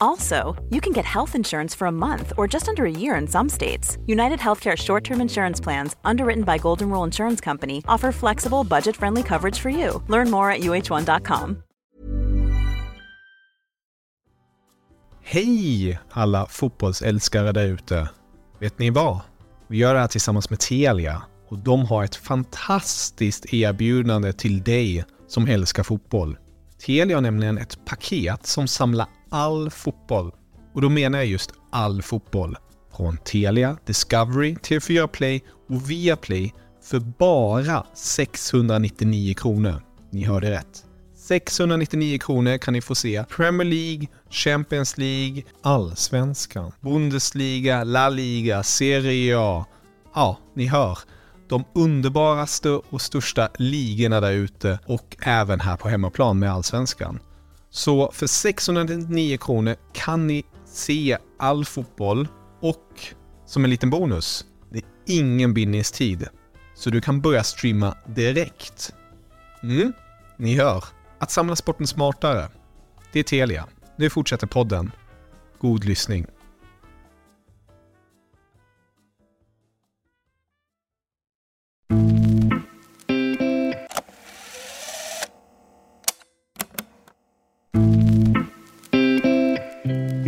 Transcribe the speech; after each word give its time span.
Also, 0.00 0.56
you 0.70 0.80
can 0.80 0.92
get 0.92 1.04
health 1.04 1.34
insurance 1.34 1.76
for 1.76 1.86
a 1.86 1.92
month 1.92 2.32
or 2.36 2.48
just 2.48 2.68
under 2.68 2.84
a 2.84 2.90
year 2.90 3.20
in 3.20 3.28
some 3.28 3.48
states. 3.48 3.98
United 4.06 4.38
Healthcare 4.38 4.76
short 4.76 5.04
term 5.04 5.20
insurance 5.20 5.62
plans, 5.62 5.96
underwritten 6.04 6.44
by 6.44 6.58
Golden 6.58 6.88
Rule 6.90 7.04
Insurance 7.04 7.44
Company, 7.44 7.82
offer 7.88 8.12
flexible, 8.12 8.64
budget 8.64 8.96
friendly 8.96 9.22
coverage 9.22 9.58
for 9.58 9.70
you. 9.70 10.02
Learn 10.08 10.30
more 10.30 10.50
at 10.50 10.60
uh1.com. 10.60 11.62
Hej 15.30 15.98
alla 16.10 16.46
fotbollsälskare 16.46 17.52
där 17.52 17.66
ute! 17.66 18.08
Vet 18.58 18.78
ni 18.78 18.90
vad? 18.90 19.20
Vi 19.66 19.78
gör 19.78 19.94
det 19.94 20.00
här 20.00 20.08
tillsammans 20.08 20.50
med 20.50 20.60
Telia 20.60 21.22
och 21.48 21.58
de 21.58 21.84
har 21.86 22.04
ett 22.04 22.16
fantastiskt 22.16 23.54
erbjudande 23.54 24.32
till 24.32 24.62
dig 24.62 25.04
som 25.26 25.46
älskar 25.46 25.82
fotboll. 25.82 26.38
Telia 26.86 27.16
har 27.16 27.20
nämligen 27.22 27.58
ett 27.58 27.84
paket 27.84 28.46
som 28.46 28.68
samlar 28.68 29.06
all 29.30 29.70
fotboll. 29.70 30.32
Och 30.74 30.80
då 30.80 30.88
menar 30.88 31.18
jag 31.18 31.26
just 31.26 31.52
all 31.70 32.02
fotboll. 32.02 32.56
Från 32.96 33.16
Telia, 33.16 33.76
Discovery, 33.86 34.54
TV4 34.54 35.06
Play 35.06 35.44
och 35.68 35.90
Viaplay 35.90 36.54
för 36.84 36.98
bara 36.98 37.86
699 37.94 39.34
kronor. 39.34 39.82
Ni 40.10 40.24
hörde 40.24 40.50
rätt. 40.50 40.84
699 41.16 42.18
kronor 42.18 42.58
kan 42.58 42.74
ni 42.74 42.80
få 42.80 42.94
se 42.94 43.24
Premier 43.24 43.64
League, 43.64 44.06
Champions 44.30 44.98
League, 44.98 45.42
Allsvenskan, 45.62 46.72
Bundesliga, 46.80 47.84
La 47.84 48.08
Liga, 48.08 48.62
Serie 48.62 49.38
A. 49.38 49.66
Ja, 50.14 50.38
ni 50.54 50.66
hör. 50.66 50.98
De 51.48 51.64
underbaraste 51.74 52.70
och 52.70 53.00
största 53.00 53.48
ligorna 53.58 54.20
där 54.20 54.32
ute 54.32 54.78
och 54.86 55.16
även 55.20 55.60
här 55.60 55.76
på 55.76 55.88
hemmaplan 55.88 56.38
med 56.38 56.52
Allsvenskan. 56.52 57.18
Så 57.78 58.10
för 58.12 58.26
699 58.26 59.38
kronor 59.40 59.76
kan 59.92 60.26
ni 60.26 60.44
se 60.64 61.18
all 61.38 61.64
fotboll 61.64 62.28
och 62.60 63.00
som 63.46 63.64
en 63.64 63.70
liten 63.70 63.90
bonus, 63.90 64.46
det 64.70 64.78
är 64.78 64.84
ingen 65.06 65.54
bindningstid. 65.54 66.28
Så 66.74 66.90
du 66.90 67.00
kan 67.00 67.20
börja 67.20 67.44
streama 67.44 67.96
direkt. 68.06 68.94
Mm, 69.62 69.92
ni 70.36 70.54
hör. 70.54 70.84
Att 71.18 71.30
samla 71.30 71.56
sporten 71.56 71.86
smartare. 71.86 72.48
Det 73.12 73.18
är 73.18 73.22
Telia. 73.22 73.66
Nu 73.96 74.10
fortsätter 74.10 74.46
podden. 74.46 74.92
God 75.60 75.84
lyssning. 75.84 76.26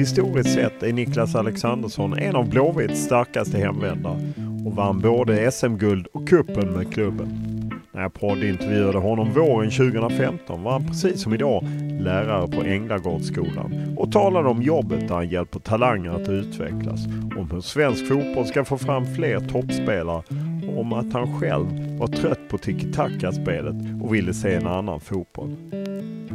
Historiskt 0.01 0.55
sett 0.55 0.83
är 0.83 0.93
Niklas 0.93 1.35
Alexandersson 1.35 2.19
en 2.19 2.37
av 2.37 2.49
Blåvitts 2.49 3.01
starkaste 3.01 3.59
hemvändare 3.59 4.33
och 4.67 4.77
vann 4.77 5.01
både 5.01 5.53
SM-guld 5.53 6.07
och 6.07 6.29
kuppen 6.29 6.73
med 6.73 6.93
klubben. 6.93 7.60
När 7.93 8.03
jag 8.03 8.15
poddintervjuade 8.15 8.99
honom 8.99 9.33
våren 9.33 9.71
2015 9.71 10.63
var 10.63 10.73
han 10.73 10.87
precis 10.87 11.23
som 11.23 11.35
idag 11.35 11.65
lärare 12.01 12.49
på 12.49 12.63
Änglagårdsskolan 12.63 13.95
och 13.97 14.13
talade 14.13 14.49
om 14.49 14.63
jobbet 14.63 15.09
där 15.09 15.15
han 15.15 15.29
hjälper 15.29 15.59
talanger 15.59 16.11
att 16.11 16.29
utvecklas, 16.29 17.07
om 17.37 17.51
hur 17.53 17.61
svensk 17.61 18.09
fotboll 18.09 18.47
ska 18.47 18.65
få 18.65 18.79
fram 18.79 19.15
fler 19.15 19.41
toppspelare 19.41 20.23
och 20.69 20.81
om 20.81 20.93
att 20.93 21.13
han 21.13 21.41
själv 21.41 21.67
var 21.99 22.07
trött 22.07 22.49
på 22.51 22.59
tiki-taka-spelet 22.59 24.03
och 24.03 24.15
ville 24.15 24.35
se 24.35 24.55
en 24.55 24.67
annan 24.67 25.01
fotboll. 25.01 25.57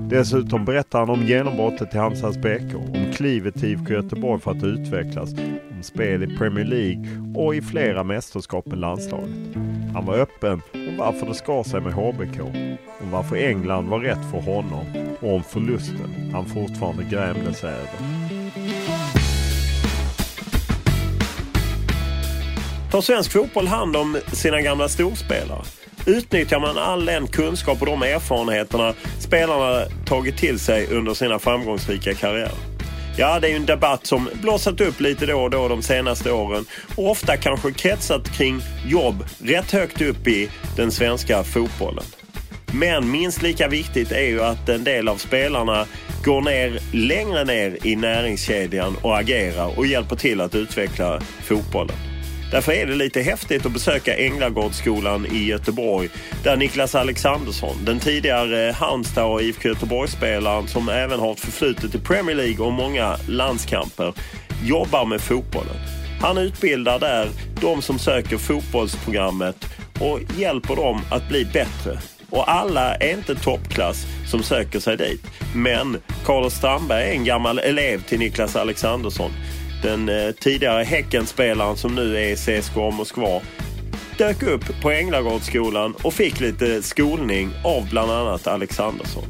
Dessutom 0.09 0.65
berättar 0.65 0.99
han 0.99 1.09
om 1.09 1.25
genombrottet 1.25 1.91
till 1.91 1.99
Hansas 1.99 2.37
BK, 2.37 2.75
om 2.75 3.11
klivet 3.13 3.53
till 3.53 3.69
IFK 3.69 3.93
Göteborg 3.93 4.41
för 4.41 4.51
att 4.51 4.63
utvecklas, 4.63 5.35
spel 5.85 6.23
i 6.23 6.37
Premier 6.37 6.65
League 6.65 7.05
och 7.35 7.55
i 7.55 7.61
flera 7.61 8.03
mästerskap 8.03 8.65
med 8.65 8.77
landslaget. 8.77 9.29
Han 9.93 10.05
var 10.05 10.17
öppen 10.17 10.61
om 10.73 10.97
varför 10.97 11.25
det 11.25 11.33
skar 11.33 11.63
sig 11.63 11.81
med 11.81 11.93
HBK, 11.93 12.39
om 13.01 13.11
varför 13.11 13.35
England 13.35 13.89
var 13.89 13.99
rätt 13.99 14.31
för 14.31 14.41
honom 14.41 14.85
och 15.21 15.33
om 15.33 15.43
förlusten 15.43 16.31
han 16.33 16.45
fortfarande 16.45 17.03
grämde 17.03 17.53
sig 17.53 17.69
över. 17.69 17.89
Tar 22.91 23.01
svensk 23.01 23.31
fotboll 23.31 23.67
hand 23.67 23.95
om 23.95 24.17
sina 24.33 24.61
gamla 24.61 24.89
storspelare? 24.89 25.61
Utnyttjar 26.05 26.59
man 26.59 26.77
all 26.77 27.05
den 27.05 27.27
kunskap 27.27 27.81
och 27.81 27.85
de 27.85 28.03
erfarenheterna 28.03 28.93
spelarna 29.19 29.85
tagit 30.05 30.37
till 30.37 30.59
sig 30.59 30.87
under 30.87 31.13
sina 31.13 31.39
framgångsrika 31.39 32.13
karriärer? 32.13 32.74
Ja, 33.17 33.39
det 33.39 33.47
är 33.47 33.51
ju 33.51 33.55
en 33.55 33.65
debatt 33.65 34.05
som 34.05 34.29
blossat 34.41 34.81
upp 34.81 34.99
lite 34.99 35.25
då 35.25 35.41
och 35.41 35.49
då 35.49 35.67
de 35.67 35.81
senaste 35.81 36.31
åren 36.31 36.65
och 36.95 37.11
ofta 37.11 37.37
kanske 37.37 37.71
kretsat 37.71 38.37
kring 38.37 38.61
jobb 38.87 39.23
rätt 39.43 39.71
högt 39.71 40.01
upp 40.01 40.27
i 40.27 40.49
den 40.75 40.91
svenska 40.91 41.43
fotbollen. 41.43 42.03
Men 42.73 43.11
minst 43.11 43.41
lika 43.41 43.67
viktigt 43.67 44.11
är 44.11 44.27
ju 44.27 44.41
att 44.41 44.69
en 44.69 44.83
del 44.83 45.07
av 45.07 45.15
spelarna 45.15 45.85
går 46.23 46.41
ner 46.41 46.79
längre 46.93 47.45
ner 47.45 47.77
i 47.87 47.95
näringskedjan 47.95 48.95
och 49.01 49.17
agerar 49.17 49.79
och 49.79 49.85
hjälper 49.85 50.15
till 50.15 50.41
att 50.41 50.55
utveckla 50.55 51.21
fotbollen. 51.43 52.14
Därför 52.55 52.71
är 52.71 52.85
det 52.85 52.95
lite 52.95 53.21
häftigt 53.21 53.65
att 53.65 53.71
besöka 53.71 54.17
Änglagårdsskolan 54.17 55.25
i 55.25 55.45
Göteborg 55.45 56.09
där 56.43 56.57
Niklas 56.57 56.95
Alexandersson, 56.95 57.75
den 57.85 57.99
tidigare 57.99 58.71
Halmstad 58.71 59.25
och 59.25 59.41
IFK 59.41 59.69
Göteborg-spelaren 59.69 60.67
som 60.67 60.89
även 60.89 61.19
har 61.19 61.31
ett 61.31 61.39
förflutet 61.39 61.95
i 61.95 61.99
Premier 61.99 62.35
League 62.35 62.65
och 62.65 62.73
många 62.73 63.17
landskamper, 63.27 64.13
jobbar 64.63 65.05
med 65.05 65.21
fotbollen. 65.21 65.75
Han 66.21 66.37
utbildar 66.37 66.99
där 66.99 67.29
de 67.61 67.81
som 67.81 67.99
söker 67.99 68.37
fotbollsprogrammet 68.37 69.65
och 69.99 70.19
hjälper 70.37 70.75
dem 70.75 71.01
att 71.11 71.29
bli 71.29 71.45
bättre. 71.45 71.99
Och 72.29 72.51
alla 72.51 72.95
är 72.95 73.17
inte 73.17 73.35
toppklass 73.35 74.05
som 74.27 74.43
söker 74.43 74.79
sig 74.79 74.97
dit. 74.97 75.25
Men 75.55 75.97
Carlos 76.25 76.53
Strandberg 76.53 77.03
är 77.03 77.11
en 77.11 77.25
gammal 77.25 77.59
elev 77.59 78.01
till 78.01 78.19
Niklas 78.19 78.55
Alexandersson 78.55 79.31
den 79.83 80.09
eh, 80.09 80.31
tidigare 80.31 80.83
Häckenspelaren 80.83 81.77
som 81.77 81.95
nu 81.95 82.17
är 82.17 82.31
i 82.31 82.35
CSKA 82.35 82.89
Moskva 82.89 83.41
dök 84.17 84.43
upp 84.43 84.81
på 84.81 84.91
Änglagårdsskolan 84.91 85.93
och 86.03 86.13
fick 86.13 86.39
lite 86.39 86.83
skolning 86.83 87.51
av 87.63 87.89
bland 87.89 88.11
annat 88.11 88.47
Alexandersson. 88.47 89.23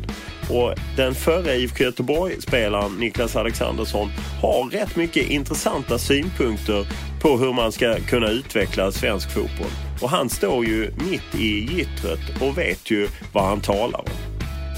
Och 0.50 0.74
den 0.98 1.16
förre 1.16 1.56
IFK 1.56 1.84
Göteborg-spelaren 1.84 2.92
Niklas 2.92 3.36
Alexandersson 3.36 4.12
har 4.42 4.70
rätt 4.70 4.96
mycket 4.96 5.30
intressanta 5.30 5.98
synpunkter 5.98 6.88
på 7.22 7.38
hur 7.38 7.54
man 7.54 7.72
ska 7.72 7.96
kunna 7.96 8.30
utveckla 8.30 8.92
svensk 8.92 9.32
fotboll. 9.32 9.72
Och 10.02 10.10
han 10.10 10.30
står 10.30 10.66
ju 10.66 10.92
mitt 11.10 11.36
i 11.36 11.76
gittret 11.76 12.42
och 12.42 12.58
vet 12.58 12.92
ju 12.92 13.08
vad 13.34 13.44
han 13.44 13.62
talar 13.62 14.00
om. 14.00 14.08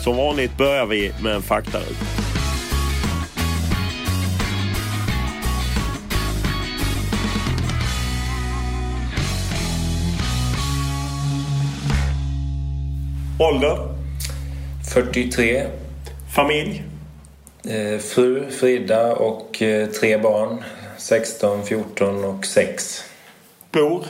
Som 0.03 0.17
vanligt 0.17 0.57
börjar 0.57 0.85
vi 0.85 1.11
med 1.23 1.35
en 1.35 1.41
faktaruta. 1.41 2.36
Ålder? 13.39 13.77
43. 14.93 15.63
Familj? 16.35 16.83
Eh, 17.69 17.99
fru 17.99 18.51
Frida 18.51 19.15
och 19.15 19.61
eh, 19.61 19.89
tre 19.89 20.17
barn. 20.17 20.63
16, 20.97 21.65
14 21.65 22.23
och 22.23 22.45
6. 22.45 23.03
Bor? 23.71 24.05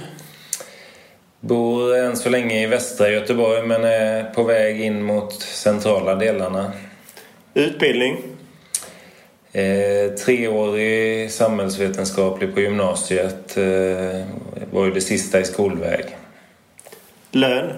Bor 1.39 1.95
än 1.95 2.18
så 2.18 2.29
länge 2.29 2.63
i 2.63 2.65
västra 2.65 3.09
Göteborg 3.09 3.68
men 3.68 3.83
är 3.83 4.24
på 4.24 4.44
väg 4.44 4.81
in 4.81 5.03
mot 5.03 5.33
centrala 5.41 6.15
delarna. 6.15 6.71
Utbildning? 7.53 8.18
Eh, 9.51 10.12
treårig 10.25 11.31
samhällsvetenskaplig 11.31 12.53
på 12.53 12.62
gymnasiet. 12.62 13.57
Eh, 13.57 14.25
var 14.71 14.85
ju 14.85 14.91
det 14.94 15.01
sista 15.01 15.39
i 15.39 15.45
skolväg. 15.45 16.06
Lön? 17.31 17.74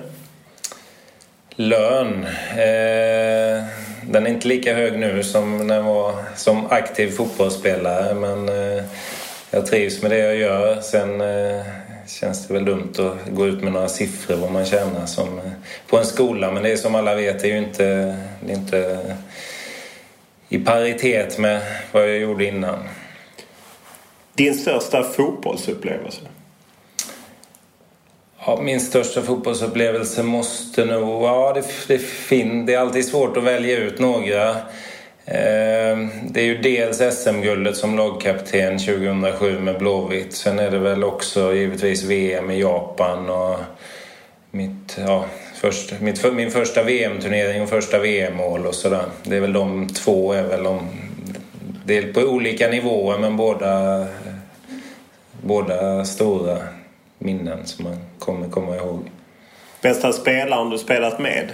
Lön? 1.62 2.26
Eh, 2.52 3.64
den 4.02 4.26
är 4.26 4.28
inte 4.28 4.48
lika 4.48 4.76
hög 4.76 5.00
nu 5.00 5.24
som 5.24 5.68
när 5.68 5.76
jag 5.76 5.84
var 5.84 6.16
som 6.36 6.66
aktiv 6.70 7.12
fotbollsspelare 7.12 8.14
men 8.14 8.50
eh, 8.50 8.84
jag 9.52 9.66
trivs 9.66 10.02
med 10.02 10.12
det 10.12 10.18
jag 10.18 10.36
gör. 10.36 10.82
Sen 10.82 11.22
eh, 11.22 11.62
känns 12.08 12.48
det 12.48 12.54
väl 12.54 12.66
dumt 12.66 12.94
att 12.98 13.36
gå 13.36 13.48
ut 13.48 13.64
med 13.64 13.74
några 13.74 13.88
siffror 13.88 14.36
vad 14.36 14.52
man 14.52 14.66
tjänar 14.66 15.06
som, 15.06 15.40
eh, 15.40 15.52
på 15.88 15.98
en 15.98 16.06
skola 16.06 16.52
men 16.52 16.64
det 16.64 16.72
är 16.72 16.78
som 16.78 16.96
alla 16.96 17.16
vet 17.16 17.40
det 17.40 17.48
är 17.48 17.54
ju 17.54 17.58
inte, 17.58 18.18
det 18.46 18.52
är 18.52 18.58
inte 18.58 19.00
i 20.50 20.60
paritet 20.60 21.38
med 21.38 21.62
vad 21.92 22.04
jag 22.04 22.18
gjorde 22.18 22.46
innan. 22.46 22.80
Din 24.34 24.54
största 24.54 25.04
fotbollsupplevelse? 25.04 26.22
Ja, 28.45 28.59
min 28.62 28.80
största 28.80 29.21
fotbollsupplevelse 29.21 30.24
måste 30.24 30.86
nog... 30.86 31.24
Ja, 31.24 31.53
det, 31.53 31.63
det, 31.88 31.97
fin, 32.00 32.65
det 32.65 32.74
är 32.74 32.80
alltid 32.80 33.06
svårt 33.06 33.38
att 33.38 33.44
välja 33.44 33.77
ut 33.77 34.00
några. 34.00 34.50
Eh, 35.25 35.97
det 36.24 36.41
är 36.41 36.44
ju 36.44 36.57
dels 36.57 36.97
SM-guldet 36.97 37.77
som 37.77 37.97
lagkapten 37.97 38.80
2007 38.80 39.59
med 39.59 39.77
Blåvitt. 39.77 40.33
Sen 40.33 40.59
är 40.59 40.71
det 40.71 40.80
väl 40.80 41.03
också 41.03 41.53
givetvis 41.53 42.03
VM 42.03 42.51
i 42.51 42.59
Japan 42.59 43.30
och 43.30 43.59
mitt, 44.51 44.97
ja, 45.07 45.25
först, 45.56 46.01
mitt, 46.01 46.33
min 46.33 46.51
första 46.51 46.83
VM-turnering 46.83 47.62
och 47.62 47.69
första 47.69 48.00
VM-mål 48.00 48.65
och 48.65 48.75
sådär. 48.75 49.06
Det 49.24 49.36
är 49.36 49.41
väl 49.41 49.53
de 49.53 49.88
två 49.88 50.33
är 50.33 50.44
väl 50.44 50.63
de, 50.63 50.88
Det 51.86 51.97
är 51.97 52.13
på 52.13 52.21
olika 52.21 52.68
nivåer 52.68 53.18
men 53.18 53.38
båda, 53.38 54.06
båda 55.41 56.06
stora 56.06 56.57
minnen 57.19 57.66
som 57.66 57.83
man 57.83 57.98
kommer 58.19 58.50
komma 58.50 58.75
ihåg. 58.75 59.12
Bästa 59.81 60.13
spelaren 60.13 60.69
du 60.69 60.77
spelat 60.77 61.19
med? 61.19 61.51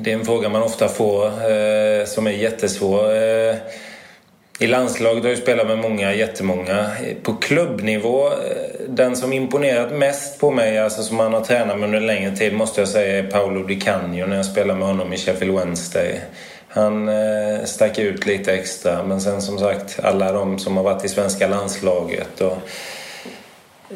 Det 0.00 0.12
är 0.12 0.14
en 0.14 0.24
fråga 0.24 0.48
man 0.48 0.62
ofta 0.62 0.88
får 0.88 1.26
eh, 1.26 2.04
som 2.06 2.26
är 2.26 2.30
jättesvår. 2.30 3.14
Eh, 3.14 3.56
I 4.58 4.66
landslaget 4.66 5.22
har 5.22 5.30
jag 5.30 5.38
spelat 5.38 5.66
med 5.66 5.78
många, 5.78 6.14
jättemånga. 6.14 6.90
På 7.22 7.34
klubbnivå, 7.34 8.26
eh, 8.26 8.32
den 8.88 9.16
som 9.16 9.32
imponerat 9.32 9.92
mest 9.92 10.40
på 10.40 10.50
mig, 10.50 10.78
alltså 10.78 11.02
som 11.02 11.16
man 11.16 11.34
har 11.34 11.40
tränat 11.40 11.78
med 11.78 11.84
under 11.84 11.98
en 11.98 12.06
längre 12.06 12.36
tid, 12.36 12.52
måste 12.52 12.80
jag 12.80 12.88
säga 12.88 13.18
är 13.18 13.30
Paolo 13.30 13.62
Di 13.62 13.80
Canio 13.80 14.26
när 14.26 14.36
jag 14.36 14.46
spelade 14.46 14.78
med 14.78 14.88
honom 14.88 15.12
i 15.12 15.16
Sheffield 15.16 15.58
Wednesday. 15.58 16.20
Han 16.68 17.08
eh, 17.08 17.64
stack 17.64 17.98
ut 17.98 18.26
lite 18.26 18.52
extra, 18.52 19.02
men 19.02 19.20
sen 19.20 19.42
som 19.42 19.58
sagt 19.58 20.00
alla 20.02 20.32
de 20.32 20.58
som 20.58 20.76
har 20.76 20.84
varit 20.84 21.04
i 21.04 21.08
svenska 21.08 21.48
landslaget 21.48 22.40
och 22.40 22.56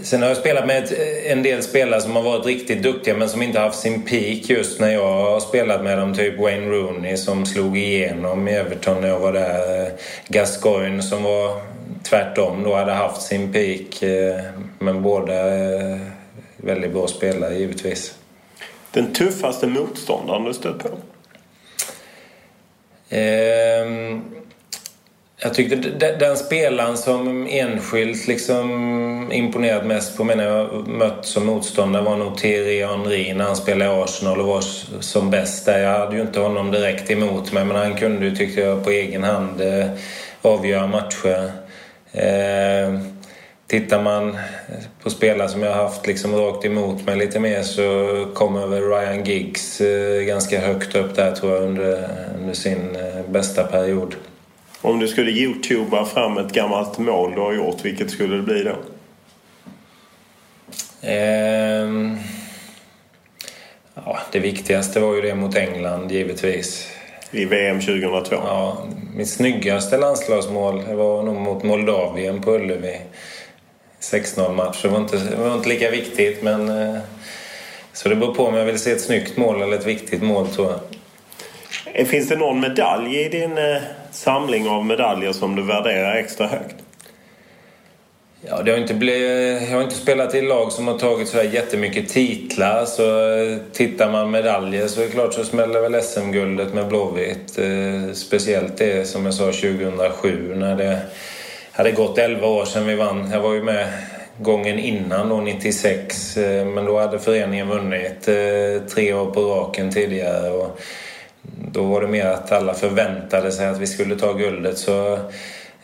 Sen 0.01 0.23
har 0.23 0.29
jag 0.29 0.37
spelat 0.37 0.67
med 0.67 0.93
en 1.27 1.43
del 1.43 1.63
spelare 1.63 2.01
som 2.01 2.17
har 2.17 2.23
varit 2.23 2.47
riktigt 2.47 2.83
duktiga 2.83 3.17
men 3.17 3.29
som 3.29 3.43
inte 3.43 3.61
haft 3.61 3.79
sin 3.79 4.03
peak 4.03 4.51
just 4.51 4.81
när 4.81 4.93
jag 4.93 5.13
har 5.13 5.41
spelat 5.41 5.85
med 5.85 5.99
dem. 5.99 6.15
Typ 6.15 6.39
Wayne 6.39 6.67
Rooney 6.67 7.17
som 7.17 7.47
slog 7.47 7.79
igenom 7.79 8.49
i 8.49 8.55
Everton 8.55 9.01
när 9.01 9.09
jag 9.09 9.19
var 9.19 9.33
där. 9.33 9.91
Gascoigne 10.29 11.03
som 11.03 11.23
var 11.23 11.61
tvärtom 12.03 12.63
då 12.63 12.75
hade 12.75 12.93
haft 12.93 13.23
sin 13.23 13.53
peak. 13.53 14.03
Men 14.79 15.03
båda 15.03 15.35
väldigt 16.57 16.93
bra 16.93 17.07
spelare 17.07 17.55
givetvis. 17.55 18.15
Den 18.91 19.13
tuffaste 19.13 19.67
motståndaren 19.67 20.45
du 20.45 20.55
stött 20.55 20.79
på? 20.79 20.89
Ehm... 23.09 24.42
Jag 25.45 25.55
tyckte 25.55 25.77
den 26.19 26.37
spelaren 26.37 26.97
som 26.97 27.47
enskilt 27.51 28.27
liksom 28.29 29.33
imponerat 29.33 29.87
mest 29.87 30.17
på 30.17 30.25
mig 30.25 30.37
när 30.37 30.49
jag 30.49 30.89
mött 30.89 31.27
som 31.27 31.47
motståndare 31.47 32.03
var 32.03 32.17
nog 32.17 32.39
Thierry 32.39 32.85
Henry 32.85 33.35
när 33.35 33.45
han 33.45 33.57
spelade 33.57 33.91
i 33.91 34.03
Arsenal 34.03 34.41
och 34.41 34.47
var 34.47 34.61
som 35.01 35.31
bäst 35.31 35.67
där. 35.67 35.79
Jag 35.79 35.99
hade 35.99 36.17
ju 36.17 36.23
inte 36.23 36.41
honom 36.41 36.71
direkt 36.71 37.11
emot 37.11 37.53
mig 37.53 37.65
men 37.65 37.77
han 37.77 37.95
kunde 37.95 38.27
ju, 38.27 38.37
tyckte 38.37 38.61
jag, 38.61 38.85
på 38.85 38.91
egen 38.91 39.23
hand 39.23 39.61
eh, 39.61 39.87
avgöra 40.43 40.87
matcher. 40.87 41.53
Eh, 42.13 43.01
tittar 43.67 44.03
man 44.03 44.39
på 45.03 45.11
spelare 45.11 45.49
som 45.49 45.63
jag 45.63 45.75
har 45.75 45.83
haft 45.83 46.07
liksom 46.07 46.37
rakt 46.37 46.65
emot 46.65 47.07
mig 47.07 47.17
lite 47.17 47.41
mer 47.41 47.63
så 47.63 48.27
kommer 48.35 48.67
väl 48.67 48.83
Ryan 48.83 49.25
Giggs 49.25 49.81
eh, 49.81 50.23
ganska 50.23 50.61
högt 50.61 50.95
upp 50.97 51.17
där 51.17 51.33
tror 51.33 51.53
jag 51.55 51.63
under, 51.63 52.09
under 52.39 52.55
sin 52.55 52.97
eh, 52.97 53.31
bästa 53.31 53.65
period. 53.65 54.15
Om 54.85 54.99
du 54.99 55.09
skulle 55.09 55.31
youtuba 55.31 56.05
fram 56.05 56.39
ett 56.39 56.53
gammalt 56.53 56.99
mål 56.99 57.35
du 57.35 57.41
har 57.41 57.53
gjort, 57.53 57.85
vilket 57.85 58.11
skulle 58.11 58.37
det 58.37 58.43
bli 58.43 58.63
då? 58.63 58.77
Um, 61.09 62.19
ja, 63.95 64.19
det 64.33 64.39
viktigaste 64.39 65.01
var 65.01 65.15
ju 65.15 65.21
det 65.21 65.35
mot 65.35 65.57
England 65.57 66.13
givetvis. 66.13 66.89
I 67.31 67.45
VM 67.45 67.81
2002? 67.81 68.37
Ja, 68.37 68.87
mitt 69.15 69.31
snyggaste 69.31 69.99
landslagsmål 69.99 70.83
var 70.83 71.23
nog 71.23 71.37
mot 71.37 71.63
Moldavien 71.63 72.43
på 72.43 72.55
Ullevi. 72.55 73.01
6-0 74.01 74.55
match. 74.55 74.83
Det 74.83 74.89
var, 74.89 74.99
inte, 74.99 75.17
det 75.17 75.37
var 75.37 75.55
inte 75.55 75.69
lika 75.69 75.91
viktigt 75.91 76.43
men... 76.43 76.69
Eh, 76.69 77.01
så 77.93 78.09
det 78.09 78.17
beror 78.17 78.35
på 78.35 78.47
om 78.47 78.55
jag 78.55 78.65
vill 78.65 78.79
se 78.79 78.91
ett 78.91 79.01
snyggt 79.01 79.37
mål 79.37 79.63
eller 79.63 79.77
ett 79.77 79.87
viktigt 79.87 80.23
mål 80.23 80.49
tror 80.49 80.71
jag. 80.71 80.81
Eh, 81.95 82.07
finns 82.07 82.29
det 82.29 82.37
någon 82.37 82.61
medalj 82.61 83.17
i 83.17 83.29
din 83.29 83.59
eh, 83.59 83.83
samling 84.15 84.69
av 84.69 84.87
medaljer 84.87 85.33
som 85.33 85.57
du 85.57 85.63
värderar 85.63 86.15
extra 86.15 86.47
högt? 86.47 86.77
Ja, 88.49 88.63
det 88.63 88.71
har 88.71 88.79
inte 88.79 88.95
blivit, 88.95 89.63
jag 89.71 89.77
har 89.77 89.83
inte 89.83 89.95
spelat 89.95 90.35
i 90.35 90.41
lag 90.41 90.73
som 90.73 90.89
har 90.89 90.99
tagit 90.99 91.29
så 91.29 91.43
jättemycket 91.43 92.09
titlar. 92.09 92.85
Så 92.85 93.35
eh, 93.37 93.59
tittar 93.73 94.11
man 94.11 94.31
medaljer 94.31 94.87
så 94.87 95.01
är 95.01 95.05
det 95.05 95.13
klart 95.13 95.35
så 95.35 95.45
smäller 95.45 95.81
väl 95.81 96.03
SM-guldet 96.03 96.75
med 96.75 96.89
Blåvitt. 96.89 97.59
Eh, 97.59 98.13
speciellt 98.15 98.77
det 98.77 99.09
som 99.09 99.25
jag 99.25 99.35
sa 99.35 99.45
2007 99.45 100.55
när 100.55 100.77
det 100.77 100.99
hade 101.73 101.93
gått 101.93 102.19
11 102.19 102.47
år 102.47 102.65
sedan 102.65 102.87
vi 102.87 102.95
vann. 102.95 103.31
Jag 103.33 103.41
var 103.41 103.55
ju 103.55 103.63
med 103.63 103.87
gången 104.39 104.79
innan 104.79 105.29
då, 105.29 105.41
96. 105.41 106.37
Eh, 106.37 106.67
men 106.67 106.85
då 106.85 106.99
hade 106.99 107.19
föreningen 107.19 107.69
vunnit 107.69 108.23
tre 108.95 109.15
år 109.15 109.31
på 109.31 109.41
raken 109.41 109.91
tidigare. 109.91 110.51
Och 110.51 110.81
då 111.73 111.83
var 111.83 112.01
det 112.01 112.09
mer 112.09 112.27
att 112.27 112.53
alla 112.53 112.75
förväntade 112.75 113.53
sig 113.53 113.67
att 113.67 113.79
vi 113.79 113.87
skulle 113.87 114.17
ta 114.17 114.33
guldet. 114.33 114.79
Så 114.79 115.13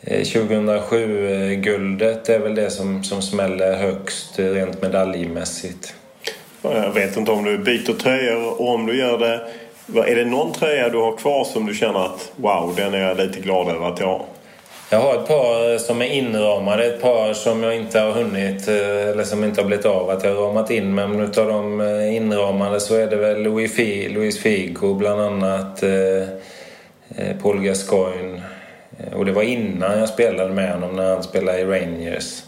eh, 0.01 0.21
2007-guldet 0.21 2.29
eh, 2.29 2.35
är 2.35 2.39
väl 2.39 2.55
det 2.55 2.71
som, 2.71 3.05
som 3.05 3.23
smäller 3.23 3.77
högst 3.77 4.39
eh, 4.39 4.45
rent 4.45 4.83
medaljmässigt. 4.83 5.95
Jag 6.63 6.93
vet 6.93 7.17
inte 7.17 7.31
om 7.31 7.45
du 7.45 7.59
byter 7.59 7.99
tröjor 7.99 8.61
och 8.61 8.75
om 8.75 8.87
du 8.87 8.99
gör 8.99 9.19
det. 9.19 9.41
Är 10.11 10.17
det 10.17 10.25
någon 10.25 10.53
tröja 10.53 10.89
du 10.89 10.99
har 10.99 11.17
kvar 11.17 11.45
som 11.45 11.67
du 11.67 11.75
känner 11.75 12.05
att 12.05 12.33
wow, 12.37 12.75
den 12.77 12.95
är 12.95 12.99
jag 12.99 13.17
lite 13.17 13.41
glad 13.41 13.69
över 13.69 13.87
att 13.87 14.01
jag 14.01 14.07
har? 14.07 14.25
Jag 14.91 14.99
har 14.99 15.15
ett 15.15 15.29
par 15.29 15.73
eh, 15.73 15.79
som 15.79 16.03
är 16.03 16.07
inramade, 16.07 16.85
ett 16.85 17.01
par 17.01 17.33
som 17.33 17.63
jag 17.63 17.77
inte 17.77 18.01
har 18.01 18.13
hunnit 18.13 18.69
eh, 18.69 19.09
eller 19.09 19.25
som 19.25 19.45
inte 19.45 19.61
har 19.61 19.67
blivit 19.67 19.87
av 19.87 20.11
att 20.11 20.25
jag 20.25 20.35
har 20.35 20.43
ramat 20.43 20.71
in. 20.71 20.95
Men 20.95 21.21
utav 21.21 21.49
de 21.49 21.81
eh, 21.81 22.17
inramade 22.17 22.81
så 22.81 22.95
är 22.95 23.07
det 23.07 23.17
väl 23.17 23.43
Louis, 23.43 23.77
Figo, 23.77 24.15
Louis 24.15 24.39
Figo 24.39 24.95
bland 24.95 25.21
annat, 25.21 25.83
eh, 25.83 26.29
Paul 27.43 27.63
Gascoigne. 27.63 28.43
Och 29.15 29.25
det 29.27 29.33
var 29.33 29.43
innan 29.43 29.99
jag 29.99 30.09
spelade 30.09 30.55
med 30.55 30.73
honom 30.73 30.97
när 30.97 31.15
han 31.15 31.23
spelade 31.23 31.59
i 31.59 31.65
Rangers. 31.65 32.43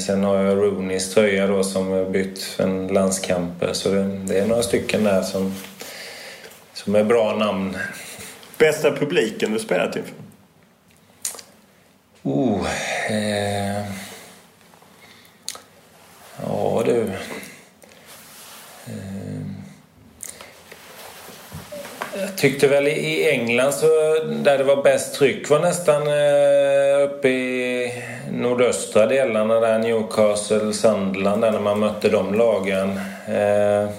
Sen 0.00 0.24
har 0.24 0.36
jag 0.42 0.56
Rooneys 0.56 1.14
tröja 1.14 1.46
då 1.46 1.64
som 1.64 2.12
bytt 2.12 2.56
en 2.58 2.86
landskamper. 2.86 3.72
Så 3.72 3.88
det, 3.88 4.02
det 4.02 4.38
är 4.38 4.46
några 4.46 4.62
stycken 4.62 5.04
där 5.04 5.22
som, 5.22 5.54
som 6.72 6.94
är 6.94 7.04
bra 7.04 7.36
namn. 7.36 7.76
Bästa 8.58 8.90
publiken 8.90 9.52
du 9.52 9.58
spelat 9.58 9.96
inför? 9.96 10.27
Oh, 12.22 12.66
eh, 13.10 13.84
ja 16.42 16.82
du. 16.84 17.00
Eh, 18.86 19.40
jag 22.20 22.36
tyckte 22.36 22.68
väl 22.68 22.88
i 22.88 23.30
England 23.30 23.72
så 23.72 23.86
där 24.42 24.58
det 24.58 24.64
var 24.64 24.82
bäst 24.82 25.14
tryck 25.14 25.50
var 25.50 25.60
nästan 25.60 26.02
eh, 26.02 27.04
uppe 27.04 27.28
i 27.28 27.92
nordöstra 28.30 29.06
delarna 29.06 29.60
där 29.60 29.78
Newcastle, 29.78 30.72
Sunderland 30.72 31.42
där 31.42 31.50
när 31.50 31.60
man 31.60 31.80
mötte 31.80 32.08
de 32.08 32.34
lagen. 32.34 33.00
Eh, 33.28 33.90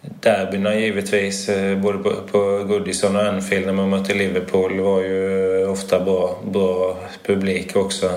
derbyna 0.00 0.74
givetvis. 0.74 1.48
Eh, 1.48 1.78
både 1.78 1.98
på, 1.98 2.10
på 2.32 2.64
Goodison 2.64 3.16
och 3.16 3.22
Anfield 3.22 3.66
när 3.66 3.72
man 3.72 3.88
mötte 3.88 4.14
Liverpool 4.14 4.80
var 4.80 5.00
ju 5.00 5.59
ofta 5.70 6.00
bra, 6.00 6.38
bra 6.44 6.96
publik 7.26 7.76
också. 7.76 8.10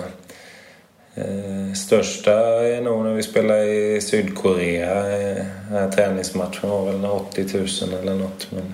Eh, 1.16 1.74
största 1.76 2.32
är 2.64 2.82
nog 2.82 3.04
när 3.04 3.14
vi 3.14 3.24
spelade 3.24 3.66
i 3.66 4.02
Sydkorea. 4.02 5.04
Den 5.04 5.46
här 5.70 5.92
träningsmatchen 5.92 6.70
var 6.70 6.86
väl 6.86 7.06
80 7.06 7.46
000 7.54 7.68
eller 8.02 8.16
något. 8.16 8.48
Men, 8.52 8.74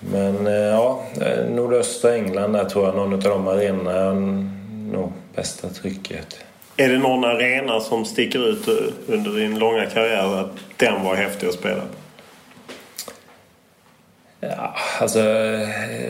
men 0.00 0.46
eh, 0.46 0.52
ja, 0.52 1.02
nordöstra 1.50 2.14
England 2.14 2.52
där 2.52 2.64
tror 2.64 2.86
jag 2.86 2.96
någon 2.96 3.12
av 3.12 3.20
de 3.20 3.48
arenorna 3.48 3.92
är 3.92 4.14
nog 4.92 5.12
bästa 5.34 5.68
trycket. 5.68 6.38
Är 6.76 6.88
det 6.88 6.98
någon 6.98 7.24
arena 7.24 7.80
som 7.80 8.04
sticker 8.04 8.48
ut 8.48 8.68
under 9.06 9.30
din 9.30 9.58
långa 9.58 9.86
karriär 9.86 10.40
att 10.40 10.50
den 10.76 11.04
var 11.04 11.14
häftig 11.14 11.46
att 11.46 11.54
spela? 11.54 11.80
på. 11.80 11.97
Ja, 14.40 14.74
alltså 15.00 15.20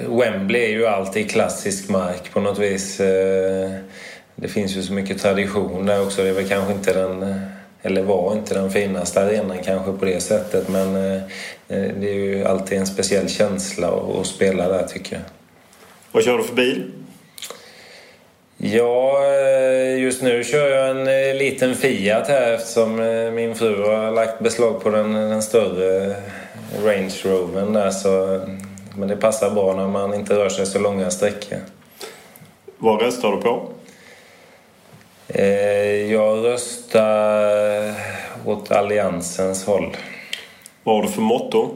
Wembley 0.09 0.65
är 0.65 0.69
ju 0.69 0.87
alltid 0.87 1.31
klassisk 1.31 1.89
mark 1.89 2.33
på 2.33 2.41
något 2.41 2.59
vis 2.59 3.01
det 4.41 4.49
finns 4.49 4.77
ju 4.77 4.83
så 4.83 4.93
mycket 4.93 5.23
tradition 5.23 5.87
där 5.87 6.03
också. 6.03 6.23
Det 6.23 6.29
är 6.29 6.33
väl 6.33 6.49
kanske 6.49 6.73
inte 6.73 6.93
den, 6.93 7.41
eller 7.83 8.03
var 8.03 8.33
inte 8.33 8.55
den 8.55 8.71
finaste 8.71 9.23
arenan 9.23 9.59
kanske 9.65 9.93
på 9.93 10.05
det 10.05 10.21
sättet 10.21 10.69
men 10.69 10.97
eh, 10.97 11.23
det 11.69 12.11
är 12.11 12.15
ju 12.15 12.45
alltid 12.45 12.79
en 12.79 12.87
speciell 12.87 13.29
känsla 13.29 13.89
att 13.89 14.27
spela 14.27 14.69
där 14.69 14.87
tycker 14.87 15.17
jag. 15.17 15.23
Vad 16.13 16.25
kör 16.25 16.39
du 16.39 16.45
för 16.45 16.55
bil? 16.55 16.91
Ja, 18.57 19.25
eh, 19.25 20.03
just 20.03 20.23
nu 20.23 20.45
kör 20.45 20.69
jag 20.69 20.91
en 20.91 21.09
eh, 21.09 21.35
liten 21.35 21.75
Fiat 21.75 22.29
här 22.29 22.53
eftersom 22.53 22.97
min 23.35 23.55
fru 23.55 23.83
har 23.83 24.11
lagt 24.11 24.41
beslag 24.41 24.83
på 24.83 24.91
den, 24.91 25.13
den 25.13 25.43
större 25.43 26.17
Range 26.77 27.15
Rovern 27.25 27.73
där 27.73 27.91
så 27.91 28.41
men 28.99 29.09
det 29.09 29.17
passar 29.17 29.51
bra 29.51 29.75
när 29.75 29.89
man 29.89 30.15
inte 30.15 30.35
rör 30.35 30.49
sig 30.49 30.67
så 30.67 30.79
långa 30.79 31.11
sträckor. 31.11 31.59
Vad 32.79 33.03
röstar 33.03 33.33
du 33.33 33.43
på? 33.43 33.69
Eh, 35.29 36.13
jag 36.13 36.45
röstar 36.45 37.95
åt 38.45 38.71
Alliansens 38.71 39.65
håll. 39.65 39.97
Vad 40.83 40.97
har 40.97 41.03
du 41.03 41.09
för 41.09 41.23
motto? 41.23 41.75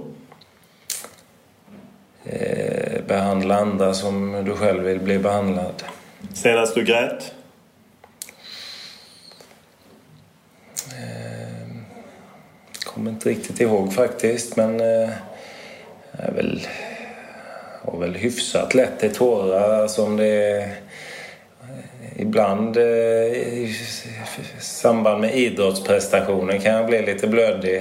Eh, 2.25 3.03
behandla 3.07 3.57
andra 3.57 3.95
som 3.95 4.45
du 4.45 4.57
själv 4.57 4.83
vill 4.83 5.01
bli 5.01 5.19
behandlad. 5.19 5.83
Senast 6.35 6.75
du 6.75 6.85
grät? 6.85 7.33
Kommer 12.95 13.11
inte 13.11 13.29
riktigt 13.29 13.61
ihåg 13.61 13.93
faktiskt 13.93 14.57
men 14.57 14.81
eh, 14.81 15.11
är 16.13 16.33
väl, 16.33 16.67
har 17.83 17.99
väl 17.99 18.15
hyfsat 18.15 18.75
lätt 18.75 19.01
till 19.01 19.15
tårar. 19.15 19.83
Alltså 19.83 20.05
som 20.05 20.17
det 20.17 20.27
är 20.27 20.61
eh, 20.61 20.67
ibland 22.17 22.77
eh, 22.77 22.85
i 22.85 23.77
samband 24.61 25.21
med 25.21 25.35
idrottsprestationer 25.35 26.59
kan 26.59 26.75
jag 26.75 26.87
bli 26.87 27.03
lite 27.03 27.27
blödig. 27.27 27.77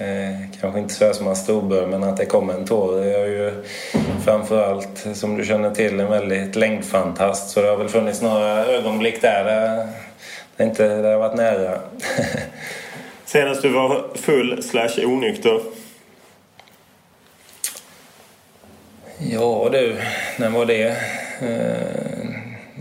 Eh, 0.00 0.60
kanske 0.60 0.80
inte 0.80 0.94
så 0.94 1.12
som 1.12 1.24
man 1.24 1.36
storbör 1.36 1.86
men 1.86 2.04
att 2.04 2.16
det 2.16 2.26
kommer 2.26 2.54
en 2.54 2.64
tår. 2.64 3.04
Jag 3.04 3.22
är 3.22 3.26
ju 3.26 3.64
framförallt 4.24 5.06
som 5.14 5.36
du 5.36 5.44
känner 5.44 5.70
till 5.70 6.00
en 6.00 6.10
väldigt 6.10 6.56
längdfantast 6.56 7.50
så 7.50 7.62
det 7.62 7.68
har 7.68 7.76
väl 7.76 7.88
funnits 7.88 8.22
några 8.22 8.66
ögonblick 8.66 9.22
där 9.22 9.44
där 9.44 9.88
det 10.56 10.64
inte 10.64 11.02
det 11.02 11.08
har 11.08 11.18
varit 11.18 11.36
nära. 11.36 11.78
Senast 13.32 13.62
du 13.62 13.68
var 13.68 14.04
full 14.14 14.62
slash 14.62 15.04
onykter? 15.04 15.60
Ja 19.18 19.68
du, 19.72 19.96
när 20.38 20.50
var 20.50 20.66
det? 20.66 20.96
Eh, 21.40 22.28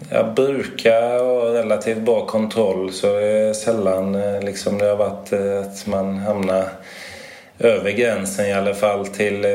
jag 0.09 0.33
brukar 0.33 1.19
ha 1.19 1.53
relativt 1.53 1.97
bra 1.97 2.25
kontroll 2.25 2.93
så 2.93 3.07
det 3.07 3.27
är 3.27 3.53
sällan 3.53 4.15
eh, 4.15 4.41
liksom 4.41 4.77
det 4.77 4.85
har 4.85 4.95
varit 4.95 5.33
eh, 5.33 5.59
att 5.59 5.87
man 5.87 6.17
hamnar 6.17 6.69
över 7.59 7.91
gränsen 7.91 8.45
i 8.45 8.53
alla 8.53 8.73
fall 8.73 9.07
till 9.07 9.45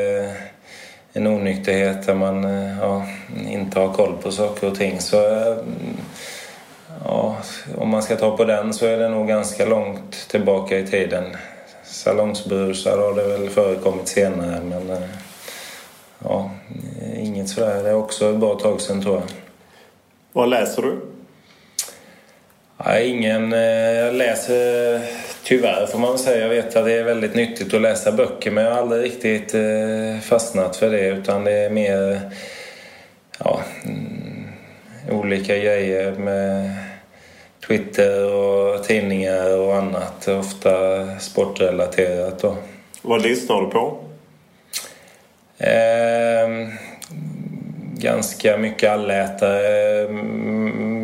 en 1.12 1.26
onykterhet 1.26 2.07
där 2.07 2.15
man 2.15 2.43
ja, 2.81 3.07
inte 3.49 3.81
har 3.81 3.93
koll 3.93 4.17
på 4.23 4.31
saker 4.31 4.67
och 4.67 4.75
ting. 4.75 5.00
Så 5.00 5.17
ja, 7.05 7.37
om 7.76 7.88
man 7.88 8.03
ska 8.03 8.17
ta 8.17 8.37
på 8.37 8.45
den 8.45 8.75
så 8.75 8.87
är 8.87 8.99
det 8.99 9.09
nog 9.09 9.29
ganska 9.29 9.67
långt 9.67 10.29
tillbaka 10.29 10.79
i 10.79 10.87
tiden. 10.87 11.37
Salongsbrusar 11.85 12.99
har 12.99 13.15
det 13.15 13.29
väl 13.29 13.50
förekommit 13.50 14.09
senare 14.09 14.61
men 14.65 14.99
ja, 16.19 16.50
inget 17.17 17.49
sådär. 17.49 17.83
Det 17.83 17.88
är 17.88 17.95
också 17.95 18.31
ett 18.31 18.37
bra 18.37 18.55
tag 18.55 18.81
sedan 18.81 19.03
tror 19.03 19.15
jag. 19.15 19.25
Vad 20.33 20.49
läser 20.49 20.83
du? 20.83 21.00
Ja, 22.79 22.99
ingen... 22.99 23.53
Eh, 23.53 23.61
jag 23.61 24.15
läser 24.15 25.00
tyvärr 25.45 25.87
får 25.87 25.99
man 25.99 26.19
säga. 26.19 26.43
Jag 26.43 26.49
vet 26.49 26.76
att 26.76 26.85
det 26.85 26.93
är 26.93 27.05
väldigt 27.05 27.35
nyttigt 27.35 27.75
att 27.75 27.81
läsa 27.81 28.12
böcker 28.12 28.50
men 28.50 28.65
jag 28.65 28.71
har 28.71 28.79
aldrig 28.79 29.05
riktigt 29.05 29.55
eh, 29.55 30.21
fastnat 30.23 30.76
för 30.76 30.91
det 30.91 31.09
utan 31.09 31.45
det 31.45 31.53
är 31.53 31.71
mer 31.71 32.21
ja, 33.38 33.61
mm, 33.85 34.49
olika 35.11 35.59
grejer 35.59 36.12
med 36.12 36.71
Twitter 37.66 38.35
och 38.35 38.85
tidningar 38.85 39.58
och 39.58 39.76
annat. 39.76 40.28
Ofta 40.28 41.06
sportrelaterat 41.18 42.38
då. 42.38 42.56
Vad 43.02 43.23
lyssnar 43.23 43.61
du 43.61 43.66
på? 43.66 43.99
Eh, 45.58 46.68
ganska 47.99 48.56
mycket 48.56 48.90
allätare. 48.90 50.08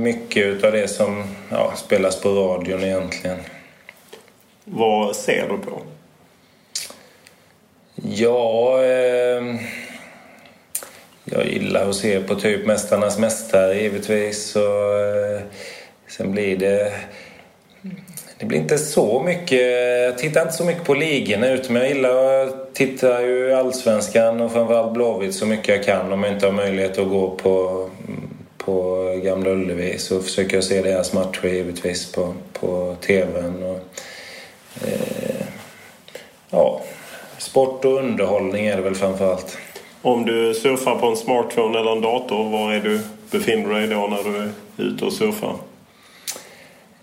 Mycket 0.02 0.64
av 0.64 0.72
det 0.72 0.88
som 0.88 1.24
ja, 1.50 1.72
spelas 1.76 2.20
på 2.20 2.28
radion 2.28 2.84
egentligen. 2.84 3.38
Vad 4.64 5.16
ser 5.16 5.48
du 5.48 5.70
på? 5.70 5.82
Ja... 7.94 8.82
Eh, 8.82 9.56
jag 11.24 11.46
gillar 11.46 11.88
att 11.88 11.96
se 11.96 12.20
på 12.20 12.34
typ 12.34 12.66
Mästarnas 12.66 13.18
mästare 13.18 13.74
givetvis. 13.74 14.56
Och, 14.56 15.00
eh, 15.00 15.40
sen 16.16 16.32
blir 16.32 16.56
det 16.56 16.92
det 18.38 18.46
blir 18.46 18.58
inte 18.58 18.78
så 18.78 19.22
mycket... 19.22 19.60
Jag 20.02 20.18
tittar 20.18 20.42
inte 20.42 20.52
så 20.52 20.64
mycket 20.64 20.84
på 20.84 20.94
ligorna 20.94 21.48
utan 21.48 21.76
jag 21.76 21.88
gillar 21.88 22.46
att 22.46 22.74
titta 22.74 23.22
ju 23.22 23.52
Allsvenskan 23.52 24.40
och 24.40 24.52
framförallt 24.52 24.92
Blåvitt 24.92 25.34
så 25.34 25.46
mycket 25.46 25.68
jag 25.68 25.84
kan 25.84 26.12
om 26.12 26.22
jag 26.22 26.32
inte 26.32 26.46
har 26.46 26.52
möjlighet 26.52 26.98
att 26.98 27.08
gå 27.08 27.30
på, 27.30 27.88
på 28.58 29.04
Gamla 29.24 29.50
Ullevi 29.50 29.98
så 29.98 30.22
försöker 30.22 30.56
jag 30.56 30.64
se 30.64 30.82
deras 30.82 31.12
matcher 31.12 31.46
givetvis 31.46 32.12
på, 32.12 32.34
på 32.52 32.96
TVn. 33.00 33.62
Och, 33.62 33.80
eh, 34.86 35.46
ja, 36.50 36.80
sport 37.38 37.84
och 37.84 37.98
underhållning 37.98 38.66
är 38.66 38.76
det 38.76 38.82
väl 38.82 38.94
framförallt. 38.94 39.58
Om 40.02 40.26
du 40.26 40.54
surfar 40.54 40.98
på 40.98 41.06
en 41.06 41.16
smartphone 41.16 41.78
eller 41.78 41.92
en 41.92 42.00
dator, 42.00 42.50
var 42.50 42.72
är 42.72 42.80
du 42.80 43.00
befinner 43.30 43.74
dig 43.74 43.88
då 43.88 44.06
när 44.06 44.30
du 44.30 44.36
är 44.36 44.50
ute 44.76 45.04
och 45.04 45.12
surfar? 45.12 45.56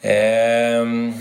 Ehm, 0.01 1.13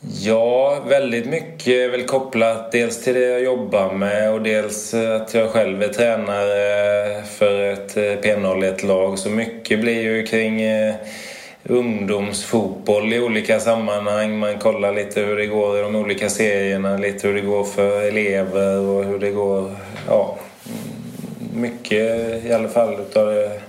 ja, 0.00 0.80
väldigt 0.88 1.26
mycket 1.26 1.66
är 1.66 1.88
väl 1.88 2.04
kopplat 2.04 2.72
dels 2.72 3.04
till 3.04 3.14
det 3.14 3.20
jag 3.20 3.42
jobbar 3.42 3.92
med 3.92 4.32
och 4.32 4.42
dels 4.42 4.94
eh, 4.94 5.16
att 5.16 5.34
jag 5.34 5.50
själv 5.50 5.82
är 5.82 5.88
tränare 5.88 7.22
för 7.24 7.72
ett 7.72 7.96
eh, 7.96 8.02
P01-lag. 8.02 9.18
Så 9.18 9.28
mycket 9.28 9.80
blir 9.80 10.02
ju 10.02 10.26
kring 10.26 10.62
eh, 10.62 10.94
ungdomsfotboll 11.64 13.12
i 13.12 13.20
olika 13.20 13.60
sammanhang. 13.60 14.38
Man 14.38 14.58
kollar 14.58 14.94
lite 14.94 15.20
hur 15.20 15.36
det 15.36 15.46
går 15.46 15.78
i 15.78 15.82
de 15.82 15.96
olika 15.96 16.28
serierna, 16.28 16.96
lite 16.96 17.28
hur 17.28 17.34
det 17.34 17.40
går 17.40 17.64
för 17.64 18.02
elever 18.02 18.78
och 18.78 19.04
hur 19.04 19.18
det 19.18 19.30
går... 19.30 19.76
Ja, 20.08 20.38
mycket 21.54 22.44
i 22.44 22.52
alla 22.52 22.68
fall 22.68 23.00
utav 23.00 23.26
det 23.26 23.60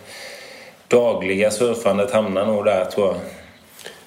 dagliga 0.88 1.52
surfandet 1.52 2.12
hamnar 2.12 2.46
nog 2.46 2.66
där 2.66 2.86
tror 2.86 3.08
jag. 3.08 3.41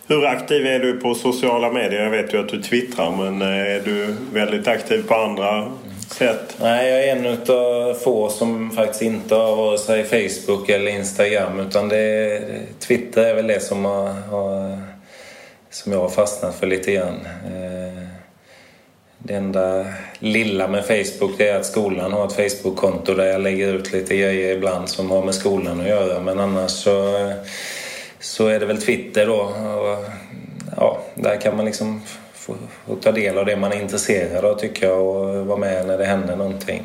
Hur 0.06 0.26
aktiv 0.26 0.66
är 0.66 0.78
du 0.78 1.00
på 1.00 1.14
sociala 1.14 1.72
medier? 1.72 2.02
Jag 2.02 2.10
vet 2.10 2.34
ju 2.34 2.40
att 2.40 2.48
du 2.48 2.62
twittrar 2.62 3.10
men 3.10 3.42
eh, 3.42 3.76
är 3.76 3.80
du 3.84 4.14
väldigt 4.32 4.68
aktiv 4.68 5.08
på 5.08 5.14
andra 5.14 5.72
sätt? 6.10 6.56
Nej, 6.60 6.90
jag 6.90 7.04
är 7.04 7.16
en 7.16 7.26
av 7.56 7.94
få 7.94 8.28
som 8.28 8.70
faktiskt 8.70 9.02
inte 9.02 9.34
har 9.34 9.56
vare 9.56 9.78
sig 9.78 10.04
Facebook 10.04 10.68
eller 10.68 10.90
Instagram 10.90 11.60
utan 11.60 11.88
det 11.88 11.98
är, 11.98 12.60
Twitter 12.78 13.24
är 13.24 13.34
väl 13.34 13.46
det 13.46 13.60
som, 13.60 13.84
har, 13.84 14.08
har, 14.08 14.78
som 15.70 15.92
jag 15.92 16.00
har 16.00 16.08
fastnat 16.08 16.54
för 16.54 16.66
lite 16.66 16.92
grann. 16.92 17.28
Eh, 17.46 18.08
det 19.18 19.34
enda 19.34 19.86
lilla 20.18 20.68
med 20.68 20.84
Facebook 20.84 21.40
är 21.40 21.56
att 21.56 21.66
skolan 21.66 22.12
har 22.12 22.26
ett 22.26 22.32
Facebook-konto 22.32 23.14
där 23.14 23.26
jag 23.26 23.40
lägger 23.40 23.74
ut 23.74 23.92
lite 23.92 24.16
grejer 24.16 24.56
ibland 24.56 24.88
som 24.88 25.10
har 25.10 25.24
med 25.24 25.34
skolan 25.34 25.80
att 25.80 25.88
göra 25.88 26.20
men 26.20 26.40
annars 26.40 26.70
så 26.70 27.16
eh, 27.16 27.34
så 28.24 28.46
är 28.46 28.60
det 28.60 28.66
väl 28.66 28.82
Twitter 28.82 29.26
då. 29.26 29.40
Och, 29.40 30.04
ja, 30.76 30.98
där 31.14 31.40
kan 31.40 31.56
man 31.56 31.64
liksom 31.64 32.02
få, 32.32 32.54
få 32.86 32.96
ta 32.96 33.12
del 33.12 33.38
av 33.38 33.46
det 33.46 33.56
man 33.56 33.72
är 33.72 33.80
intresserad 33.80 34.44
av 34.44 34.58
tycker 34.58 34.86
jag 34.86 35.06
och 35.06 35.46
vara 35.46 35.58
med 35.58 35.86
när 35.86 35.98
det 35.98 36.04
händer 36.04 36.36
någonting. 36.36 36.82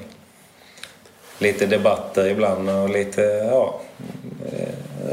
Lite 1.39 1.65
debatter 1.65 2.27
ibland 2.27 2.69
och 2.69 2.89
lite, 2.89 3.21
ja, 3.51 3.79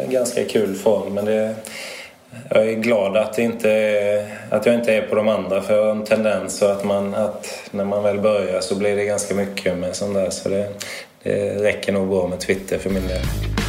en 0.04 0.10
ganska 0.10 0.44
kul 0.44 0.74
form 0.74 1.14
men 1.14 1.24
det 1.24 1.54
jag 2.50 2.68
är 2.68 2.74
glad 2.74 3.16
att, 3.16 3.38
inte 3.38 4.26
att 4.50 4.66
jag 4.66 4.74
inte 4.74 4.94
är 4.94 5.02
på 5.02 5.14
de 5.14 5.28
andra 5.28 5.62
för 5.62 5.76
jag 5.76 5.84
har 5.84 5.90
en 5.90 6.04
tendens 6.04 6.62
att, 6.62 6.84
man, 6.84 7.14
att 7.14 7.68
när 7.70 7.84
man 7.84 8.02
väl 8.02 8.20
börjar 8.20 8.60
så 8.60 8.74
blir 8.74 8.96
det 8.96 9.04
ganska 9.04 9.34
mycket 9.34 9.78
med 9.78 9.96
sånt 9.96 10.14
där. 10.14 10.30
Så 10.30 10.48
det, 10.48 10.68
det 11.22 11.62
räcker 11.62 11.92
nog 11.92 12.08
bra 12.08 12.26
med 12.26 12.40
Twitter 12.40 12.78
för 12.78 12.90
min 12.90 13.08
del. 13.08 13.65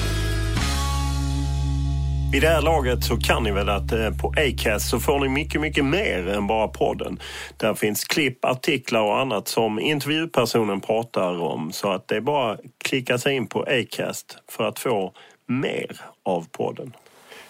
Vid 2.31 2.41
det 2.41 2.47
här 2.47 2.61
laget 2.61 3.03
så 3.03 3.17
kan 3.17 3.43
ni 3.43 3.51
väl 3.51 3.69
att 3.69 3.91
eh, 3.91 4.11
på 4.11 4.33
Acast 4.37 4.89
så 4.89 4.99
får 4.99 5.19
ni 5.19 5.29
mycket, 5.29 5.61
mycket 5.61 5.85
mer 5.85 6.27
än 6.27 6.47
bara 6.47 6.67
podden. 6.67 7.19
Där 7.57 7.73
finns 7.73 8.03
klipp, 8.03 8.45
artiklar 8.45 9.01
och 9.01 9.19
annat 9.19 9.47
som 9.47 9.79
intervjupersonen 9.79 10.81
pratar 10.81 11.41
om. 11.41 11.71
Så 11.71 11.91
att 11.91 12.07
det 12.07 12.15
är 12.15 12.21
bara 12.21 12.51
att 12.51 12.59
klicka 12.77 13.17
sig 13.17 13.35
in 13.35 13.47
på 13.47 13.61
Acast 13.63 14.37
för 14.51 14.63
att 14.63 14.79
få 14.79 15.13
mer 15.47 16.01
av 16.23 16.45
podden. 16.51 16.93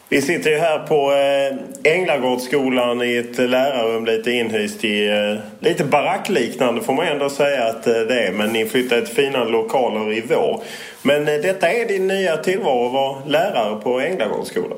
Vi 0.10 0.22
sitter 0.22 0.50
ju 0.50 0.58
här 0.58 0.80
på 0.80 1.12
eh, 1.12 1.94
Änglagårdsskolan 1.94 3.02
i 3.02 3.18
ett 3.18 3.38
lärarrum 3.38 4.06
lite 4.06 4.32
inhyst 4.32 4.84
i 4.84 5.08
eh, 5.08 5.40
lite 5.60 5.84
barackliknande 5.84 6.82
får 6.82 6.94
man 6.94 7.08
ändå 7.08 7.30
säga 7.30 7.64
att 7.64 7.88
eh, 7.88 7.94
det 7.94 8.22
är. 8.22 8.32
Men 8.32 8.50
ni 8.50 8.66
flyttade 8.66 9.06
till 9.06 9.16
fina 9.16 9.44
lokaler 9.44 10.14
i 10.14 10.24
vår. 10.30 10.64
Men 11.02 11.26
detta 11.26 11.72
är 11.72 11.88
din 11.88 12.08
nya 12.08 12.38
tillvaro 12.38 12.86
att 12.86 12.94
vara 12.94 13.26
lärare 13.26 13.82
på 13.82 14.00
Änglagårdsskolan. 14.00 14.78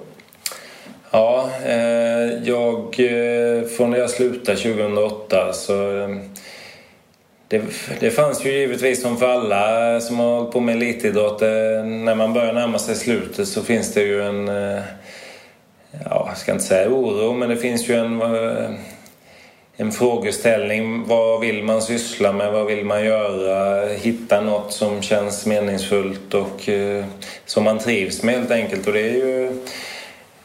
Ja, 1.12 1.50
jag, 2.44 2.96
från 3.78 3.92
när 3.92 3.98
jag 3.98 4.10
slutade 4.10 4.58
2008 4.58 5.54
så 5.54 5.74
det, 7.48 7.62
det 8.00 8.12
fanns 8.12 8.46
ju 8.46 8.52
givetvis 8.52 9.02
som 9.02 9.18
för 9.18 9.28
alla 9.28 10.00
som 10.00 10.20
har 10.20 10.36
hållit 10.36 10.52
på 10.52 10.60
med 10.60 10.76
elitidrott. 10.76 11.42
När 11.42 12.16
man 12.16 12.34
börjar 12.34 12.54
närma 12.54 12.80
sig 12.80 12.96
slutet 12.96 13.48
så 13.48 13.64
finns 13.64 13.94
det 13.94 14.02
ju 14.02 14.22
en 14.22 14.50
ja, 15.92 16.26
jag 16.28 16.38
ska 16.38 16.52
inte 16.52 16.64
säga 16.64 16.90
oro, 16.90 17.34
men 17.34 17.50
det 17.50 17.58
finns 17.58 17.90
ju 17.90 17.96
en, 17.96 18.22
eh, 18.22 18.70
en 19.78 19.92
frågeställning. 19.92 21.08
Vad 21.08 21.42
vill 21.42 21.64
man 21.64 21.82
syssla 21.82 22.34
med? 22.34 22.52
Vad 22.52 22.66
vill 22.66 22.86
man 22.86 23.06
göra? 23.06 23.88
Hitta 23.88 24.42
något 24.42 24.74
som 24.74 25.02
känns 25.02 25.46
meningsfullt 25.46 26.34
och 26.34 26.70
eh, 26.70 27.06
som 27.46 27.64
man 27.64 27.80
trivs 27.80 28.24
med 28.24 28.36
helt 28.36 28.52
enkelt. 28.52 28.88
Och 28.88 28.94
det 28.94 29.02
är 29.02 29.14
ju 29.14 29.54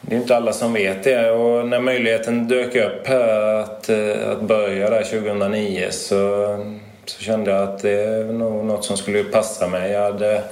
det 0.07 0.15
är 0.15 0.19
inte 0.19 0.35
alla 0.35 0.53
som 0.53 0.73
vet 0.73 1.03
det. 1.03 1.31
Och 1.31 1.67
när 1.67 1.79
möjligheten 1.79 2.47
dök 2.47 2.75
upp 2.75 3.07
här 3.07 3.59
att, 3.59 3.89
eh, 3.89 4.31
att 4.31 4.41
börja 4.41 4.89
där 4.89 5.03
2009 5.03 5.87
så, 5.91 6.57
så 7.05 7.21
kände 7.21 7.51
jag 7.51 7.63
att 7.63 7.79
det 7.79 7.91
är 7.91 8.23
nog 8.23 8.65
något 8.65 8.85
som 8.85 8.97
skulle 8.97 9.23
passa 9.23 9.67
mig. 9.67 9.91
Jag 9.91 10.01
hade 10.01 10.43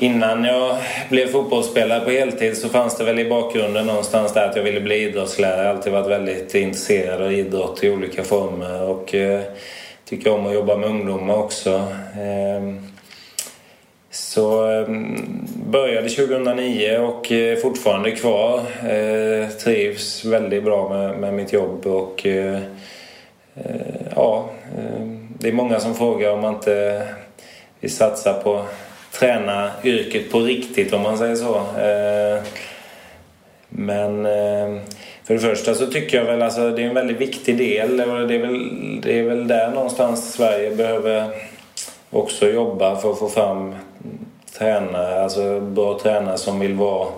Innan 0.00 0.44
jag 0.44 0.76
blev 1.08 1.26
fotbollsspelare 1.26 2.00
på 2.00 2.10
heltid 2.10 2.56
så 2.56 2.68
fanns 2.68 2.96
det 2.96 3.04
väl 3.04 3.18
i 3.18 3.28
bakgrunden 3.28 3.86
någonstans 3.86 4.32
där 4.32 4.48
att 4.48 4.56
jag 4.56 4.62
ville 4.62 4.80
bli 4.80 4.94
idrottslärare. 4.94 5.56
Jag 5.56 5.64
har 5.64 5.74
alltid 5.74 5.92
varit 5.92 6.06
väldigt 6.06 6.54
intresserad 6.54 7.22
av 7.22 7.32
idrott 7.32 7.84
i 7.84 7.90
olika 7.90 8.24
former 8.24 8.82
och 8.82 9.14
eh, 9.14 9.40
tycker 10.04 10.32
om 10.32 10.46
att 10.46 10.54
jobba 10.54 10.76
med 10.76 10.88
ungdomar 10.88 11.36
också. 11.36 11.86
Ehm, 12.16 12.22
ehm, 12.22 12.68
eh, 12.68 12.82
så 14.10 14.70
eh, 14.70 14.86
började 15.70 16.08
2009 16.08 16.98
och 16.98 17.32
är 17.32 17.56
fortfarande 17.56 18.10
kvar. 18.10 18.60
Eh, 18.88 19.48
trivs 19.48 20.24
väldigt 20.24 20.64
bra 20.64 20.88
med, 20.88 21.18
med 21.18 21.34
mitt 21.34 21.52
jobb 21.52 21.86
och 21.86 22.26
eh, 22.26 22.60
eh, 23.54 24.06
ja, 24.16 24.50
ehm, 24.78 25.28
det 25.38 25.48
är 25.48 25.52
många 25.52 25.80
som 25.80 25.94
frågar 25.94 26.32
om 26.32 26.40
man 26.40 26.54
inte 26.54 27.06
vill 27.80 27.94
satsa 27.94 28.32
på 28.32 28.64
träna 29.20 29.70
yrket 29.84 30.30
på 30.30 30.40
riktigt 30.40 30.92
om 30.92 31.02
man 31.02 31.18
säger 31.18 31.36
så. 31.36 31.54
Eh, 31.56 32.42
men 33.68 34.26
eh, 34.26 34.82
för 35.24 35.34
det 35.34 35.40
första 35.40 35.74
så 35.74 35.86
tycker 35.86 36.18
jag 36.18 36.24
väl 36.24 36.42
alltså 36.42 36.70
det 36.70 36.82
är 36.82 36.86
en 36.86 36.94
väldigt 36.94 37.20
viktig 37.20 37.58
del 37.58 38.00
och 38.00 38.28
det 38.28 38.34
är 38.34 38.38
väl, 38.38 39.00
det 39.02 39.18
är 39.18 39.22
väl 39.22 39.48
där 39.48 39.70
någonstans 39.70 40.32
Sverige 40.32 40.76
behöver 40.76 41.30
också 42.10 42.48
jobba 42.48 42.96
för 42.96 43.12
att 43.12 43.18
få 43.18 43.28
fram 43.28 43.74
tränare, 44.58 45.22
alltså 45.22 45.60
bra 45.60 45.98
tränare 46.02 46.38
som 46.38 46.60
vill 46.60 46.74
vara 46.74 47.08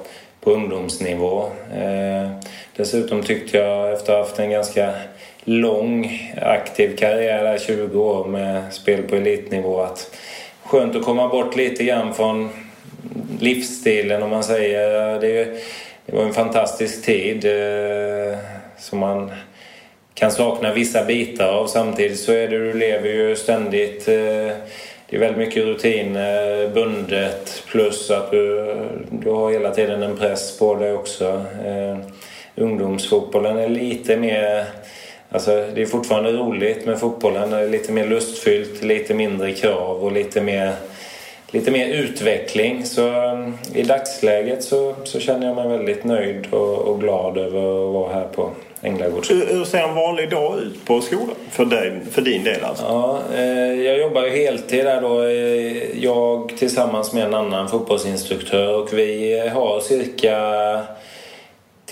på 0.41 0.51
ungdomsnivå. 0.51 1.45
Eh, 1.75 2.31
dessutom 2.77 3.23
tyckte 3.23 3.59
jag 3.59 3.93
efter 3.93 4.13
att 4.13 4.19
ha 4.19 4.25
haft 4.25 4.39
en 4.39 4.51
ganska 4.51 4.93
lång 5.45 6.21
aktiv 6.43 6.97
karriär, 6.97 7.45
där 7.45 7.59
20 7.59 8.03
år 8.03 8.25
med 8.25 8.63
spel 8.75 9.03
på 9.03 9.17
elitnivå, 9.17 9.81
att 9.81 10.11
skönt 10.73 10.97
att 10.97 11.05
komma 11.05 11.29
bort 11.29 11.57
lite 11.57 11.85
grann 11.85 12.15
från 12.15 12.49
livsstilen 13.41 14.23
om 14.23 14.31
man 14.31 14.45
säger. 14.45 15.21
Det, 15.21 15.45
det 16.07 16.17
var 16.17 16.23
en 16.23 16.33
fantastisk 16.33 17.05
tid 17.05 17.45
eh, 17.45 18.39
som 18.79 18.99
man 18.99 19.31
kan 20.15 20.31
sakna 20.31 20.73
vissa 20.73 21.05
bitar 21.05 21.49
av. 21.49 21.67
Samtidigt 21.67 22.21
så 22.21 22.33
är 22.33 22.49
det, 22.49 22.59
du 22.59 22.73
lever 22.73 23.09
ju 23.09 23.37
ständigt. 23.37 24.09
Eh, 24.09 24.15
det 25.07 25.17
är 25.17 25.19
väldigt 25.19 25.39
mycket 25.39 25.65
rutiner, 25.65 26.69
bundet 26.69 27.63
plus 27.71 28.11
att 28.11 28.31
du, 28.31 28.77
du 29.11 29.31
har 29.31 29.51
hela 29.51 29.71
tiden 29.71 30.03
en 30.03 30.17
press 30.17 30.59
på 30.59 30.75
dig 30.75 30.93
också. 30.93 31.45
Eh, 31.67 31.99
ungdomsfotbollen 32.57 33.59
är 33.59 33.69
lite 33.69 34.17
mer 34.17 34.65
Alltså, 35.33 35.65
det 35.75 35.83
är 35.83 35.87
fortfarande 35.87 36.33
roligt 36.33 36.87
med 36.87 37.01
fotbollen. 37.01 37.51
Det 37.51 37.57
är 37.57 37.69
lite 37.69 37.93
mer 37.93 38.07
lustfyllt, 38.07 38.83
lite 38.83 39.15
mindre 39.15 39.53
krav 39.53 40.05
och 40.05 40.13
lite 40.13 40.41
mer, 40.41 40.73
lite 41.51 41.71
mer 41.71 41.89
utveckling. 41.89 42.85
Så 42.85 43.31
um, 43.33 43.59
i 43.75 43.83
dagsläget 43.83 44.65
så, 44.65 44.95
så 45.05 45.21
känner 45.21 45.47
jag 45.47 45.57
mig 45.57 45.69
väldigt 45.69 46.05
nöjd 46.05 46.47
och, 46.51 46.79
och 46.79 47.01
glad 47.01 47.39
över 47.39 47.87
att 47.87 47.95
vara 47.95 48.13
här 48.13 48.29
på. 48.35 48.51
Hur, 48.85 49.47
hur 49.47 49.65
ser 49.65 49.79
en 49.79 49.95
vanlig 49.95 50.31
dag 50.31 50.59
ut 50.59 50.85
på 50.85 51.01
skolan 51.01 51.35
för, 51.51 51.65
dig, 51.65 52.01
för 52.11 52.23
din 52.23 52.45
del? 52.45 52.65
Alltså? 52.65 52.85
Ja, 52.85 53.21
eh, 53.35 53.83
jag 53.83 53.99
jobbar 53.99 54.23
ju 54.23 54.31
heltid 54.31 54.85
där 54.85 55.01
då. 55.01 55.23
Eh, 55.23 56.03
jag 56.05 56.53
tillsammans 56.59 57.13
med 57.13 57.25
en 57.25 57.35
annan 57.35 57.69
fotbollsinstruktör 57.69 58.75
och 58.75 58.89
vi 58.93 59.39
har 59.49 59.81
cirka 59.81 60.37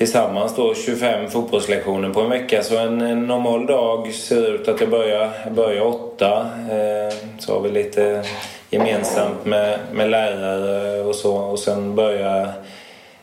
tillsammans 0.00 0.56
då 0.56 0.74
25 0.74 1.30
fotbollslektioner 1.30 2.10
på 2.10 2.20
en 2.20 2.30
vecka. 2.30 2.62
Så 2.62 2.78
en, 2.78 3.00
en 3.00 3.26
normal 3.26 3.66
dag 3.66 4.12
ser 4.12 4.54
ut 4.54 4.68
att 4.68 4.80
jag 4.80 4.90
börjar, 4.90 5.50
börjar 5.50 5.82
åtta. 5.82 6.48
Eh, 6.70 7.14
så 7.38 7.54
har 7.54 7.60
vi 7.60 7.70
lite 7.70 8.22
gemensamt 8.70 9.44
med, 9.44 9.78
med 9.92 10.10
lärare 10.10 11.02
och 11.02 11.14
så. 11.14 11.36
Och 11.36 11.58
sen 11.58 11.94
börjar 11.94 12.52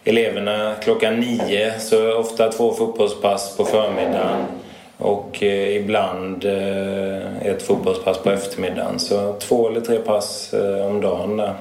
eleverna 0.04 0.76
klockan 0.84 1.20
nio. 1.20 1.80
Så 1.80 2.18
ofta 2.18 2.52
två 2.52 2.74
fotbollspass 2.74 3.58
på 3.58 3.66
förmiddagen. 3.66 4.46
Och 4.98 5.44
eh, 5.44 5.76
ibland 5.76 6.46
eh, 6.46 7.48
ett 7.48 7.62
fotbollspass 7.62 8.18
på 8.18 8.32
eftermiddagen. 8.32 9.00
Så 9.00 9.34
två 9.40 9.70
eller 9.70 9.82
tre 9.82 9.98
pass 9.98 10.54
eh, 10.54 10.88
om 10.88 11.02
dagen 11.02 11.38
där. 11.38 11.54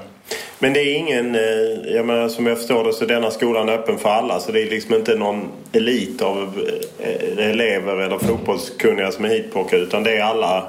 Men 0.58 0.72
det 0.72 0.80
är 0.80 0.94
ingen, 0.94 1.34
eh, 1.34 1.94
jag 1.94 2.06
menar, 2.06 2.28
som 2.28 2.46
jag 2.46 2.58
förstår 2.58 2.84
det 2.84 2.92
så 2.92 3.04
är 3.04 3.08
denna 3.08 3.30
skolan 3.30 3.68
öppen 3.68 3.98
för 3.98 4.08
alla. 4.08 4.40
Så 4.40 4.52
det 4.52 4.62
är 4.62 4.70
liksom 4.70 4.94
inte 4.94 5.14
någon 5.14 5.48
elit 5.72 6.22
av 6.22 6.68
eh, 6.98 7.48
elever 7.50 7.96
eller 7.96 8.18
fotbollskunniga 8.18 9.10
som 9.10 9.24
är 9.24 9.28
hitplockade. 9.28 9.82
Utan 9.82 10.02
det 10.02 10.16
är 10.16 10.22
alla 10.22 10.66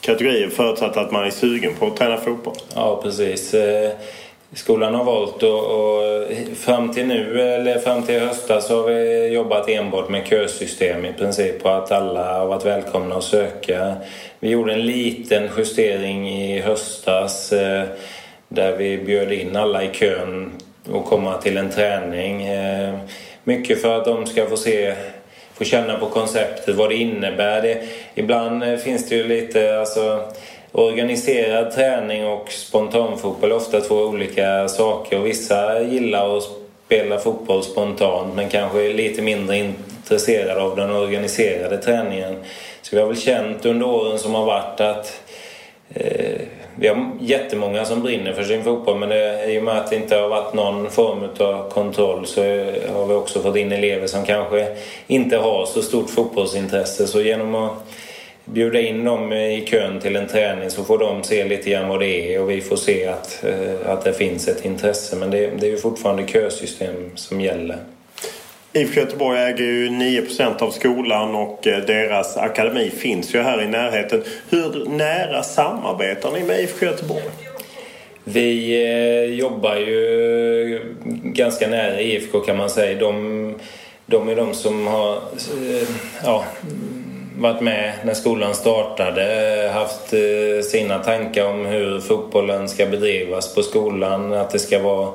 kategorier 0.00 0.48
förutsatt 0.48 0.96
att 0.96 1.12
man 1.12 1.24
är 1.24 1.30
sugen 1.30 1.74
på 1.78 1.86
att 1.86 1.96
träna 1.96 2.16
fotboll. 2.16 2.54
Ja, 2.74 3.00
precis. 3.02 3.54
Eh, 3.54 3.90
skolan 4.54 4.94
har 4.94 5.04
valt 5.04 5.42
och, 5.42 6.56
fram 6.56 6.92
till 6.92 7.06
nu, 7.06 7.42
eller 7.42 7.78
fram 7.78 8.02
till 8.02 8.20
höstas, 8.20 8.66
så 8.66 8.76
har 8.76 8.88
vi 8.88 9.26
jobbat 9.26 9.68
enbart 9.68 10.08
med 10.08 10.26
kösystem 10.26 11.04
i 11.04 11.12
princip. 11.12 11.64
Och 11.64 11.76
att 11.76 11.92
alla 11.92 12.38
har 12.38 12.46
varit 12.46 12.66
välkomna 12.66 13.14
att 13.14 13.24
söka. 13.24 13.94
Vi 14.40 14.48
gjorde 14.48 14.72
en 14.72 14.86
liten 14.86 15.48
justering 15.56 16.28
i 16.28 16.60
höstas 16.60 17.52
där 18.52 18.76
vi 18.76 18.98
bjöd 18.98 19.32
in 19.32 19.56
alla 19.56 19.84
i 19.84 19.88
kön 19.92 20.50
och 20.92 21.04
komma 21.04 21.38
till 21.38 21.56
en 21.56 21.70
träning. 21.70 22.42
Eh, 22.42 22.98
mycket 23.44 23.82
för 23.82 23.98
att 23.98 24.04
de 24.04 24.26
ska 24.26 24.46
få 24.46 24.56
se 24.56 24.94
få 25.60 25.64
känna 25.64 25.98
på 25.98 26.06
konceptet, 26.06 26.76
vad 26.76 26.90
det 26.90 26.96
innebär. 26.96 27.62
Det, 27.62 27.82
ibland 28.14 28.62
eh, 28.62 28.76
finns 28.76 29.08
det 29.08 29.14
ju 29.14 29.28
lite 29.28 29.78
alltså, 29.80 30.24
organiserad 30.72 31.72
träning 31.72 32.26
och 32.26 32.52
spontanfotboll 32.52 33.50
är 33.50 33.56
ofta 33.56 33.80
två 33.80 33.94
olika 33.94 34.68
saker. 34.68 35.20
Och 35.20 35.26
vissa 35.26 35.82
gillar 35.82 36.36
att 36.36 36.42
spela 36.86 37.18
fotboll 37.18 37.62
spontant 37.62 38.34
men 38.34 38.48
kanske 38.48 38.86
är 38.90 38.94
lite 38.94 39.22
mindre 39.22 39.56
intresserade 39.56 40.62
av 40.62 40.76
den 40.76 40.90
organiserade 40.90 41.78
träningen. 41.78 42.36
Så 42.82 42.96
vi 42.96 43.02
har 43.02 43.08
väl 43.08 43.20
känt 43.20 43.66
under 43.66 43.86
åren 43.86 44.18
som 44.18 44.34
har 44.34 44.44
varit 44.44 44.80
att 44.80 45.22
eh, 45.94 46.40
vi 46.80 46.88
har 46.88 47.10
jättemånga 47.20 47.84
som 47.84 48.02
brinner 48.02 48.32
för 48.32 48.42
sin 48.42 48.64
fotboll 48.64 48.98
men 48.98 49.08
det, 49.08 49.52
i 49.52 49.58
och 49.58 49.62
med 49.62 49.78
att 49.78 49.90
det 49.90 49.96
inte 49.96 50.16
har 50.16 50.28
varit 50.28 50.54
någon 50.54 50.90
form 50.90 51.28
av 51.38 51.70
kontroll 51.70 52.26
så 52.26 52.40
har 52.92 53.06
vi 53.06 53.14
också 53.14 53.42
fått 53.42 53.56
in 53.56 53.72
elever 53.72 54.06
som 54.06 54.24
kanske 54.24 54.76
inte 55.06 55.36
har 55.36 55.66
så 55.66 55.82
stort 55.82 56.10
fotbollsintresse. 56.10 57.06
Så 57.06 57.20
genom 57.20 57.54
att 57.54 57.72
bjuda 58.44 58.80
in 58.80 59.04
dem 59.04 59.32
i 59.32 59.66
kön 59.66 60.00
till 60.00 60.16
en 60.16 60.28
träning 60.28 60.70
så 60.70 60.84
får 60.84 60.98
de 60.98 61.22
se 61.22 61.44
lite 61.44 61.70
grann 61.70 61.88
vad 61.88 62.00
det 62.00 62.34
är 62.34 62.42
och 62.42 62.50
vi 62.50 62.60
får 62.60 62.76
se 62.76 63.06
att, 63.06 63.44
eh, 63.44 63.92
att 63.92 64.04
det 64.04 64.12
finns 64.12 64.48
ett 64.48 64.64
intresse. 64.64 65.16
Men 65.16 65.30
det, 65.30 65.50
det 65.60 65.66
är 65.66 65.70
ju 65.70 65.78
fortfarande 65.78 66.26
kösystem 66.26 67.10
som 67.14 67.40
gäller. 67.40 67.78
IFK 68.72 69.00
Göteborg 69.00 69.38
äger 69.40 69.64
ju 69.64 69.88
9% 69.88 70.62
av 70.62 70.70
skolan 70.70 71.34
och 71.34 71.66
eh, 71.66 71.84
deras 71.84 72.36
akademi 72.36 72.90
finns 72.90 73.34
ju 73.34 73.42
här 73.42 73.62
i 73.62 73.66
närheten. 73.66 74.22
Hur 74.48 74.84
nära 74.88 75.42
samarbetar 75.42 76.32
ni 76.32 76.44
med 76.44 76.60
IFK 76.60 76.86
Göteborg? 76.86 77.22
Vi 78.24 78.82
eh, 78.82 79.38
jobbar 79.38 79.76
ju 79.76 80.80
ganska 81.24 81.68
nära 81.68 82.00
IFK 82.00 82.40
kan 82.40 82.56
man 82.56 82.70
säga. 82.70 82.98
De, 82.98 83.54
de 84.06 84.28
är 84.28 84.36
de 84.36 84.54
som 84.54 84.86
har 84.86 85.16
eh, 85.16 85.88
ja, 86.24 86.44
varit 87.40 87.60
med 87.60 87.92
när 88.04 88.14
skolan 88.14 88.54
startade, 88.54 89.70
haft 89.74 90.12
eh, 90.12 90.62
sina 90.62 90.98
tankar 90.98 91.44
om 91.44 91.66
hur 91.66 92.00
fotbollen 92.00 92.68
ska 92.68 92.86
bedrivas 92.86 93.54
på 93.54 93.62
skolan. 93.62 94.32
Att 94.32 94.50
det 94.50 94.58
ska 94.58 94.82
vara 94.82 95.10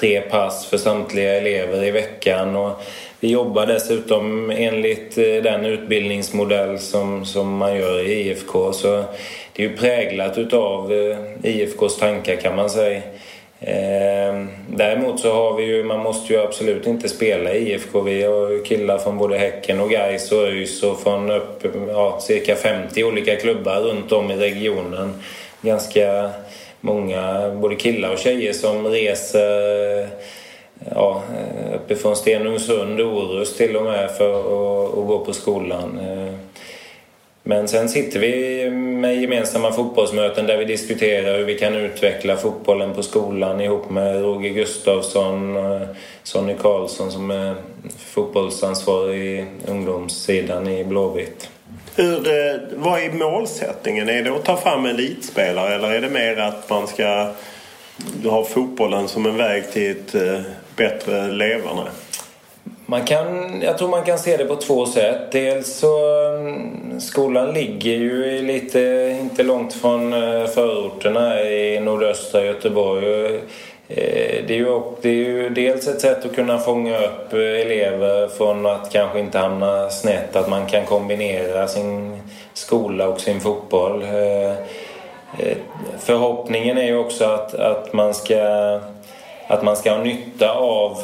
tre 0.00 0.20
pass 0.20 0.66
för 0.66 0.76
samtliga 0.76 1.34
elever 1.34 1.84
i 1.84 1.90
veckan. 1.90 2.56
Och 2.56 2.82
vi 3.20 3.30
jobbar 3.30 3.66
dessutom 3.66 4.50
enligt 4.50 5.18
eh, 5.18 5.24
den 5.24 5.64
utbildningsmodell 5.64 6.78
som, 6.78 7.24
som 7.24 7.56
man 7.56 7.76
gör 7.76 8.00
i 8.00 8.12
IFK. 8.12 8.72
Så 8.72 9.04
det 9.52 9.64
är 9.64 9.68
ju 9.68 9.76
präglat 9.76 10.38
utav 10.38 10.92
eh, 10.92 11.16
IFKs 11.42 11.98
tankar 11.98 12.36
kan 12.36 12.56
man 12.56 12.70
säga. 12.70 13.02
Eh, 13.60 14.44
däremot 14.68 15.20
så 15.20 15.32
har 15.32 15.56
vi 15.56 15.64
ju, 15.64 15.84
man 15.84 16.00
måste 16.00 16.32
ju 16.32 16.40
absolut 16.40 16.86
inte 16.86 17.08
spela 17.08 17.54
i 17.54 17.72
IFK. 17.72 18.00
Vi 18.00 18.22
har 18.22 18.50
ju 18.50 18.62
killar 18.62 18.98
från 18.98 19.18
både 19.18 19.38
Häcken 19.38 19.80
och 19.80 19.90
Gais 19.90 20.32
och 20.32 20.42
ÖIS 20.42 20.82
och 20.82 21.00
från 21.00 21.30
upp, 21.30 21.64
ja, 21.88 22.20
cirka 22.20 22.56
50 22.56 23.04
olika 23.04 23.36
klubbar 23.36 23.80
runt 23.80 24.12
om 24.12 24.30
i 24.30 24.36
regionen. 24.36 25.22
Ganska 25.62 26.30
många, 26.80 27.50
både 27.54 27.74
killar 27.74 28.12
och 28.12 28.18
tjejer 28.18 28.52
som 28.52 28.86
reser 28.86 30.08
ja, 30.94 31.22
uppifrån 31.74 32.16
Stenungsund, 32.16 33.00
Orust 33.00 33.56
till 33.56 33.76
och 33.76 33.84
med 33.84 34.10
för 34.10 34.40
att, 34.40 34.98
att 34.98 35.06
gå 35.06 35.18
på 35.18 35.32
skolan. 35.32 35.98
Ehm, 35.98 36.47
men 37.48 37.68
sen 37.68 37.88
sitter 37.88 38.20
vi 38.20 38.70
med 38.70 39.20
gemensamma 39.20 39.72
fotbollsmöten 39.72 40.46
där 40.46 40.56
vi 40.56 40.64
diskuterar 40.64 41.38
hur 41.38 41.44
vi 41.44 41.58
kan 41.58 41.74
utveckla 41.74 42.36
fotbollen 42.36 42.94
på 42.94 43.02
skolan 43.02 43.60
ihop 43.60 43.90
med 43.90 44.22
Roger 44.22 44.50
Gustafsson 44.50 45.56
och 45.56 45.86
Sonny 46.22 46.54
Karlsson 46.54 47.12
som 47.12 47.30
är 47.30 47.54
fotbollsansvarig 47.98 49.22
i 49.22 49.46
ungdomssidan 49.66 50.68
i 50.68 50.84
Blåvitt. 50.84 51.50
Hur, 51.96 52.28
eh, 52.28 52.60
vad 52.74 53.00
är 53.00 53.12
målsättningen? 53.12 54.08
Är 54.08 54.22
det 54.22 54.34
att 54.34 54.44
ta 54.44 54.56
fram 54.56 54.86
elitspelare 54.86 55.74
eller 55.74 55.92
är 55.92 56.00
det 56.00 56.10
mer 56.10 56.36
att 56.36 56.70
man 56.70 56.86
ska 56.86 57.32
ha 58.24 58.44
fotbollen 58.44 59.08
som 59.08 59.26
en 59.26 59.36
väg 59.36 59.72
till 59.72 59.90
ett 59.90 60.14
eh, 60.14 60.40
bättre 60.76 61.32
leverne? 61.32 61.84
Man 62.90 63.04
kan, 63.04 63.60
jag 63.62 63.78
tror 63.78 63.88
man 63.88 64.04
kan 64.04 64.18
se 64.18 64.36
det 64.36 64.44
på 64.44 64.56
två 64.56 64.86
sätt. 64.86 65.32
Dels 65.32 65.74
så 65.74 66.24
mm, 66.24 67.00
skolan 67.00 67.54
ligger 67.54 67.90
ju 67.90 68.42
lite, 68.42 68.80
inte 69.20 69.42
långt 69.42 69.74
från 69.74 70.12
eh, 70.12 70.46
förorterna 70.46 71.42
i 71.42 71.80
nordöstra 71.80 72.44
Göteborg. 72.44 73.34
Eh, 73.88 74.44
det 74.46 74.50
är, 74.50 74.58
ju, 74.58 74.80
det 75.02 75.08
är 75.08 75.14
ju 75.14 75.48
dels 75.48 75.88
ett 75.88 76.00
sätt 76.00 76.24
att 76.24 76.34
kunna 76.34 76.58
fånga 76.58 76.98
upp 76.98 77.32
eh, 77.32 77.38
elever 77.38 78.28
från 78.28 78.66
att 78.66 78.92
kanske 78.92 79.20
inte 79.20 79.38
hamna 79.38 79.90
snett. 79.90 80.36
Att 80.36 80.48
man 80.48 80.66
kan 80.66 80.84
kombinera 80.84 81.68
sin 81.68 82.20
skola 82.52 83.08
och 83.08 83.20
sin 83.20 83.40
fotboll. 83.40 84.04
Förhoppningen 85.98 86.78
är 86.78 86.86
ju 86.86 86.96
också 86.96 87.24
att, 87.24 87.54
att, 87.54 87.92
man, 87.92 88.14
ska, 88.14 88.40
att 89.46 89.62
man 89.62 89.76
ska 89.76 89.90
ha 89.90 90.02
nytta 90.02 90.52
av 90.52 90.98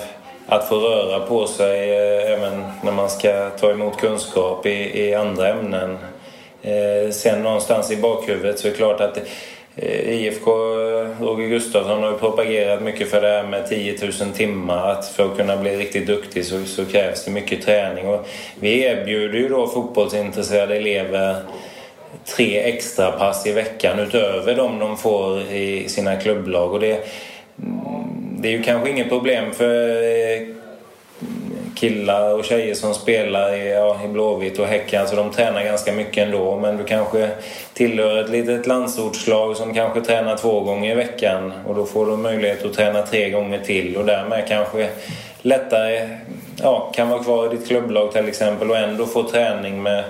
att 0.46 0.68
få 0.68 0.78
röra 0.78 1.20
på 1.20 1.46
sig 1.46 1.90
eh, 1.90 2.32
även 2.32 2.64
när 2.82 2.92
man 2.92 3.10
ska 3.10 3.50
ta 3.50 3.70
emot 3.70 3.96
kunskap 3.96 4.66
i, 4.66 5.00
i 5.04 5.14
andra 5.14 5.48
ämnen. 5.48 5.98
Eh, 6.62 7.10
sen 7.10 7.42
någonstans 7.42 7.90
i 7.90 7.96
bakhuvudet 7.96 8.58
så 8.58 8.66
är 8.66 8.70
det 8.70 8.76
klart 8.76 9.00
att 9.00 9.18
eh, 9.76 10.10
IFK 10.10 10.50
Roger 11.20 11.48
Gustafsson 11.48 12.02
har 12.02 12.10
ju 12.10 12.18
propagerat 12.18 12.82
mycket 12.82 13.10
för 13.10 13.20
det 13.20 13.28
här 13.28 13.46
med 13.46 13.68
10 13.68 13.98
000 14.02 14.12
timmar. 14.12 14.90
Att 14.90 15.08
för 15.08 15.24
att 15.24 15.36
kunna 15.36 15.56
bli 15.56 15.76
riktigt 15.76 16.06
duktig 16.06 16.44
så, 16.44 16.64
så 16.64 16.84
krävs 16.84 17.24
det 17.24 17.30
mycket 17.30 17.62
träning. 17.62 18.08
Och 18.08 18.26
vi 18.60 18.82
erbjuder 18.82 19.38
ju 19.38 19.48
då 19.48 19.66
fotbollsintresserade 19.66 20.76
elever 20.76 21.36
tre 22.36 22.58
extra 22.58 23.12
pass 23.12 23.46
i 23.46 23.52
veckan 23.52 23.98
utöver 23.98 24.54
de 24.54 24.78
de 24.78 24.96
får 24.96 25.40
i 25.40 25.88
sina 25.88 26.16
klubblag. 26.16 26.72
Och 26.72 26.80
det, 26.80 27.04
mm, 27.62 28.23
det 28.44 28.48
är 28.48 28.52
ju 28.52 28.62
kanske 28.62 28.90
inget 28.90 29.08
problem 29.08 29.52
för 29.52 30.02
eh, 30.02 30.46
killar 31.74 32.34
och 32.34 32.44
tjejer 32.44 32.74
som 32.74 32.94
spelar 32.94 33.54
i, 33.54 33.72
ja, 33.72 34.00
i 34.04 34.08
Blåvitt 34.08 34.58
och 34.58 34.66
Häcken. 34.66 35.08
så 35.08 35.16
de 35.16 35.30
tränar 35.30 35.64
ganska 35.64 35.92
mycket 35.92 36.26
ändå. 36.26 36.56
Men 36.56 36.76
du 36.76 36.84
kanske 36.84 37.30
tillhör 37.74 38.24
ett 38.24 38.30
litet 38.30 38.66
landsortslag 38.66 39.56
som 39.56 39.74
kanske 39.74 40.00
tränar 40.00 40.36
två 40.36 40.60
gånger 40.60 40.92
i 40.92 40.94
veckan. 40.94 41.52
Och 41.66 41.74
då 41.74 41.86
får 41.86 42.06
du 42.06 42.16
möjlighet 42.16 42.64
att 42.64 42.72
träna 42.72 43.02
tre 43.02 43.30
gånger 43.30 43.58
till 43.58 43.96
och 43.96 44.04
därmed 44.04 44.44
kanske 44.48 44.88
lättare 45.42 46.08
ja, 46.62 46.92
kan 46.94 47.08
vara 47.08 47.22
kvar 47.22 47.46
i 47.46 47.56
ditt 47.56 47.68
klubblag 47.68 48.12
till 48.12 48.28
exempel 48.28 48.70
och 48.70 48.76
ändå 48.76 49.06
få 49.06 49.22
träning 49.22 49.82
med 49.82 50.04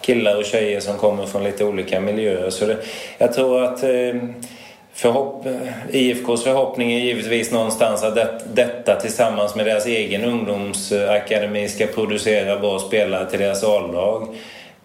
killar 0.00 0.36
och 0.36 0.44
tjejer 0.44 0.80
som 0.80 0.96
kommer 0.96 1.26
från 1.26 1.44
lite 1.44 1.64
olika 1.64 2.00
miljöer. 2.00 2.50
Så 2.50 2.66
det, 2.66 2.76
jag 3.18 3.32
tror 3.32 3.64
att 3.64 3.82
eh, 3.82 4.14
Förhopp 4.94 5.46
IFKs 5.90 6.44
förhoppning 6.44 6.92
är 6.92 6.98
givetvis 6.98 7.52
någonstans 7.52 8.02
att 8.02 8.14
det, 8.14 8.40
detta 8.54 9.00
tillsammans 9.00 9.54
med 9.54 9.66
deras 9.66 9.86
egen 9.86 10.24
ungdomsakademi 10.24 11.68
ska 11.68 11.86
producera 11.86 12.58
bra 12.58 12.78
spelare 12.78 13.30
till 13.30 13.40
deras 13.40 13.64
A-lag. 13.64 14.28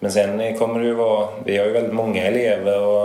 Men 0.00 0.12
sen 0.12 0.58
kommer 0.58 0.80
det 0.80 0.86
ju 0.86 0.94
vara, 0.94 1.28
vi 1.44 1.58
har 1.58 1.66
ju 1.66 1.72
väldigt 1.72 1.94
många 1.94 2.22
elever 2.22 2.80
och 2.80 3.04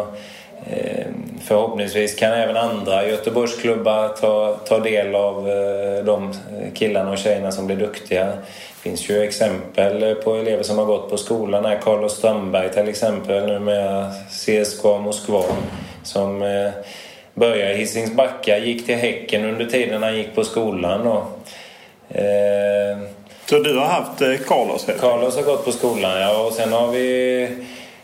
eh, 0.70 1.06
förhoppningsvis 1.42 2.16
kan 2.16 2.34
även 2.34 2.58
andra 2.58 3.08
Göteborgsklubbar 3.08 4.08
ta, 4.08 4.54
ta 4.68 4.80
del 4.80 5.16
av 5.16 5.50
eh, 5.50 6.06
de 6.06 6.34
killarna 6.74 7.12
och 7.12 7.18
tjejerna 7.18 7.52
som 7.52 7.68
blir 7.68 7.78
duktiga. 7.78 8.26
Det 8.26 8.90
finns 8.90 9.10
ju 9.10 9.24
exempel 9.24 10.16
på 10.16 10.36
elever 10.36 10.64
som 10.64 10.78
har 10.78 10.86
gått 10.86 11.10
på 11.10 11.18
skolan 11.18 11.66
här. 11.66 11.80
Carlos 11.84 12.18
Strandberg 12.18 12.70
till 12.70 12.90
exempel 12.90 13.46
nu 13.48 13.60
med 13.60 14.12
CSKA 14.30 14.98
Moskva 14.98 15.44
som 16.06 16.42
eh, 16.42 16.72
började 17.34 17.74
i 17.74 17.78
Hisings 17.78 18.12
Backa, 18.12 18.58
gick 18.58 18.86
till 18.86 18.96
Häcken 18.96 19.46
under 19.46 19.66
tiden 19.66 20.04
han 20.04 20.18
gick 20.18 20.36
på 20.36 20.44
skolan. 20.44 21.08
Och, 21.08 22.18
eh, 22.18 22.98
så 23.46 23.60
du 23.60 23.78
har 23.78 23.86
haft 23.86 24.22
eh, 24.22 24.38
Carlos? 24.48 24.88
Carlos 25.00 25.36
har 25.36 25.44
gått 25.44 25.66
på 25.66 25.72
skolan, 25.72 26.22
ja. 26.22 26.46
Och 26.46 26.54
sen 26.54 26.74
har 26.74 26.88
vi 26.88 27.50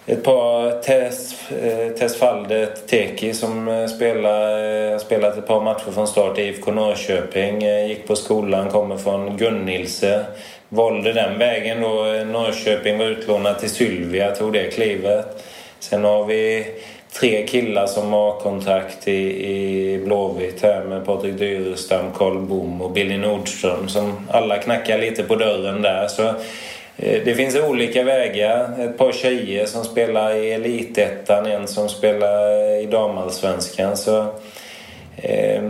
ett 0.05 0.23
par 0.23 0.81
Tess, 0.81 1.49
eh, 1.51 1.89
Tessfaldet 1.89 2.87
Teki 2.87 3.33
som 3.33 3.67
eh, 3.67 3.87
spelar, 3.87 4.97
spelat 4.97 5.37
ett 5.37 5.47
par 5.47 5.61
matcher 5.61 5.91
från 5.91 6.07
start 6.07 6.37
i 6.37 6.41
IFK 6.41 6.71
Norrköping. 6.71 7.61
Gick 7.87 8.07
på 8.07 8.15
skolan, 8.15 8.69
kommer 8.69 8.97
från 8.97 9.37
Gunnilse. 9.37 10.25
Valde 10.69 11.13
den 11.13 11.39
vägen 11.39 11.81
då. 11.81 12.03
Norrköping 12.25 12.97
var 12.97 13.05
utlånad 13.05 13.59
till 13.59 13.69
Sylvia, 13.69 14.35
tog 14.35 14.53
det 14.53 14.71
klivet. 14.71 15.43
Sen 15.79 16.03
har 16.03 16.25
vi 16.25 16.65
tre 17.13 17.47
killar 17.47 17.87
som 17.87 18.13
har 18.13 18.39
kontakt 18.39 19.07
i, 19.07 19.51
i 19.51 19.97
Blåvitt 20.05 20.63
här 20.63 20.83
med 20.83 21.05
Patrik 21.05 21.37
Dyrestam, 21.39 22.11
Karl 22.15 22.37
Bom 22.37 22.81
och 22.81 22.91
Billy 22.91 23.17
Nordström 23.17 23.89
som 23.89 24.27
alla 24.31 24.57
knackar 24.57 24.97
lite 24.97 25.23
på 25.23 25.35
dörren 25.35 25.81
där. 25.81 26.07
Så 26.07 26.27
eh, 26.97 27.23
det 27.25 27.35
finns 27.35 27.55
olika 27.55 28.03
vägar. 28.03 28.69
Ett 28.79 28.97
par 28.97 29.11
tjejer 29.11 29.65
som 29.65 29.83
spelar 29.83 30.35
i 30.35 30.51
Elitettan, 30.51 31.45
en 31.45 31.67
som 31.67 31.89
spelar 31.89 32.75
i 32.81 32.85
damallsvenskan. 32.85 33.97
Så 33.97 34.25
eh, 35.15 35.63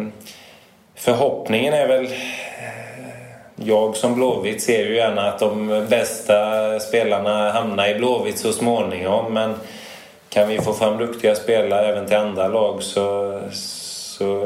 förhoppningen 0.95 1.73
är 1.73 1.88
väl 1.88 2.06
eh, 2.06 2.12
jag 3.56 3.95
som 3.95 4.15
Blåvitt 4.15 4.62
ser 4.62 4.86
ju 4.86 4.95
gärna 4.95 5.21
att 5.21 5.39
de 5.39 5.86
bästa 5.89 6.80
spelarna 6.80 7.51
hamnar 7.51 7.88
i 7.88 7.95
Blåvitt 7.95 8.38
så 8.38 8.54
småningom. 8.54 9.34
Men 9.34 9.54
kan 10.34 10.50
vi 10.50 10.62
få 10.62 10.74
fram 10.74 10.98
duktiga 10.98 11.36
spelare 11.36 11.88
även 11.88 12.06
till 12.08 12.17
andra 12.17 12.48
lag 12.48 12.84
så, 12.84 13.39
så 13.52 14.44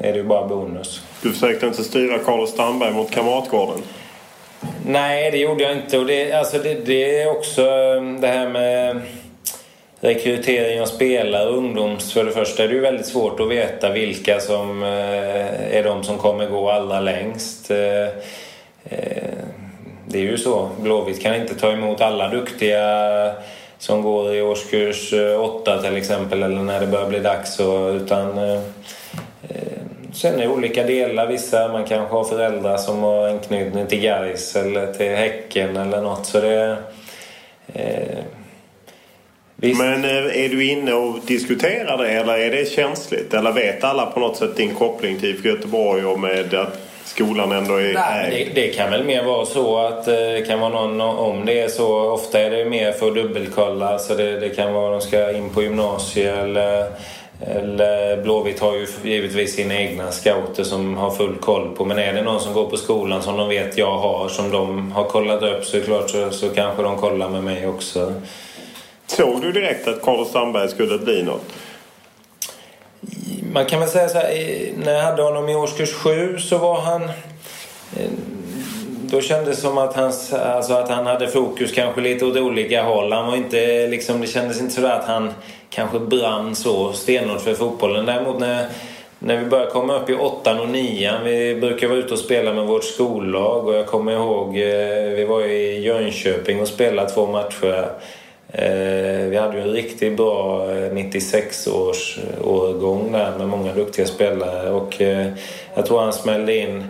är 0.00 0.12
det 0.12 0.18
ju 0.18 0.24
bara 0.24 0.46
bonus. 0.46 1.02
Du 1.22 1.32
försökte 1.32 1.66
inte 1.66 1.84
styra 1.84 2.18
Carlos 2.18 2.50
Strandberg 2.50 2.92
mot 2.92 3.10
Kamratgården? 3.10 3.82
Nej, 4.86 5.30
det 5.30 5.38
gjorde 5.38 5.62
jag 5.62 5.72
inte. 5.72 5.98
Och 5.98 6.06
det, 6.06 6.32
alltså 6.32 6.58
det, 6.58 6.74
det 6.74 7.22
är 7.22 7.30
också 7.30 7.62
um, 7.62 8.20
det 8.20 8.26
här 8.26 8.48
med 8.48 9.00
rekrytering 10.00 10.80
av 10.80 10.86
spelare 10.86 11.48
ungdoms... 11.48 12.12
För 12.12 12.24
det 12.24 12.30
första 12.30 12.64
är 12.64 12.68
det 12.68 12.74
ju 12.74 12.80
väldigt 12.80 13.06
svårt 13.06 13.40
att 13.40 13.48
veta 13.48 13.92
vilka 13.92 14.40
som 14.40 14.82
eh, 14.82 15.76
är 15.76 15.84
de 15.84 16.04
som 16.04 16.18
kommer 16.18 16.46
gå 16.46 16.70
allra 16.70 17.00
längst. 17.00 17.70
Eh, 17.70 18.06
eh, 18.84 19.22
det 20.06 20.18
är 20.18 20.22
ju 20.22 20.38
så. 20.38 20.70
Blåvitt 20.80 21.22
kan 21.22 21.34
inte 21.34 21.54
ta 21.54 21.72
emot 21.72 22.00
alla 22.00 22.28
duktiga 22.28 23.34
som 23.78 24.02
går 24.02 24.34
i 24.34 24.42
årskurs 24.42 25.12
eh, 25.12 25.40
åtta 25.40 25.82
till 25.82 25.96
exempel 25.96 26.42
eller 26.42 26.62
när 26.62 26.80
det 26.80 26.86
börjar 26.86 27.08
bli 27.08 27.18
dags. 27.18 27.60
utan, 27.94 28.38
eh, 28.38 28.60
eh, 29.48 29.78
sen 30.12 30.34
är 30.34 30.38
det 30.38 30.48
olika 30.48 30.84
delar. 30.84 31.26
Vissa 31.26 31.68
man 31.68 31.84
kanske 31.84 32.14
har 32.14 32.24
föräldrar 32.24 32.76
som 32.76 33.02
har 33.02 33.28
anknytning 33.28 33.86
till 33.86 34.00
Gais 34.00 34.56
eller 34.56 34.92
till 34.92 35.16
Häcken 35.16 35.76
eller 35.76 36.02
något. 36.02 36.26
Så 36.26 36.40
det, 36.40 36.76
Visst. 39.60 39.78
Men 39.80 40.04
är 40.04 40.48
du 40.48 40.64
inne 40.64 40.92
och 40.92 41.18
diskuterar 41.26 41.98
det 41.98 42.08
eller 42.08 42.38
är 42.38 42.50
det 42.50 42.70
känsligt? 42.70 43.34
Eller 43.34 43.52
vet 43.52 43.84
alla 43.84 44.06
på 44.06 44.20
något 44.20 44.36
sätt 44.36 44.56
din 44.56 44.74
koppling 44.74 45.20
till 45.20 45.30
IFK 45.30 45.48
Göteborg 45.48 46.04
och 46.04 46.20
med 46.20 46.54
att 46.54 46.87
skolan 47.08 47.52
ändå 47.52 47.74
är 47.74 47.94
Nej, 47.94 48.50
det, 48.54 48.60
det, 48.60 48.68
kan 48.68 48.90
väl 48.90 49.04
mer 49.04 49.22
vara 49.22 49.46
så 49.46 49.78
att 49.78 50.08
eh, 50.08 50.14
det 50.14 50.46
kan 50.46 50.60
vara 50.60 50.86
någon, 50.86 51.00
om 51.00 51.46
det 51.46 51.60
är 51.60 51.68
så. 51.68 52.10
Ofta 52.10 52.40
är 52.40 52.50
det 52.50 52.64
mer 52.64 52.92
för 52.92 53.08
att 53.08 53.14
dubbelkolla. 53.14 53.98
Så 53.98 54.14
det, 54.14 54.40
det 54.40 54.48
kan 54.48 54.72
vara 54.72 54.96
att 54.96 55.02
de 55.02 55.08
ska 55.08 55.36
in 55.36 55.50
på 55.50 55.62
gymnasiet 55.62 56.38
eller, 56.38 56.86
eller 57.40 58.22
Blåvitt 58.22 58.60
har 58.60 58.74
ju 58.74 58.86
givetvis 59.02 59.54
sina 59.54 59.74
egna 59.74 60.12
scouter 60.12 60.64
som 60.64 60.96
har 60.96 61.10
full 61.10 61.36
koll 61.36 61.76
på. 61.76 61.84
Men 61.84 61.98
är 61.98 62.12
det 62.12 62.22
någon 62.22 62.40
som 62.40 62.52
går 62.52 62.70
på 62.70 62.76
skolan 62.76 63.22
som 63.22 63.36
de 63.36 63.48
vet 63.48 63.78
jag 63.78 63.98
har 63.98 64.28
som 64.28 64.50
de 64.50 64.92
har 64.92 65.04
kollat 65.04 65.42
upp 65.42 65.64
så 65.64 65.76
är 65.76 65.80
det 65.80 65.86
klart 65.86 66.10
så, 66.10 66.30
så 66.30 66.48
kanske 66.48 66.82
de 66.82 66.96
kollar 66.96 67.28
med 67.28 67.44
mig 67.44 67.66
också. 67.66 68.12
Såg 69.06 69.42
du 69.42 69.52
direkt 69.52 69.88
att 69.88 70.02
Carlos 70.02 70.28
Strandberg 70.28 70.68
skulle 70.68 70.98
bli 70.98 71.22
något? 71.22 71.44
Man 73.52 73.66
kan 73.66 73.80
väl 73.80 73.88
säga 73.88 74.08
så 74.08 74.18
här, 74.18 74.28
när 74.84 74.92
jag 74.92 75.02
hade 75.02 75.22
honom 75.22 75.48
i 75.48 75.54
årskurs 75.54 75.92
sju 75.92 76.38
så 76.38 76.58
var 76.58 76.80
han... 76.80 77.02
Eh, 77.96 78.10
då 79.10 79.20
kändes 79.20 79.56
det 79.56 79.62
som 79.62 79.78
att, 79.78 79.96
hans, 79.96 80.32
alltså 80.32 80.72
att 80.72 80.88
han 80.88 81.06
hade 81.06 81.28
fokus 81.28 81.72
kanske 81.72 82.00
lite 82.00 82.24
åt 82.26 82.36
olika 82.36 82.82
håll. 82.82 83.12
Han 83.12 83.26
var 83.26 83.36
inte, 83.36 83.86
liksom, 83.86 84.20
det 84.20 84.26
kändes 84.26 84.60
inte 84.60 84.74
sådär 84.74 84.98
att 84.98 85.04
han 85.04 85.32
kanske 85.70 85.98
brann 85.98 86.54
så 86.54 86.92
stenhårt 86.92 87.40
för 87.40 87.54
fotbollen. 87.54 88.06
Däremot 88.06 88.40
när, 88.40 88.66
när 89.18 89.36
vi 89.36 89.46
började 89.46 89.70
komma 89.70 89.96
upp 89.96 90.10
i 90.10 90.14
åttan 90.14 90.60
och 90.60 90.68
nian, 90.68 91.24
vi 91.24 91.54
brukar 91.54 91.88
vara 91.88 91.98
ute 91.98 92.12
och 92.12 92.18
spela 92.18 92.52
med 92.52 92.66
vårt 92.66 92.84
skollag 92.84 93.68
och 93.68 93.74
jag 93.74 93.86
kommer 93.86 94.12
ihåg, 94.12 94.48
eh, 94.48 95.16
vi 95.16 95.24
var 95.28 95.44
i 95.44 95.80
Jönköping 95.80 96.60
och 96.60 96.68
spelade 96.68 97.10
två 97.10 97.26
matcher. 97.26 97.88
Eh, 98.52 99.28
vi 99.28 99.36
hade 99.36 99.56
ju 99.56 99.62
en 99.62 99.72
riktigt 99.72 100.16
bra 100.16 100.70
eh, 100.70 100.92
96-års 100.92 102.18
årgång 102.44 103.12
där 103.12 103.38
med 103.38 103.48
många 103.48 103.74
duktiga 103.74 104.06
spelare 104.06 104.70
och 104.70 105.02
eh, 105.02 105.26
jag 105.74 105.86
tror 105.86 106.00
han 106.00 106.12
smällde 106.12 106.56
in 106.56 106.84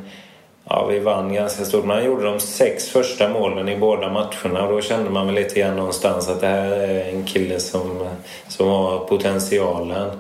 Ja, 0.70 0.86
vi 0.86 0.98
vann 0.98 1.34
ganska 1.34 1.64
stort. 1.64 1.84
Men 1.84 1.96
han 1.96 2.06
gjorde 2.06 2.24
de 2.24 2.40
sex 2.40 2.88
första 2.88 3.28
målen 3.28 3.68
i 3.68 3.76
båda 3.76 4.12
matcherna 4.12 4.66
och 4.66 4.72
då 4.72 4.80
kände 4.80 5.10
man 5.10 5.26
väl 5.26 5.34
lite 5.34 5.60
grann 5.60 5.76
någonstans 5.76 6.28
att 6.28 6.40
det 6.40 6.46
här 6.46 6.70
är 6.70 7.08
en 7.12 7.24
kille 7.24 7.60
som, 7.60 8.08
som 8.48 8.68
har 8.68 8.98
potentialen. 8.98 10.10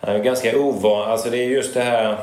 Han 0.00 0.14
är 0.14 0.18
ganska 0.18 0.58
ovan. 0.58 1.10
Alltså 1.10 1.30
det 1.30 1.38
är 1.38 1.48
just 1.48 1.74
det 1.74 1.82
här 1.82 2.16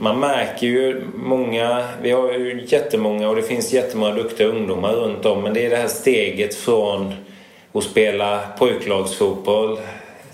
man 0.00 0.20
märker 0.20 0.66
ju 0.66 1.02
många, 1.14 1.84
vi 2.02 2.10
har 2.10 2.32
ju 2.32 2.64
jättemånga 2.66 3.28
och 3.28 3.36
det 3.36 3.42
finns 3.42 3.72
jättemånga 3.72 4.14
duktiga 4.14 4.46
ungdomar 4.46 4.92
runt 4.92 5.26
om 5.26 5.42
men 5.42 5.54
det 5.54 5.66
är 5.66 5.70
det 5.70 5.76
här 5.76 5.88
steget 5.88 6.54
från 6.54 7.14
att 7.72 7.84
spela 7.84 8.40
pojklagsfotboll 8.58 9.78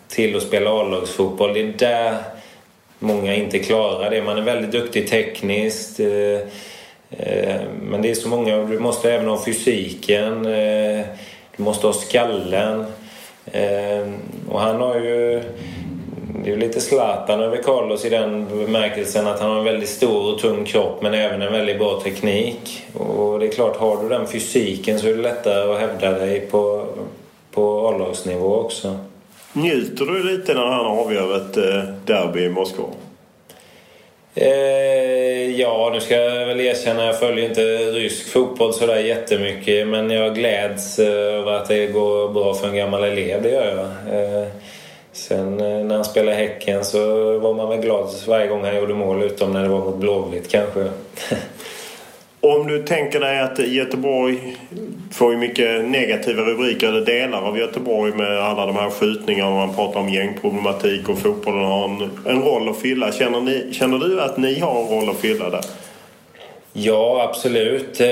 till 0.09 0.37
att 0.37 0.43
spela 0.43 0.71
A-lagsfotboll. 0.71 1.55
Det 1.55 1.61
är 1.61 1.73
där 1.79 2.17
många 2.99 3.35
inte 3.35 3.59
klarar 3.59 4.11
det. 4.11 4.23
Man 4.23 4.39
är 4.39 4.43
väldigt 4.43 4.73
duktig 4.73 5.09
tekniskt 5.09 6.01
eh, 6.01 6.41
eh, 7.11 7.61
men 7.83 8.03
det 8.03 8.11
är 8.11 8.15
så 8.15 8.29
många, 8.29 8.57
du 8.57 8.79
måste 8.79 9.13
även 9.13 9.29
ha 9.29 9.45
fysiken, 9.45 10.47
eh, 10.47 11.07
du 11.57 11.63
måste 11.63 11.87
ha 11.87 11.95
skallen 11.95 12.85
och 14.49 14.61
han 14.61 14.81
har 14.81 14.95
ju 14.95 15.43
det 16.45 16.53
är 16.53 16.57
lite 16.57 16.81
Zlatan 16.81 17.41
över 17.41 17.57
Carlos 17.57 18.05
i 18.05 18.09
den 18.09 18.47
bemärkelsen 18.49 19.27
att 19.27 19.41
han 19.41 19.51
har 19.51 19.59
en 19.59 19.65
väldigt 19.65 19.89
stor 19.89 20.33
och 20.33 20.39
tung 20.39 20.65
kropp 20.65 21.03
men 21.03 21.15
även 21.15 21.43
en 21.43 21.53
väldigt 21.53 21.79
bra 21.79 22.01
teknik. 22.01 22.85
Och 22.95 23.39
det 23.39 23.47
är 23.47 23.51
klart, 23.51 23.77
har 23.77 24.03
du 24.03 24.09
den 24.09 24.27
fysiken 24.27 24.99
så 24.99 25.09
är 25.09 25.15
det 25.15 25.23
lättare 25.23 25.73
att 25.73 25.81
hävda 25.81 26.11
dig 26.11 26.41
på, 26.41 26.87
på 27.51 27.89
A-lagsnivå 27.89 28.57
också. 28.57 28.99
Njuter 29.53 30.05
du 30.05 30.37
lite 30.37 30.55
när 30.55 30.67
han 30.67 30.87
avgör 30.87 31.37
ett 31.37 31.57
eh, 31.57 31.95
derby 32.07 32.45
i 32.45 32.49
Moskva? 32.49 32.85
Eh, 34.35 35.61
ja, 35.61 35.91
nu 35.93 36.01
ska 36.01 36.15
jag 36.15 36.47
väl 36.47 36.61
erkänna 36.61 37.07
jag 37.07 37.19
följer 37.19 37.49
inte 37.49 37.63
rysk 37.77 38.29
fotboll 38.29 38.75
sådär 38.75 38.99
jättemycket 38.99 39.89
men 39.89 40.11
jag 40.11 40.35
gläds 40.35 40.99
eh, 40.99 41.07
över 41.09 41.53
att 41.53 41.69
det 41.69 41.87
går 41.87 42.29
bra 42.29 42.55
för 42.55 42.69
en 42.69 42.77
gammal 42.77 43.05
elev, 43.05 43.43
det 43.43 43.51
gör 43.51 43.67
jag. 43.67 44.15
Eh, 44.19 44.49
Sen 45.13 45.61
eh, 45.61 45.85
när 45.85 45.95
han 45.95 46.05
spelade 46.05 46.37
Häcken 46.37 46.85
så 46.85 46.99
var 47.39 47.55
man 47.55 47.69
väl 47.69 47.81
glad 47.81 48.09
varje 48.29 48.47
gång 48.47 48.65
han 48.65 48.77
gjorde 48.77 48.95
mål 48.95 49.23
utom 49.23 49.53
när 49.53 49.63
det 49.63 49.69
var 49.69 49.85
mot 49.85 49.97
Blåvitt 49.97 50.51
kanske. 50.51 50.89
Om 52.41 52.67
du 52.67 52.83
tänker 52.83 53.21
dig 53.21 53.41
att 53.41 53.59
Göteborg 53.59 54.57
får 55.13 55.33
ju 55.33 55.39
mycket 55.39 55.85
negativa 55.85 56.43
rubriker, 56.43 56.89
eller 56.89 57.07
delar 57.07 57.43
av 57.43 57.59
Göteborg 57.59 58.13
med 58.13 58.39
alla 58.39 58.67
de 58.67 58.77
här 58.77 58.91
skjutningarna 58.91 59.51
och 59.51 59.57
man 59.57 59.75
pratar 59.75 60.01
om 60.01 60.09
gängproblematik 60.09 61.09
och 61.09 61.19
fotbollen 61.19 61.65
har 61.65 61.85
en, 61.85 62.11
en 62.27 62.43
roll 62.43 62.69
att 62.69 62.79
fylla. 62.79 63.13
Känner, 63.13 63.41
ni, 63.41 63.69
känner 63.73 63.99
du 63.99 64.21
att 64.21 64.37
ni 64.37 64.59
har 64.59 64.83
en 64.83 64.89
roll 64.89 65.11
att 65.11 65.17
fylla 65.17 65.51
där? 65.51 65.65
Ja, 66.75 67.29
absolut. 67.29 68.01
Eh, 68.01 68.09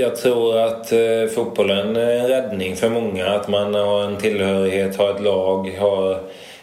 jag 0.00 0.16
tror 0.16 0.58
att 0.58 0.92
eh, 0.92 1.26
fotbollen 1.34 1.96
är 1.96 2.10
en 2.10 2.20
eh, 2.20 2.28
räddning 2.28 2.76
för 2.76 2.88
många. 2.88 3.26
Att 3.26 3.48
man 3.48 3.74
har 3.74 4.04
en 4.04 4.16
tillhörighet, 4.16 4.96
har 4.96 5.10
ett 5.10 5.20
lag, 5.22 5.76
har 5.78 6.20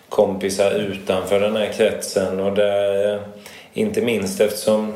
kompisar 0.09 0.71
utanför 0.71 1.39
den 1.39 1.55
här 1.55 1.67
kretsen. 1.67 2.39
Och 2.39 2.55
där, 2.55 3.19
inte 3.73 4.01
minst 4.01 4.41
eftersom 4.41 4.93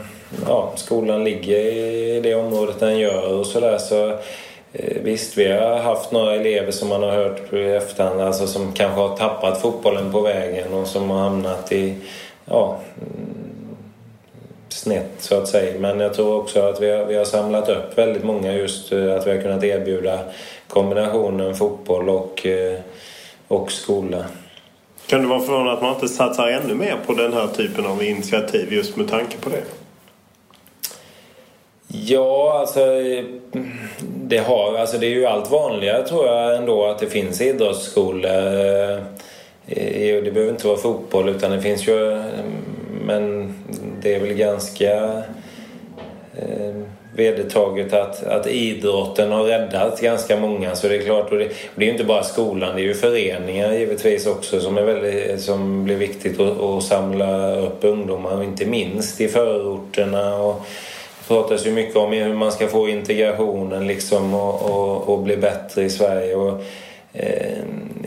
ja, 0.47 0.71
skolan 0.75 1.23
ligger 1.23 1.57
i 1.57 2.19
det 2.23 2.35
området 2.35 2.79
den 2.79 2.99
gör 2.99 3.33
och 3.39 3.45
sådär 3.45 3.77
så 3.77 4.17
Visst, 5.03 5.37
vi 5.37 5.51
har 5.51 5.77
haft 5.77 6.11
några 6.11 6.35
elever 6.35 6.71
som 6.71 6.89
man 6.89 7.03
har 7.03 7.11
hört 7.11 7.53
i 7.53 7.63
efterhand, 7.63 8.21
alltså 8.21 8.47
som 8.47 8.73
kanske 8.73 9.01
har 9.01 9.17
tappat 9.17 9.61
fotbollen 9.61 10.11
på 10.11 10.21
vägen 10.21 10.73
och 10.73 10.87
som 10.87 11.09
har 11.09 11.19
hamnat 11.19 11.71
i 11.71 11.95
ja, 12.45 12.79
snett 14.69 15.11
så 15.19 15.35
att 15.35 15.47
säga. 15.47 15.79
Men 15.79 15.99
jag 15.99 16.13
tror 16.13 16.35
också 16.35 16.61
att 16.61 16.81
vi 16.81 16.91
har, 16.91 17.05
vi 17.05 17.15
har 17.15 17.25
samlat 17.25 17.69
upp 17.69 17.97
väldigt 17.97 18.23
många 18.23 18.53
just 18.53 18.91
eh, 18.91 19.15
att 19.15 19.27
vi 19.27 19.31
har 19.31 19.41
kunnat 19.41 19.63
erbjuda 19.63 20.19
kombinationen 20.67 21.55
fotboll 21.55 22.09
och, 22.09 22.45
eh, 22.45 22.79
och 23.47 23.71
skola. 23.71 24.25
Kan 25.07 25.21
du 25.21 25.27
vara 25.27 25.39
förvånad 25.39 25.73
att 25.73 25.81
man 25.81 25.93
inte 25.93 26.07
satsar 26.07 26.47
ännu 26.47 26.75
mer 26.75 26.95
på 27.05 27.13
den 27.13 27.33
här 27.33 27.47
typen 27.47 27.85
av 27.85 28.03
initiativ 28.03 28.73
just 28.73 28.95
med 28.95 29.09
tanke 29.09 29.37
på 29.37 29.49
det? 29.49 29.63
Ja, 31.87 32.59
alltså 32.59 32.79
det, 34.01 34.37
har, 34.37 34.77
alltså 34.77 34.97
det 34.97 35.05
är 35.05 35.15
ju 35.15 35.25
allt 35.25 35.51
vanligare 35.51 36.07
tror 36.07 36.27
jag 36.27 36.55
ändå 36.55 36.85
att 36.85 36.99
det 36.99 37.07
finns 37.07 37.41
idrottsskolor. 37.41 38.31
Eh, 39.67 40.23
det 40.23 40.33
behöver 40.33 40.51
inte 40.51 40.67
vara 40.67 40.77
fotboll 40.77 41.29
utan 41.29 41.51
det 41.51 41.61
finns 41.61 41.87
ju 41.87 42.23
men 43.07 43.53
det 44.07 44.15
är 44.15 44.19
väl 44.19 44.33
ganska 44.33 45.23
eh, 46.37 46.75
vedertaget 47.15 47.93
att, 47.93 48.23
att 48.23 48.47
idrotten 48.47 49.31
har 49.31 49.43
räddat 49.43 50.01
ganska 50.01 50.37
många. 50.37 50.75
Så 50.75 50.87
det 50.87 50.95
är 50.95 51.01
klart, 51.01 51.31
och 51.31 51.37
det, 51.37 51.45
och 51.45 51.51
det 51.75 51.83
är 51.83 51.85
ju 51.85 51.91
inte 51.91 52.03
bara 52.03 52.23
skolan, 52.23 52.75
det 52.75 52.81
är 52.81 52.83
ju 52.83 52.93
föreningar 52.93 53.73
givetvis 53.73 54.27
också 54.27 54.59
som, 54.59 54.77
är 54.77 54.83
väldigt, 54.83 55.41
som 55.41 55.83
blir 55.83 55.95
viktigt 55.95 56.39
att, 56.39 56.61
att 56.61 56.83
samla 56.83 57.55
upp 57.55 57.83
ungdomar 57.83 58.37
och 58.37 58.43
inte 58.43 58.65
minst 58.65 59.21
i 59.21 59.27
förorterna. 59.27 60.37
Och 60.37 60.65
det 61.19 61.27
pratas 61.27 61.67
ju 61.67 61.71
mycket 61.71 61.95
om 61.95 62.11
hur 62.11 62.33
man 62.33 62.51
ska 62.51 62.67
få 62.67 62.89
integrationen 62.89 63.87
liksom 63.87 64.33
och, 64.33 64.61
och, 64.61 65.09
och 65.09 65.19
bli 65.19 65.37
bättre 65.37 65.83
i 65.83 65.89
Sverige. 65.89 66.35
Och, 66.35 66.63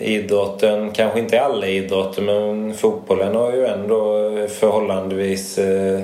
idrotten, 0.01 0.91
kanske 0.93 1.19
inte 1.21 1.41
alla 1.41 1.67
idrotter 1.67 2.23
men 2.23 2.75
fotbollen 2.75 3.35
har 3.35 3.53
ju 3.53 3.67
ändå 3.67 4.31
förhållandevis 4.49 5.59
eh, 5.59 6.01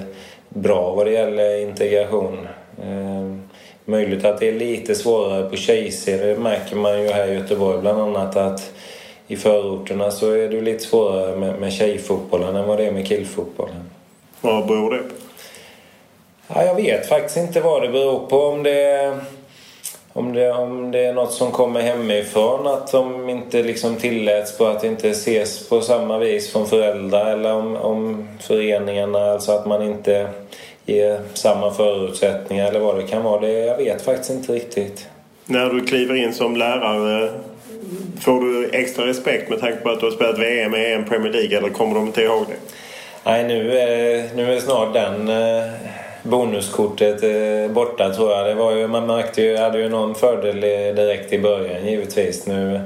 bra 0.49 0.95
vad 0.95 1.07
det 1.07 1.13
gäller 1.13 1.61
integration. 1.61 2.49
Eh, 2.83 3.37
möjligt 3.85 4.25
att 4.25 4.41
det 4.41 4.49
är 4.49 4.53
lite 4.53 4.95
svårare 4.95 5.51
på 5.51 5.57
tjejserier, 5.57 6.35
det 6.35 6.41
märker 6.41 6.77
man 6.77 7.03
ju 7.03 7.09
här 7.09 7.29
i 7.29 7.35
Göteborg 7.35 7.81
bland 7.81 8.01
annat 8.01 8.37
att 8.37 8.73
i 9.29 9.37
förorterna 9.37 10.11
så 10.11 10.33
är 10.33 10.49
det 10.49 10.61
lite 10.61 10.85
svårare 10.85 11.37
med, 11.37 11.61
med 11.61 11.73
tjejfotbollen 11.73 12.57
än 12.57 12.67
vad 12.67 12.79
det 12.79 12.87
är 12.87 12.93
med 12.93 13.07
killfotbollen. 13.07 13.91
Vad 14.41 14.67
beror 14.67 14.91
det 14.91 14.99
på? 14.99 15.15
Ja, 16.49 16.65
jag 16.65 16.75
vet 16.75 17.09
faktiskt 17.09 17.37
inte 17.37 17.61
vad 17.61 17.83
det 17.83 17.89
beror 17.89 18.27
på. 18.27 18.39
Om 18.39 18.63
det 18.63 19.19
om 20.17 20.33
det, 20.33 20.53
om 20.53 20.91
det 20.91 21.05
är 21.05 21.13
något 21.13 21.33
som 21.33 21.51
kommer 21.51 21.81
hemifrån, 21.81 22.67
att 22.67 22.93
de 22.93 23.31
inte 23.31 23.63
liksom 23.63 23.97
tilläts 23.97 24.59
på 24.59 24.67
att 24.67 24.85
inte 24.85 25.09
ses 25.11 25.69
på 25.69 25.81
samma 25.81 26.19
vis 26.19 26.53
från 26.53 26.67
föräldrar 26.67 27.33
eller 27.33 27.53
om, 27.53 27.77
om 27.77 28.29
föreningarna, 28.41 29.33
alltså 29.33 29.53
att 29.53 29.67
man 29.67 29.83
inte 29.83 30.29
ger 30.85 31.21
samma 31.35 31.71
förutsättningar 31.71 32.69
eller 32.69 32.81
vad 32.81 32.97
det 32.97 33.03
kan 33.03 33.23
vara. 33.23 33.41
Det, 33.41 33.53
jag 33.53 33.77
vet 33.77 34.03
faktiskt 34.03 34.31
inte 34.31 34.53
riktigt. 34.53 35.09
När 35.45 35.71
du 35.71 35.87
kliver 35.87 36.15
in 36.15 36.35
som 36.35 36.57
lärare 36.57 37.31
Får 38.21 38.41
du 38.41 38.71
extra 38.73 39.07
respekt 39.07 39.51
med 39.51 39.61
tanke 39.61 39.77
på 39.77 39.91
att 39.91 40.01
du 40.01 40.07
har 40.07 40.13
spelat 40.13 40.39
VM, 40.39 40.75
EM, 40.75 41.05
Premier 41.05 41.33
League 41.33 41.59
eller 41.59 41.69
kommer 41.69 41.95
de 41.95 42.07
inte 42.07 42.23
ihåg 42.23 42.45
det? 42.49 42.75
Nej, 43.25 43.45
nu 43.45 43.79
är, 43.79 44.35
nu 44.35 44.55
är 44.55 44.61
snart 44.61 44.95
den 44.95 45.29
eh, 45.29 45.65
bonuskortet 46.27 47.23
eh, 47.23 47.73
borta 47.73 48.15
tror 48.15 48.33
jag. 48.33 48.47
Det 48.47 48.55
var 48.55 48.73
ju, 48.73 48.87
man 48.87 49.07
märkte 49.07 49.43
ju, 49.43 49.57
hade 49.57 49.79
ju 49.79 49.89
någon 49.89 50.15
fördel 50.15 50.61
direkt 50.97 51.33
i 51.33 51.39
början 51.39 51.87
givetvis. 51.87 52.47
Nu 52.47 52.81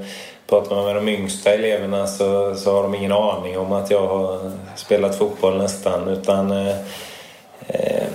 pratar 0.47 0.77
man 0.77 0.85
med 0.85 0.95
de 0.95 1.09
yngsta 1.09 1.51
eleverna 1.51 2.07
så, 2.07 2.55
så 2.55 2.73
har 2.73 2.83
de 2.83 2.95
ingen 2.95 3.13
aning 3.13 3.59
om 3.59 3.73
att 3.73 3.91
jag 3.91 4.07
har 4.07 4.51
spelat 4.77 5.19
fotboll 5.19 5.59
nästan. 5.59 6.09
Utan 6.09 6.51
eh, 6.51 6.69
eh 7.69 8.07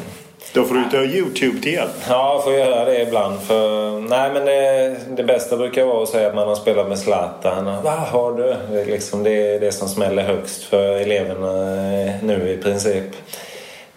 då 0.54 0.64
får 0.64 0.76
du 0.76 0.84
ta 0.92 0.98
Youtube 0.98 1.62
till 1.62 1.74
hjälp. 1.74 1.92
Ja, 2.10 2.34
jag 2.34 2.44
får 2.44 2.54
göra 2.54 2.86
det 2.86 3.02
ibland. 3.02 3.42
För, 3.42 4.00
nej, 4.00 4.32
men 4.34 4.46
det, 4.46 4.96
det 5.16 5.24
bästa 5.24 5.58
brukar 5.58 5.86
vara 5.86 6.04
att 6.04 6.10
säga 6.10 6.28
att 6.28 6.36
man 6.36 6.48
har 6.48 6.56
spelat 6.56 6.88
med 6.88 7.00
Zlatan. 7.00 7.66
Vad 7.66 7.94
har 7.94 8.32
du? 8.32 8.56
Det 8.72 8.82
är 8.82 8.86
liksom 8.86 9.24
det, 9.24 9.60
det 9.60 9.72
som 9.72 9.88
smäller 9.88 10.24
högst 10.24 10.64
för 10.64 10.96
eleverna 10.96 11.58
eh, 12.02 12.12
nu 12.24 12.50
i 12.50 12.64
princip. 12.64 13.06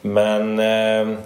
Men... 0.02 0.58
Eh, 0.58 1.16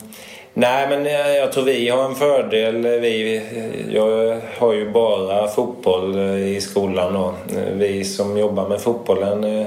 nej, 0.55 0.87
men 0.89 1.07
eh, 1.07 1.37
jag 1.37 1.53
tror 1.53 1.65
vi 1.65 1.89
har 1.89 2.05
en 2.05 2.15
fördel. 2.15 2.83
Vi, 2.83 3.43
jag 3.91 4.41
har 4.59 4.73
ju 4.73 4.91
bara 4.91 5.49
fotboll 5.49 6.19
eh, 6.19 6.57
i 6.57 6.61
skolan 6.61 7.15
då. 7.15 7.35
Eh, 7.59 7.73
vi 7.75 8.05
som 8.05 8.39
jobbar 8.39 8.69
med 8.69 8.81
fotbollen 8.81 9.67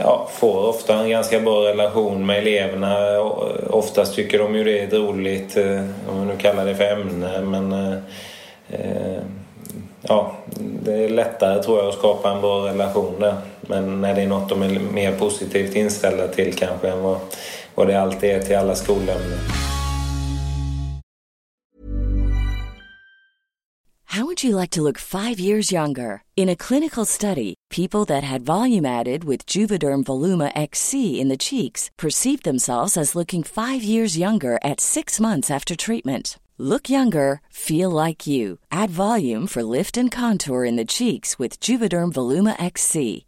ja, 0.00 0.28
får 0.32 0.68
ofta 0.68 0.94
en 0.94 1.10
ganska 1.10 1.40
bra 1.40 1.64
relation 1.64 2.26
med 2.26 2.38
eleverna. 2.38 3.20
Oftast 3.70 4.14
tycker 4.14 4.38
de 4.38 4.54
ju 4.54 4.64
det 4.64 4.80
är 4.80 4.98
roligt, 4.98 5.56
om 6.08 6.16
man 6.16 6.26
nu 6.26 6.36
kallar 6.36 6.64
det 6.64 6.74
för 6.74 6.84
ämne. 6.84 7.40
Men 7.40 7.72
eh, 8.70 9.22
ja, 10.02 10.32
det 10.58 11.04
är 11.04 11.08
lättare 11.08 11.62
tror 11.62 11.78
jag 11.78 11.88
att 11.88 11.94
skapa 11.94 12.30
en 12.30 12.40
bra 12.40 12.68
relation 12.68 13.14
där. 13.20 13.34
Men 13.68 14.00
när 14.00 14.14
det 14.14 14.22
är 14.22 14.26
något 14.26 14.48
de 14.48 14.62
är 14.62 14.80
mer 14.80 15.12
positivt 15.12 15.76
inställda 15.76 16.28
till 16.28 16.54
kanske 16.54 16.88
än 16.88 17.02
vad, 17.02 17.20
vad 17.74 17.86
det 17.86 18.00
alltid 18.00 18.30
är 18.30 18.40
till 18.42 18.56
alla 18.56 18.74
skolämnen. 18.74 19.38
How 24.18 24.24
would 24.24 24.42
you 24.42 24.56
like 24.56 24.70
to 24.70 24.82
look 24.82 24.98
five 24.98 25.38
years 25.38 25.70
younger? 25.70 26.22
In 26.34 26.48
a 26.48 26.56
clinical 26.56 27.04
study, 27.04 27.54
people 27.70 28.06
that 28.06 28.24
had 28.24 28.42
volume 28.42 28.86
added 28.86 29.22
with 29.22 29.44
Juvederm 29.46 30.02
Voluma 30.02 30.50
XC 30.56 31.20
in 31.20 31.28
the 31.28 31.36
cheeks 31.36 31.90
perceived 31.98 32.42
themselves 32.42 32.96
as 32.96 33.14
looking 33.14 33.42
five 33.44 33.82
years 33.82 34.16
younger 34.18 34.58
at 34.64 34.80
six 34.80 35.20
months 35.20 35.50
after 35.50 35.76
treatment. 35.76 36.38
Look 36.56 36.88
younger, 36.88 37.42
feel 37.50 37.90
like 37.90 38.26
you. 38.26 38.58
Add 38.72 38.90
volume 38.90 39.46
for 39.46 39.62
lift 39.62 39.96
and 39.96 40.10
contour 40.10 40.64
in 40.64 40.76
the 40.76 40.84
cheeks 40.84 41.38
with 41.38 41.60
Juvederm 41.60 42.10
Voluma 42.12 42.56
XC. 42.60 43.27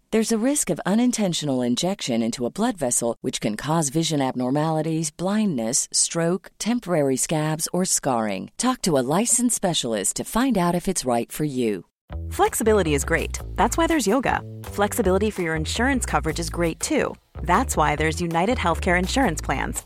There's 0.11 0.33
a 0.33 0.45
risk 0.45 0.69
of 0.69 0.81
unintentional 0.85 1.61
injection 1.61 2.21
into 2.21 2.45
a 2.45 2.49
blood 2.49 2.77
vessel, 2.77 3.15
which 3.21 3.39
can 3.39 3.55
cause 3.55 3.87
vision 3.87 4.19
abnormalities, 4.19 5.09
blindness, 5.09 5.87
stroke, 5.93 6.51
temporary 6.59 7.15
scabs, 7.15 7.69
or 7.71 7.85
scarring. 7.85 8.51
Talk 8.57 8.81
to 8.81 8.97
a 8.97 9.05
licensed 9.19 9.55
specialist 9.55 10.17
to 10.17 10.25
find 10.25 10.57
out 10.57 10.75
if 10.75 10.89
it's 10.89 11.05
right 11.05 11.31
for 11.31 11.45
you. 11.45 11.85
Flexibility 12.29 12.93
is 12.93 13.05
great. 13.05 13.39
That's 13.55 13.77
why 13.77 13.87
there's 13.87 14.05
yoga. 14.05 14.41
Flexibility 14.63 15.29
for 15.29 15.43
your 15.43 15.55
insurance 15.55 16.05
coverage 16.05 16.39
is 16.41 16.49
great 16.49 16.81
too. 16.81 17.15
That's 17.43 17.77
why 17.77 17.95
there's 17.95 18.19
United 18.19 18.57
Healthcare 18.57 18.99
Insurance 18.99 19.39
Plans. 19.39 19.85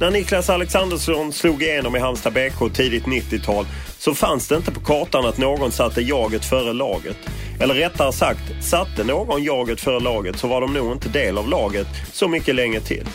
När 0.00 0.10
Niklas 0.10 0.50
Alexandersson 0.50 1.32
slog 1.32 1.62
igenom 1.62 1.96
i 1.96 1.98
Halmstad 1.98 2.32
BK 2.32 2.74
tidigt 2.74 3.04
90-tal 3.04 3.66
så 3.98 4.14
fanns 4.14 4.48
det 4.48 4.56
inte 4.56 4.72
på 4.72 4.80
kartan 4.80 5.26
att 5.26 5.38
någon 5.38 5.72
satte 5.72 6.00
jaget 6.00 6.44
före 6.44 6.72
laget. 6.72 7.16
Eller 7.60 7.74
rättare 7.74 8.12
sagt, 8.12 8.40
satte 8.60 9.04
någon 9.04 9.44
jaget 9.44 9.80
före 9.80 10.00
laget 10.00 10.38
så 10.38 10.48
var 10.48 10.60
de 10.60 10.72
nog 10.72 10.92
inte 10.92 11.08
del 11.08 11.38
av 11.38 11.48
laget 11.48 11.86
så 12.12 12.28
mycket 12.28 12.54
länge 12.54 12.80
till. 12.80 13.06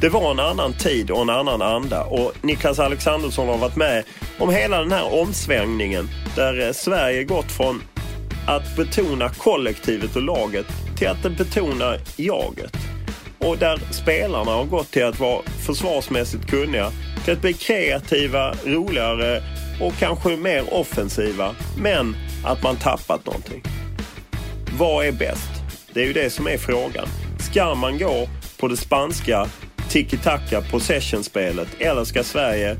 Det 0.00 0.08
var 0.08 0.30
en 0.30 0.40
annan 0.40 0.72
tid 0.72 1.10
och 1.10 1.22
en 1.22 1.30
annan 1.30 1.62
anda 1.62 2.04
och 2.04 2.32
Niklas 2.42 2.78
Alexandersson 2.78 3.48
har 3.48 3.58
varit 3.58 3.76
med 3.76 4.04
om 4.38 4.50
hela 4.50 4.78
den 4.78 4.92
här 4.92 5.20
omsvängningen 5.20 6.08
där 6.34 6.66
eh, 6.66 6.72
Sverige 6.72 7.24
gått 7.24 7.52
från 7.52 7.82
att 8.46 8.76
betona 8.76 9.28
kollektivet 9.28 10.16
och 10.16 10.22
laget 10.22 10.66
till 10.98 11.08
att 11.08 11.22
betona 11.22 11.94
jaget. 12.16 12.95
Och 13.38 13.58
där 13.58 13.80
spelarna 13.90 14.50
har 14.50 14.64
gått 14.64 14.90
till 14.90 15.04
att 15.04 15.20
vara 15.20 15.42
försvarsmässigt 15.66 16.50
kunniga, 16.50 16.92
till 17.24 17.32
att 17.32 17.40
bli 17.40 17.52
kreativa, 17.52 18.54
roligare 18.64 19.42
och 19.80 19.92
kanske 19.98 20.36
mer 20.36 20.74
offensiva. 20.74 21.54
Men 21.78 22.16
att 22.44 22.62
man 22.62 22.76
tappat 22.76 23.26
någonting. 23.26 23.62
Vad 24.78 25.06
är 25.06 25.12
bäst? 25.12 25.50
Det 25.94 26.00
är 26.00 26.06
ju 26.06 26.12
det 26.12 26.30
som 26.30 26.46
är 26.46 26.58
frågan. 26.58 27.06
Ska 27.38 27.74
man 27.74 27.98
gå 27.98 28.28
på 28.58 28.68
det 28.68 28.76
spanska 28.76 29.46
tiki-taka 29.88 30.60
possession-spelet 30.70 31.68
eller 31.78 32.04
ska 32.04 32.22
Sverige 32.22 32.76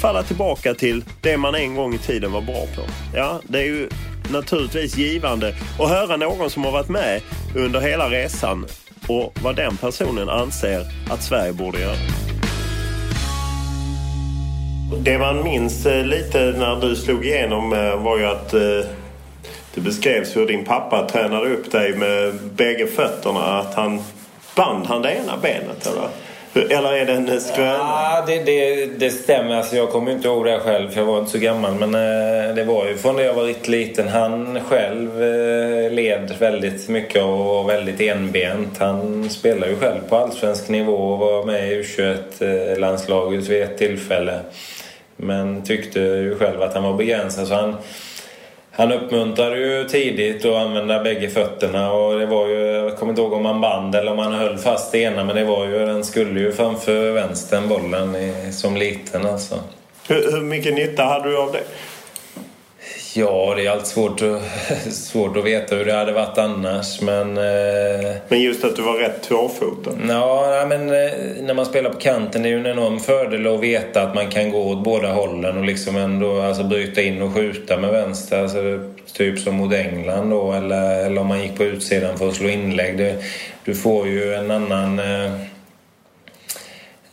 falla 0.00 0.22
tillbaka 0.22 0.74
till 0.74 1.04
det 1.20 1.36
man 1.36 1.54
en 1.54 1.74
gång 1.74 1.94
i 1.94 1.98
tiden 1.98 2.32
var 2.32 2.40
bra 2.40 2.66
på? 2.76 2.82
Ja, 3.14 3.40
det 3.44 3.58
är 3.58 3.64
ju 3.64 3.88
naturligtvis 4.30 4.96
givande 4.96 5.54
att 5.78 5.88
höra 5.88 6.16
någon 6.16 6.50
som 6.50 6.64
har 6.64 6.72
varit 6.72 6.88
med 6.88 7.20
under 7.54 7.80
hela 7.80 8.10
resan 8.10 8.66
och 9.08 9.38
vad 9.42 9.56
den 9.56 9.76
personen 9.76 10.28
anser 10.28 10.80
att 11.10 11.22
Sverige 11.22 11.52
borde 11.52 11.80
göra. 11.80 11.96
Det 14.98 15.18
man 15.18 15.44
minns 15.44 15.86
eh, 15.86 16.04
lite 16.04 16.38
när 16.38 16.80
du 16.80 16.96
slog 16.96 17.24
igenom 17.24 17.72
eh, 17.72 18.02
var 18.02 18.18
ju 18.18 18.24
att 18.24 18.54
eh, 18.54 18.90
det 19.74 19.80
beskrevs 19.80 20.36
hur 20.36 20.46
din 20.46 20.64
pappa 20.64 21.08
tränade 21.08 21.50
upp 21.54 21.72
dig 21.72 21.96
med 21.96 22.34
bägge 22.56 22.86
fötterna. 22.86 23.58
Att 23.58 23.74
han 23.74 24.00
band 24.56 24.86
han 24.86 25.02
det 25.02 25.12
ena 25.12 25.36
benet 25.42 25.86
eller? 25.86 26.08
Eller 26.70 26.92
är 26.92 27.06
det 27.06 27.12
en 27.12 27.40
skröna? 27.40 27.78
Ja, 27.78 28.24
det, 28.26 28.38
det, 28.38 28.86
det 28.86 29.10
stämmer. 29.10 29.56
Alltså, 29.56 29.76
jag 29.76 29.90
kommer 29.90 30.12
inte 30.12 30.28
ihåg 30.28 30.44
det 30.44 30.58
själv 30.58 30.90
för 30.90 31.00
jag 31.00 31.06
var 31.06 31.18
inte 31.18 31.30
så 31.30 31.38
gammal. 31.38 31.74
Men 31.74 31.94
eh, 31.94 32.54
det 32.54 32.64
var 32.64 32.86
ju 32.86 32.96
från 32.96 33.16
när 33.16 33.22
jag 33.22 33.34
var 33.34 33.44
riktigt 33.44 33.68
liten. 33.68 34.08
Han 34.08 34.58
själv 34.60 35.22
eh, 35.22 35.92
led 35.92 36.34
väldigt 36.38 36.88
mycket 36.88 37.22
och 37.22 37.38
var 37.38 37.64
väldigt 37.64 38.00
enbent. 38.00 38.78
Han 38.78 39.30
spelade 39.30 39.72
ju 39.72 39.78
själv 39.78 40.00
på 40.08 40.16
allsvensk 40.16 40.68
nivå 40.68 40.92
och 40.92 41.18
var 41.18 41.44
med 41.44 41.72
i 41.72 41.82
U21-landslaget 41.82 43.48
vid 43.48 43.62
ett 43.62 43.78
tillfälle. 43.78 44.40
Men 45.16 45.62
tyckte 45.62 46.00
ju 46.00 46.38
själv 46.38 46.62
att 46.62 46.74
han 46.74 46.82
var 46.82 46.94
begränsad. 46.94 47.48
Så 47.48 47.54
han, 47.54 47.76
han 48.76 48.92
uppmuntrade 48.92 49.58
ju 49.58 49.84
tidigt 49.84 50.44
att 50.44 50.54
använda 50.54 51.02
bägge 51.02 51.30
fötterna 51.30 51.92
och 51.92 52.18
det 52.18 52.26
var 52.26 52.48
ju, 52.48 52.58
jag 52.58 52.96
kommer 52.96 53.12
inte 53.12 53.22
ihåg 53.22 53.32
om 53.32 53.44
han 53.44 53.60
band 53.60 53.94
eller 53.94 54.12
om 54.12 54.18
han 54.18 54.32
höll 54.32 54.58
fast 54.58 54.92
det 54.92 54.98
ena 54.98 55.24
men 55.24 55.36
det 55.36 55.44
var 55.44 55.66
ju, 55.66 55.86
den 55.86 56.04
skulle 56.04 56.40
ju 56.40 56.52
framför 56.52 57.12
vänstern 57.12 57.68
bollen 57.68 58.16
i, 58.16 58.52
som 58.52 58.76
liten 58.76 59.26
alltså. 59.26 59.54
Hur, 60.08 60.32
hur 60.32 60.40
mycket 60.40 60.74
nytta 60.74 61.04
hade 61.04 61.30
du 61.30 61.38
av 61.38 61.52
det? 61.52 61.62
Ja, 63.16 63.54
det 63.56 63.66
är 63.66 63.70
alltid 63.70 63.86
svårt 63.86 64.22
att, 64.22 64.42
svårt 64.92 65.36
att 65.36 65.44
veta 65.44 65.76
hur 65.76 65.84
det 65.84 65.92
hade 65.92 66.12
varit 66.12 66.38
annars. 66.38 67.00
Men, 67.00 67.36
eh... 67.36 68.16
men 68.28 68.40
just 68.40 68.64
att 68.64 68.76
du 68.76 68.82
var 68.82 68.98
rätt 68.98 69.22
tvåfotad? 69.22 69.90
Ja, 70.08 70.66
men 70.68 70.80
eh, 70.88 71.12
när 71.42 71.54
man 71.54 71.66
spelar 71.66 71.90
på 71.90 71.98
kanten 71.98 72.42
det 72.42 72.48
är 72.48 72.50
ju 72.50 72.58
en 72.58 72.66
enorm 72.66 73.00
fördel 73.00 73.46
att 73.46 73.60
veta 73.60 74.02
att 74.02 74.14
man 74.14 74.30
kan 74.30 74.50
gå 74.50 74.58
åt 74.58 74.84
båda 74.84 75.12
hållen 75.12 75.58
och 75.58 75.64
liksom 75.64 75.96
ändå 75.96 76.40
alltså, 76.40 76.64
bryta 76.64 77.02
in 77.02 77.22
och 77.22 77.34
skjuta 77.34 77.76
med 77.76 77.90
vänster. 77.90 78.42
Alltså, 78.42 78.58
typ 79.12 79.38
som 79.38 79.54
mot 79.54 79.72
England 79.72 80.30
då, 80.30 80.52
eller, 80.52 81.06
eller 81.06 81.20
om 81.20 81.26
man 81.26 81.42
gick 81.42 81.56
på 81.56 81.64
utsidan 81.64 82.18
för 82.18 82.28
att 82.28 82.34
slå 82.34 82.48
inlägg. 82.48 82.98
Det, 82.98 83.16
du 83.64 83.74
får 83.74 84.08
ju 84.08 84.34
en 84.34 84.50
annan... 84.50 84.98
Eh 84.98 85.30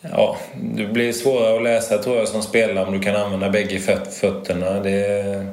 ja, 0.01 0.37
det 0.55 0.85
blir 0.85 1.11
svårare 1.11 1.55
att 1.55 1.63
läsa 1.63 1.97
tror 1.97 2.17
jag 2.17 2.27
som 2.27 2.41
spelare 2.41 2.85
om 2.85 2.93
du 2.93 2.99
kan 2.99 3.15
använda 3.15 3.49
bägge 3.49 3.79
fötterna. 4.21 4.79
Det, 4.79 5.45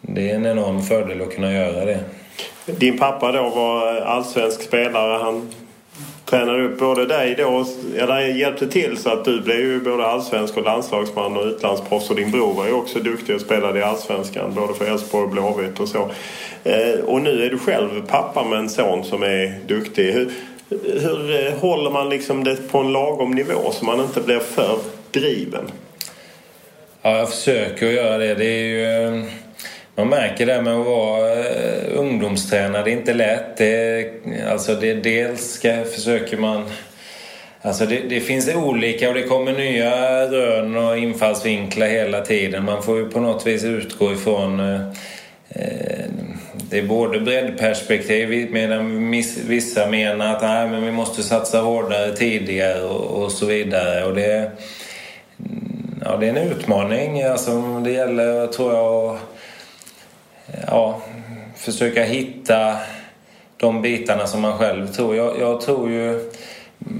det 0.00 0.30
är 0.30 0.34
en 0.34 0.46
enorm 0.46 0.82
fördel 0.82 1.22
att 1.22 1.34
kunna 1.34 1.52
göra 1.52 1.84
det. 1.84 2.00
Din 2.66 2.98
pappa 2.98 3.32
då 3.32 3.48
var 3.48 3.96
allsvensk 3.96 4.62
spelare. 4.62 5.18
Han 5.18 5.50
tränade 6.24 6.64
upp 6.64 6.78
både 6.78 7.06
dig 7.06 7.34
då, 7.38 7.64
eller 7.98 8.20
hjälpte 8.20 8.68
till 8.68 8.96
så 8.96 9.10
att 9.10 9.24
du 9.24 9.40
blev 9.40 9.58
ju 9.58 9.80
både 9.80 10.06
allsvensk 10.06 10.56
och 10.56 10.64
landslagsman 10.64 11.36
och 11.36 11.44
utlandsproffs. 11.44 12.10
Och 12.10 12.16
din 12.16 12.30
bror 12.30 12.54
var 12.54 12.66
ju 12.66 12.72
också 12.72 12.98
duktig 12.98 13.34
och 13.34 13.40
spelade 13.40 13.78
i 13.78 13.82
allsvenskan 13.82 14.54
både 14.54 14.74
för 14.74 14.84
Elfsborg 14.84 15.24
och 15.24 15.30
Blåvitt 15.30 15.80
och 15.80 15.88
så. 15.88 16.10
Eh, 16.64 17.00
och 17.04 17.22
nu 17.22 17.44
är 17.44 17.50
du 17.50 17.58
själv 17.58 18.06
pappa 18.06 18.44
med 18.44 18.58
en 18.58 18.68
son 18.68 19.04
som 19.04 19.22
är 19.22 19.58
duktig. 19.66 20.12
Hur, 20.12 20.30
hur 21.00 21.46
eh, 21.46 21.52
håller 21.52 21.90
man 21.90 22.08
liksom 22.08 22.44
det 22.44 22.70
på 22.70 22.78
en 22.78 22.92
lagom 22.92 23.30
nivå 23.30 23.72
så 23.72 23.84
man 23.84 24.00
inte 24.00 24.20
blir 24.20 24.38
för 24.38 24.78
driven? 25.10 25.70
Ja, 27.02 27.16
jag 27.16 27.30
försöker 27.30 27.86
att 27.86 27.94
göra 27.94 28.18
det. 28.18 28.34
Det 28.34 28.44
är 28.44 28.64
ju... 28.64 29.24
Man 29.98 30.08
märker 30.08 30.46
det 30.46 30.62
med 30.62 30.74
att 30.74 30.86
vara 30.86 31.32
eh, 31.32 31.98
ungdomstränare, 31.98 32.82
det 32.84 32.90
är 32.90 32.92
inte 32.92 33.14
lätt. 33.14 33.56
Det, 33.56 34.10
alltså 34.50 34.74
det, 34.74 34.94
dels 34.94 35.52
ska, 35.52 35.84
försöker 35.84 36.36
man... 36.36 36.64
Alltså 37.62 37.86
det, 37.86 38.00
det, 38.08 38.20
finns 38.20 38.54
olika 38.54 39.08
och 39.08 39.14
det 39.14 39.22
kommer 39.22 39.52
nya 39.52 40.22
rön 40.26 40.76
och 40.76 40.98
infallsvinklar 40.98 41.86
hela 41.86 42.20
tiden. 42.20 42.64
Man 42.64 42.82
får 42.82 42.98
ju 42.98 43.08
på 43.08 43.20
något 43.20 43.46
vis 43.46 43.64
utgå 43.64 44.12
ifrån 44.12 44.60
eh, 44.60 44.80
eh 45.48 46.04
det 46.70 46.78
är 46.78 46.86
både 46.86 47.20
breddperspektiv 47.20 48.50
medan 48.52 49.10
vissa 49.48 49.86
menar 49.86 50.34
att 50.34 50.42
nej, 50.42 50.68
men 50.68 50.84
vi 50.84 50.92
måste 50.92 51.22
satsa 51.22 51.60
hårdare 51.60 52.16
tidigare 52.16 52.82
och, 52.82 53.22
och 53.22 53.32
så 53.32 53.46
vidare. 53.46 54.04
Och 54.04 54.14
det, 54.14 54.50
ja, 56.04 56.16
det 56.16 56.26
är 56.26 56.30
en 56.30 56.50
utmaning. 56.50 57.22
Alltså, 57.22 57.80
det 57.84 57.90
gäller, 57.90 58.46
tror 58.46 58.74
jag, 58.74 59.14
att 59.14 59.37
ja, 60.66 61.00
försöka 61.56 62.02
hitta 62.02 62.76
de 63.56 63.82
bitarna 63.82 64.26
som 64.26 64.40
man 64.40 64.58
själv 64.58 64.86
tror. 64.86 65.16
Jag, 65.16 65.40
jag 65.40 65.60
tror 65.60 65.90
ju 65.90 66.30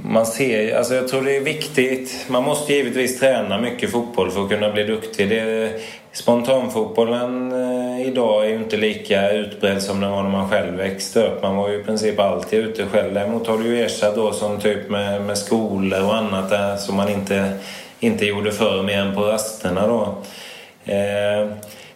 man 0.05 0.27
ser, 0.27 0.77
alltså 0.77 0.95
jag 0.95 1.09
tror 1.09 1.23
det 1.23 1.37
är 1.37 1.41
viktigt. 1.41 2.27
Man 2.29 2.45
måste 2.45 2.73
givetvis 2.75 3.21
träna 3.21 3.61
mycket 3.61 3.91
fotboll 3.91 4.31
för 4.31 4.43
att 4.43 4.51
kunna 4.51 4.73
bli 4.73 4.85
duktig. 4.85 5.29
Det, 5.29 5.73
spontanfotbollen 6.13 7.53
eh, 7.53 8.09
idag 8.09 8.45
är 8.45 8.49
ju 8.49 8.57
inte 8.57 8.77
lika 8.77 9.31
utbredd 9.31 9.83
som 9.83 10.01
den 10.01 10.11
var 10.11 10.23
när 10.23 10.31
man 10.31 10.51
själv 10.51 10.77
växte 10.77 11.27
upp. 11.27 11.43
Man 11.43 11.57
var 11.57 11.69
ju 11.69 11.81
i 11.81 11.85
princip 11.85 12.19
alltid 12.19 12.59
ute 12.59 12.87
själv. 12.87 13.15
Däremot 13.15 13.47
har 13.47 13.59
det 13.59 13.65
ju 13.65 13.85
ersatt 13.85 14.15
då 14.15 14.33
som 14.33 14.61
typ 14.61 14.91
med, 14.91 15.23
med 15.23 15.39
skolor 15.39 16.05
och 16.05 16.17
annat 16.17 16.51
där 16.51 16.77
som 16.77 16.97
man 16.97 17.09
inte, 17.09 17.53
inte 18.01 18.27
gjorde 18.27 18.53
förr 18.53 18.83
mer 18.83 18.99
än 18.99 19.15
på 19.15 19.23
rasterna 19.23 19.87
då. 19.87 20.15
Eh, 20.93 21.49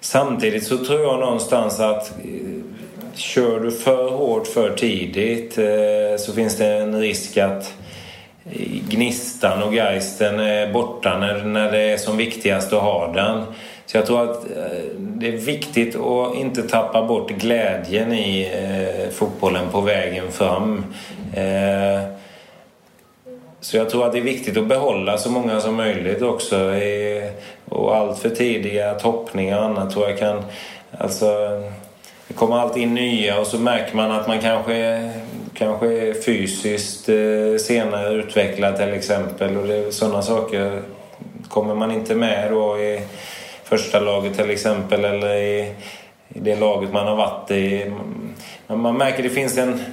samtidigt 0.03 0.67
så 0.67 0.85
tror 0.85 1.01
jag 1.01 1.21
någonstans 1.21 1.81
att 1.81 2.11
eh, 2.11 2.63
kör 3.15 3.61
du 3.61 3.71
för 3.71 4.11
hårt 4.11 4.47
för 4.47 4.71
tidigt 4.71 5.59
eh, 5.59 6.17
så 6.19 6.33
finns 6.33 6.57
det 6.57 6.67
en 6.67 7.01
risk 7.01 7.37
att 7.37 7.75
eh, 8.45 8.67
gnistan 8.89 9.63
och 9.63 9.75
geisten 9.75 10.41
är 10.41 10.73
borta 10.73 11.19
när, 11.19 11.45
när 11.45 11.73
det 11.73 11.81
är 11.81 11.97
som 11.97 12.17
viktigast 12.17 12.73
att 12.73 12.83
ha 12.83 13.13
den. 13.13 13.45
Så 13.87 13.97
jag 13.97 14.07
tror 14.07 14.31
att 14.31 14.47
det 14.97 15.29
är 15.29 15.37
viktigt 15.37 15.97
att 15.97 16.35
inte 16.35 16.63
tappa 16.63 17.07
bort 17.07 17.31
glädjen 17.31 18.13
i 18.13 18.51
eh, 18.53 19.11
fotbollen 19.11 19.69
på 19.73 19.81
vägen 19.81 20.33
fram. 20.33 20.85
Eh, 21.35 22.03
så 23.61 23.77
jag 23.77 23.91
tror 23.91 24.07
att 24.07 24.13
det 24.13 24.19
är 24.19 24.23
viktigt 24.23 24.57
att 24.57 24.67
behålla 24.67 25.19
så 25.19 25.31
många 25.31 25.61
som 25.61 25.75
möjligt 25.75 26.23
också. 26.23 26.57
Och 27.73 27.97
allt 27.97 28.19
för 28.19 28.31
tidiga 28.31 28.95
toppningar 28.95 29.59
och 29.59 29.65
annat 29.65 29.91
tror 29.91 30.09
jag 30.09 30.19
kan... 30.19 30.43
Alltså, 30.99 31.27
det 32.29 32.35
kommer 32.35 32.57
alltid 32.57 32.83
in 32.83 32.95
nya 32.95 33.41
och 33.41 33.47
så 33.47 33.59
märker 33.59 33.97
man 33.97 34.11
att 34.11 34.29
man 34.29 34.41
kanske, 34.41 35.11
kanske 35.55 35.87
är 35.87 36.15
fysiskt 36.15 37.09
eh, 37.09 37.59
senare 37.61 38.15
utvecklad 38.15 38.77
till 38.77 38.93
exempel. 38.93 39.57
Och 39.57 39.67
det, 39.67 39.93
sådana 39.93 40.23
saker 40.23 40.83
kommer 41.49 41.75
man 41.75 41.91
inte 41.91 42.15
med 42.15 42.51
då 42.51 42.79
i 42.79 43.01
första 43.65 44.01
laget 44.01 44.37
till 44.37 44.51
exempel 44.51 45.05
eller 45.05 45.35
i, 45.35 45.75
i 46.29 46.39
det 46.41 46.57
laget 46.57 46.93
man 46.93 47.07
har 47.07 47.17
varit 47.17 47.51
i. 47.51 47.93
Man, 48.67 48.81
man 48.81 48.97
märker 48.97 49.23
det 49.23 49.31
finns 49.31 49.59
en 49.59 49.85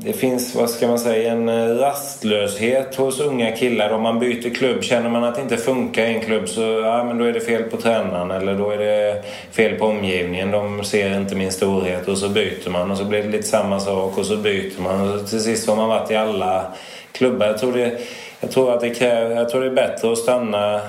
det 0.00 0.12
finns, 0.12 0.54
vad 0.54 0.70
ska 0.70 0.88
man 0.88 0.98
säga, 0.98 1.32
en 1.32 1.48
eh, 1.48 1.76
rastlöshet 1.76 2.94
hos 2.94 3.20
unga 3.20 3.56
killar. 3.56 3.90
Om 3.90 4.02
man 4.02 4.18
byter 4.18 4.54
klubb, 4.54 4.82
känner 4.82 5.10
man 5.10 5.24
att 5.24 5.34
det 5.34 5.40
inte 5.40 5.56
funkar 5.56 6.02
i 6.02 6.14
en 6.14 6.20
klubb 6.20 6.48
så 6.48 6.60
ja, 6.60 7.04
men 7.04 7.18
då 7.18 7.24
är 7.24 7.32
det 7.32 7.40
fel 7.40 7.62
på 7.62 7.76
tränaren 7.76 8.30
eller 8.30 8.54
då 8.54 8.70
är 8.70 8.78
det 8.78 9.22
fel 9.50 9.74
på 9.74 9.86
omgivningen. 9.86 10.50
De 10.50 10.84
ser 10.84 11.16
inte 11.16 11.34
min 11.34 11.52
storhet 11.52 12.08
och 12.08 12.18
så 12.18 12.28
byter 12.28 12.70
man 12.70 12.90
och 12.90 12.96
så 12.96 13.04
blir 13.04 13.22
det 13.22 13.28
lite 13.28 13.48
samma 13.48 13.80
sak 13.80 14.18
och 14.18 14.26
så 14.26 14.36
byter 14.36 14.82
man. 14.82 15.12
Och 15.12 15.28
till 15.28 15.40
sist 15.40 15.68
har 15.68 15.76
man 15.76 15.88
varit 15.88 16.10
i 16.10 16.16
alla 16.16 16.64
klubbar. 17.12 17.46
Jag 17.46 17.58
tror, 17.58 17.72
det, 17.72 17.98
jag 18.40 18.50
tror 18.50 18.74
att 18.74 18.80
det 18.80 18.90
kräver, 18.90 19.36
jag 19.36 19.48
tror 19.48 19.60
det 19.60 19.66
är 19.66 19.74
bättre 19.74 20.12
att 20.12 20.18
stanna 20.18 20.80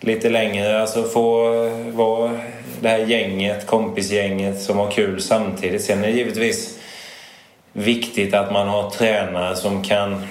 lite 0.00 0.30
längre. 0.30 0.80
Alltså 0.80 1.02
få 1.02 1.50
vara 1.92 2.30
det 2.80 2.88
här 2.88 2.98
gänget, 2.98 3.66
kompisgänget 3.66 4.60
som 4.60 4.78
har 4.78 4.90
kul 4.90 5.20
samtidigt. 5.20 5.84
Sen 5.84 6.04
är 6.04 6.06
det 6.06 6.12
givetvis 6.12 6.75
viktigt 7.76 8.34
att 8.34 8.52
man 8.52 8.68
har 8.68 8.90
tränare 8.90 9.56
som 9.56 9.82
kan, 9.82 10.22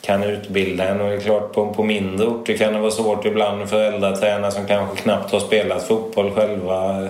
kan 0.00 0.22
utbilda 0.22 0.84
en. 0.84 1.00
Och 1.00 1.08
det 1.08 1.16
är 1.16 1.20
klart 1.20 1.52
på, 1.52 1.74
på 1.74 1.82
mindre 1.84 2.26
orter 2.26 2.56
kan 2.56 2.72
det 2.72 2.80
vara 2.80 2.90
svårt 2.90 3.24
ibland. 3.24 3.68
Föräldratränare 3.68 4.50
som 4.50 4.66
kanske 4.66 5.02
knappt 5.02 5.32
har 5.32 5.40
spelat 5.40 5.88
fotboll 5.88 6.30
själva. 6.30 7.08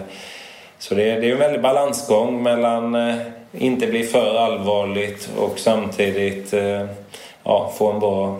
Så 0.78 0.94
det, 0.94 1.02
det 1.04 1.28
är 1.28 1.32
en 1.32 1.38
väldig 1.38 1.62
balansgång 1.62 2.42
mellan 2.42 2.94
eh, 2.94 3.16
inte 3.52 3.86
bli 3.86 4.02
för 4.02 4.38
allvarligt 4.38 5.30
och 5.36 5.58
samtidigt 5.58 6.52
eh, 6.52 6.86
ja, 7.44 7.72
få 7.78 7.92
en 7.92 8.00
bra 8.00 8.38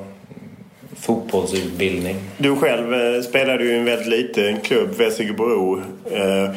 fotbollsutbildning. 0.96 2.16
Du 2.38 2.56
själv 2.56 2.94
eh, 2.94 3.22
spelade 3.22 3.64
ju 3.64 3.70
i 3.70 3.78
en 3.78 3.84
väldigt 3.84 4.08
liten 4.08 4.60
klubb, 4.60 4.90
Vessigebro. 4.98 5.82
Eh, 6.10 6.50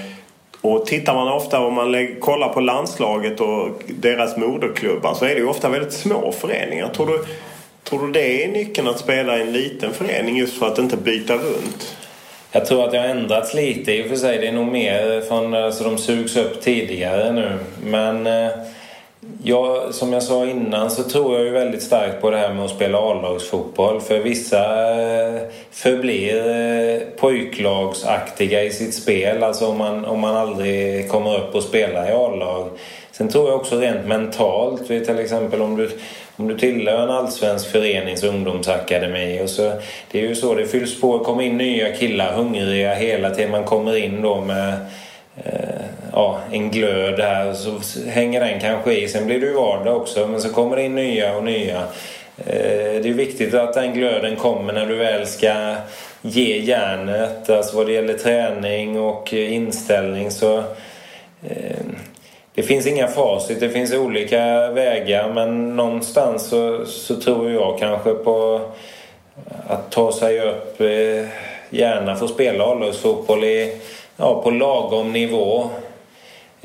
och 0.64 0.86
tittar 0.86 1.14
man 1.14 1.28
ofta 1.28 1.60
om 1.60 1.74
man 1.74 2.16
kollar 2.20 2.50
på 2.50 2.60
landslaget 2.60 3.40
och 3.40 3.70
deras 3.88 4.38
moderklubbar 4.38 5.14
så 5.14 5.26
är 5.26 5.30
det 5.30 5.40
ju 5.40 5.48
ofta 5.48 5.70
väldigt 5.70 5.94
små 5.94 6.32
föreningar. 6.32 6.90
Tror 6.90 7.08
du, 7.08 7.26
tror 7.84 8.08
du 8.08 8.14
det 8.14 8.44
är 8.44 8.48
nyckeln 8.48 8.88
att 8.88 9.00
spela 9.00 9.38
i 9.38 9.42
en 9.42 9.54
liten 9.54 9.94
förening 9.94 10.38
just 10.38 10.60
för 10.60 10.68
att 10.68 10.80
inte 10.80 10.98
byta 10.98 11.34
runt? 11.34 11.96
Jag 12.52 12.66
tror 12.66 12.84
att 12.86 12.92
det 12.92 12.98
har 12.98 13.06
ändrats 13.06 13.54
lite 13.54 13.94
i 13.94 14.04
och 14.04 14.08
för 14.08 14.16
sig. 14.16 14.38
Det 14.38 14.48
är 14.48 14.52
nog 14.52 14.68
mer 14.68 15.22
från, 15.22 15.54
alltså 15.54 15.84
de 15.84 15.98
sugs 15.98 16.38
upp 16.38 16.62
tidigare 16.62 17.32
nu. 17.32 17.60
Men 17.84 18.28
eh, 18.28 18.52
Ja, 19.44 19.92
som 19.92 20.14
jag 20.14 20.24
sa 20.24 20.46
innan 20.46 20.92
så 20.92 21.04
tror 21.04 21.36
jag 21.36 21.46
ju 21.46 21.52
väldigt 21.52 21.84
starkt 21.84 22.22
på 22.22 22.30
det 22.30 22.38
här 22.38 22.54
med 22.54 22.66
att 22.66 22.72
spela 22.72 22.98
A-lagsfotboll. 22.98 24.02
För 24.02 24.20
vissa 24.20 24.92
eh, 25.02 25.42
förblir 25.72 26.50
eh, 26.50 27.00
pojklagsaktiga 27.20 28.64
i 28.64 28.72
sitt 28.72 28.94
spel. 28.94 29.44
Alltså 29.44 29.68
om 29.68 29.78
man, 29.78 30.06
om 30.06 30.20
man 30.20 30.36
aldrig 30.36 31.10
kommer 31.10 31.38
upp 31.38 31.56
och 31.56 31.64
spelar 31.64 32.10
i 32.10 32.12
A-lag. 32.12 32.70
Sen 33.12 33.30
tror 33.30 33.50
jag 33.50 33.56
också 33.56 33.80
rent 33.80 34.06
mentalt, 34.06 34.88
till 34.88 35.20
exempel 35.20 35.62
om 35.62 35.78
du, 35.78 35.90
om 36.36 36.48
du 36.48 36.58
tillhör 36.58 37.04
en 37.04 37.10
allsvensk 37.10 37.72
förenings 37.72 38.24
ungdomsakademi. 38.24 39.42
Och 39.44 39.50
så, 39.50 39.72
det 40.12 40.20
är 40.20 40.28
ju 40.28 40.36
så, 40.36 40.56
det 40.56 40.66
fylls 40.66 41.02
på, 41.02 41.18
det 41.18 41.24
kommer 41.24 41.44
in 41.44 41.58
nya 41.58 41.96
killar, 41.96 42.34
hungriga 42.34 42.94
hela 42.94 43.30
tiden. 43.30 43.52
Man 43.52 43.64
kommer 43.64 43.98
in 43.98 44.22
då 44.22 44.42
med 44.42 44.76
Eh, 45.36 46.03
ja, 46.14 46.40
en 46.52 46.72
glöd 46.72 47.20
här 47.20 47.54
så 47.54 47.80
hänger 48.10 48.40
den 48.40 48.60
kanske 48.60 48.94
i. 48.94 49.08
Sen 49.08 49.26
blir 49.26 49.40
det 49.40 49.46
ju 49.46 49.54
vardag 49.54 49.98
också 49.98 50.28
men 50.28 50.42
så 50.42 50.50
kommer 50.50 50.76
det 50.76 50.84
in 50.84 50.96
nya 50.96 51.36
och 51.36 51.44
nya. 51.44 51.80
Eh, 52.38 53.02
det 53.02 53.10
är 53.10 53.14
viktigt 53.14 53.54
att 53.54 53.74
den 53.74 53.94
glöden 53.94 54.36
kommer 54.36 54.74
när 54.74 54.86
du 54.86 54.96
väl 54.96 55.28
ska 55.28 55.76
ge 56.22 56.60
järnet. 56.60 57.50
Alltså 57.50 57.78
vad 57.78 57.86
det 57.86 57.94
gäller 57.94 58.14
träning 58.14 59.00
och 59.00 59.34
inställning 59.34 60.32
så 60.32 60.58
eh, 61.48 61.86
det 62.56 62.64
finns 62.64 62.88
inga 62.88 63.08
facit, 63.08 63.60
det 63.60 63.70
finns 63.70 63.94
olika 63.94 64.72
vägar 64.72 65.32
men 65.34 65.76
någonstans 65.76 66.48
så, 66.48 66.86
så 66.86 67.16
tror 67.16 67.52
jag 67.52 67.80
kanske 67.80 68.14
på 68.14 68.62
att 69.68 69.92
ta 69.92 70.12
sig 70.12 70.40
upp 70.40 70.82
eh, 70.82 71.28
gärna 71.70 72.16
få 72.16 72.28
spela 72.28 72.64
A-lagsfotboll 72.64 73.44
ja, 74.18 74.42
på 74.44 74.52
lagom 74.52 75.12
nivå. 75.12 75.70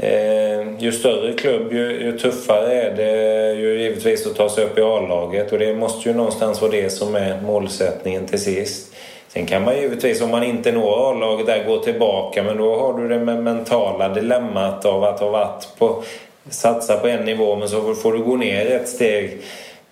Eh, 0.03 0.79
ju 0.79 0.93
större 0.93 1.33
klubb 1.33 1.73
ju, 1.73 2.03
ju, 2.03 2.19
tuffare 2.19 2.83
är 2.83 2.97
det 2.97 3.53
ju 3.53 3.83
givetvis 3.83 4.27
att 4.27 4.37
ta 4.37 4.49
sig 4.49 4.65
upp 4.65 4.79
i 4.79 4.83
A-laget 4.83 5.53
och 5.53 5.59
det 5.59 5.75
måste 5.75 6.09
ju 6.09 6.15
någonstans 6.15 6.61
vara 6.61 6.71
det 6.71 6.91
som 6.91 7.15
är 7.15 7.41
målsättningen 7.41 8.27
till 8.27 8.39
sist. 8.39 8.95
Sen 9.29 9.47
kan 9.47 9.65
man 9.65 9.77
givetvis 9.77 10.23
om 10.23 10.31
man 10.31 10.43
inte 10.43 10.73
når 10.73 11.11
A-laget 11.11 11.47
där 11.47 11.65
gå 11.65 11.79
tillbaka 11.79 12.43
men 12.43 12.57
då 12.57 12.79
har 12.79 12.99
du 12.99 13.09
det 13.09 13.19
med 13.19 13.43
mentala 13.43 14.09
dilemmat 14.09 14.85
av 14.85 15.05
att 15.05 15.21
ha 15.21 15.29
varit 15.29 15.67
på 15.79 16.03
satsa 16.51 16.97
på 16.97 17.09
en 17.09 17.25
nivå 17.25 17.57
men 17.57 17.69
så 17.69 17.95
får 17.95 18.13
du 18.13 18.19
gå 18.19 18.37
ner 18.37 18.67
ett 18.67 18.89
steg. 18.89 19.39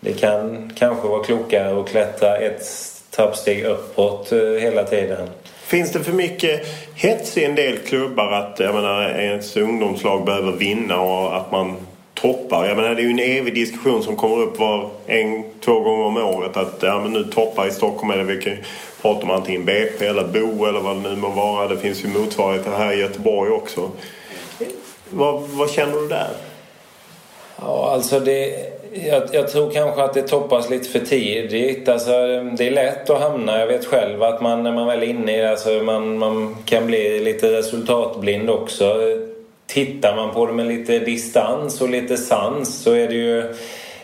Det 0.01 0.13
kan 0.13 0.73
kanske 0.79 1.09
vara 1.09 1.25
klokare 1.25 1.81
att 1.81 1.89
klättra 1.89 2.37
ett 2.37 2.63
trappsteg 3.11 3.65
uppåt 3.65 4.33
eh, 4.33 4.39
hela 4.39 4.85
tiden. 4.85 5.29
Finns 5.67 5.93
det 5.93 6.05
för 6.05 6.13
mycket 6.13 6.67
hets 6.95 7.37
i 7.37 7.45
en 7.45 7.55
del 7.55 7.79
klubbar 7.79 8.33
att 8.33 8.61
jag 8.61 8.75
menar, 8.75 9.09
ens 9.09 9.57
ungdomslag 9.57 10.25
behöver 10.25 10.53
vinna 10.53 11.01
och 11.01 11.37
att 11.37 11.53
man 11.53 11.77
toppar? 12.15 12.67
Jag 12.67 12.77
menar, 12.77 12.95
det 12.95 13.01
är 13.01 13.05
ju 13.05 13.11
en 13.11 13.39
evig 13.39 13.55
diskussion 13.55 14.03
som 14.03 14.17
kommer 14.17 14.43
upp 14.43 14.59
var 14.59 14.91
en, 15.07 15.45
två 15.65 15.81
gånger 15.81 16.05
om 16.05 16.17
året 16.17 16.57
att 16.57 16.83
ja, 16.83 17.01
men 17.01 17.13
nu 17.13 17.25
toppar 17.25 17.67
i 17.67 17.71
Stockholm 17.71 18.11
eller 18.11 18.25
vi 18.25 18.43
kan 18.43 18.57
prata 19.03 19.23
om 19.23 19.31
antingen 19.31 19.65
BP 19.65 20.07
eller 20.07 20.25
Bo 20.25 20.67
eller 20.67 20.81
vad 20.81 20.97
det 20.97 21.11
nu 21.11 21.17
må 21.17 21.29
vara. 21.29 21.69
Det 21.69 21.79
finns 21.79 22.05
ju 22.05 22.09
motsvarigheter 22.09 22.71
här 22.71 22.93
i 22.93 23.01
Göteborg 23.01 23.51
också. 23.51 23.91
Vad, 25.11 25.43
vad 25.43 25.71
känner 25.71 26.01
du 26.01 26.09
där? 26.09 26.31
Ja, 27.61 27.91
alltså 27.93 28.21
det, 28.21 28.73
jag, 28.93 29.23
jag, 29.33 29.49
tror 29.49 29.71
kanske 29.71 30.03
att 30.03 30.15
det 30.15 30.23
toppas 30.23 30.71
lite 30.71 30.89
för 30.89 30.99
tidigt. 30.99 31.89
Alltså, 31.89 32.11
det 32.59 32.67
är 32.67 32.71
lätt 32.71 33.11
att 33.11 33.21
hamna, 33.21 33.61
jag 33.61 33.67
vet 33.67 33.85
själv 33.85 34.23
att 34.23 34.41
man 34.41 34.63
när 34.63 34.73
man 34.73 34.87
väl 34.87 35.03
är 35.03 35.07
inne 35.07 35.39
i 35.39 35.41
det, 35.41 35.51
alltså, 35.51 35.71
man, 35.71 36.19
man 36.19 36.57
kan 36.65 36.87
bli 36.87 37.21
lite 37.21 37.53
resultatblind 37.53 38.51
också. 38.51 38.97
Tittar 39.67 40.17
man 40.17 40.35
på 40.35 40.47
det 40.47 40.53
med 40.53 40.67
lite 40.67 40.99
distans 40.99 41.81
och 41.81 41.89
lite 41.89 42.17
sans 42.17 42.83
så 42.83 42.93
är 42.93 43.09
det 43.09 43.15
ju 43.15 43.55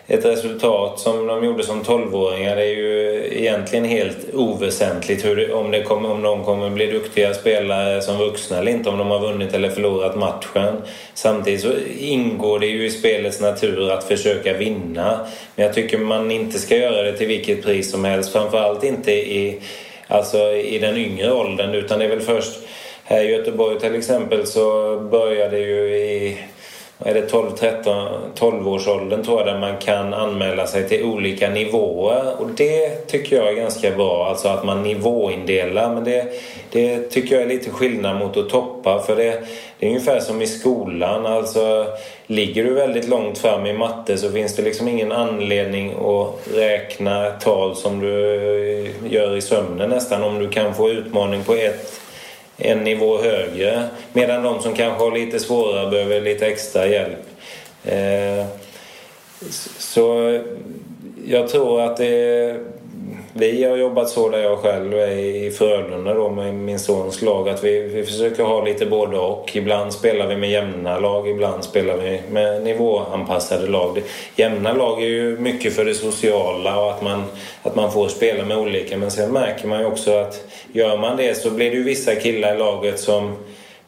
ett 0.07 0.25
resultat 0.25 1.01
som 1.01 1.27
de 1.27 1.45
gjorde 1.45 1.63
som 1.63 1.83
12-åringar 1.83 2.57
är 2.57 2.65
ju 2.65 3.25
egentligen 3.31 3.85
helt 3.85 4.35
oväsentligt 4.35 5.25
hur, 5.25 5.55
om, 5.55 5.71
det 5.71 5.83
kommer, 5.83 6.11
om 6.11 6.23
de 6.23 6.45
kommer 6.45 6.71
bli 6.71 6.87
duktiga 6.87 7.35
spelare 7.35 8.03
som 8.03 8.19
vuxna 8.19 8.59
eller 8.59 8.73
inte, 8.73 8.91
om 8.91 8.99
de 8.99 9.11
har 9.11 9.21
vunnit 9.21 9.55
eller 9.55 9.71
förlorat 9.71 10.17
matchen. 10.17 10.83
Samtidigt 11.15 11.61
så 11.61 11.73
ingår 11.99 12.59
det 12.59 12.67
ju 12.67 12.87
i 12.87 12.91
spelets 12.91 13.41
natur 13.41 13.91
att 13.91 14.05
försöka 14.05 14.53
vinna. 14.53 15.27
Men 15.55 15.67
jag 15.67 15.75
tycker 15.75 15.99
man 15.99 16.31
inte 16.31 16.59
ska 16.59 16.77
göra 16.77 17.03
det 17.03 17.17
till 17.17 17.29
vilket 17.29 17.63
pris 17.63 17.91
som 17.91 18.05
helst. 18.05 18.33
Framförallt 18.33 18.85
inte 18.85 19.13
i, 19.13 19.61
alltså 20.09 20.39
i 20.53 20.79
den 20.79 20.97
yngre 20.97 21.33
åldern 21.33 21.75
utan 21.75 21.99
det 21.99 22.05
är 22.05 22.09
väl 22.09 22.21
först 22.21 22.59
här 23.05 23.25
i 23.25 23.33
Göteborg 23.33 23.81
till 23.81 23.95
exempel 23.95 24.47
så 24.47 24.97
började 25.11 25.59
ju 25.59 25.97
i 25.97 26.39
är 27.05 27.15
det 27.15 27.23
12, 27.23 27.51
13, 27.51 28.09
12 28.35 28.69
årsåldern 28.69 29.25
tror 29.25 29.39
jag 29.39 29.47
där 29.47 29.59
man 29.59 29.77
kan 29.77 30.15
anmäla 30.15 30.67
sig 30.67 30.89
till 30.89 31.05
olika 31.05 31.51
nivåer? 31.51 32.41
Och 32.41 32.49
det 32.57 33.07
tycker 33.07 33.37
jag 33.37 33.49
är 33.49 33.53
ganska 33.53 33.91
bra, 33.91 34.27
alltså 34.27 34.49
att 34.49 34.65
man 34.65 34.83
nivåindelar. 34.83 35.95
Men 35.95 36.05
det, 36.05 36.27
det 36.71 37.11
tycker 37.11 37.35
jag 37.35 37.45
är 37.45 37.49
lite 37.49 37.71
skillnad 37.71 38.19
mot 38.19 38.37
att 38.37 38.49
toppa 38.49 39.03
för 39.03 39.17
det, 39.17 39.43
det 39.79 39.87
är 39.87 39.91
ungefär 39.91 40.21
som 40.21 40.43
i 40.43 40.47
skolan, 40.47 41.27
alltså 41.27 41.87
ligger 42.27 42.65
du 42.65 42.75
väldigt 42.75 43.09
långt 43.09 43.39
fram 43.39 43.67
i 43.67 43.73
matte 43.73 44.17
så 44.17 44.31
finns 44.31 44.57
det 44.57 44.63
liksom 44.63 44.89
ingen 44.89 45.13
anledning 45.13 45.91
att 45.91 46.55
räkna 46.55 47.31
tal 47.31 47.77
som 47.77 48.01
du 48.01 48.11
gör 49.09 49.37
i 49.37 49.41
sömnen 49.41 49.91
nästan 49.91 50.23
om 50.23 50.39
du 50.39 50.49
kan 50.49 50.75
få 50.75 50.91
utmaning 50.91 51.45
på 51.45 51.55
ett 51.55 52.02
en 52.63 52.85
nivå 52.85 53.19
högre. 53.19 53.83
Medan 54.13 54.43
de 54.43 54.63
som 54.63 54.75
kanske 54.75 55.05
har 55.05 55.13
lite 55.13 55.41
svårare 55.41 55.91
behöver 55.91 56.21
lite 56.21 56.47
extra 56.47 56.87
hjälp. 56.87 57.27
Eh, 57.85 58.47
så 59.79 60.39
jag 61.27 61.49
tror 61.49 61.81
att 61.81 61.97
det, 61.97 62.57
vi 63.35 63.64
har 63.64 63.76
jobbat 63.76 64.09
så 64.09 64.28
där 64.28 64.39
jag 64.39 64.59
själv 64.59 64.95
är 64.95 65.16
i 65.16 65.51
Frölunda 65.51 66.14
då 66.14 66.28
med 66.28 66.55
min 66.55 66.78
sons 66.78 67.22
lag 67.22 67.49
att 67.49 67.64
vi, 67.64 67.80
vi 67.80 68.05
försöker 68.05 68.43
ha 68.45 68.64
lite 68.64 68.87
både 68.87 69.18
och. 69.18 69.57
Ibland 69.57 69.93
spelar 69.93 70.26
vi 70.26 70.37
med 70.37 70.51
jämna 70.51 70.99
lag, 70.99 71.28
ibland 71.28 71.64
spelar 71.64 71.97
vi 71.97 72.20
med 72.30 72.62
nivåanpassade 72.62 73.66
lag. 73.66 74.03
Jämna 74.37 74.72
lag 74.72 75.03
är 75.03 75.07
ju 75.07 75.39
mycket 75.39 75.72
för 75.72 75.85
det 75.85 75.95
sociala 75.95 76.80
och 76.80 76.91
att 76.91 77.03
man, 77.03 77.24
att 77.62 77.74
man 77.76 77.93
får 77.93 78.09
spela 78.09 78.45
med 78.45 78.59
olika 78.59 78.97
men 78.97 79.11
sen 79.11 79.33
märker 79.33 79.68
man 79.68 79.80
ju 79.80 79.87
också 79.87 80.16
att 80.16 80.45
gör 80.72 80.97
man 80.97 81.16
det 81.16 81.35
så 81.35 81.51
blir 81.51 81.70
det 81.70 81.76
ju 81.76 81.83
vissa 81.83 82.14
killar 82.14 82.55
i 82.55 82.59
laget 82.59 83.01
som 83.01 83.37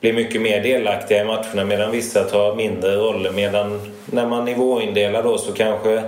blir 0.00 0.12
mycket 0.12 0.42
mer 0.42 0.62
delaktiga 0.62 1.22
i 1.22 1.24
matcherna 1.24 1.64
medan 1.64 1.90
vissa 1.90 2.24
tar 2.24 2.54
mindre 2.54 2.96
roller 2.96 3.30
medan 3.30 3.92
när 4.06 4.26
man 4.26 4.44
nivåindelar 4.44 5.22
då 5.22 5.38
så 5.38 5.52
kanske 5.52 6.02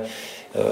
Eh, 0.55 0.63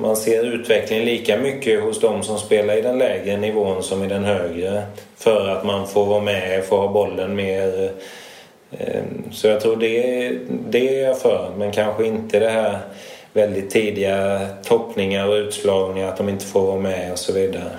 man 0.00 0.16
ser 0.16 0.44
utvecklingen 0.44 1.04
lika 1.04 1.36
mycket 1.36 1.82
hos 1.82 2.00
de 2.00 2.22
som 2.22 2.38
spelar 2.38 2.76
i 2.76 2.82
den 2.82 2.98
lägre 2.98 3.36
nivån 3.36 3.82
som 3.82 4.04
i 4.04 4.08
den 4.08 4.24
högre. 4.24 4.82
För 5.16 5.48
att 5.48 5.64
man 5.64 5.88
får 5.88 6.06
vara 6.06 6.20
med, 6.20 6.64
får 6.64 6.78
ha 6.78 6.88
bollen 6.88 7.36
mer. 7.36 7.90
Eh, 8.70 9.02
så 9.32 9.46
jag 9.46 9.60
tror 9.60 9.76
det, 9.76 10.32
det 10.70 11.00
är 11.00 11.06
jag 11.06 11.18
för, 11.18 11.50
men 11.56 11.72
kanske 11.72 12.06
inte 12.06 12.38
det 12.38 12.50
här 12.50 12.78
väldigt 13.32 13.70
tidiga 13.70 14.48
toppningar 14.64 15.28
och 15.28 15.34
utslagningar, 15.34 16.08
att 16.08 16.16
de 16.16 16.28
inte 16.28 16.44
får 16.44 16.66
vara 16.66 16.80
med 16.80 17.12
och 17.12 17.18
så 17.18 17.32
vidare. 17.32 17.70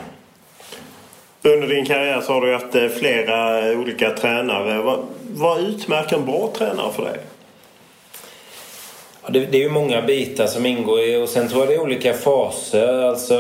Under 1.44 1.68
din 1.68 1.86
karriär 1.86 2.22
så 2.22 2.34
har 2.34 2.42
du 2.42 2.54
haft 2.54 2.76
eh, 2.76 2.88
flera 2.88 3.72
olika 3.72 4.10
tränare. 4.10 4.82
Vad, 4.82 5.00
vad 5.34 5.60
utmärker 5.60 6.16
en 6.16 6.26
bra 6.26 6.52
tränare 6.58 6.92
för 6.94 7.04
dig? 7.04 7.18
Ja, 9.24 9.30
det, 9.30 9.40
det, 9.40 9.58
är 9.58 9.62
ju 9.62 9.70
många 9.70 10.02
bitar 10.02 10.48
som 10.48 10.66
ingår 10.66 11.00
i 11.00 11.16
och 11.16 11.30
sen 11.30 11.48
tror 11.48 11.62
jag 11.62 11.70
det 11.70 11.76
är 11.76 11.82
olika 11.82 12.14
faser. 12.14 13.04
Alltså, 13.04 13.38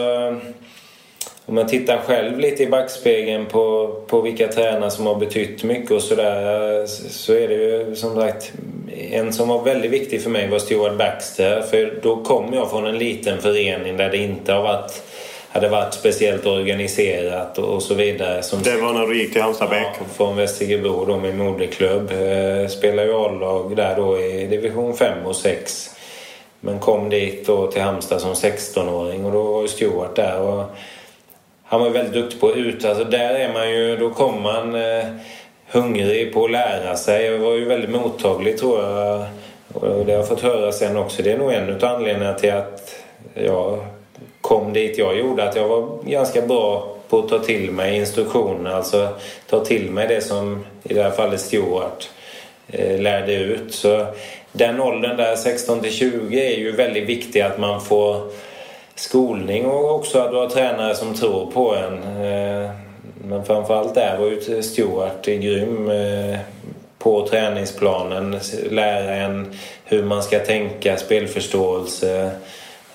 om 1.45 1.55
man 1.55 1.67
tittar 1.67 1.97
själv 1.97 2.39
lite 2.39 2.63
i 2.63 2.67
backspegeln 2.67 3.45
på, 3.45 3.95
på 4.07 4.21
vilka 4.21 4.47
tränare 4.47 4.91
som 4.91 5.05
har 5.05 5.15
betytt 5.15 5.63
mycket 5.63 5.91
och 5.91 6.01
sådär 6.01 6.85
så 6.87 7.33
är 7.33 7.47
det 7.47 7.53
ju 7.53 7.95
som 7.95 8.15
sagt 8.15 8.53
en 9.11 9.33
som 9.33 9.47
var 9.47 9.63
väldigt 9.63 9.91
viktig 9.91 10.21
för 10.21 10.29
mig 10.29 10.49
var 10.49 10.59
Stuart 10.59 10.97
Baxter 10.97 11.61
för 11.61 11.99
då 12.01 12.23
kom 12.23 12.53
jag 12.53 12.69
från 12.69 12.85
en 12.85 12.97
liten 12.97 13.41
förening 13.41 13.97
där 13.97 14.09
det 14.09 14.17
inte 14.17 14.53
har 14.53 14.61
varit 14.63 15.03
hade 15.51 15.69
varit 15.69 15.93
speciellt 15.93 16.45
organiserat 16.45 17.57
och 17.57 17.83
så 17.83 17.93
vidare. 17.93 18.43
Som 18.43 18.61
det 18.63 18.77
var 18.77 18.93
när 18.93 19.07
du 19.07 19.21
gick 19.21 19.33
till 19.33 19.41
Halmstad 19.41 19.69
BK? 19.69 19.75
Ja, 19.75 20.05
från 20.13 20.35
Västergebro 20.35 21.05
då, 21.05 21.17
min 21.17 21.37
moderklubb. 21.37 22.11
Eh, 22.11 22.67
spelade 22.67 23.07
ju 23.07 23.13
A-lag 23.13 23.75
där 23.75 23.95
då 23.95 24.19
i 24.19 24.47
division 24.47 24.97
5 24.97 25.25
och 25.25 25.35
6. 25.35 25.95
Men 26.59 26.79
kom 26.79 27.09
dit 27.09 27.47
då 27.47 27.67
till 27.67 27.81
Halmstad 27.81 28.21
som 28.21 28.33
16-åring 28.33 29.25
och 29.25 29.31
då 29.31 29.43
var 29.43 29.61
ju 29.61 29.67
Stuart 29.67 30.15
där. 30.15 30.41
Och 30.41 30.63
han 31.63 31.79
var 31.79 31.87
ju 31.87 31.93
väldigt 31.93 32.13
duktig 32.13 32.39
på 32.39 32.49
att 32.49 32.57
ut. 32.57 32.85
Alltså 32.85 33.03
där 33.03 33.33
är 33.33 33.53
man 33.53 33.71
ju, 33.71 33.97
då 33.97 34.09
kommer 34.09 34.41
man 34.41 34.75
eh, 34.75 35.05
hungrig 35.71 36.33
på 36.33 36.45
att 36.45 36.51
lära 36.51 36.95
sig. 36.95 37.25
Jag 37.25 37.37
var 37.37 37.53
ju 37.53 37.65
väldigt 37.65 37.89
mottaglig 37.89 38.57
tror 38.57 38.83
jag. 38.83 39.25
Och 39.73 40.05
det 40.05 40.11
har 40.11 40.19
jag 40.19 40.27
fått 40.27 40.41
höra 40.41 40.71
sen 40.71 40.97
också. 40.97 41.23
Det 41.23 41.31
är 41.31 41.37
nog 41.37 41.51
en 41.51 41.75
av 41.75 41.85
anledningarna 41.85 42.33
till 42.33 42.53
att 42.53 42.95
jag 43.33 43.79
kom 44.51 44.73
dit 44.73 44.97
jag 44.97 45.17
gjorde 45.17 45.49
att 45.49 45.55
jag 45.55 45.67
var 45.67 45.97
ganska 46.03 46.41
bra 46.41 46.95
på 47.09 47.19
att 47.19 47.29
ta 47.29 47.39
till 47.39 47.71
mig 47.71 47.97
instruktioner. 47.97 48.71
Alltså 48.71 49.09
ta 49.49 49.65
till 49.65 49.91
mig 49.91 50.07
det 50.07 50.21
som 50.21 50.65
i 50.83 50.93
det 50.93 51.03
här 51.03 51.11
fallet 51.11 51.41
Stewart 51.41 52.09
eh, 52.67 52.99
lärde 52.99 53.33
ut. 53.33 53.73
Så 53.73 54.05
den 54.51 54.81
åldern 54.81 55.17
där 55.17 55.35
16 55.35 55.79
till 55.79 55.91
20 55.91 56.53
är 56.53 56.59
ju 56.59 56.71
väldigt 56.71 57.09
viktig 57.09 57.41
att 57.41 57.59
man 57.59 57.81
får 57.81 58.31
skolning 58.95 59.65
och 59.65 59.95
också 59.95 60.19
att 60.19 60.31
du 60.31 60.37
har 60.37 60.49
tränare 60.49 60.95
som 60.95 61.13
tror 61.13 61.51
på 61.51 61.75
en. 61.75 61.93
Eh, 62.25 62.69
men 63.23 63.45
framförallt 63.45 63.95
där 63.95 64.17
var 64.17 64.25
ju 64.25 64.63
Stewart 64.63 65.25
grym 65.25 65.89
eh, 65.89 66.39
på 66.99 67.27
träningsplanen. 67.27 68.39
Lära 68.69 69.15
en 69.15 69.55
hur 69.85 70.03
man 70.03 70.23
ska 70.23 70.39
tänka, 70.39 70.97
spelförståelse 70.97 72.31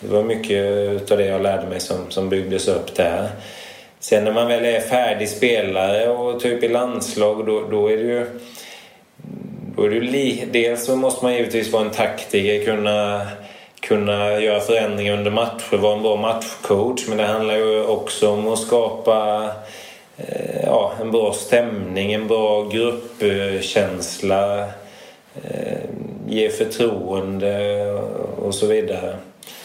det 0.01 0.09
var 0.09 0.23
mycket 0.23 1.11
av 1.11 1.19
det 1.19 1.27
jag 1.27 1.43
lärde 1.43 1.67
mig 1.67 1.81
som, 1.81 2.11
som 2.11 2.29
byggdes 2.29 2.69
upp 2.69 2.95
där. 2.95 3.29
Sen 4.01 4.25
när 4.25 4.33
man 4.33 4.49
väl 4.49 4.65
är 4.65 4.81
färdig 4.81 5.29
spelare 5.29 6.09
och 6.09 6.41
typ 6.41 6.63
i 6.63 6.69
landslag 6.69 7.47
då, 7.47 7.63
då 7.71 7.91
är 7.91 7.97
det 7.97 8.03
ju... 8.03 8.27
Då 9.77 9.85
är 9.85 9.91
det 9.91 10.01
li, 10.01 10.49
dels 10.53 10.87
så 10.87 10.97
måste 10.97 11.25
man 11.25 11.35
givetvis 11.35 11.73
vara 11.73 11.85
en 11.85 11.91
taktiker, 11.91 12.65
kunna, 12.65 13.27
kunna 13.81 14.41
göra 14.41 14.61
förändringar 14.61 15.19
under 15.19 15.31
matcher, 15.31 15.77
vara 15.77 15.97
en 15.97 16.03
bra 16.03 16.17
matchcoach. 16.17 17.09
Men 17.09 17.17
det 17.17 17.25
handlar 17.25 17.57
ju 17.57 17.85
också 17.85 18.31
om 18.31 18.49
att 18.49 18.59
skapa 18.59 19.51
eh, 20.17 20.63
ja, 20.65 20.93
en 21.01 21.11
bra 21.11 21.33
stämning, 21.33 22.13
en 22.13 22.29
bra 22.29 22.69
gruppkänsla, 22.69 24.61
eh, 25.43 25.79
ge 26.29 26.49
förtroende 26.49 27.85
och 28.39 28.55
så 28.55 28.67
vidare. 28.67 29.17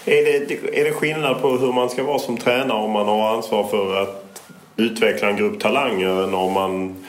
Är 0.06 0.24
det, 0.24 0.80
är 0.80 0.84
det 0.84 0.92
skillnad 0.92 1.42
på 1.42 1.50
hur 1.50 1.74
man 1.74 1.90
ska 1.90 2.04
vara 2.04 2.20
som 2.20 2.38
tränare 2.38 2.78
om 2.78 2.92
man 2.92 3.08
har 3.08 3.36
ansvar 3.36 3.64
för 3.64 4.02
att 4.02 4.42
utveckla 4.76 5.30
en 5.30 5.38
grupp 5.38 5.60
talanger 5.60 6.24
än 6.24 6.34
om 6.34 6.54
man 6.54 7.06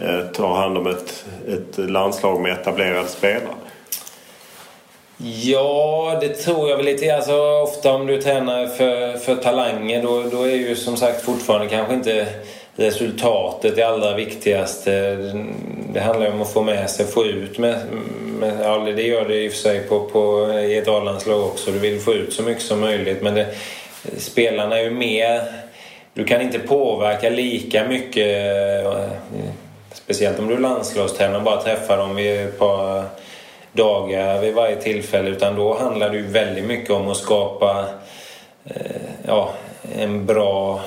eh, 0.00 0.26
tar 0.26 0.54
hand 0.54 0.78
om 0.78 0.86
ett, 0.86 1.24
ett 1.48 1.90
landslag 1.90 2.40
med 2.40 2.52
etablerade 2.52 3.08
spelare? 3.08 3.54
Ja, 5.24 6.18
det 6.20 6.28
tror 6.28 6.68
jag 6.70 6.76
väl 6.76 6.86
lite. 6.86 7.14
Alltså, 7.14 7.34
ofta 7.62 7.92
om 7.92 8.06
du 8.06 8.22
tränar 8.22 8.66
för, 8.66 9.16
för 9.16 9.36
talanger 9.36 10.02
då, 10.02 10.22
då 10.22 10.42
är 10.42 10.54
ju 10.56 10.76
som 10.76 10.96
sagt 10.96 11.24
fortfarande 11.24 11.68
kanske 11.68 11.94
inte 11.94 12.26
resultatet 12.76 13.76
det 13.76 13.82
allra 13.82 14.16
viktigaste. 14.16 15.16
Det 15.92 16.00
handlar 16.00 16.26
ju 16.26 16.32
om 16.32 16.42
att 16.42 16.52
få 16.52 16.62
med 16.62 16.90
sig, 16.90 17.06
få 17.06 17.24
ut 17.24 17.58
med, 17.58 17.78
med 18.40 18.58
ja, 18.62 18.78
det 18.78 19.02
gör 19.02 19.28
det 19.28 19.44
i 19.44 19.48
och 19.48 19.52
för 19.52 19.58
sig 19.58 19.80
på, 19.80 20.00
på, 20.00 20.52
i 20.52 20.78
ett 20.78 20.88
A-landslag 20.88 21.44
också. 21.44 21.70
Du 21.70 21.78
vill 21.78 22.00
få 22.00 22.14
ut 22.14 22.32
så 22.32 22.42
mycket 22.42 22.62
som 22.62 22.80
möjligt 22.80 23.22
men 23.22 23.34
det, 23.34 23.46
spelarna 24.16 24.78
är 24.78 24.82
ju 24.82 24.90
mer... 24.90 25.42
Du 26.14 26.24
kan 26.24 26.40
inte 26.40 26.58
påverka 26.58 27.30
lika 27.30 27.88
mycket 27.88 28.26
eh, 28.84 29.02
speciellt 29.92 30.38
om 30.38 30.48
du 30.48 30.54
är 30.54 30.58
landslagstränare 30.58 31.36
och 31.36 31.42
bara 31.42 31.62
träffar 31.62 31.96
dem 31.96 32.16
vid 32.16 32.40
ett 32.40 32.58
par 32.58 33.04
dagar 33.72 34.40
vid 34.40 34.54
varje 34.54 34.76
tillfälle 34.76 35.30
utan 35.30 35.56
då 35.56 35.74
handlar 35.74 36.10
det 36.10 36.16
ju 36.16 36.26
väldigt 36.26 36.64
mycket 36.64 36.90
om 36.90 37.08
att 37.08 37.16
skapa 37.16 37.86
eh, 38.64 38.76
ja, 39.26 39.50
en 39.98 40.26
bra 40.26 40.80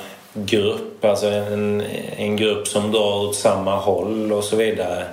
grupp, 0.44 1.04
alltså 1.04 1.26
en, 1.26 1.82
en 2.16 2.36
grupp 2.36 2.68
som 2.68 2.92
drar 2.92 3.28
åt 3.28 3.36
samma 3.36 3.76
håll 3.76 4.32
och 4.32 4.44
så 4.44 4.56
vidare. 4.56 5.04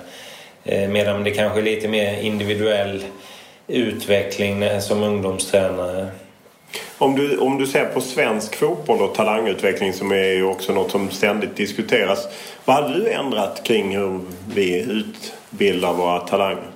Eh, 0.64 0.88
medan 0.88 1.24
det 1.24 1.30
kanske 1.30 1.60
är 1.60 1.64
lite 1.64 1.88
mer 1.88 2.20
individuell 2.20 3.04
utveckling 3.66 4.80
som 4.80 5.02
ungdomstränare. 5.02 6.06
Om 6.98 7.16
du, 7.16 7.38
om 7.38 7.58
du 7.58 7.66
ser 7.66 7.84
på 7.84 8.00
svensk 8.00 8.56
fotboll 8.56 9.02
och 9.02 9.14
talangutveckling 9.14 9.92
som 9.92 10.12
är 10.12 10.32
ju 10.32 10.44
också 10.44 10.72
något 10.72 10.90
som 10.90 11.10
ständigt 11.10 11.56
diskuteras. 11.56 12.28
Vad 12.64 12.76
hade 12.76 12.94
du 12.94 13.10
ändrat 13.10 13.64
kring 13.64 13.96
hur 13.96 14.20
vi 14.54 14.80
utbildar 14.80 15.92
våra 15.92 16.20
talanger? 16.20 16.70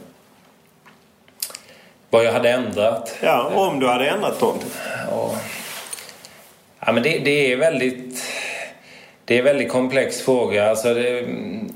Vad 2.11 2.25
jag 2.25 2.33
hade 2.33 2.51
ändrat? 2.51 3.17
Ja, 3.23 3.51
om 3.55 3.81
du 3.81 3.87
hade 3.87 4.09
ändrat 4.09 4.41
någonting. 4.41 4.71
Ja, 5.11 5.35
ja 6.81 6.93
men 6.93 7.03
det, 7.03 7.19
det 7.19 7.53
är 7.53 7.57
väldigt... 7.57 8.23
Det 9.29 9.35
är 9.35 9.39
en 9.39 9.45
väldigt 9.45 9.69
komplex 9.69 10.23
fråga. 10.23 10.71
Alltså 10.71 10.95
det, 10.95 11.25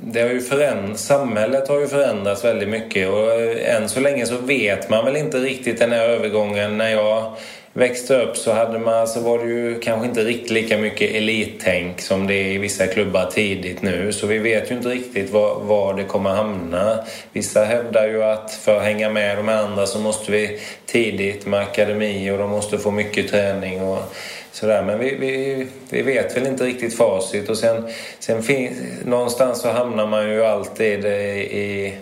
det 0.03 0.21
har 0.21 0.29
ju 0.29 0.41
föränd, 0.41 0.99
samhället 0.99 1.69
har 1.69 1.81
ju 1.81 1.87
förändrats 1.87 2.45
väldigt 2.45 2.69
mycket 2.69 3.09
och 3.09 3.33
eh, 3.33 3.77
än 3.77 3.89
så 3.89 4.01
länge 4.01 4.27
så 4.27 4.37
vet 4.37 4.91
man 4.91 5.05
väl 5.05 5.17
inte 5.17 5.39
riktigt 5.39 5.79
den 5.79 5.93
här 5.93 6.09
övergången. 6.09 6.79
När 6.79 6.91
jag 6.91 7.33
växte 7.73 8.23
upp 8.23 8.37
så 8.37 8.53
hade 8.53 8.79
man, 8.79 9.09
så 9.09 9.21
var 9.21 9.39
det 9.39 9.45
ju 9.45 9.81
kanske 9.81 10.09
inte 10.09 10.25
riktigt 10.25 10.51
lika 10.51 10.79
mycket 10.79 11.15
elittänk 11.15 12.01
som 12.01 12.27
det 12.27 12.35
är 12.35 12.47
i 12.47 12.59
vissa 12.59 12.87
klubbar 12.87 13.27
tidigt 13.27 13.83
nu. 13.83 14.13
Så 14.13 14.27
vi 14.27 14.39
vet 14.39 14.71
ju 14.71 14.75
inte 14.75 14.89
riktigt 14.89 15.31
var, 15.31 15.61
var 15.61 15.95
det 15.95 16.05
kommer 16.05 16.31
hamna. 16.31 16.99
Vissa 17.33 17.65
hävdar 17.65 18.09
ju 18.09 18.25
att 18.25 18.53
för 18.53 18.77
att 18.77 18.83
hänga 18.83 19.11
med 19.11 19.37
de 19.37 19.49
andra 19.49 19.87
så 19.87 19.99
måste 19.99 20.33
vi 20.33 20.61
tidigt 20.87 21.47
med 21.47 21.61
akademi 21.61 22.31
och 22.31 22.39
de 22.39 22.51
måste 22.51 22.79
få 22.79 22.91
mycket 22.91 23.31
träning 23.31 23.83
och 23.83 24.15
sådär. 24.53 24.83
Men 24.83 24.99
vi, 24.99 25.15
vi, 25.15 25.67
vi 25.91 26.03
vet 26.03 26.37
väl 26.37 26.47
inte 26.47 26.65
riktigt 26.65 26.97
facit 26.97 27.49
och 27.49 27.59
sen, 27.59 27.89
sen 28.19 28.43
finns, 28.43 28.79
någonstans 29.05 29.61
så 29.61 29.71
hamnar 29.71 30.07
man 30.07 30.31
ju 30.31 30.45
alltid 30.45 31.05
i 31.05 31.95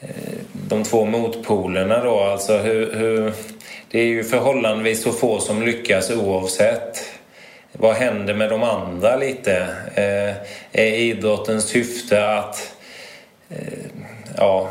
eh, 0.00 0.08
de 0.52 0.84
två 0.84 1.04
motpolerna 1.04 2.04
då. 2.04 2.20
Alltså 2.20 2.58
hur, 2.58 2.94
hur 2.94 3.32
det 3.90 4.00
är 4.00 4.06
ju 4.06 4.24
förhållandevis 4.24 5.02
så 5.02 5.12
få 5.12 5.40
som 5.40 5.62
lyckas 5.62 6.10
oavsett. 6.10 7.04
Vad 7.72 7.94
händer 7.94 8.34
med 8.34 8.50
de 8.50 8.62
andra 8.62 9.16
lite? 9.16 9.66
Eh, 9.94 10.34
är 10.82 10.94
idrottens 10.94 11.64
syfte 11.64 12.28
att 12.28 12.76
eh, 13.50 13.56
ja, 14.36 14.70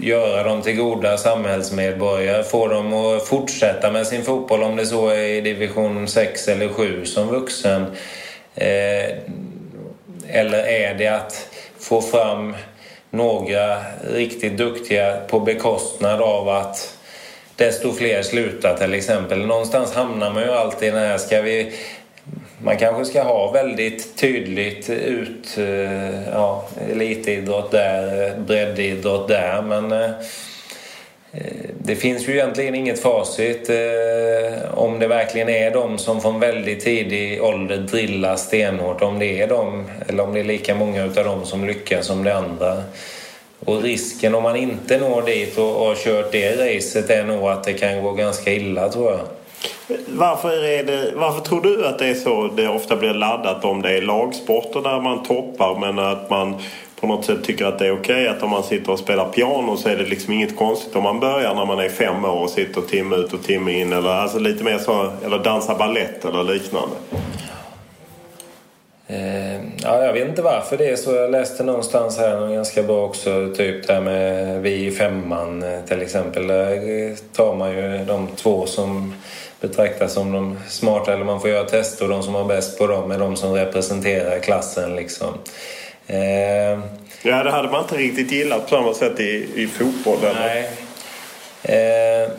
göra 0.00 0.42
dem 0.42 0.62
till 0.62 0.76
goda 0.76 1.16
samhällsmedborgare? 1.16 2.42
Få 2.42 2.68
dem 2.68 2.94
att 2.94 3.26
fortsätta 3.26 3.90
med 3.90 4.06
sin 4.06 4.24
fotboll 4.24 4.62
om 4.62 4.76
det 4.76 4.86
så 4.86 5.08
är 5.08 5.22
i 5.22 5.40
division 5.40 6.08
6 6.08 6.48
eller 6.48 6.68
7 6.68 7.04
som 7.04 7.28
vuxen? 7.28 7.82
Eh, 8.54 9.16
eller 10.28 10.66
är 10.66 10.94
det 10.94 11.08
att 11.08 11.48
få 11.78 12.00
fram 12.02 12.56
några 13.10 13.78
riktigt 14.12 14.56
duktiga 14.56 15.16
på 15.28 15.40
bekostnad 15.40 16.22
av 16.22 16.48
att 16.48 16.98
desto 17.56 17.92
fler 17.92 18.22
slutar 18.22 18.76
till 18.76 18.94
exempel. 18.94 19.46
Någonstans 19.46 19.94
hamnar 19.94 20.30
man 20.30 20.42
ju 20.42 20.50
alltid 20.50 20.88
i 20.88 20.90
den 20.90 21.00
här, 21.00 21.18
ska 21.18 21.40
vi 21.40 21.72
man 22.64 22.76
kanske 22.76 23.04
ska 23.04 23.22
ha 23.22 23.50
väldigt 23.50 24.16
tydligt 24.16 24.90
ut 24.90 25.58
eh, 25.58 26.28
ja, 26.32 26.68
elitidrott 26.90 27.70
där, 27.70 28.34
breddidrott 28.38 29.28
där 29.28 29.62
men 29.62 29.92
eh, 29.92 30.10
eh, 31.32 31.70
det 31.78 31.96
finns 31.96 32.28
ju 32.28 32.32
egentligen 32.32 32.74
inget 32.74 33.02
facit 33.02 33.70
om 34.74 34.98
det 34.98 35.06
verkligen 35.06 35.48
är 35.48 35.70
de 35.70 35.98
som 35.98 36.20
från 36.20 36.40
väldigt 36.40 36.84
tidig 36.84 37.42
ålder 37.42 37.76
drillar 37.76 38.36
stenhårt 38.36 39.02
om 39.02 39.18
det 39.18 39.42
är 39.42 39.48
de 39.48 39.90
eller 40.08 40.24
om 40.24 40.34
det 40.34 40.40
är 40.40 40.44
lika 40.44 40.74
många 40.74 41.04
utav 41.04 41.24
dem 41.24 41.44
som 41.44 41.66
lyckas 41.66 42.06
som 42.06 42.24
det 42.24 42.36
andra. 42.36 42.82
Och 43.64 43.82
risken 43.82 44.34
om 44.34 44.42
man 44.42 44.56
inte 44.56 44.98
når 44.98 45.22
dit 45.22 45.58
och 45.58 45.64
har 45.64 45.94
kört 45.94 46.32
det 46.32 46.76
racet 46.76 47.10
är 47.10 47.24
nog 47.24 47.48
att 47.48 47.64
det 47.64 47.72
kan 47.72 48.02
gå 48.02 48.12
ganska 48.12 48.52
illa 48.52 48.88
tror 48.88 49.10
jag. 49.10 49.20
Varför, 50.06 50.64
är 50.64 50.84
det, 50.84 51.12
varför 51.16 51.40
tror 51.40 51.60
du 51.60 51.86
att 51.86 51.98
det 51.98 52.06
är 52.06 52.14
så 52.14 52.50
det 52.56 52.68
ofta 52.68 52.96
blir 52.96 53.14
laddat 53.14 53.64
om 53.64 53.82
det 53.82 53.90
är 53.90 54.02
lagsporter 54.02 54.80
där 54.80 55.00
man 55.00 55.22
toppar 55.22 55.78
men 55.80 55.98
att 55.98 56.30
man 56.30 56.56
på 57.00 57.06
något 57.06 57.24
sätt 57.24 57.44
tycker 57.44 57.64
att 57.64 57.78
det 57.78 57.86
är 57.86 57.92
okej 57.92 58.22
okay 58.22 58.26
att 58.26 58.42
om 58.42 58.50
man 58.50 58.62
sitter 58.62 58.92
och 58.92 58.98
spelar 58.98 59.28
piano 59.28 59.76
så 59.76 59.88
är 59.88 59.96
det 59.96 60.04
liksom 60.04 60.32
inget 60.32 60.56
konstigt 60.56 60.96
om 60.96 61.02
man 61.02 61.20
börjar 61.20 61.54
när 61.54 61.66
man 61.66 61.78
är 61.78 61.88
fem 61.88 62.24
år 62.24 62.42
och 62.42 62.50
sitter 62.50 62.80
timme 62.80 63.16
ut 63.16 63.32
och 63.32 63.42
timme 63.42 63.80
in 63.80 63.92
eller 63.92 64.10
alltså 64.10 64.38
lite 64.38 64.64
mer 64.64 64.78
så 64.78 65.10
eller 65.24 65.38
dansar 65.38 65.78
ballett 65.78 66.24
eller 66.24 66.44
liknande. 66.44 66.96
Eh, 69.06 69.56
ja, 69.82 70.04
jag 70.04 70.12
vet 70.12 70.28
inte 70.28 70.42
varför 70.42 70.76
det 70.76 70.90
är 70.90 70.96
så. 70.96 71.14
Jag 71.14 71.30
läste 71.30 71.64
någonstans 71.64 72.18
här 72.18 72.54
ganska 72.54 72.82
bra 72.82 73.04
också. 73.04 73.52
Typ 73.56 73.86
det 73.86 73.92
här 73.92 74.00
med 74.00 74.62
vi 74.62 74.86
i 74.86 74.90
femman 74.90 75.62
eh, 75.62 75.80
till 75.88 76.02
exempel. 76.02 76.46
Där 76.46 77.34
tar 77.36 77.54
man 77.54 77.70
ju 77.70 78.04
de 78.04 78.28
två 78.36 78.66
som 78.66 79.14
betraktas 79.68 80.12
som 80.12 80.32
de 80.32 80.58
smarta 80.68 81.12
eller 81.12 81.24
man 81.24 81.40
får 81.40 81.50
göra 81.50 81.64
tester 81.64 82.04
och 82.04 82.10
de 82.10 82.22
som 82.22 82.34
har 82.34 82.44
bäst 82.44 82.78
på 82.78 82.86
dem 82.86 83.10
är 83.10 83.18
de 83.18 83.36
som 83.36 83.52
representerar 83.52 84.38
klassen 84.38 84.96
liksom. 84.96 85.34
Eh, 86.06 86.78
ja, 87.22 87.42
det 87.42 87.50
hade 87.50 87.70
man 87.70 87.82
inte 87.82 87.96
riktigt 87.96 88.32
gillat 88.32 88.62
på 88.62 88.68
samma 88.68 88.94
sätt 88.94 89.20
i, 89.20 89.48
i 89.54 89.66
fotboll. 89.66 90.18
Nej. 90.34 90.70
Eh, 91.62 92.30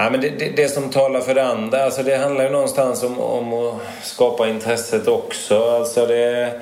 Ja, 0.00 0.10
men 0.10 0.20
det, 0.20 0.28
det, 0.28 0.56
det, 0.56 0.68
som 0.68 0.90
talar 0.90 1.20
för 1.20 1.34
det 1.34 1.44
andra, 1.44 1.84
alltså 1.84 2.02
det 2.02 2.16
handlar 2.16 2.44
ju 2.44 2.50
någonstans 2.50 3.02
om, 3.02 3.20
om 3.20 3.52
att 3.52 3.80
skapa 4.02 4.48
intresset 4.48 5.08
också. 5.08 5.70
Alltså 5.70 6.06
det, 6.06 6.52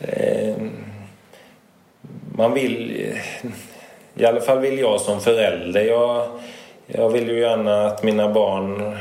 eh, 0.00 0.56
man 2.36 2.54
vill, 2.54 3.06
i 4.14 4.24
alla 4.24 4.40
fall 4.40 4.58
vill 4.58 4.78
jag 4.78 5.00
som 5.00 5.20
förälder, 5.20 5.84
jag, 5.84 6.40
jag 6.92 7.08
vill 7.08 7.28
ju 7.28 7.40
gärna 7.40 7.86
att 7.86 8.02
mina 8.02 8.28
barn 8.28 8.98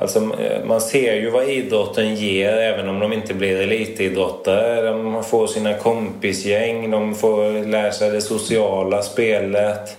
Alltså, 0.00 0.18
eh, 0.18 0.64
man 0.64 0.80
ser 0.80 1.14
ju 1.14 1.30
vad 1.30 1.48
idrotten 1.48 2.14
ger 2.14 2.52
även 2.52 2.88
om 2.88 3.00
de 3.00 3.12
inte 3.12 3.34
blir 3.34 3.60
elitidrottare. 3.60 4.82
De 4.82 5.24
får 5.24 5.46
sina 5.46 5.74
kompisgäng, 5.74 6.90
de 6.90 7.14
får 7.14 7.66
lära 7.66 7.92
sig 7.92 8.10
det 8.10 8.20
sociala 8.20 9.02
spelet. 9.02 9.96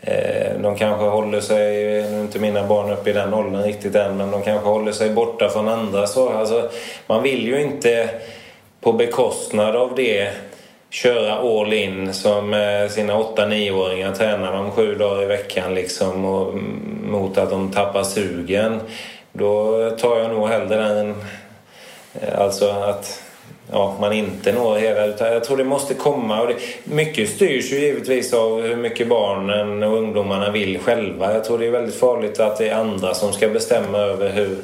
Eh, 0.00 0.60
de 0.62 0.76
kanske 0.76 1.04
håller 1.04 1.40
sig, 1.40 1.84
nu 1.84 2.18
är 2.18 2.20
inte 2.20 2.38
mina 2.38 2.66
barn 2.66 2.90
uppe 2.90 3.10
i 3.10 3.12
den 3.12 3.34
åldern 3.34 3.62
riktigt 3.62 3.94
än, 3.94 4.16
men 4.16 4.30
de 4.30 4.42
kanske 4.42 4.68
håller 4.68 4.92
sig 4.92 5.10
borta 5.10 5.48
från 5.48 5.68
andra. 5.68 6.06
Så, 6.06 6.28
alltså, 6.28 6.68
man 7.06 7.22
vill 7.22 7.46
ju 7.46 7.62
inte 7.62 8.08
på 8.80 8.92
bekostnad 8.92 9.76
av 9.76 9.94
det 9.96 10.30
köra 10.90 11.32
all 11.32 11.72
in 11.72 12.14
som 12.14 12.54
eh, 12.54 12.88
sina 12.88 13.14
8-9-åringar 13.14 14.12
tränar 14.12 14.52
de 14.52 14.70
sju 14.70 14.94
dagar 14.94 15.22
i 15.22 15.26
veckan 15.26 15.74
liksom 15.74 16.24
och, 16.24 16.54
mot 17.10 17.38
att 17.38 17.50
de 17.50 17.70
tappar 17.70 18.02
sugen. 18.02 18.80
Då 19.32 19.90
tar 19.90 20.18
jag 20.18 20.30
nog 20.30 20.48
hellre 20.48 20.76
den, 20.76 21.14
eh, 22.20 22.40
alltså 22.40 22.68
att 22.68 23.22
ja, 23.72 23.96
man 24.00 24.12
inte 24.12 24.52
når 24.52 24.76
hela. 24.76 25.06
Utan 25.06 25.32
jag 25.32 25.44
tror 25.44 25.56
det 25.56 25.64
måste 25.64 25.94
komma. 25.94 26.40
Och 26.40 26.48
det, 26.48 26.54
mycket 26.84 27.30
styrs 27.30 27.72
ju 27.72 27.78
givetvis 27.78 28.32
av 28.32 28.62
hur 28.62 28.76
mycket 28.76 29.08
barnen 29.08 29.82
och 29.82 29.96
ungdomarna 29.96 30.50
vill 30.50 30.78
själva. 30.78 31.32
Jag 31.32 31.44
tror 31.44 31.58
det 31.58 31.66
är 31.66 31.70
väldigt 31.70 32.00
farligt 32.00 32.40
att 32.40 32.58
det 32.58 32.68
är 32.68 32.74
andra 32.74 33.14
som 33.14 33.32
ska 33.32 33.48
bestämma 33.48 33.98
över 33.98 34.30
hur... 34.30 34.58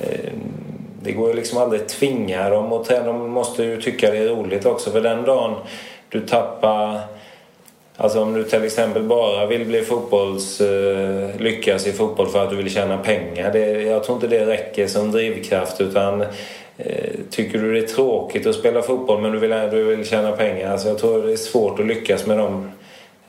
Eh, 0.00 0.32
det 1.04 1.12
går 1.12 1.28
ju 1.28 1.36
liksom 1.36 1.58
aldrig 1.58 1.82
att 1.82 1.88
tvinga 1.88 2.50
dem 2.50 2.72
och 2.72 2.86
de 2.88 3.30
måste 3.30 3.62
ju 3.62 3.82
tycka 3.82 4.10
det 4.10 4.18
är 4.18 4.28
roligt 4.28 4.66
också. 4.66 4.90
För 4.90 5.00
den 5.00 5.24
dagen 5.24 5.54
du 6.08 6.20
tappar... 6.20 7.00
Alltså 7.96 8.22
om 8.22 8.34
du 8.34 8.44
till 8.44 8.64
exempel 8.64 9.02
bara 9.02 9.46
vill 9.46 9.66
bli 9.66 9.82
fotbolls, 9.82 10.60
uh, 10.60 11.36
lyckas 11.38 11.86
i 11.86 11.92
fotboll 11.92 12.26
för 12.26 12.44
att 12.44 12.50
du 12.50 12.56
vill 12.56 12.70
tjäna 12.70 12.98
pengar. 12.98 13.52
Det, 13.52 13.82
jag 13.82 14.04
tror 14.04 14.16
inte 14.16 14.26
det 14.26 14.46
räcker 14.46 14.86
som 14.86 15.12
drivkraft 15.12 15.80
utan 15.80 16.20
eh, 16.76 17.10
tycker 17.30 17.58
du 17.58 17.72
det 17.72 17.78
är 17.78 17.86
tråkigt 17.86 18.46
att 18.46 18.54
spela 18.54 18.82
fotboll 18.82 19.20
men 19.20 19.32
du 19.32 19.38
vill, 19.38 19.50
du 19.70 19.84
vill 19.84 20.06
tjäna 20.06 20.32
pengar? 20.32 20.72
Alltså 20.72 20.88
jag 20.88 20.98
tror 20.98 21.22
det 21.22 21.32
är 21.32 21.36
svårt 21.36 21.80
att 21.80 21.86
lyckas 21.86 22.26
med 22.26 22.38
de 22.38 22.70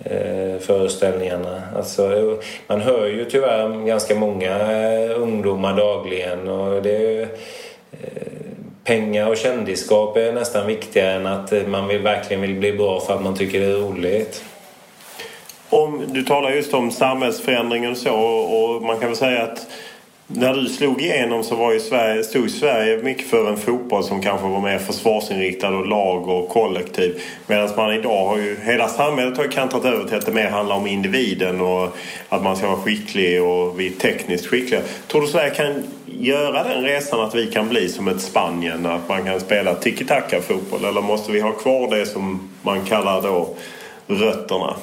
eh, 0.03 0.59
föreställningarna. 0.59 1.61
Alltså, 1.75 2.37
man 2.67 2.81
hör 2.81 3.07
ju 3.07 3.25
tyvärr 3.25 3.85
ganska 3.85 4.15
många 4.15 4.51
eh, 4.71 5.21
ungdomar 5.21 5.77
dagligen 5.77 6.47
och 6.47 6.81
det 6.81 6.97
är, 6.97 7.21
eh, 7.21 7.27
pengar 8.83 9.27
och 9.27 9.37
kändisskap 9.37 10.17
är 10.17 10.33
nästan 10.33 10.67
viktigare 10.67 11.11
än 11.11 11.25
att 11.25 11.53
man 11.67 11.87
vill, 11.87 12.01
verkligen 12.01 12.41
vill 12.41 12.55
bli 12.55 12.73
bra 12.73 12.99
för 12.99 13.13
att 13.13 13.23
man 13.23 13.35
tycker 13.35 13.59
det 13.59 13.65
är 13.65 13.77
roligt. 13.77 14.43
Om, 15.69 16.03
du 16.07 16.23
talar 16.23 16.51
just 16.51 16.73
om 16.73 16.91
samhällsförändringen 16.91 17.91
och 17.91 17.97
så 17.97 18.13
och 18.15 18.81
man 18.81 18.99
kan 18.99 19.07
väl 19.07 19.17
säga 19.17 19.43
att 19.43 19.67
när 20.27 20.53
du 20.53 20.69
slog 20.69 21.01
igenom 21.01 21.43
så 21.43 21.55
var 21.55 21.73
ju 21.73 21.79
Sverige, 21.79 22.23
stod 22.23 22.51
Sverige 22.51 23.03
mycket 23.03 23.27
för 23.27 23.49
en 23.49 23.57
fotboll 23.57 24.03
som 24.03 24.21
kanske 24.21 24.47
var 24.47 24.61
mer 24.61 24.79
försvarsinriktad 24.79 25.69
och 25.69 25.87
lag 25.87 26.29
och 26.29 26.49
kollektiv. 26.49 27.21
Medan 27.47 27.69
man 27.77 27.93
idag 27.93 28.27
har 28.27 28.37
ju, 28.37 28.57
hela 28.63 28.87
samhället 28.87 29.37
har 29.37 29.43
ju 29.43 29.49
kantrat 29.49 29.85
över 29.85 30.05
till 30.05 30.17
att 30.17 30.25
det 30.25 30.31
mer 30.31 30.49
handlar 30.49 30.75
om 30.75 30.87
individen 30.87 31.61
och 31.61 31.97
att 32.29 32.43
man 32.43 32.55
ska 32.55 32.67
vara 32.67 32.81
skicklig 32.81 33.43
och 33.43 33.79
vi 33.79 33.87
är 33.87 33.91
tekniskt 33.91 34.45
skickliga. 34.45 34.81
Tror 35.07 35.21
du 35.21 35.27
Sverige 35.27 35.49
kan 35.49 35.83
göra 36.05 36.63
den 36.63 36.83
resan 36.83 37.21
att 37.21 37.35
vi 37.35 37.51
kan 37.51 37.69
bli 37.69 37.89
som 37.89 38.07
ett 38.07 38.21
Spanien? 38.21 38.85
Att 38.85 39.09
man 39.09 39.23
kan 39.23 39.39
spela 39.39 39.75
tiki-taka 39.75 40.41
fotboll? 40.41 40.85
Eller 40.85 41.01
måste 41.01 41.31
vi 41.31 41.39
ha 41.39 41.51
kvar 41.51 41.95
det 41.95 42.05
som 42.05 42.49
man 42.61 42.85
kallar 42.85 43.21
då 43.21 43.55
rötterna? 44.07 44.75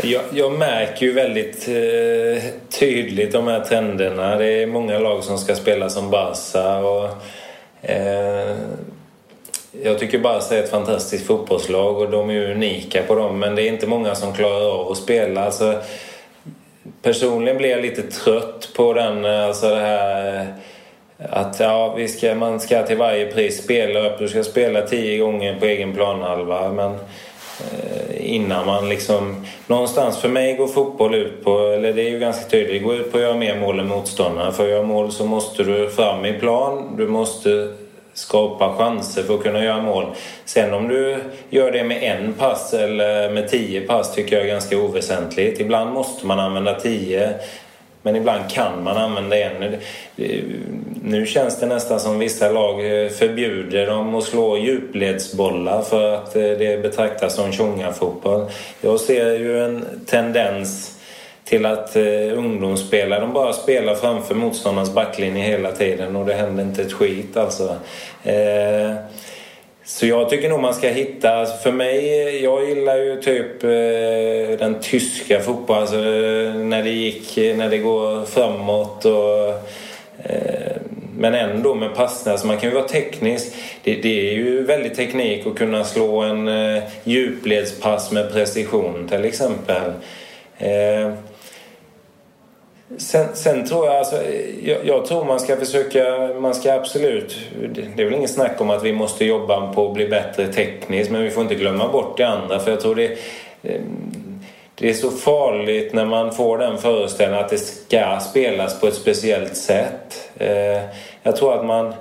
Jag, 0.00 0.22
jag, 0.32 0.52
märker 0.52 1.06
ju 1.06 1.12
väldigt 1.12 1.68
eh, 1.68 2.42
tydligt 2.68 3.32
de 3.32 3.46
här 3.46 3.60
trenderna. 3.60 4.36
Det 4.36 4.62
är 4.62 4.66
många 4.66 4.98
lag 4.98 5.24
som 5.24 5.38
ska 5.38 5.54
spela 5.54 5.90
som 5.90 6.10
Barca. 6.10 6.78
Och, 6.78 7.08
eh, 7.82 8.56
jag 9.82 9.98
tycker 9.98 10.18
Barca 10.18 10.56
är 10.56 10.62
ett 10.62 10.70
fantastiskt 10.70 11.26
fotbollslag 11.26 11.98
och 11.98 12.10
de 12.10 12.30
är 12.30 12.50
unika 12.50 13.02
på 13.02 13.14
dem. 13.14 13.38
Men 13.38 13.54
det 13.54 13.62
är 13.62 13.68
inte 13.68 13.86
många 13.86 14.14
som 14.14 14.32
klarar 14.32 14.80
av 14.80 14.92
att 14.92 14.98
spela. 14.98 15.44
Alltså, 15.44 15.80
personligen 17.02 17.58
blir 17.58 17.70
jag 17.70 17.82
lite 17.82 18.02
trött 18.02 18.68
på 18.76 18.92
den, 18.92 19.24
eh, 19.24 19.46
alltså 19.46 19.68
det 19.68 19.80
här 19.80 20.36
eh, 20.38 20.46
att 21.30 21.60
ja, 21.60 21.94
vi 21.94 22.08
ska, 22.08 22.34
man 22.34 22.60
ska 22.60 22.82
till 22.82 22.96
varje 22.98 23.32
pris 23.32 23.64
spela 23.64 24.10
upp. 24.10 24.18
Du 24.18 24.28
ska 24.28 24.44
spela 24.44 24.82
tio 24.82 25.18
gånger 25.18 25.60
på 25.60 25.66
egen 25.66 25.94
planhalva. 25.94 26.72
Men 26.72 26.98
Eh, 27.60 28.11
innan 28.22 28.66
man 28.66 28.88
liksom... 28.88 29.46
Någonstans 29.66 30.18
för 30.18 30.28
mig 30.28 30.56
går 30.56 30.66
fotboll 30.66 31.14
ut 31.14 31.44
på, 31.44 31.58
eller 31.58 31.92
det 31.92 32.02
är 32.02 32.10
ju 32.10 32.18
ganska 32.18 32.50
tydligt, 32.50 32.72
det 32.72 32.78
går 32.78 32.94
ut 32.94 33.12
på 33.12 33.18
att 33.18 33.22
göra 33.22 33.36
mer 33.36 33.60
mål 33.60 33.80
än 33.80 33.88
motståndaren. 33.88 34.52
För 34.52 34.64
att 34.64 34.70
göra 34.70 34.82
mål 34.82 35.12
så 35.12 35.24
måste 35.24 35.62
du 35.62 35.90
fram 35.90 36.24
i 36.24 36.32
plan, 36.32 36.94
du 36.96 37.08
måste 37.08 37.68
skapa 38.14 38.74
chanser 38.74 39.22
för 39.22 39.34
att 39.34 39.42
kunna 39.42 39.64
göra 39.64 39.82
mål. 39.82 40.06
Sen 40.44 40.74
om 40.74 40.88
du 40.88 41.16
gör 41.50 41.72
det 41.72 41.84
med 41.84 42.02
en 42.02 42.32
pass 42.32 42.74
eller 42.74 43.30
med 43.30 43.48
tio 43.48 43.80
pass 43.80 44.14
tycker 44.14 44.36
jag 44.36 44.44
är 44.44 44.48
ganska 44.48 44.78
oväsentligt. 44.78 45.60
Ibland 45.60 45.92
måste 45.92 46.26
man 46.26 46.40
använda 46.40 46.74
tio. 46.74 47.34
Men 48.02 48.16
ibland 48.16 48.50
kan 48.50 48.84
man 48.84 48.96
använda 48.96 49.38
en. 49.38 49.62
Eh, 49.62 50.44
nu 51.04 51.26
känns 51.26 51.60
det 51.60 51.66
nästan 51.66 52.00
som 52.00 52.18
vissa 52.18 52.48
lag 52.48 53.04
eh, 53.04 53.08
förbjuder 53.08 53.86
dem 53.86 54.14
att 54.14 54.24
slå 54.24 54.58
djupledsbollar 54.58 55.82
för 55.82 56.14
att 56.14 56.36
eh, 56.36 56.42
det 56.42 56.82
betraktas 56.82 57.34
som 57.34 57.52
tjongafotboll. 57.52 58.50
Jag 58.80 59.00
ser 59.00 59.38
ju 59.38 59.64
en 59.64 59.84
tendens 60.06 60.98
till 61.44 61.66
att 61.66 61.96
eh, 61.96 62.38
ungdomsspelare 62.38 63.20
de 63.20 63.32
bara 63.32 63.52
spelar 63.52 63.94
framför 63.94 64.34
motståndarens 64.34 64.94
backlinje 64.94 65.44
hela 65.44 65.72
tiden 65.72 66.16
och 66.16 66.26
det 66.26 66.34
händer 66.34 66.64
inte 66.64 66.82
ett 66.82 66.92
skit 66.92 67.36
alltså. 67.36 67.76
Eh, 68.24 68.94
så 69.94 70.06
jag 70.06 70.30
tycker 70.30 70.48
nog 70.48 70.60
man 70.60 70.74
ska 70.74 70.88
hitta, 70.88 71.34
alltså 71.34 71.56
för 71.56 71.72
mig, 71.72 72.42
jag 72.42 72.68
gillar 72.68 72.96
ju 72.96 73.20
typ 73.20 73.64
eh, 73.64 74.58
den 74.58 74.80
tyska 74.80 75.40
fotbollen, 75.40 75.82
alltså 75.82 75.96
eh, 75.96 76.54
när 76.54 76.82
det 76.82 76.90
gick, 76.90 77.38
eh, 77.38 77.56
när 77.56 77.70
det 77.70 77.78
går 77.78 78.24
framåt 78.24 79.04
och 79.04 79.48
eh, 80.24 80.76
men 81.16 81.34
ändå 81.34 81.74
med 81.74 81.94
passningar, 81.94 82.36
så 82.38 82.46
man 82.46 82.58
kan 82.58 82.68
ju 82.68 82.74
vara 82.74 82.88
teknisk. 82.88 83.54
Det, 83.84 83.94
det, 83.94 84.30
är 84.30 84.34
ju 84.34 84.64
väldigt 84.64 84.94
teknik 84.94 85.46
att 85.46 85.54
kunna 85.54 85.84
slå 85.84 86.20
en 86.20 86.48
eh, 86.48 86.82
djupledspass 87.04 88.12
med 88.12 88.32
precision 88.32 89.08
till 89.08 89.24
exempel. 89.24 89.92
Eh, 90.58 91.12
Sen, 92.98 93.28
sen, 93.34 93.66
tror 93.66 93.86
jag, 93.86 93.96
alltså, 93.96 94.16
jag, 94.62 94.86
jag, 94.86 95.06
tror 95.06 95.24
man 95.24 95.40
ska 95.40 95.56
försöka, 95.56 96.30
man 96.40 96.54
ska 96.54 96.72
absolut, 96.72 97.38
det 97.74 98.02
är 98.02 98.04
väl 98.04 98.14
ingen 98.14 98.28
snack 98.28 98.60
om 98.60 98.70
att 98.70 98.82
vi 98.82 98.92
måste 98.92 99.24
jobba 99.24 99.72
på 99.72 99.88
att 99.88 99.94
bli 99.94 100.08
bättre 100.08 100.46
tekniskt 100.52 101.10
men 101.10 101.22
vi 101.22 101.30
får 101.30 101.42
inte 101.42 101.54
glömma 101.54 101.88
bort 101.88 102.16
det 102.16 102.28
andra 102.28 102.58
för 102.58 102.70
jag 102.70 102.80
tror 102.80 102.94
det, 102.94 103.12
eh, 103.62 103.80
det 104.74 104.90
är 104.90 104.94
så 104.94 105.10
farligt 105.10 105.92
när 105.92 106.04
man 106.04 106.32
får 106.32 106.58
den 106.58 106.78
föreställningen 106.78 107.44
att 107.44 107.50
det 107.50 107.58
ska 107.58 108.20
spelas 108.20 108.80
på 108.80 108.86
ett 108.86 108.94
speciellt 108.94 109.56
sätt. 109.56 110.30
Eh, 110.36 110.82
jag 111.22 111.36
tror 111.36 111.54
att 111.54 111.66
man 111.66 111.94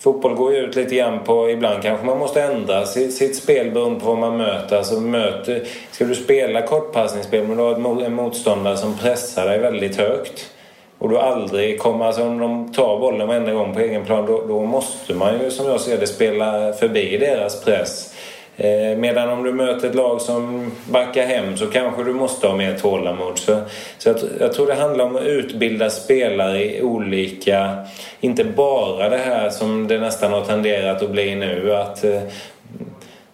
Fotboll 0.00 0.34
går 0.34 0.52
ju 0.52 0.58
ut 0.58 0.76
lite 0.76 0.94
grann 0.94 1.24
på, 1.24 1.50
ibland 1.50 1.82
kanske 1.82 2.06
man 2.06 2.18
måste 2.18 2.42
ändra 2.42 2.86
sitt, 2.86 3.14
sitt 3.14 3.36
spel 3.36 3.70
beroende 3.70 4.00
på 4.00 4.06
vad 4.06 4.18
man 4.18 4.36
möter. 4.36 4.76
Alltså 4.76 5.00
möter, 5.00 5.62
ska 5.90 6.04
du 6.04 6.14
spela 6.14 6.62
kortpassningsspel 6.62 7.48
men 7.48 7.56
du 7.56 7.62
har 7.62 8.02
en 8.02 8.14
motståndare 8.14 8.76
som 8.76 8.98
pressar 8.98 9.46
dig 9.46 9.58
väldigt 9.58 9.96
högt 9.96 10.50
och 10.98 11.08
du 11.08 11.18
aldrig 11.18 11.80
kommer, 11.80 12.04
alltså 12.04 12.22
om 12.22 12.38
de 12.38 12.72
tar 12.72 13.00
bollen 13.00 13.28
varenda 13.28 13.52
gång 13.52 13.74
på 13.74 13.80
egen 13.80 14.04
plan 14.04 14.26
då, 14.26 14.46
då 14.48 14.62
måste 14.62 15.14
man 15.14 15.40
ju 15.42 15.50
som 15.50 15.66
jag 15.66 15.80
ser 15.80 15.98
det 15.98 16.06
spela 16.06 16.72
förbi 16.72 17.18
deras 17.18 17.64
press. 17.64 18.14
Eh, 18.60 18.96
medan 18.96 19.30
om 19.30 19.44
du 19.44 19.52
möter 19.52 19.88
ett 19.88 19.94
lag 19.94 20.20
som 20.20 20.72
backar 20.90 21.26
hem 21.26 21.56
så 21.56 21.66
kanske 21.66 22.04
du 22.04 22.12
måste 22.12 22.46
ha 22.46 22.56
mer 22.56 22.74
tålamod. 22.74 23.38
Så, 23.38 23.60
så 23.98 24.08
jag, 24.08 24.16
jag, 24.40 24.52
tror 24.52 24.66
det 24.66 24.74
handlar 24.74 25.04
om 25.04 25.16
att 25.16 25.22
utbilda 25.22 25.90
spelare 25.90 26.64
i 26.64 26.82
olika... 26.82 27.76
Inte 28.20 28.44
bara 28.44 29.08
det 29.08 29.18
här 29.18 29.50
som 29.50 29.88
det 29.88 29.98
nästan 29.98 30.32
har 30.32 30.44
tenderat 30.44 31.02
att 31.02 31.10
bli 31.10 31.34
nu. 31.34 31.74
Att 31.74 32.04
eh, 32.04 32.20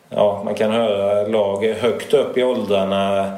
ja, 0.08 0.42
man 0.44 0.54
kan 0.54 0.72
höra 0.72 1.26
lag 1.26 1.64
högt 1.64 2.14
upp 2.14 2.38
i 2.38 2.42
åldrarna 2.42 3.32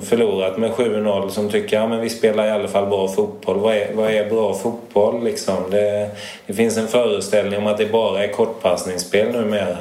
förlorat 0.00 0.58
med 0.58 0.70
7-0 0.70 1.28
som 1.28 1.48
tycker 1.48 1.80
att 1.80 1.90
ja, 1.90 1.96
vi 1.96 2.10
spelar 2.10 2.46
i 2.46 2.50
alla 2.50 2.68
fall 2.68 2.86
bra 2.86 3.08
fotboll. 3.08 3.58
Vad 3.58 3.74
är, 3.74 3.94
vad 3.94 4.10
är 4.10 4.30
bra 4.30 4.54
fotboll 4.54 5.24
liksom? 5.24 5.56
Det, 5.70 6.10
det 6.46 6.52
finns 6.52 6.76
en 6.76 6.88
föreställning 6.88 7.58
om 7.58 7.66
att 7.66 7.78
det 7.78 7.92
bara 7.92 8.24
är 8.24 8.28
kortpassningsspel 8.28 9.32
numera. 9.32 9.76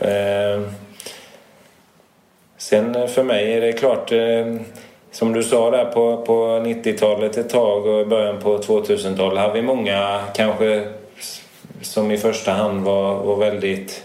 Eh, 0.00 0.60
sen 2.58 3.08
för 3.08 3.22
mig 3.22 3.52
är 3.52 3.60
det 3.60 3.72
klart, 3.72 4.12
eh, 4.12 4.56
som 5.10 5.32
du 5.32 5.42
sa 5.42 5.70
där 5.70 5.84
på, 5.84 6.16
på 6.26 6.34
90-talet 6.46 7.36
ett 7.36 7.50
tag 7.50 7.86
och 7.86 8.00
i 8.00 8.04
början 8.04 8.40
på 8.40 8.58
2000-talet 8.58 9.38
hade 9.38 9.54
vi 9.54 9.62
många 9.62 10.20
kanske 10.34 10.88
som 11.82 12.10
i 12.10 12.18
första 12.18 12.52
hand 12.52 12.84
var, 12.84 13.14
var 13.14 13.36
väldigt 13.36 14.04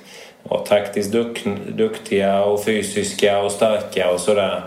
ja, 0.49 0.57
taktiskt 0.57 1.11
duk, 1.11 1.45
duktiga 1.67 2.43
och 2.43 2.63
fysiska 2.63 3.39
och 3.39 3.51
starka 3.51 4.11
och 4.11 4.19
sådär. 4.19 4.63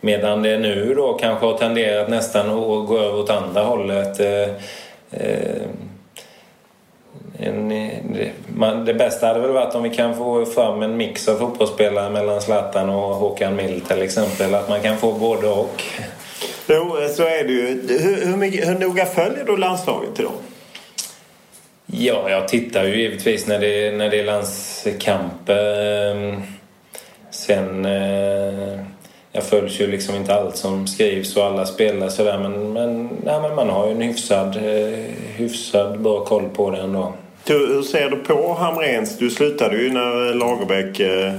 Medan 0.00 0.42
det 0.42 0.58
nu 0.58 0.94
då 0.94 1.12
kanske 1.12 1.46
har 1.46 1.58
tenderat 1.58 2.08
nästan 2.08 2.50
att 2.50 2.86
gå 2.86 2.98
över 2.98 3.18
åt 3.18 3.30
andra 3.30 3.62
hållet. 3.62 4.20
Eh, 4.20 4.48
eh, 5.10 5.62
en, 7.42 7.90
man, 8.46 8.84
det 8.84 8.94
bästa 8.94 9.26
hade 9.26 9.40
väl 9.40 9.52
varit 9.52 9.74
om 9.74 9.82
vi 9.82 9.90
kan 9.90 10.16
få 10.16 10.46
fram 10.46 10.82
en 10.82 10.96
mix 10.96 11.28
av 11.28 11.36
fotbollsspelare 11.36 12.10
mellan 12.10 12.40
Zlatan 12.40 12.90
och 12.90 13.14
Håkan 13.14 13.56
Mild 13.56 13.88
till 13.88 14.02
exempel. 14.02 14.54
Att 14.54 14.68
man 14.68 14.80
kan 14.80 14.96
få 14.96 15.12
både 15.12 15.48
och. 15.48 15.82
Jo, 16.66 16.96
så 17.16 17.22
är 17.22 17.44
det 17.44 17.52
ju. 17.52 17.88
Hur, 17.98 18.26
hur, 18.26 18.36
mycket, 18.36 18.68
hur 18.68 18.78
noga 18.78 19.06
följer 19.06 19.44
du 19.44 19.56
landslaget 19.56 20.16
dem? 20.16 20.32
Ja, 21.86 22.30
jag 22.30 22.48
tittar 22.48 22.84
ju 22.84 23.00
givetvis 23.00 23.46
när 23.46 23.58
det, 23.58 23.96
när 23.96 24.10
det 24.10 24.20
är 24.20 24.24
landskamper. 24.24 26.12
Ehm, 26.12 26.42
sen... 27.30 27.84
Eh, 27.84 28.80
jag 29.32 29.44
följs 29.44 29.80
ju 29.80 29.86
liksom 29.86 30.14
inte 30.14 30.34
allt 30.34 30.56
som 30.56 30.86
skrivs 30.86 31.36
och 31.36 31.44
alla 31.44 31.66
spelar 31.66 32.08
sådär 32.08 32.38
men, 32.38 32.72
men, 32.72 33.08
nej, 33.24 33.40
men 33.40 33.54
man 33.54 33.68
har 33.68 33.86
ju 33.86 33.92
en 33.92 34.00
hyfsad, 34.00 34.56
eh, 34.56 34.98
hyfsad 35.36 36.00
bra 36.00 36.24
koll 36.24 36.48
på 36.48 36.70
det 36.70 36.78
ändå. 36.78 37.12
Hur 37.46 37.82
ser 37.82 38.10
du 38.10 38.16
på 38.16 38.54
Hamrens? 38.54 39.18
Du 39.18 39.30
slutade 39.30 39.76
ju 39.76 39.92
när 39.92 40.34
Lagerbäck 40.34 41.00
eh, 41.00 41.32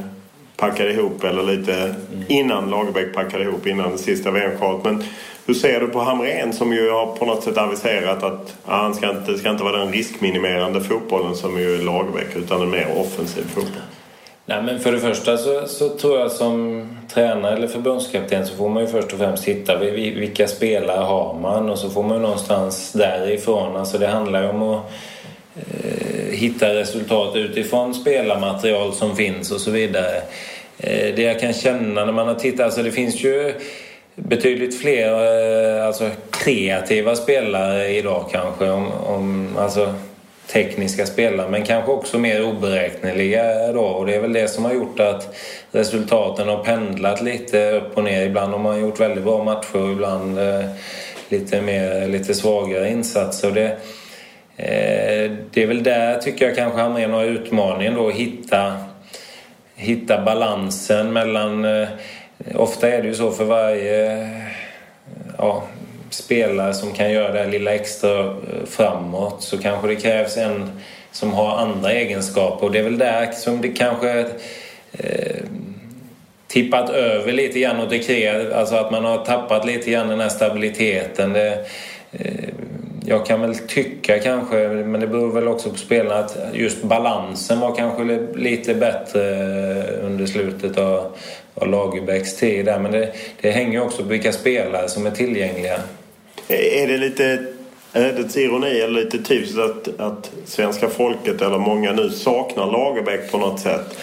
packade 0.58 0.92
ihop 0.92 1.24
eller 1.24 1.44
lite 1.44 1.96
innan 2.28 2.70
Lagerbäck 2.70 3.14
packade 3.14 3.44
ihop 3.44 3.68
innan 3.68 3.92
det 3.92 3.98
sista 3.98 4.32
VM-kvalet. 4.32 4.84
Men 4.84 5.04
hur 5.46 5.54
ser 5.54 5.80
du 5.80 5.88
på 5.88 6.00
Hamrén 6.00 6.54
som 6.54 6.74
ju 6.74 6.92
har 6.92 7.16
på 7.16 7.26
något 7.26 7.44
sätt 7.44 7.58
aviserat 7.58 8.24
att 8.24 8.56
ja, 8.68 8.74
han 8.74 8.94
ska 8.94 9.10
inte, 9.10 9.38
ska 9.38 9.50
inte 9.50 9.64
vara 9.64 9.78
den 9.78 9.92
riskminimerande 9.92 10.82
fotbollen 10.82 11.36
som 11.36 11.60
ju 11.60 11.84
Lagerbäck 11.84 12.36
utan 12.36 12.62
en 12.62 12.70
mer 12.70 12.88
offensiv 12.98 13.44
fotboll? 13.44 13.82
Nej, 14.46 14.64
men 14.64 14.80
för 14.80 14.92
det 14.92 15.00
första 15.00 15.38
så, 15.38 15.68
så, 15.68 15.90
tror 15.90 16.20
jag 16.20 16.32
som 16.32 16.88
tränare 17.14 17.56
eller 17.56 17.68
förbundskapten 17.68 18.48
så 18.48 18.56
får 18.56 18.70
man 18.70 18.84
ju 18.84 18.90
först 18.90 19.14
och 19.14 19.20
främst 19.20 19.44
hitta 19.44 19.78
vilka 19.78 20.48
spelare 20.48 21.04
har 21.04 21.40
man 21.42 21.70
och 21.70 21.78
så 21.78 21.90
får 21.90 22.04
man 22.04 22.18
ju 22.18 22.22
någonstans 22.22 22.92
därifrån. 22.92 23.76
Alltså 23.76 23.98
det 23.98 24.08
handlar 24.08 24.44
ju 24.44 24.50
om 24.50 24.62
att 24.62 24.92
Eh, 25.56 26.36
hitta 26.36 26.74
resultat 26.74 27.36
utifrån 27.36 27.94
spelarmaterial 27.94 28.94
som 28.94 29.16
finns 29.16 29.52
och 29.52 29.62
så 29.62 29.72
vidare. 29.72 30.16
Eh, 30.78 31.16
det 31.16 31.22
jag 31.22 31.40
kan 31.40 31.54
känna 31.54 32.06
när 32.06 32.14
man 32.14 32.28
har 32.28 32.36
tittat, 32.36 32.66
alltså 32.66 32.84
det 32.84 32.92
finns 32.92 33.24
ju 33.24 33.54
betydligt 34.16 34.82
fler 34.82 35.12
eh, 35.78 35.88
alltså 35.88 36.10
kreativa 36.32 37.16
spelare 37.16 37.88
idag 37.88 38.26
kanske. 38.32 38.70
Om, 38.70 38.92
om, 38.92 39.58
alltså 39.58 39.94
tekniska 40.48 41.06
spelare 41.06 41.50
men 41.50 41.64
kanske 41.64 41.92
också 41.92 42.20
mer 42.20 42.44
oberäkneliga 42.44 43.72
då 43.72 43.82
och 43.82 44.06
det 44.06 44.16
är 44.16 44.20
väl 44.20 44.34
det 44.34 44.48
som 44.48 44.66
har 44.66 44.74
gjort 44.74 45.00
att 45.00 45.36
resultaten 45.72 46.48
har 46.48 46.64
pendlat 46.64 47.22
lite 47.22 47.72
upp 47.72 47.98
och 47.98 48.04
ner. 48.04 48.26
Ibland 48.26 48.52
har 48.52 48.60
man 48.60 48.82
gjort 48.82 49.00
väldigt 49.00 49.24
bra 49.24 49.44
matcher 49.44 49.82
och 49.82 49.92
ibland 49.92 50.40
eh, 50.40 50.66
lite, 51.30 51.62
mer, 51.62 52.08
lite 52.08 52.34
svagare 52.34 52.90
insatser. 52.90 53.52
det, 53.52 53.66
eh, 53.66 53.72
Eh, 54.62 55.32
det 55.52 55.64
är 55.64 55.68
väl 55.68 55.84
där 55.84 56.18
tycker 56.18 56.46
jag 56.46 56.56
kanske 56.56 56.82
Hamrén 56.82 57.12
har 57.12 57.24
utmaningen 57.24 57.94
då 57.96 58.08
att 58.08 58.14
hitta, 58.14 58.78
hitta 59.76 60.22
balansen 60.22 61.14
mellan 61.14 61.66
eh, 61.66 61.88
Ofta 62.56 62.90
är 62.90 63.02
det 63.02 63.08
ju 63.08 63.14
så 63.14 63.32
för 63.32 63.46
varje 63.46 64.30
ja, 65.38 65.64
spelare 66.10 66.74
som 66.74 66.92
kan 66.92 67.12
göra 67.12 67.32
det 67.32 67.40
här 67.40 67.48
lilla 67.48 67.74
extra 67.74 68.20
eh, 68.20 68.66
framåt 68.66 69.44
så 69.44 69.58
kanske 69.58 69.88
det 69.88 69.96
krävs 69.96 70.38
en 70.38 70.70
som 71.12 71.34
har 71.34 71.58
andra 71.58 71.92
egenskaper 71.92 72.66
och 72.66 72.72
det 72.72 72.80
är 72.80 72.84
väl 72.84 72.98
där 72.98 73.32
som 73.32 73.62
det 73.62 73.68
kanske 73.70 74.20
eh, 74.92 75.44
tippat 76.48 76.90
över 76.90 77.32
lite 77.32 77.60
grann 77.60 77.80
åt 77.80 77.90
det 77.90 78.00
kreativa, 78.00 78.56
alltså 78.56 78.76
att 78.76 78.92
man 78.92 79.06
har 79.06 79.26
tappat 79.26 79.66
lite 79.66 79.92
grann 79.92 80.08
den 80.08 80.20
här 80.20 80.30
stabiliteten. 80.30 81.34
Det, 81.34 81.66
eh, 82.12 82.50
jag 83.06 83.26
kan 83.26 83.42
väl 83.42 83.56
tycka 83.56 84.20
kanske, 84.20 84.68
men 84.68 85.02
det 85.02 85.08
beror 85.08 85.32
väl 85.32 85.48
också 85.48 85.70
på 85.70 85.78
spelarna, 85.78 86.20
att 86.20 86.38
just 86.54 86.84
balansen 86.84 87.60
var 87.60 87.76
kanske 87.76 88.04
lite 88.36 88.76
bättre 88.76 89.30
eh, 89.30 90.06
under 90.06 90.26
slutet 90.26 90.78
av, 90.78 91.18
av 91.56 91.68
Lagerbäcks 91.68 92.36
tid 92.36 92.66
där. 92.66 92.80
Men 92.80 92.92
det, 92.92 93.14
det 93.42 93.52
hänger 93.52 93.84
också 93.84 94.04
på 94.04 94.10
vilka 94.10 94.32
spelare 94.32 94.90
som 94.90 95.06
är 95.06 95.12
tillgängliga. 95.12 95.80
Är 96.48 96.88
det 96.88 96.98
lite 96.98 97.46
ödets 97.94 98.38
ironi 98.38 98.80
eller 98.80 99.04
lite 99.04 99.18
typiskt 99.24 99.60
att, 99.60 100.00
att 100.00 100.32
svenska 100.46 100.90
folket 100.90 101.42
eller 101.42 101.58
många 101.58 101.92
nu 101.92 102.10
saknar 102.10 102.72
Lagerbäck 102.72 103.32
på 103.32 103.38
något 103.38 103.60
sätt? 103.60 103.98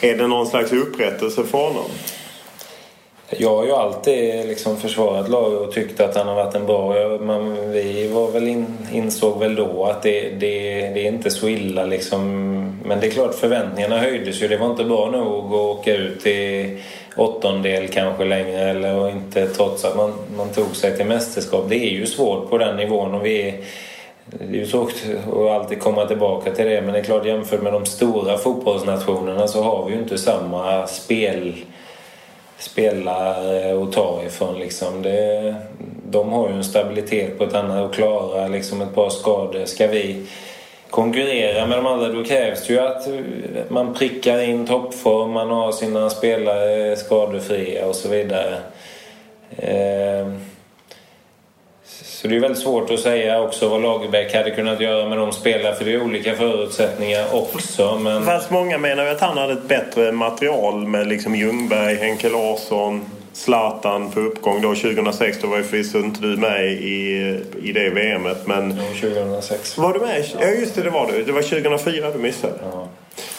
Är 0.00 0.16
det 0.16 0.26
någon 0.26 0.46
slags 0.46 0.72
upprättelse 0.72 1.44
för 1.44 1.58
honom? 1.58 1.90
Jag 3.30 3.56
har 3.56 3.64
ju 3.64 3.72
alltid 3.72 4.46
liksom 4.46 4.76
försvarat 4.76 5.28
Lager 5.28 5.58
och 5.58 5.72
tyckt 5.72 6.00
att 6.00 6.16
han 6.16 6.28
har 6.28 6.34
varit 6.34 6.54
en 6.54 6.66
bra... 6.66 6.94
Men 7.20 7.72
vi 7.72 8.08
var 8.08 8.30
väl 8.30 8.48
in, 8.48 8.66
insåg 8.92 9.38
väl 9.38 9.54
då 9.54 9.84
att 9.84 10.02
det, 10.02 10.20
det, 10.30 10.80
det 10.94 11.06
är 11.06 11.08
inte 11.08 11.30
så 11.30 11.48
illa 11.48 11.84
liksom. 11.84 12.22
Men 12.84 13.00
det 13.00 13.06
är 13.06 13.10
klart 13.10 13.34
förväntningarna 13.34 13.98
höjdes 13.98 14.42
ju. 14.42 14.48
Det 14.48 14.56
var 14.56 14.70
inte 14.70 14.84
bra 14.84 15.10
nog 15.10 15.46
att 15.46 15.52
åka 15.52 15.96
ut 15.96 16.26
i 16.26 16.78
åttondel 17.16 17.88
kanske 17.88 18.24
längre 18.24 18.60
eller 18.60 18.94
och 18.94 19.10
inte 19.10 19.46
trots 19.46 19.84
att 19.84 19.96
man, 19.96 20.12
man 20.36 20.48
tog 20.48 20.76
sig 20.76 20.96
till 20.96 21.06
mästerskap. 21.06 21.64
Det 21.68 21.76
är 21.76 21.90
ju 21.90 22.06
svårt 22.06 22.50
på 22.50 22.58
den 22.58 22.76
nivån 22.76 23.14
och 23.14 23.26
vi 23.26 23.48
är, 23.48 23.54
det 24.26 24.56
är 24.56 24.60
ju 24.60 24.66
svårt 24.66 24.94
att 25.26 25.50
alltid 25.50 25.80
komma 25.80 26.06
tillbaka 26.06 26.50
till 26.50 26.66
det 26.66 26.82
men 26.82 26.92
det 26.92 26.98
är 26.98 27.04
klart 27.04 27.26
jämfört 27.26 27.62
med 27.62 27.72
de 27.72 27.86
stora 27.86 28.38
fotbollsnationerna 28.38 29.48
så 29.48 29.62
har 29.62 29.86
vi 29.86 29.92
ju 29.92 29.98
inte 29.98 30.18
samma 30.18 30.86
spel 30.86 31.54
spelare 32.58 33.70
eh, 33.70 33.82
att 33.82 33.92
ta 33.92 34.22
ifrån. 34.26 34.58
Liksom. 34.58 35.02
Det, 35.02 35.54
de 36.10 36.32
har 36.32 36.48
ju 36.48 36.54
en 36.54 36.64
stabilitet 36.64 37.38
på 37.38 37.44
ett 37.44 37.54
annat 37.54 37.84
och 37.84 37.94
klara 37.94 38.48
liksom 38.48 38.82
ett 38.82 38.94
par 38.94 39.10
skador. 39.10 39.64
Ska 39.64 39.86
vi 39.86 40.26
konkurrera 40.90 41.66
med 41.66 41.78
de 41.78 41.86
andra 41.86 42.08
då 42.08 42.24
krävs 42.24 42.66
det 42.66 42.72
ju 42.72 42.80
att 42.80 43.06
eh, 43.06 43.14
man 43.68 43.94
prickar 43.94 44.42
in 44.42 44.66
toppform, 44.66 45.30
man 45.30 45.50
har 45.50 45.72
sina 45.72 46.10
spelare 46.10 46.96
skadefria 46.96 47.86
och 47.86 47.94
så 47.94 48.08
vidare. 48.08 48.56
Eh, 49.56 50.26
så 52.16 52.28
det 52.28 52.36
är 52.36 52.40
väldigt 52.40 52.62
svårt 52.62 52.90
att 52.90 53.00
säga 53.00 53.40
också 53.40 53.68
vad 53.68 53.82
Lagerbäck 53.82 54.34
hade 54.34 54.50
kunnat 54.50 54.80
göra 54.80 55.08
med 55.08 55.18
de 55.18 55.32
spelarna 55.32 55.76
för 55.76 55.84
det 55.84 55.92
är 55.92 56.02
olika 56.02 56.34
förutsättningar 56.34 57.24
också. 57.32 57.98
Men... 57.98 58.24
Fast 58.24 58.50
många 58.50 58.78
menar 58.78 59.04
ju 59.04 59.10
att 59.10 59.20
han 59.20 59.38
hade 59.38 59.52
ett 59.52 59.68
bättre 59.68 60.12
material 60.12 60.86
med 60.86 61.06
liksom 61.06 61.34
Ljungberg, 61.34 61.94
Henke 61.94 62.28
Larsson, 62.28 63.04
Zlatan 63.32 64.10
på 64.10 64.20
uppgång 64.20 64.62
då 64.62 64.74
2006. 64.74 65.38
Då 65.42 65.46
var 65.46 65.56
ju 65.56 65.62
förvisso 65.62 65.98
inte 65.98 66.20
du 66.20 66.36
med 66.36 66.72
i, 66.72 67.40
i 67.62 67.72
det 67.72 67.90
VMet. 67.90 68.46
Men... 68.46 68.80
Jo, 69.02 69.10
2006. 69.10 69.78
Var 69.78 69.92
du 69.92 70.00
med? 70.00 70.24
Ja 70.40 70.46
just 70.46 70.74
det, 70.74 70.82
det 70.82 70.90
var 70.90 71.12
du. 71.12 71.24
Det 71.24 71.32
var 71.32 71.42
2004 71.42 72.10
du 72.10 72.18
missade. 72.18 72.54
Ja. 72.72 72.88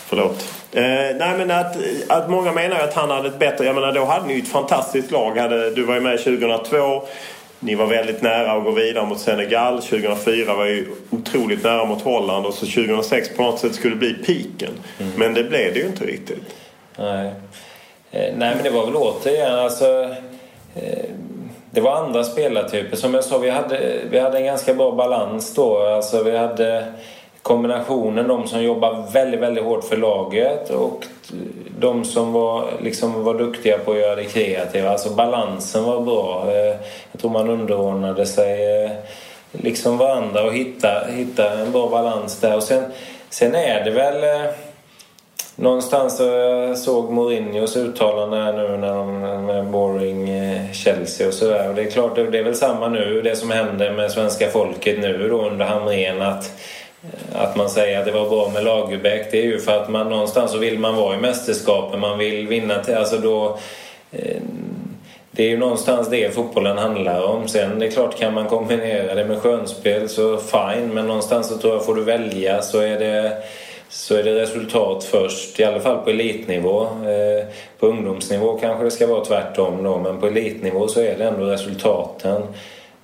Förlåt. 0.09 0.45
Eh, 0.73 0.83
nej 1.17 1.37
men 1.37 1.51
att, 1.51 1.75
att 2.07 2.29
många 2.29 2.51
menar 2.51 2.79
att 2.79 2.93
han 2.93 3.09
hade 3.09 3.27
ett 3.27 3.39
bättre... 3.39 3.65
Jag 3.65 3.75
menar 3.75 3.91
då 3.91 4.05
hade 4.05 4.27
ni 4.27 4.33
ju 4.33 4.41
ett 4.41 4.47
fantastiskt 4.47 5.11
lag. 5.11 5.37
Hade, 5.37 5.69
du 5.69 5.83
var 5.83 5.95
ju 5.95 6.01
med 6.01 6.23
2002. 6.23 7.03
Ni 7.59 7.75
var 7.75 7.85
väldigt 7.85 8.21
nära 8.21 8.51
att 8.51 8.63
gå 8.63 8.71
vidare 8.71 9.05
mot 9.05 9.19
Senegal. 9.19 9.81
2004 9.81 10.55
var 10.55 10.65
ju 10.65 10.87
otroligt 11.09 11.63
nära 11.63 11.85
mot 11.85 12.01
Holland 12.01 12.45
och 12.45 12.53
så 12.53 12.65
2006 12.65 13.29
på 13.35 13.43
något 13.43 13.59
sätt 13.59 13.75
skulle 13.75 13.95
bli 13.95 14.13
piken. 14.13 14.71
Mm. 14.99 15.13
Men 15.17 15.33
det 15.33 15.43
blev 15.43 15.73
det 15.73 15.79
ju 15.79 15.85
inte 15.85 16.05
riktigt. 16.05 16.55
Nej. 16.97 17.27
Eh, 18.11 18.33
nej 18.37 18.55
men 18.55 18.63
det 18.63 18.69
var 18.69 18.85
väl 18.85 18.95
återigen 18.95 19.59
alltså 19.59 20.03
eh, 20.75 21.09
det 21.71 21.81
var 21.81 21.95
andra 21.95 22.23
spelartyper. 22.23 22.95
Som 22.97 23.13
jag 23.13 23.23
sa, 23.23 23.37
vi 23.37 23.49
hade, 23.49 23.99
vi 24.09 24.19
hade 24.19 24.37
en 24.37 24.45
ganska 24.45 24.73
bra 24.73 24.91
balans 24.91 25.53
då. 25.53 25.79
Alltså 25.79 26.23
vi 26.23 26.37
hade 26.37 26.85
kombinationen 27.47 28.27
de 28.27 28.47
som 28.47 28.63
jobbar 28.63 29.05
väldigt, 29.13 29.39
väldigt 29.39 29.63
hårt 29.63 29.83
för 29.83 29.97
laget 29.97 30.69
och 30.69 31.05
de 31.79 32.05
som 32.05 32.33
var, 32.33 32.65
liksom 32.81 33.23
var 33.23 33.33
duktiga 33.33 33.77
på 33.77 33.91
att 33.91 33.97
göra 33.97 34.15
det 34.15 34.23
kreativa. 34.23 34.89
Alltså 34.89 35.09
balansen 35.09 35.83
var 35.83 36.01
bra. 36.01 36.45
Eh, 36.47 36.75
jag 37.11 37.21
tror 37.21 37.31
man 37.31 37.49
underordnade 37.49 38.25
sig 38.25 38.83
eh, 38.83 38.91
liksom 39.51 39.97
varandra 39.97 40.43
och 40.43 40.53
hitta, 40.53 41.05
hitta 41.09 41.59
en 41.59 41.71
bra 41.71 41.89
balans 41.89 42.39
där. 42.39 42.55
Och 42.55 42.63
sen, 42.63 42.83
sen 43.29 43.55
är 43.55 43.83
det 43.83 43.91
väl 43.91 44.23
eh, 44.23 44.51
Någonstans 45.59 46.19
jag 46.19 46.77
såg 46.77 47.11
Mourinhos 47.11 47.77
uttalande 47.77 48.37
här 48.37 48.53
nu 48.53 48.77
när 48.77 48.93
de 48.93 49.19
med 49.45 49.65
boring 49.65 50.29
Chelsea 50.73 51.27
och 51.27 51.33
sådär. 51.33 51.69
Och 51.69 51.75
det 51.75 51.81
är 51.81 51.91
klart, 51.91 52.15
det 52.15 52.39
är 52.39 52.43
väl 52.43 52.55
samma 52.55 52.87
nu, 52.87 53.21
det 53.21 53.35
som 53.35 53.51
händer 53.51 53.91
med 53.91 54.11
svenska 54.11 54.49
folket 54.49 54.99
nu 54.99 55.27
då 55.29 55.47
under 55.47 55.65
Hamrén 55.65 56.21
att 56.21 56.51
Eh, 57.13 57.41
att 57.41 57.55
man 57.55 57.69
säger 57.69 57.99
att 57.99 58.05
det 58.05 58.11
var 58.11 58.29
bra 58.29 58.51
med 58.53 58.63
Lagerbäck 58.63 59.31
det 59.31 59.39
är 59.39 59.43
ju 59.43 59.59
för 59.59 59.81
att 59.81 59.89
man 59.89 60.09
någonstans 60.09 60.51
så 60.51 60.57
vill 60.57 60.79
man 60.79 60.95
vara 60.95 61.15
i 61.15 61.19
mästerskapen, 61.19 61.99
man 61.99 62.17
vill 62.17 62.47
vinna 62.47 62.83
till, 62.83 62.95
alltså 62.95 63.17
då 63.17 63.57
eh, 64.11 64.41
det 65.31 65.43
är 65.43 65.49
ju 65.49 65.57
någonstans 65.57 66.09
det 66.09 66.35
fotbollen 66.35 66.77
handlar 66.77 67.23
om. 67.23 67.47
Sen 67.47 67.79
det 67.79 67.85
är 67.85 67.91
klart 67.91 68.17
kan 68.17 68.33
man 68.33 68.47
kombinera 68.47 69.15
det 69.15 69.25
med 69.25 69.37
skönspel 69.37 70.09
så 70.09 70.37
fine 70.37 70.93
men 70.93 71.07
någonstans 71.07 71.47
så 71.47 71.57
tror 71.57 71.73
jag 71.73 71.85
får 71.85 71.95
du 71.95 72.03
välja 72.03 72.61
så 72.61 72.79
är 72.79 72.99
det 72.99 73.37
så 73.89 74.15
är 74.15 74.23
det 74.23 74.41
resultat 74.41 75.03
först, 75.03 75.59
i 75.59 75.63
alla 75.63 75.79
fall 75.79 75.97
på 75.97 76.09
elitnivå. 76.09 76.83
Eh, 76.83 77.45
på 77.79 77.87
ungdomsnivå 77.87 78.57
kanske 78.57 78.83
det 78.83 78.91
ska 78.91 79.07
vara 79.07 79.25
tvärtom 79.25 79.83
då, 79.83 79.97
men 79.97 80.19
på 80.19 80.27
elitnivå 80.27 80.87
så 80.87 80.99
är 80.99 81.17
det 81.17 81.23
ändå 81.23 81.45
resultaten. 81.45 82.43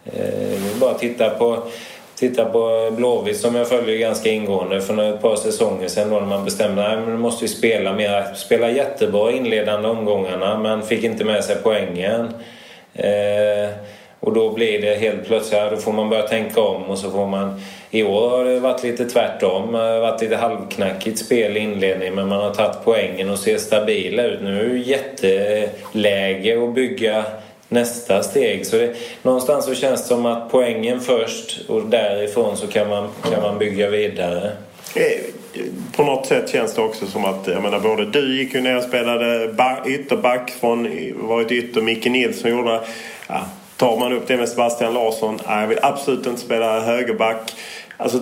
Eh, 0.06 0.80
bara 0.80 0.94
titta 0.94 1.30
på, 1.30 1.64
titta 2.16 2.46
på 2.46 2.92
Blåvitt 2.92 3.38
som 3.38 3.56
jag 3.56 3.68
följer 3.68 3.98
ganska 3.98 4.30
ingående 4.30 4.82
för 4.82 5.14
ett 5.14 5.22
par 5.22 5.36
säsonger 5.36 5.88
sedan 5.88 6.10
då 6.10 6.20
när 6.20 6.28
man 6.28 6.46
bestämde 6.46 6.88
att 6.88 7.08
nu 7.08 7.18
måste 7.18 7.44
vi 7.44 7.48
spela 7.48 7.94
mer. 7.94 8.34
Spela 8.36 8.70
jättebra 8.70 9.32
inledande 9.32 9.90
omgångarna 9.90 10.58
men 10.58 10.84
fick 10.84 11.04
inte 11.04 11.24
med 11.24 11.44
sig 11.44 11.56
poängen. 11.64 12.34
Eh, 12.94 13.70
och 14.20 14.34
då 14.34 14.50
blir 14.50 14.82
det 14.82 14.96
helt 14.96 15.28
plötsligt, 15.28 15.72
då 15.72 15.78
får 15.78 15.92
man 15.92 16.10
börja 16.10 16.28
tänka 16.28 16.62
om 16.62 16.84
och 16.84 16.98
så 16.98 17.12
får 17.12 17.28
man... 17.28 17.62
I 17.92 18.04
år 18.04 18.30
har 18.30 18.46
det 18.46 18.60
varit 18.60 18.84
lite 18.84 19.06
tvärtom. 19.06 19.72
Det 19.72 19.78
har 19.78 20.00
varit 20.00 20.22
lite 20.22 20.36
halvknackigt 20.36 21.20
spel 21.20 21.58
i 21.58 21.60
inledningen 21.60 22.16
men 22.16 22.28
man 22.28 22.40
har 22.40 22.54
tagit 22.54 22.78
poängen 22.84 23.30
och 23.30 23.40
ser 23.40 23.58
stabila 23.58 24.24
ut. 24.24 24.42
Nu 24.42 24.66
är 24.66 24.70
det 24.70 24.78
jätteläge 24.78 26.64
att 26.64 26.74
bygga 26.74 27.26
nästa 27.74 28.24
steg. 28.24 28.66
Så 28.66 28.78
det, 28.78 28.96
någonstans 29.22 29.66
så 29.66 29.76
känns 29.76 30.02
det 30.02 30.08
som 30.08 30.26
att 30.26 30.52
poängen 30.52 31.00
först 31.00 31.70
och 31.70 31.86
därifrån 31.86 32.58
så 32.58 32.68
kan 32.68 32.90
man, 32.90 33.10
kan 33.32 33.42
man 33.42 33.58
bygga 33.58 33.90
vidare. 33.90 34.52
Eh, 34.96 35.62
på 35.96 36.04
något 36.04 36.26
sätt 36.26 36.50
känns 36.50 36.74
det 36.74 36.82
också 36.82 37.06
som 37.06 37.26
att, 37.26 37.48
jag 37.48 37.64
menar 37.64 37.80
både 37.80 38.06
du 38.06 38.38
gick 38.38 38.54
ju 38.54 38.62
ner 38.62 38.78
och 38.78 38.84
spelade 38.84 39.50
ytterback 39.86 40.52
från, 40.60 40.90
varit 41.28 41.52
ytter, 41.52 41.82
Micke 41.82 42.06
Nilsson 42.06 42.52
gjorde 42.52 42.82
ja, 43.28 43.46
Tar 43.78 44.00
man 44.00 44.14
upp 44.14 44.28
det 44.28 44.38
med 44.38 44.50
Sebastian 44.50 44.94
Larsson, 44.94 45.40
jag 45.48 45.68
vill 45.68 45.80
absolut 45.82 46.26
inte 46.26 46.42
spela 46.42 46.80
högerback. 46.80 47.54
Alltså, 47.98 48.20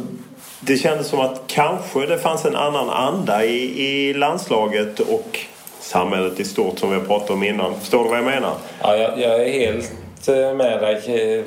det 0.60 0.78
kändes 0.78 1.08
som 1.08 1.20
att 1.20 1.43
kanske 1.47 2.06
det 2.06 2.18
fanns 2.18 2.45
en 2.45 2.56
annan 2.56 2.89
anda 2.89 3.45
i, 3.45 3.86
i 3.86 4.14
landslaget 4.14 4.99
och 4.99 5.39
samhället 5.82 6.39
i 6.39 6.43
stort 6.43 6.79
som 6.79 6.89
vi 6.89 6.95
har 6.95 7.05
pratat 7.05 7.29
om 7.29 7.43
innan. 7.43 7.79
Förstår 7.79 8.03
du 8.03 8.09
vad 8.09 8.17
jag 8.17 8.25
menar? 8.25 8.53
Ja, 8.82 8.97
jag, 8.97 9.19
jag 9.19 9.41
är 9.41 9.51
helt 9.51 9.91
eh, 10.27 10.53
med 10.53 10.82
dig. 10.82 11.01
Eh, 11.05 11.43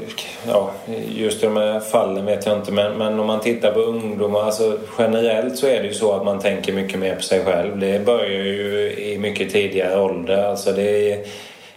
ja, 0.49 0.71
just 1.09 1.41
de 1.41 1.57
här 1.57 1.81
fallen 1.81 2.25
vet 2.27 2.47
jag 2.47 2.59
inte 2.59 2.73
men, 2.73 2.93
men 2.93 3.21
om 3.21 3.27
man 3.27 3.41
tittar 3.41 3.73
på 3.73 3.81
ungdomar, 3.81 4.41
alltså 4.41 4.79
generellt 4.99 5.57
så 5.57 5.67
är 5.67 5.83
det 5.83 5.89
ju 5.89 5.95
så 5.95 6.13
att 6.13 6.25
man 6.25 6.39
tänker 6.39 6.73
mycket 6.73 6.99
mer 6.99 7.15
på 7.15 7.23
sig 7.23 7.45
själv. 7.45 7.79
Det 7.79 8.07
börjar 8.07 8.45
ju 8.45 8.95
i 8.99 9.19
mycket 9.19 9.53
tidigare 9.53 10.01
ålder. 10.01 10.45
Alltså 10.45 10.73
det 10.73 11.13
är 11.13 11.25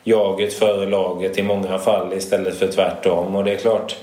jaget 0.04 0.54
före 0.54 0.86
laget 0.86 1.38
i 1.38 1.44
många 1.44 1.78
fall 1.78 2.14
istället 2.14 2.60
för 2.60 2.68
tvärtom. 2.68 3.36
Och 3.36 3.44
det 3.44 3.52
är 3.52 3.58
klart, 3.58 3.96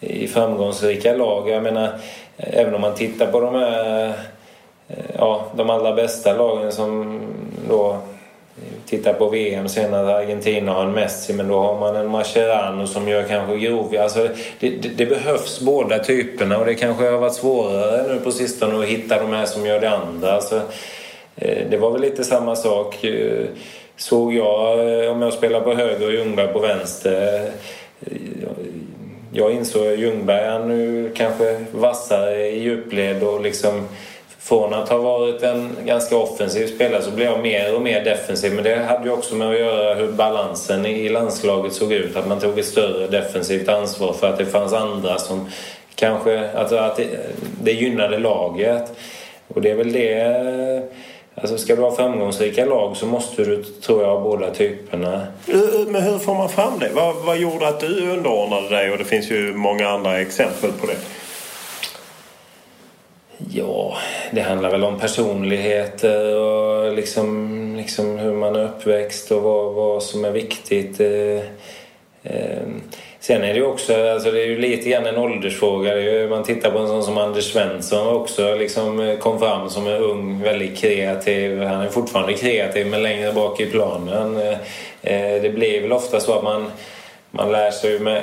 i 0.00 0.28
framgångsrika 0.28 1.14
lag, 1.14 1.50
jag 1.50 1.62
menar 1.62 1.90
även 2.36 2.74
om 2.74 2.80
man 2.80 2.94
tittar 2.94 3.26
på 3.26 3.40
de 3.40 3.54
här 3.54 4.12
Eh, 4.88 4.96
ja, 5.18 5.46
de 5.56 5.70
allra 5.70 5.92
bästa 5.92 6.32
lagen 6.32 6.72
som 6.72 7.20
då 7.68 7.98
tittar 8.86 9.12
på 9.12 9.28
VM 9.28 9.68
senare, 9.68 10.16
Argentina 10.16 10.72
har 10.72 10.82
en 10.82 10.92
Messi 10.92 11.32
men 11.32 11.48
då 11.48 11.58
har 11.58 11.80
man 11.80 11.96
en 11.96 12.08
Mascherano 12.08 12.86
som 12.86 13.08
gör 13.08 13.22
kanske 13.22 13.56
grov... 13.56 13.96
Alltså 14.00 14.28
det, 14.60 14.68
det, 14.68 14.88
det, 14.88 15.06
behövs 15.06 15.60
båda 15.60 15.98
typerna 15.98 16.58
och 16.58 16.66
det 16.66 16.74
kanske 16.74 17.04
har 17.04 17.18
varit 17.18 17.34
svårare 17.34 18.14
nu 18.14 18.20
på 18.20 18.32
sistone 18.32 18.78
att 18.78 18.84
hitta 18.84 19.22
de 19.22 19.32
här 19.32 19.46
som 19.46 19.66
gör 19.66 19.80
det 19.80 19.90
andra. 19.90 20.32
Alltså, 20.32 20.60
eh, 21.36 21.66
det 21.70 21.76
var 21.76 21.90
väl 21.90 22.00
lite 22.00 22.24
samma 22.24 22.56
sak 22.56 23.04
eh, 23.04 23.44
såg 23.96 24.34
jag 24.34 24.78
om 25.10 25.22
jag 25.22 25.32
spelar 25.32 25.60
på 25.60 25.74
höger 25.74 26.06
och 26.06 26.12
Ljungberg 26.12 26.52
på 26.52 26.58
vänster. 26.58 27.50
Jag 29.32 29.52
insåg 29.52 29.86
att 29.86 29.98
Ljungberg 29.98 30.40
är 30.40 30.58
nu 30.58 31.12
kanske 31.16 31.64
vassare 31.72 32.46
i 32.46 32.62
djupled 32.62 33.22
och 33.22 33.40
liksom 33.40 33.88
från 34.48 34.74
att 34.74 34.88
ha 34.88 34.98
varit 34.98 35.42
en 35.42 35.76
ganska 35.84 36.16
offensiv 36.16 36.66
spelare 36.66 37.02
så 37.02 37.10
blev 37.10 37.30
jag 37.30 37.40
mer 37.40 37.74
och 37.74 37.82
mer 37.82 38.04
defensiv. 38.04 38.52
Men 38.52 38.64
det 38.64 38.76
hade 38.76 39.04
ju 39.04 39.10
också 39.10 39.34
med 39.34 39.50
att 39.50 39.58
göra 39.58 39.94
hur 39.94 40.12
balansen 40.12 40.86
i 40.86 41.08
landslaget 41.08 41.72
såg 41.72 41.92
ut. 41.92 42.16
Att 42.16 42.28
man 42.28 42.40
tog 42.40 42.58
ett 42.58 42.66
större 42.66 43.06
defensivt 43.06 43.68
ansvar 43.68 44.12
för 44.12 44.26
att 44.26 44.38
det 44.38 44.46
fanns 44.46 44.72
andra 44.72 45.18
som 45.18 45.48
kanske... 45.94 46.50
Alltså 46.50 46.76
att 46.76 46.96
det, 46.96 47.06
det 47.62 47.72
gynnade 47.72 48.18
laget. 48.18 48.92
Och 49.48 49.62
det 49.62 49.70
är 49.70 49.74
väl 49.74 49.92
det... 49.92 50.82
Alltså 51.34 51.58
ska 51.58 51.76
du 51.76 51.82
ha 51.82 51.96
framgångsrika 51.96 52.64
lag 52.64 52.96
så 52.96 53.06
måste 53.06 53.44
du, 53.44 53.62
tror 53.62 54.02
jag, 54.02 54.08
ha 54.08 54.20
båda 54.20 54.50
typerna. 54.50 55.26
Men 55.88 56.02
hur 56.02 56.18
får 56.18 56.34
man 56.34 56.48
fram 56.48 56.78
det? 56.80 56.90
Vad, 56.94 57.14
vad 57.16 57.36
gjorde 57.36 57.68
att 57.68 57.80
du 57.80 58.10
underordnade 58.10 58.68
dig? 58.68 58.90
Och 58.90 58.98
det 58.98 59.04
finns 59.04 59.30
ju 59.30 59.52
många 59.54 59.88
andra 59.88 60.20
exempel 60.20 60.72
på 60.80 60.86
det. 60.86 60.96
Ja, 63.38 63.96
det 64.30 64.40
handlar 64.40 64.70
väl 64.70 64.84
om 64.84 64.98
personligheter 64.98 66.30
eh, 66.30 66.36
och 66.36 66.92
liksom, 66.92 67.76
liksom 67.76 68.18
hur 68.18 68.32
man 68.32 68.56
är 68.56 68.64
uppväxt 68.64 69.30
och 69.30 69.42
vad, 69.42 69.74
vad 69.74 70.02
som 70.02 70.24
är 70.24 70.30
viktigt. 70.30 71.00
Eh, 71.00 71.36
eh. 72.22 72.62
Sen 73.20 73.44
är 73.44 73.48
det 73.48 73.58
ju 73.58 73.66
också, 73.66 74.10
alltså 74.10 74.30
det 74.30 74.42
är 74.42 74.46
ju 74.46 74.58
lite 74.58 74.88
grann 74.88 75.06
en 75.06 75.16
åldersfråga. 75.16 76.00
Ju, 76.00 76.28
man 76.28 76.44
tittar 76.44 76.70
på 76.70 76.78
en 76.78 76.88
sån 76.88 77.02
som 77.02 77.18
Anders 77.18 77.52
Svensson 77.52 78.16
också 78.16 78.54
liksom 78.54 79.16
kom 79.20 79.38
fram 79.38 79.70
som 79.70 79.86
en 79.86 80.02
ung, 80.02 80.42
väldigt 80.42 80.78
kreativ. 80.78 81.62
Han 81.62 81.80
är 81.80 81.88
fortfarande 81.88 82.34
kreativ 82.34 82.86
men 82.86 83.02
längre 83.02 83.32
bak 83.32 83.60
i 83.60 83.66
planen. 83.66 84.56
Det 85.42 85.54
blir 85.54 85.82
väl 85.82 85.92
ofta 85.92 86.20
så 86.20 86.32
att 86.32 86.44
man 86.44 86.70
man 87.36 87.52
lär 87.52 87.70
sig 87.70 87.98
med, 87.98 88.22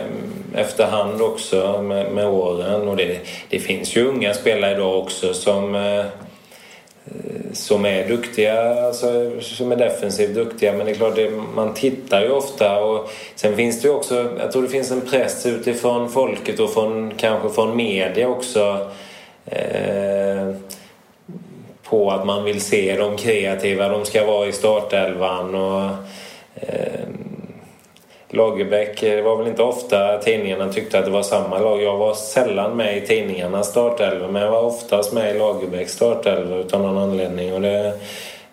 efterhand 0.56 1.22
också 1.22 1.82
med, 1.82 2.12
med 2.12 2.28
åren. 2.28 2.88
Och 2.88 2.98
det, 2.98 3.20
det, 3.50 3.60
finns 3.60 3.96
ju 3.96 4.06
unga 4.06 4.34
spelare 4.34 4.72
idag 4.72 5.00
också 5.00 5.34
som, 5.34 5.76
eh, 5.76 6.06
som 7.54 7.86
är 7.86 8.08
duktiga, 8.08 8.86
alltså, 8.86 9.32
som 9.42 9.72
är 9.72 9.76
defensivt 9.76 10.36
duktiga. 10.36 10.74
Men 10.74 10.86
det 10.86 10.92
är 10.92 10.96
klart, 10.96 11.16
det, 11.16 11.32
man 11.56 11.74
tittar 11.74 12.22
ju 12.22 12.30
ofta. 12.30 12.84
Och 12.84 13.10
sen 13.36 13.56
finns 13.56 13.82
det 13.82 13.88
ju 13.88 13.94
också, 13.94 14.30
jag 14.40 14.52
tror 14.52 14.62
det 14.62 14.70
finns 14.70 14.92
en 14.92 15.02
press 15.02 15.46
utifrån 15.46 16.10
folket 16.10 16.60
och 16.60 16.74
från, 16.74 17.14
kanske 17.18 17.50
från 17.50 17.76
media 17.76 18.28
också. 18.28 18.92
Eh, 19.46 20.54
på 21.84 22.12
att 22.12 22.26
man 22.26 22.44
vill 22.44 22.62
se 22.62 22.98
de 22.98 23.18
kreativa, 23.18 23.90
de 23.90 24.06
ska 24.06 24.26
vara 24.26 24.48
i 24.48 24.52
startelvan. 24.52 25.56
Och, 25.56 25.90
eh, 26.56 27.08
Lagerbäck, 28.34 29.04
eh, 29.04 29.16
det 29.16 29.22
var 29.22 29.38
väl 29.38 29.48
inte 29.48 29.64
ofta 29.64 30.18
tidningarna 30.18 30.74
tyckte 30.74 31.00
att 31.00 31.06
det 31.06 31.12
var 31.12 31.24
samma 31.24 31.60
lag. 31.60 31.82
Jag 31.82 31.98
var 31.98 32.14
sällan 32.14 32.78
med 32.78 32.98
i 32.98 33.02
tidningarnas 33.02 33.70
startelva 33.70 34.28
men 34.28 34.42
jag 34.42 34.52
var 34.52 34.62
oftast 34.62 35.14
med 35.14 35.36
i 35.36 35.40
Lagerbäcks 35.40 35.94
startelva 35.94 36.58
utan 36.58 36.82
någon 36.82 36.98
anledning. 36.98 37.54
Och 37.54 37.62
det, 37.62 37.94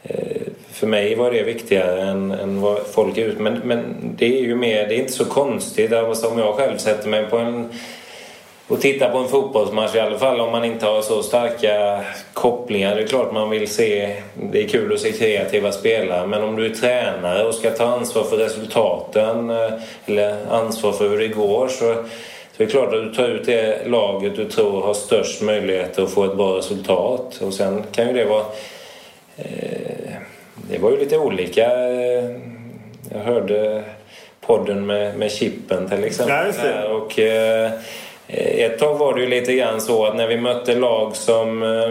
eh, 0.03 0.43
för 0.73 0.87
mig 0.87 1.15
var 1.15 1.31
det 1.31 1.43
viktigare 1.43 2.03
än, 2.03 2.31
än 2.31 2.61
vad 2.61 2.79
folk 2.87 3.19
är 3.19 3.25
ut. 3.25 3.39
Men, 3.39 3.61
men 3.65 3.95
det 4.17 4.39
är 4.39 4.43
ju 4.43 4.55
mer, 4.55 4.89
det 4.89 4.95
är 4.95 4.99
inte 4.99 5.13
så 5.13 5.25
konstigt. 5.25 5.93
Alltså, 5.93 6.29
om 6.29 6.39
jag 6.39 6.55
själv 6.55 6.77
sätter 6.77 7.09
mig 7.09 7.27
på 7.27 7.39
en 7.39 7.69
och 8.71 8.81
titta 8.81 9.09
på 9.09 9.19
en 9.19 9.29
fotbollsmatch 9.29 9.95
i 9.95 10.01
alla 10.01 10.19
fall 10.19 10.41
om 10.41 10.53
man 10.53 10.65
inte 10.65 10.87
har 10.87 11.03
så 11.03 11.23
starka 11.23 12.01
kopplingar. 12.33 12.97
Det 12.97 13.03
är 13.03 13.07
klart 13.07 13.33
man 13.33 13.51
vill 13.51 13.69
se, 13.69 14.17
det 14.53 14.65
är 14.65 14.69
kul 14.69 14.93
att 14.93 15.01
se 15.01 15.13
kreativa 15.13 15.73
spelare 15.73 16.27
men 16.27 16.43
om 16.43 16.57
du 16.57 16.67
är 16.67 16.75
tränare 16.75 17.45
och 17.45 17.55
ska 17.55 17.71
ta 17.71 17.85
ansvar 17.85 18.25
för 18.25 18.37
resultaten 18.37 19.51
eh, 19.51 19.73
eller 20.07 20.37
ansvar 20.51 20.93
för 20.93 21.09
hur 21.09 21.19
det 21.19 21.29
går 21.29 21.69
så, 21.69 21.95
så 22.57 22.63
är 22.63 22.67
det 22.67 22.67
klart 22.67 22.95
att 22.95 23.05
du 23.05 23.15
tar 23.15 23.29
ut 23.29 23.47
det 23.47 23.87
laget 23.87 24.37
du 24.37 24.45
tror 24.45 24.83
har 24.83 24.95
störst 24.95 25.43
möjlighet 25.43 25.99
att 25.99 26.11
få 26.11 26.25
ett 26.25 26.37
bra 26.37 26.59
resultat. 26.59 27.41
Och 27.43 27.55
sen 27.55 27.83
kan 27.93 28.07
ju 28.07 28.13
det 28.13 28.25
vara... 28.25 28.45
Eh, 29.37 30.13
det 30.71 30.79
var 30.79 30.91
ju 30.91 30.97
lite 30.97 31.19
olika. 31.19 31.71
Jag 33.13 33.21
hörde 33.25 33.85
podden 34.41 34.87
med, 34.87 35.19
med 35.19 35.33
Chippen 35.33 35.89
till 35.89 36.05
exempel. 36.05 36.53
Ja, 36.65 36.89
och, 36.89 37.19
eh, 37.19 37.71
Eh, 37.71 37.79
Eh, 38.33 38.65
ett 38.65 38.79
tag 38.79 38.99
var 38.99 39.15
det 39.15 39.21
ju 39.21 39.27
lite 39.27 39.55
grann 39.55 39.81
så 39.81 40.05
att 40.07 40.17
när 40.17 40.27
vi 40.27 40.37
mötte 40.37 40.75
lag 40.75 41.17
som 41.17 41.63
eh, 41.63 41.91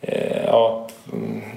eh, 0.00 0.44
ja, 0.46 0.88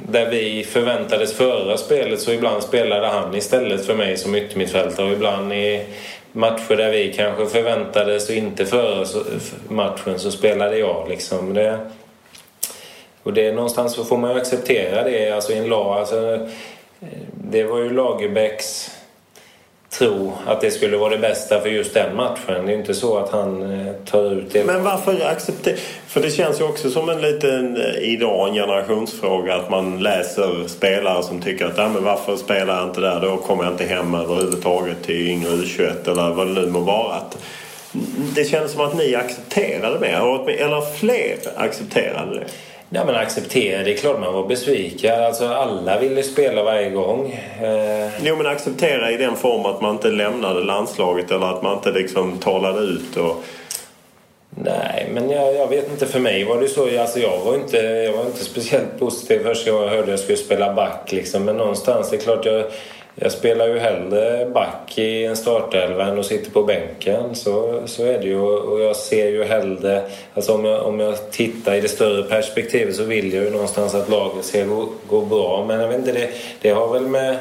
där 0.09 0.29
vi 0.29 0.63
förväntades 0.63 1.33
föra 1.33 1.77
spelet 1.77 2.21
så 2.21 2.31
ibland 2.31 2.63
spelade 2.63 3.07
han 3.07 3.35
istället 3.35 3.85
för 3.85 3.95
mig 3.95 4.17
som 4.17 4.35
yttermittfältare 4.35 5.05
och 5.05 5.13
ibland 5.13 5.53
i 5.53 5.85
matcher 6.31 6.75
där 6.75 6.91
vi 6.91 7.13
kanske 7.13 7.45
förväntades 7.45 8.29
och 8.29 8.35
inte 8.35 8.65
föra 8.65 9.05
matchen 9.67 10.19
så 10.19 10.31
spelade 10.31 10.77
jag 10.77 11.09
liksom. 11.09 11.53
Det, 11.53 11.79
och 13.23 13.33
det 13.33 13.51
någonstans 13.51 13.93
så 13.93 14.03
får 14.03 14.17
man 14.17 14.31
ju 14.31 14.37
acceptera 14.37 15.03
det 15.03 15.31
alltså 15.31 15.53
i 15.53 15.57
en 15.57 15.67
lag. 15.67 15.97
Alltså, 15.97 16.33
eh, 16.33 16.39
det 17.33 17.63
var 17.63 17.79
ju 17.79 17.89
Lagerbäcks 17.89 18.91
tro 19.97 20.33
att 20.45 20.61
det 20.61 20.71
skulle 20.71 20.97
vara 20.97 21.09
det 21.09 21.17
bästa 21.17 21.61
för 21.61 21.69
just 21.69 21.93
den 21.93 22.15
matchen. 22.15 22.65
Det 22.65 22.73
är 22.73 22.77
inte 22.77 22.93
så 22.93 23.17
att 23.17 23.29
han 23.29 23.61
eh, 23.61 23.93
tar 23.93 24.31
ut 24.31 24.53
det. 24.53 24.63
Men 24.63 24.83
varför 24.83 25.25
acceptera? 25.25 25.75
För 26.07 26.21
det 26.21 26.31
känns 26.31 26.59
ju 26.59 26.63
också 26.63 26.89
som 26.89 27.09
en 27.09 27.21
liten 27.21 27.77
eh, 27.77 27.99
idag 27.99 28.47
en 28.47 28.53
generationsfråga 28.53 29.55
att 29.55 29.69
man 29.69 29.99
läser 29.99 30.67
spelare 30.67 31.23
som 31.23 31.41
tycker 31.41 31.65
att 31.65 31.77
men 31.77 32.03
varför 32.03 32.35
spelar 32.35 32.77
jag 32.77 32.89
inte 32.89 33.01
där? 33.01 33.21
Då 33.21 33.37
kommer 33.37 33.63
jag 33.63 33.73
inte 33.73 33.85
hem 33.85 34.15
överhuvudtaget 34.15 35.03
till 35.03 35.27
yngre 35.27 35.49
U21 35.49 36.11
eller 36.11 36.29
vad 36.29 36.47
det 36.47 36.53
nu 36.61 36.67
må 36.67 36.79
vara. 36.79 37.15
Det 38.35 38.43
känns 38.43 38.71
som 38.71 38.81
att 38.81 38.97
ni 38.97 39.15
accepterade 39.15 39.99
det, 39.99 40.53
eller 40.53 40.95
fler 40.95 41.37
accepterade 41.55 42.39
det. 42.39 42.45
Ja, 42.89 43.05
men 43.05 43.15
acceptera, 43.15 43.83
det 43.83 43.93
är 43.93 43.97
klart 43.97 44.19
man 44.19 44.33
var 44.33 44.47
besviken. 44.47 45.23
Alltså, 45.23 45.47
alla 45.47 45.99
ville 45.99 46.23
spela 46.23 46.63
varje 46.63 46.89
gång. 46.89 47.31
Eh... 47.61 48.09
Jo, 48.23 48.35
men 48.35 48.45
acceptera 48.45 49.11
i 49.11 49.17
den 49.17 49.35
form 49.35 49.65
att 49.65 49.81
man 49.81 49.95
inte 49.95 50.07
lämnade 50.07 50.63
landslaget 50.63 51.31
eller 51.31 51.45
att 51.45 51.63
man 51.63 51.77
inte 51.77 51.91
liksom 51.91 52.37
talade 52.37 52.79
ut. 52.79 53.17
Och... 53.17 53.43
Nej, 54.49 55.09
men 55.13 55.29
jag, 55.29 55.55
jag, 55.55 55.67
vet 55.67 55.91
inte. 55.91 56.05
För 56.05 56.19
mig 56.19 56.43
var 56.43 56.61
det 56.61 56.67
så. 56.67 56.99
Alltså, 56.99 57.19
jag, 57.19 57.39
var 57.39 57.55
inte, 57.55 57.77
jag 57.77 58.13
var 58.13 58.25
inte 58.25 58.43
speciellt 58.43 58.99
positiv 58.99 59.43
första 59.43 59.71
gången 59.71 59.87
jag 59.87 59.91
hörde 59.91 60.03
att 60.03 60.09
jag 60.09 60.19
skulle 60.19 60.37
spela 60.37 60.73
back. 60.73 61.11
Liksom. 61.11 61.45
Men 61.45 61.57
någonstans, 61.57 62.09
det 62.09 62.15
är 62.15 62.21
klart 62.21 62.45
jag 62.45 62.65
jag 63.15 63.31
spelar 63.31 63.67
ju 63.67 63.79
hellre 63.79 64.49
back 64.53 64.97
i 64.97 65.25
en 65.25 65.35
startelva 65.35 66.05
än 66.05 66.19
att 66.19 66.25
sitta 66.25 66.51
på 66.51 66.63
bänken. 66.63 67.35
Så, 67.35 67.81
så 67.85 68.05
är 68.05 68.19
det 68.19 68.25
ju. 68.25 68.39
Och 68.39 68.79
jag 68.79 68.95
ser 68.95 69.29
ju 69.29 69.43
hellre... 69.43 70.01
Alltså 70.33 70.53
om 70.53 70.65
jag, 70.65 70.85
om 70.85 70.99
jag 70.99 71.31
tittar 71.31 71.75
i 71.75 71.81
det 71.81 71.87
större 71.87 72.23
perspektivet 72.23 72.95
så 72.95 73.03
vill 73.03 73.33
jag 73.33 73.43
ju 73.43 73.49
någonstans 73.49 73.95
att 73.95 74.09
laget 74.09 74.45
ska 74.45 74.63
gå, 74.63 74.89
gå 75.07 75.21
bra. 75.21 75.65
Men 75.67 75.79
jag 75.79 75.87
vet 75.87 75.97
inte, 75.97 76.11
det, 76.11 76.29
det 76.61 76.69
har 76.69 76.93
väl 76.93 77.07
med... 77.07 77.37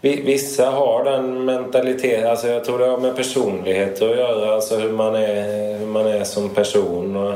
Vissa 0.00 0.70
har 0.70 1.04
den 1.04 1.44
mentaliteten. 1.44 2.30
Alltså 2.30 2.48
jag 2.48 2.64
tror 2.64 2.78
det 2.78 2.86
har 2.86 2.98
med 2.98 3.16
personlighet 3.16 4.02
att 4.02 4.16
göra. 4.16 4.54
Alltså 4.54 4.76
hur 4.76 4.92
man 4.92 5.14
är, 5.14 5.78
hur 5.78 5.86
man 5.86 6.06
är 6.06 6.24
som 6.24 6.48
person. 6.48 7.16
Och, 7.16 7.34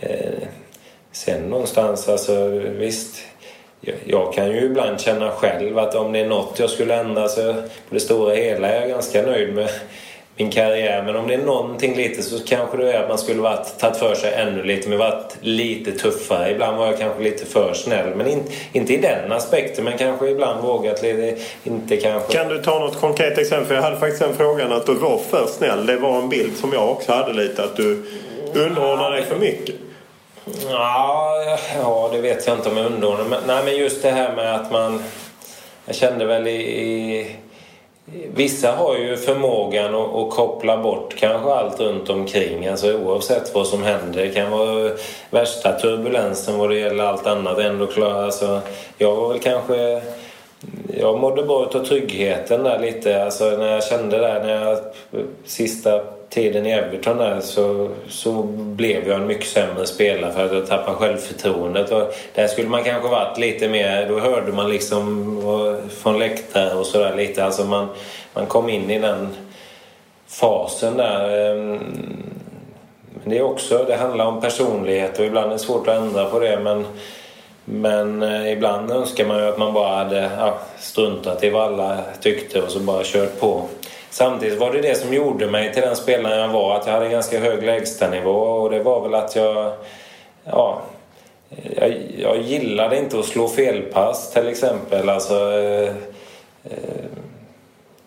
eh, 0.00 0.48
sen 1.12 1.42
någonstans, 1.42 2.08
alltså 2.08 2.48
visst 2.78 3.16
jag 4.04 4.32
kan 4.32 4.50
ju 4.50 4.60
ibland 4.60 5.00
känna 5.00 5.30
själv 5.30 5.78
att 5.78 5.94
om 5.94 6.12
det 6.12 6.18
är 6.18 6.26
något 6.26 6.58
jag 6.58 6.70
skulle 6.70 6.94
ändra 6.94 7.28
så 7.28 7.52
på 7.52 7.94
det 7.94 8.00
stora 8.00 8.34
hela 8.34 8.68
är 8.68 8.80
jag 8.80 8.88
ganska 8.88 9.22
nöjd 9.22 9.54
med, 9.54 9.68
min 10.36 10.50
karriär. 10.50 11.02
Men 11.02 11.16
om 11.16 11.28
det 11.28 11.34
är 11.34 11.38
någonting 11.38 11.96
lite 11.96 12.22
så 12.22 12.44
kanske 12.44 12.76
det 12.76 12.92
är 12.92 13.02
att 13.02 13.08
man 13.08 13.18
skulle 13.18 13.40
varit, 13.40 13.78
tagit 13.78 13.96
för 13.96 14.14
sig 14.14 14.34
ännu 14.34 14.62
lite 14.62 14.88
men 14.88 14.98
varit 14.98 15.36
lite 15.40 15.92
tuffare. 15.92 16.50
Ibland 16.50 16.76
var 16.78 16.86
jag 16.86 16.98
kanske 16.98 17.22
lite 17.22 17.46
för 17.46 17.74
snäll. 17.74 18.14
Men 18.16 18.26
in, 18.26 18.42
inte 18.72 18.94
i 18.94 18.96
den 18.96 19.32
aspekten 19.32 19.84
men 19.84 19.98
kanske 19.98 20.30
ibland 20.30 20.62
vågat 20.62 21.02
lite. 21.02 21.36
Inte 21.64 21.96
kanske... 21.96 22.32
Kan 22.32 22.48
du 22.48 22.62
ta 22.62 22.78
något 22.78 23.00
konkret 23.00 23.38
exempel? 23.38 23.66
För 23.66 23.74
jag 23.74 23.82
hade 23.82 23.96
faktiskt 23.96 24.22
den 24.22 24.34
frågan 24.34 24.72
att 24.72 24.86
du 24.86 24.94
var 24.94 25.18
för 25.18 25.46
snäll. 25.46 25.86
Det 25.86 25.96
var 25.96 26.18
en 26.18 26.28
bild 26.28 26.56
som 26.56 26.72
jag 26.72 26.90
också 26.90 27.12
hade 27.12 27.32
lite 27.32 27.64
att 27.64 27.76
du 27.76 28.02
underordnade 28.54 29.16
dig 29.16 29.24
för 29.24 29.38
mycket. 29.38 29.74
Ja, 30.70 31.58
ja, 31.74 32.08
det 32.12 32.20
vet 32.20 32.46
jag 32.46 32.56
inte 32.56 32.68
om 32.68 32.76
jag 32.76 32.86
underordnar 32.86 33.24
men, 33.24 33.40
Nej, 33.46 33.64
men 33.64 33.76
just 33.76 34.02
det 34.02 34.10
här 34.10 34.36
med 34.36 34.54
att 34.54 34.72
man... 34.72 35.02
Jag 35.86 35.94
kände 35.94 36.24
väl 36.24 36.46
i, 36.46 36.60
i 36.60 37.36
Vissa 38.34 38.72
har 38.72 38.96
ju 38.96 39.16
förmågan 39.16 39.94
att, 39.94 40.14
att, 40.14 40.30
koppla 40.30 40.82
bort 40.82 41.14
kanske 41.18 41.50
allt 41.50 41.80
runt 41.80 42.10
omkring. 42.10 42.66
Alltså 42.66 42.94
oavsett 42.94 43.54
vad 43.54 43.66
som 43.66 43.82
händer. 43.82 44.22
Det 44.22 44.28
kan 44.28 44.50
vara 44.50 44.90
värsta 45.30 45.72
turbulensen 45.72 46.58
vad 46.58 46.70
det 46.70 46.78
gäller 46.78 47.04
allt 47.04 47.26
annat. 47.26 47.58
Ändå 47.58 47.86
klara. 47.86 48.24
Alltså, 48.24 48.60
jag 48.98 49.16
var 49.16 49.28
väl 49.28 49.40
kanske... 49.40 50.02
Jag 51.00 51.18
mådde 51.18 51.42
bra 51.42 51.66
utav 51.66 51.84
tryggheten 51.84 52.62
där 52.62 52.78
lite. 52.78 53.24
Alltså 53.24 53.44
när 53.44 53.72
jag 53.72 53.84
kände 53.84 54.18
där 54.18 54.44
när 54.44 54.64
jag 54.64 54.78
sista 55.44 56.02
tiden 56.32 56.66
i 56.66 56.70
Everton 56.70 57.16
där 57.16 57.40
så, 57.40 57.88
så 58.08 58.42
blev 58.52 59.08
jag 59.08 59.20
en 59.20 59.26
mycket 59.26 59.48
sämre 59.48 59.86
spelare 59.86 60.32
för 60.32 60.44
att 60.44 60.52
jag 60.52 60.66
tappade 60.66 60.96
självförtroendet. 60.96 61.90
Och 61.90 62.14
där 62.34 62.46
skulle 62.46 62.68
man 62.68 62.84
kanske 62.84 63.08
varit 63.08 63.38
lite 63.38 63.68
mer, 63.68 64.08
då 64.08 64.18
hörde 64.18 64.52
man 64.52 64.70
liksom 64.70 65.88
från 66.02 66.18
läktare 66.18 66.74
och 66.74 66.86
sådär 66.86 67.16
lite. 67.16 67.44
Alltså 67.44 67.64
man, 67.64 67.88
man 68.34 68.46
kom 68.46 68.68
in 68.68 68.90
i 68.90 68.98
den 68.98 69.28
fasen 70.26 70.96
där. 70.96 71.52
Ehm, 71.52 71.78
men 73.14 73.30
det 73.30 73.38
är 73.38 73.42
också, 73.42 73.84
det 73.88 73.96
handlar 73.96 74.26
om 74.26 74.40
personlighet 74.40 75.18
och 75.18 75.24
ibland 75.24 75.46
är 75.46 75.52
det 75.52 75.58
svårt 75.58 75.88
att 75.88 75.96
ändra 75.96 76.24
på 76.24 76.38
det 76.38 76.60
men 76.62 76.86
men 77.64 78.22
eh, 78.22 78.52
ibland 78.52 78.90
önskar 78.90 79.26
man 79.26 79.38
ju 79.38 79.48
att 79.48 79.58
man 79.58 79.72
bara 79.72 79.96
hade 79.96 80.30
ja, 80.38 80.58
struntat 80.78 81.44
i 81.44 81.50
vad 81.50 81.62
alla 81.62 81.98
tyckte 82.20 82.62
och 82.62 82.70
så 82.70 82.80
bara 82.80 83.02
kört 83.04 83.40
på. 83.40 83.62
Samtidigt 84.12 84.60
var 84.60 84.72
det 84.72 84.80
det 84.80 84.94
som 84.94 85.14
gjorde 85.14 85.46
mig 85.46 85.72
till 85.72 85.82
den 85.82 85.96
spelaren 85.96 86.40
jag 86.40 86.48
var. 86.48 86.76
Att 86.76 86.86
jag 86.86 86.92
hade 86.92 87.08
ganska 87.08 87.40
hög 87.40 87.62
lägstanivå 87.62 88.30
och 88.30 88.70
det 88.70 88.82
var 88.82 89.00
väl 89.00 89.14
att 89.14 89.36
jag... 89.36 89.72
Ja, 90.44 90.82
jag, 91.76 91.96
jag 92.18 92.42
gillade 92.42 92.98
inte 92.98 93.18
att 93.18 93.24
slå 93.24 93.48
felpass 93.48 94.32
till 94.32 94.48
exempel. 94.48 95.08
Alltså, 95.08 95.34
eh, 95.34 95.88
eh, 96.64 97.04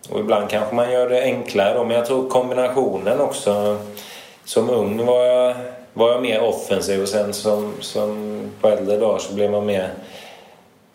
och 0.10 0.20
ibland 0.20 0.50
kanske 0.50 0.76
man 0.76 0.92
gör 0.92 1.10
det 1.10 1.22
enklare 1.22 1.74
då. 1.74 1.84
Men 1.84 1.98
jag 1.98 2.06
tror 2.06 2.30
kombinationen 2.30 3.22
också. 3.22 3.78
Som 4.44 4.70
ung 4.70 5.06
var 5.06 5.26
jag, 5.26 5.56
var 5.94 6.12
jag 6.12 6.22
mer 6.22 6.42
offensiv 6.42 7.02
och 7.02 7.10
sen 7.10 7.34
som, 7.34 7.74
som 7.80 8.42
på 8.62 8.68
äldre 8.68 8.98
dagar 8.98 9.20
så 9.20 9.34
blev 9.34 9.52
man 9.52 9.66
mer 9.66 9.90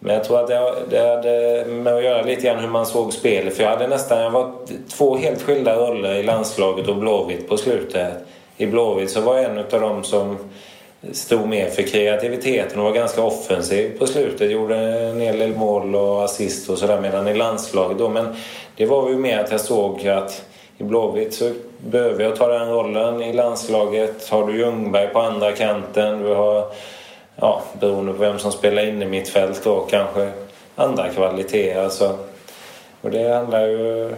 men 0.01 0.15
jag 0.15 0.25
tror 0.25 0.41
att 0.41 0.47
det, 0.47 0.75
det 0.91 1.09
hade 1.09 1.65
med 1.65 1.95
att 1.95 2.05
göra 2.05 2.23
lite 2.23 2.43
grann 2.43 2.59
hur 2.59 2.69
man 2.69 2.87
såg 2.87 3.13
spelet. 3.13 3.57
För 3.57 3.63
jag 3.63 3.71
hade 3.71 3.87
nästan, 3.87 4.21
jag 4.21 4.31
var 4.31 4.53
två 4.89 5.17
helt 5.17 5.43
skilda 5.43 5.77
roller 5.77 6.15
i 6.15 6.23
landslaget 6.23 6.89
och 6.89 6.97
Blåvitt 6.97 7.49
på 7.49 7.57
slutet. 7.57 8.13
I 8.57 8.67
Blåvitt 8.67 9.11
så 9.11 9.21
var 9.21 9.37
jag 9.37 9.45
en 9.45 9.59
av 9.59 9.81
dem 9.81 10.05
som 10.05 10.39
stod 11.13 11.49
mer 11.49 11.71
för 11.71 11.83
kreativiteten 11.83 12.79
och 12.79 12.85
var 12.85 12.93
ganska 12.93 13.23
offensiv 13.23 13.99
på 13.99 14.07
slutet. 14.07 14.51
Gjorde 14.51 14.77
en 14.77 15.21
hel 15.21 15.39
del 15.39 15.57
mål 15.57 15.95
och 15.95 16.25
assist 16.25 16.71
och 16.71 16.79
sådär 16.79 17.01
medan 17.01 17.29
i 17.29 17.35
landslaget 17.35 17.99
då. 17.99 18.09
Men 18.09 18.37
det 18.77 18.87
var 18.87 19.11
ju 19.11 19.17
mer 19.17 19.39
att 19.39 19.51
jag 19.51 19.61
såg 19.61 20.09
att 20.09 20.45
i 20.79 20.85
Blåvitt 20.85 21.35
så 21.35 21.51
behöver 21.79 22.25
jag 22.25 22.37
ta 22.37 22.49
den 22.49 22.69
rollen. 22.69 23.23
I 23.23 23.33
landslaget 23.33 24.29
har 24.29 24.47
du 24.47 24.59
Ljungberg 24.59 25.09
på 25.09 25.21
andra 25.21 25.53
kanten. 25.53 26.23
Du 26.23 26.35
har 26.35 26.67
ja, 27.41 27.63
beroende 27.81 28.13
på 28.13 28.19
vem 28.19 28.39
som 28.39 28.53
spelar 28.53 28.87
in 28.87 29.03
i 29.03 29.07
mitt 29.07 29.29
fält 29.29 29.65
då 29.65 29.81
kanske 29.91 30.31
andra 30.77 31.09
kvaliteter. 31.09 31.83
Alltså, 31.83 32.19
och 33.01 33.11
det 33.11 33.35
handlar 33.35 33.67
ju 33.67 34.15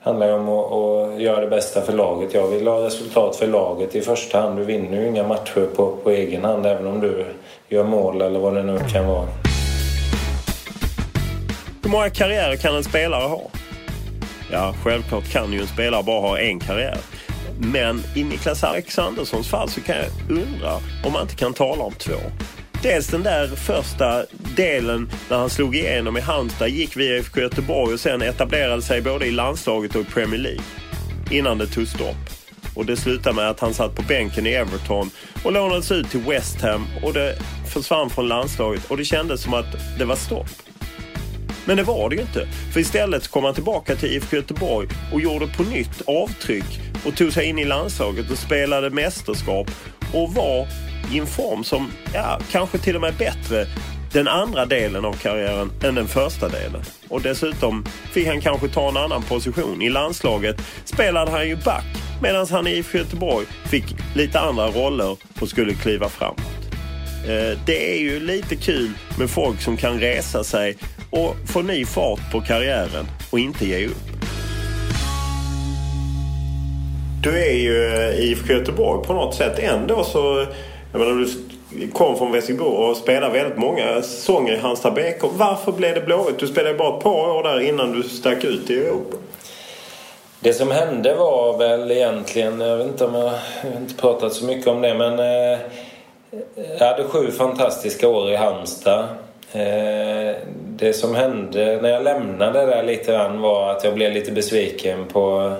handlar 0.00 0.32
om 0.32 0.48
att, 0.48 0.72
att, 0.72 1.20
göra 1.20 1.40
det 1.40 1.46
bästa 1.46 1.82
för 1.82 1.92
laget. 1.92 2.34
Jag 2.34 2.46
vill 2.46 2.66
ha 2.66 2.86
resultat 2.86 3.36
för 3.36 3.46
laget 3.46 3.94
i 3.94 4.00
första 4.00 4.40
hand. 4.40 4.58
Du 4.58 4.64
vinner 4.64 5.00
ju 5.00 5.08
inga 5.08 5.26
matcher 5.28 5.68
på, 5.76 5.96
på 5.96 6.10
egen 6.10 6.44
hand 6.44 6.66
även 6.66 6.86
om 6.86 7.00
du 7.00 7.26
gör 7.68 7.84
mål 7.84 8.22
eller 8.22 8.40
vad 8.40 8.54
det 8.54 8.62
nu 8.62 8.78
kan 8.92 9.06
vara. 9.06 9.28
Hur 11.82 11.90
många 11.90 12.10
karriärer 12.10 12.56
kan 12.56 12.76
en 12.76 12.84
spelare 12.84 13.28
ha? 13.28 13.40
Ja, 14.52 14.74
självklart 14.84 15.32
kan 15.32 15.52
ju 15.52 15.60
en 15.60 15.66
spelare 15.66 16.02
bara 16.02 16.20
ha 16.20 16.38
en 16.38 16.60
karriär. 16.60 16.98
Men 17.58 18.02
i 18.14 18.24
Niklas 18.24 18.64
Alexanderssons 18.64 19.48
fall 19.48 19.68
så 19.68 19.80
kan 19.80 19.96
jag 19.96 20.38
undra 20.38 20.74
om 21.04 21.12
man 21.12 21.22
inte 21.22 21.34
kan 21.34 21.54
tala 21.54 21.84
om 21.84 21.92
två. 21.92 22.16
Dels 22.82 23.06
den 23.06 23.22
där 23.22 23.46
första 23.46 24.24
delen 24.56 25.10
när 25.30 25.36
han 25.36 25.50
slog 25.50 25.76
igenom 25.76 26.16
i 26.16 26.20
Halmstad, 26.20 26.68
gick 26.68 26.96
via 26.96 27.16
IFK 27.16 27.40
Göteborg 27.40 27.94
och 27.94 28.00
sen 28.00 28.22
etablerade 28.22 28.82
sig 28.82 29.02
både 29.02 29.26
i 29.26 29.30
landslaget 29.30 29.94
och 29.94 30.00
i 30.00 30.04
Premier 30.04 30.40
League. 30.40 30.62
Innan 31.30 31.58
det 31.58 31.66
tog 31.66 31.88
stopp. 31.88 32.16
Och 32.74 32.86
det 32.86 32.96
slutade 32.96 33.36
med 33.36 33.50
att 33.50 33.60
han 33.60 33.74
satt 33.74 33.94
på 33.94 34.02
bänken 34.02 34.46
i 34.46 34.50
Everton 34.50 35.10
och 35.44 35.52
lånades 35.52 35.92
ut 35.92 36.10
till 36.10 36.20
West 36.20 36.60
Ham 36.60 36.86
och 37.02 37.12
det 37.12 37.38
försvann 37.72 38.10
från 38.10 38.28
landslaget 38.28 38.90
och 38.90 38.96
det 38.96 39.04
kändes 39.04 39.42
som 39.42 39.54
att 39.54 39.98
det 39.98 40.04
var 40.04 40.16
stopp. 40.16 40.48
Men 41.64 41.76
det 41.76 41.82
var 41.82 42.10
det 42.10 42.16
ju 42.16 42.22
inte. 42.22 42.48
För 42.72 42.80
istället 42.80 43.28
kom 43.28 43.44
han 43.44 43.54
tillbaka 43.54 43.96
till 43.96 44.12
IFK 44.12 44.36
Göteborg 44.36 44.88
och 45.12 45.20
gjorde 45.20 45.46
på 45.46 45.62
nytt 45.62 46.02
avtryck 46.06 46.80
och 47.04 47.16
tog 47.16 47.32
sig 47.32 47.46
in 47.46 47.58
i 47.58 47.64
landslaget 47.64 48.30
och 48.30 48.38
spelade 48.38 48.90
mästerskap 48.90 49.70
och 50.12 50.34
var 50.34 50.66
i 51.12 51.18
en 51.18 51.26
form 51.26 51.64
som, 51.64 51.90
ja, 52.14 52.40
kanske 52.50 52.78
till 52.78 52.94
och 52.94 53.00
med 53.00 53.14
bättre 53.14 53.66
den 54.12 54.28
andra 54.28 54.66
delen 54.66 55.04
av 55.04 55.12
karriären 55.12 55.72
än 55.82 55.94
den 55.94 56.08
första 56.08 56.48
delen. 56.48 56.82
Och 57.08 57.22
dessutom 57.22 57.84
fick 58.12 58.26
han 58.26 58.40
kanske 58.40 58.68
ta 58.68 58.88
en 58.88 58.96
annan 58.96 59.22
position. 59.22 59.82
I 59.82 59.90
landslaget 59.90 60.56
spelade 60.84 61.30
han 61.30 61.48
ju 61.48 61.56
back 61.56 61.84
medan 62.22 62.46
han 62.50 62.66
i 62.66 62.70
IFK 62.70 62.98
Göteborg 62.98 63.46
fick 63.46 63.84
lite 64.14 64.40
andra 64.40 64.66
roller 64.66 65.16
och 65.40 65.48
skulle 65.48 65.74
kliva 65.74 66.08
framåt. 66.08 66.40
Eh, 67.24 67.58
det 67.66 67.94
är 67.94 68.00
ju 68.00 68.20
lite 68.20 68.56
kul 68.56 68.90
med 69.18 69.30
folk 69.30 69.60
som 69.60 69.76
kan 69.76 70.00
resa 70.00 70.44
sig 70.44 70.76
och 71.10 71.36
få 71.46 71.62
ny 71.62 71.84
fart 71.84 72.32
på 72.32 72.40
karriären 72.40 73.06
och 73.30 73.38
inte 73.38 73.66
ge 73.66 73.86
upp. 73.86 74.13
Du 77.24 77.42
är 77.42 77.52
ju 77.52 77.94
eh, 77.94 78.20
IFK 78.20 78.52
Göteborg 78.52 79.06
på 79.06 79.12
något 79.12 79.34
sätt 79.34 79.58
ändå 79.58 80.04
så... 80.04 80.46
Jag 80.92 80.98
menar, 80.98 81.26
du 81.70 81.88
kom 81.88 82.18
från 82.18 82.32
Västerbro 82.32 82.66
och 82.66 82.96
spelade 82.96 83.32
väldigt 83.32 83.58
många 83.58 84.02
säsonger 84.02 84.52
i 84.52 84.56
Halmstad 84.56 84.94
BK. 84.94 85.30
Varför 85.32 85.72
blev 85.72 85.94
det 85.94 86.00
Blåvitt? 86.00 86.38
Du 86.38 86.46
spelade 86.46 86.74
bara 86.74 86.96
ett 86.96 87.02
par 87.02 87.30
år 87.30 87.42
där 87.42 87.60
innan 87.60 87.92
du 87.92 88.02
stack 88.02 88.44
ut 88.44 88.70
i 88.70 88.78
Europa. 88.78 89.16
Det 90.40 90.52
som 90.52 90.70
hände 90.70 91.14
var 91.14 91.58
väl 91.58 91.90
egentligen, 91.90 92.60
jag 92.60 92.76
vet 92.76 92.86
inte 92.86 93.04
om 93.04 93.14
jag, 93.14 93.32
jag 93.62 93.70
har 93.70 93.80
inte 93.80 93.94
pratat 93.94 94.32
så 94.32 94.44
mycket 94.44 94.66
om 94.66 94.82
det 94.82 94.94
men 94.94 95.18
eh, 95.18 95.58
jag 96.78 96.86
hade 96.86 97.04
sju 97.04 97.30
fantastiska 97.30 98.08
år 98.08 98.30
i 98.30 98.36
Halmstad. 98.36 99.04
Eh, 99.52 100.36
det 100.76 100.92
som 100.92 101.14
hände 101.14 101.78
när 101.82 101.90
jag 101.90 102.02
lämnade 102.02 102.66
där 102.66 102.82
lite 102.82 103.12
grann 103.12 103.40
var 103.40 103.70
att 103.70 103.84
jag 103.84 103.94
blev 103.94 104.12
lite 104.12 104.32
besviken 104.32 105.06
på... 105.06 105.56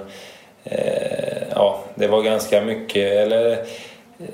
Eh, 0.65 1.24
ja, 1.55 1.81
det 1.95 2.07
var 2.07 2.23
ganska 2.23 2.61
mycket... 2.61 3.13
Eller 3.13 3.59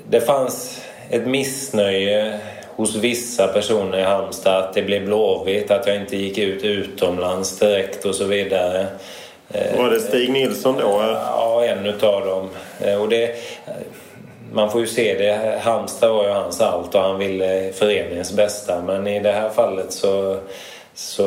det 0.09 0.21
fanns 0.21 0.81
ett 1.09 1.27
missnöje 1.27 2.39
hos 2.75 2.95
vissa 2.95 3.47
personer 3.47 3.97
i 3.97 4.01
Halmstad 4.01 4.57
att 4.57 4.73
det 4.73 4.81
blev 4.81 5.05
Blåvitt, 5.05 5.71
att 5.71 5.87
jag 5.87 5.95
inte 5.95 6.17
gick 6.17 6.37
ut 6.37 6.63
utomlands 6.63 7.59
direkt 7.59 8.05
och 8.05 8.15
så 8.15 8.25
vidare. 8.25 8.87
Var 9.77 9.89
det 9.89 9.99
Stig 9.99 10.31
Nilsson 10.31 10.75
då? 10.77 11.01
Ja, 11.13 11.65
en 11.65 11.85
utav 11.85 12.25
dem. 12.25 12.49
Och 12.99 13.09
det, 13.09 13.35
man 14.53 14.71
får 14.71 14.81
ju 14.81 14.87
se 14.87 15.17
det. 15.17 15.59
Halmstad 15.61 16.13
var 16.13 16.23
ju 16.23 16.29
hans 16.29 16.61
allt 16.61 16.95
och 16.95 17.01
han 17.01 17.19
ville 17.19 17.71
föreningens 17.73 18.33
bästa. 18.33 18.81
Men 18.81 19.07
i 19.07 19.19
det 19.19 19.31
här 19.31 19.49
fallet 19.49 19.93
så, 19.93 20.37
så 20.93 21.23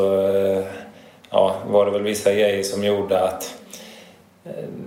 ja, 1.30 1.54
var 1.66 1.86
det 1.86 1.92
väl 1.92 2.02
vissa 2.02 2.32
grejer 2.32 2.62
som 2.62 2.84
gjorde 2.84 3.20
att 3.20 3.54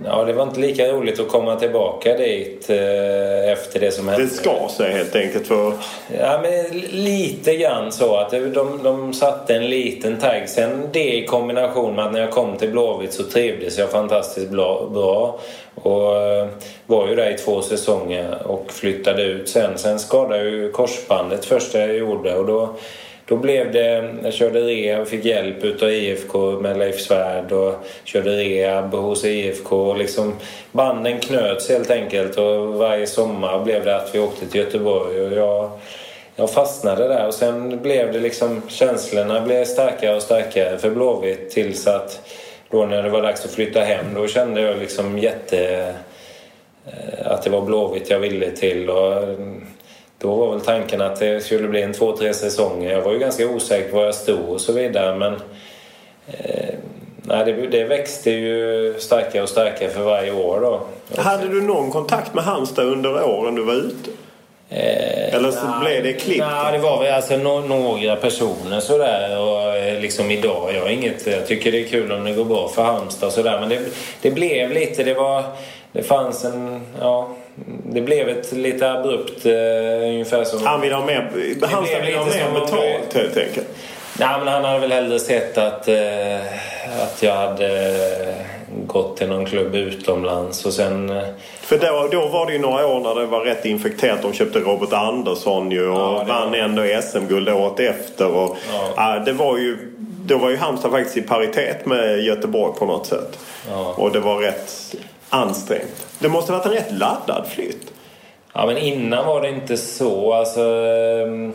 Ja, 0.04 0.24
det 0.24 0.32
var 0.32 0.42
inte 0.42 0.60
lika 0.60 0.92
roligt 0.92 1.20
att 1.20 1.28
komma 1.28 1.56
tillbaka 1.56 2.16
dit 2.16 2.70
eh, 2.70 3.52
efter 3.52 3.80
det 3.80 3.90
som 3.90 4.08
hände. 4.08 4.24
Det 4.24 4.30
ska 4.30 4.68
sig 4.76 4.92
helt 4.92 5.16
enkelt 5.16 5.46
för... 5.46 5.72
Ja, 6.18 6.40
men 6.42 6.78
lite 6.90 7.56
grann 7.56 7.92
så 7.92 8.16
att 8.16 8.30
de, 8.30 8.80
de 8.82 9.12
satte 9.12 9.54
en 9.54 9.70
liten 9.70 10.18
tagg. 10.18 10.48
Sen 10.48 10.88
det 10.92 11.14
i 11.16 11.26
kombination 11.26 11.94
med 11.94 12.04
att 12.06 12.12
när 12.12 12.20
jag 12.20 12.30
kom 12.30 12.56
till 12.56 12.70
Blåvitt 12.70 13.12
så 13.12 13.22
trivdes 13.22 13.78
jag 13.78 13.90
fantastiskt 13.90 14.50
bra. 14.50 15.38
Och 15.74 16.16
eh, 16.16 16.48
var 16.86 17.08
ju 17.08 17.14
där 17.14 17.30
i 17.30 17.38
två 17.38 17.62
säsonger 17.62 18.46
och 18.46 18.72
flyttade 18.72 19.22
ut 19.22 19.48
sen. 19.48 19.78
Sen 19.78 19.98
skadade 19.98 20.36
jag 20.36 20.46
ju 20.46 20.72
korsbandet 20.72 21.44
första 21.44 21.78
jag 21.78 21.96
gjorde 21.96 22.34
och 22.34 22.46
då 22.46 22.74
då 23.28 23.36
blev 23.36 23.72
det, 23.72 24.14
jag 24.22 24.34
körde 24.34 24.60
rehab, 24.60 25.06
fick 25.06 25.24
hjälp 25.24 25.64
utav 25.64 25.90
IFK 25.90 26.60
med 26.60 26.78
Leif 26.78 27.00
Svärd 27.00 27.52
och 27.52 27.74
körde 28.04 28.30
rehab 28.30 28.94
hos 28.94 29.24
IFK. 29.24 29.94
Liksom, 29.94 30.34
banden 30.72 31.18
knöts 31.18 31.68
helt 31.68 31.90
enkelt 31.90 32.36
och 32.36 32.74
varje 32.74 33.06
sommar 33.06 33.64
blev 33.64 33.84
det 33.84 33.96
att 33.96 34.14
vi 34.14 34.18
åkte 34.18 34.46
till 34.46 34.60
Göteborg 34.60 35.20
och 35.20 35.32
jag, 35.32 35.70
jag 36.36 36.50
fastnade 36.50 37.08
där 37.08 37.26
och 37.26 37.34
sen 37.34 37.82
blev 37.82 38.12
det 38.12 38.20
liksom, 38.20 38.62
känslorna 38.68 39.40
blev 39.40 39.64
starkare 39.64 40.16
och 40.16 40.22
starkare 40.22 40.78
för 40.78 40.90
Blåvitt 40.90 41.50
tills 41.50 41.86
att 41.86 42.20
då 42.70 42.86
när 42.86 43.02
det 43.02 43.10
var 43.10 43.22
dags 43.22 43.44
att 43.44 43.50
flytta 43.50 43.80
hem 43.80 44.06
då 44.14 44.26
kände 44.26 44.60
jag 44.60 44.78
liksom 44.78 45.18
jätte 45.18 45.94
eh, 46.86 47.26
att 47.26 47.42
det 47.42 47.50
var 47.50 47.60
Blåvitt 47.60 48.10
jag 48.10 48.18
ville 48.18 48.50
till 48.50 48.90
och 48.90 49.22
då 50.18 50.34
var 50.34 50.50
väl 50.50 50.60
tanken 50.60 51.00
att 51.00 51.20
det 51.20 51.40
skulle 51.40 51.68
bli 51.68 51.82
en 51.82 51.92
två, 51.92 52.16
tre 52.16 52.34
säsonger. 52.34 52.92
Jag 52.92 53.02
var 53.02 53.12
ju 53.12 53.18
ganska 53.18 53.48
osäker 53.48 53.90
på 53.90 53.96
var 53.96 54.04
jag 54.04 54.14
stod 54.14 54.48
och 54.48 54.60
så 54.60 54.72
vidare 54.72 55.18
men 55.18 55.32
eh, 56.26 56.74
nej, 57.22 57.44
det, 57.44 57.66
det, 57.66 57.84
växte 57.84 58.30
ju 58.30 58.94
starkare 58.98 59.42
och 59.42 59.48
starkare 59.48 59.90
för 59.90 60.02
varje 60.02 60.32
år 60.32 60.60
då. 60.60 60.80
Hade 61.22 61.48
du 61.48 61.62
någon 61.62 61.90
kontakt 61.90 62.34
med 62.34 62.44
Halmstad 62.44 62.84
under 62.84 63.24
åren 63.24 63.54
du 63.54 63.64
var 63.64 63.74
ute? 63.74 64.10
Eh, 64.70 65.34
Eller 65.34 65.50
så 65.50 65.66
na, 65.66 65.80
blev 65.80 66.02
det 66.02 66.12
klipp? 66.12 66.38
Nej, 66.38 66.72
det 66.72 66.78
var 66.78 67.02
väl 67.02 67.14
alltså 67.14 67.36
no 67.36 67.60
några 67.60 68.16
personer 68.16 68.80
sådär. 68.80 69.40
Och 69.40 69.76
eh, 69.76 70.00
liksom 70.00 70.30
idag, 70.30 70.74
jag, 70.74 70.92
inget, 70.92 71.26
jag 71.26 71.46
tycker 71.46 71.72
det 71.72 71.80
är 71.80 71.88
kul 71.88 72.12
om 72.12 72.24
det 72.24 72.32
går 72.32 72.44
bra 72.44 72.68
för 72.68 72.82
Halmstad 72.82 73.26
och 73.26 73.32
sådär. 73.32 73.60
Men 73.60 73.68
det, 73.68 73.80
det 74.22 74.30
blev 74.30 74.70
lite, 74.70 75.04
det 75.04 75.14
var... 75.14 75.44
Det 75.92 76.02
fanns 76.02 76.44
en... 76.44 76.80
Ja, 77.00 77.28
det 77.92 78.00
blev 78.00 78.28
ett 78.28 78.52
lite 78.52 78.92
abrupt 78.92 79.46
eh, 79.46 79.52
ungefär 80.02 80.44
som... 80.44 80.66
Han 80.66 80.80
vill 80.80 80.92
ha 80.92 81.06
mer, 81.06 81.30
Halmstad 81.66 82.04
vill 82.06 82.16
ha 82.16 82.24
mer 82.24 82.60
betalt 82.60 83.14
helt 83.14 83.36
enkelt? 83.36 83.66
Nej, 84.18 84.38
men 84.38 84.48
han 84.48 84.64
hade 84.64 84.78
väl 84.78 84.92
hellre 84.92 85.18
sett 85.18 85.58
att, 85.58 85.88
eh, 85.88 86.36
att 87.02 87.22
jag 87.22 87.34
hade 87.34 87.96
gått 88.86 89.16
till 89.16 89.28
någon 89.28 89.46
klubb 89.46 89.74
utomlands 89.74 90.66
och 90.66 90.72
sen... 90.72 91.10
Eh, 91.10 91.22
För 91.60 91.78
då, 91.78 92.08
då 92.12 92.28
var 92.28 92.46
det 92.46 92.52
ju 92.52 92.58
några 92.58 92.86
år 92.86 93.00
när 93.00 93.20
det 93.20 93.26
var 93.26 93.40
rätt 93.40 93.64
infekterat. 93.64 94.22
De 94.22 94.32
köpte 94.32 94.58
Robert 94.58 94.92
Andersson 94.92 95.70
ju 95.70 95.88
och 95.88 95.98
ja, 95.98 96.24
vann 96.28 96.50
var... 96.50 96.58
ändå 96.58 96.82
SM-guld 97.02 97.48
året 97.48 97.80
efter. 97.80 98.26
Och, 98.26 98.56
ja. 98.96 99.16
äh, 99.16 99.24
det 99.24 99.32
var 99.32 99.58
ju, 99.58 99.76
då 100.24 100.38
var 100.38 100.50
ju 100.50 100.56
Halmstad 100.56 100.90
faktiskt 100.90 101.16
i 101.16 101.22
paritet 101.22 101.86
med 101.86 102.20
Göteborg 102.20 102.72
på 102.78 102.84
något 102.84 103.06
sätt. 103.06 103.38
Ja. 103.70 103.94
Och 103.96 104.12
det 104.12 104.20
var 104.20 104.38
rätt 104.38 104.94
ansträngt. 105.30 106.06
Det 106.18 106.28
måste 106.28 106.52
varit 106.52 106.66
en 106.66 106.72
rätt 106.72 106.92
laddad 106.92 107.46
flytt. 107.46 107.92
Ja, 108.52 108.66
men 108.66 108.78
innan 108.78 109.26
var 109.26 109.42
det 109.42 109.48
inte 109.48 109.76
så. 109.76 110.32
Alltså, 110.32 110.60
ehm, 110.60 111.52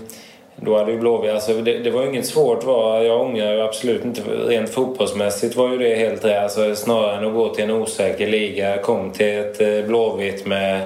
då 0.55 0.77
hade 0.77 0.91
ju 0.91 0.99
Blåvitt... 0.99 1.31
Alltså, 1.31 1.53
det, 1.53 1.77
det, 1.79 1.91
var 1.91 2.01
ju 2.01 2.09
inget 2.09 2.25
svårt. 2.25 2.63
val, 2.63 3.05
jag 3.05 3.21
ångrar 3.21 3.53
ju 3.53 3.61
absolut 3.61 4.05
inte. 4.05 4.21
Rent 4.21 4.69
fotbollsmässigt 4.69 5.55
var 5.55 5.69
ju 5.69 5.77
det 5.77 5.95
helt 5.95 6.25
rätt. 6.25 6.43
Alltså, 6.43 6.75
snarare 6.75 7.17
än 7.17 7.25
att 7.25 7.33
gå 7.33 7.49
till 7.49 7.63
en 7.63 7.71
osäker 7.71 8.27
liga. 8.27 8.77
Kom 8.77 9.11
till 9.11 9.39
ett 9.39 9.61
eh, 9.61 9.85
Blåvitt 9.87 10.45
med 10.45 10.81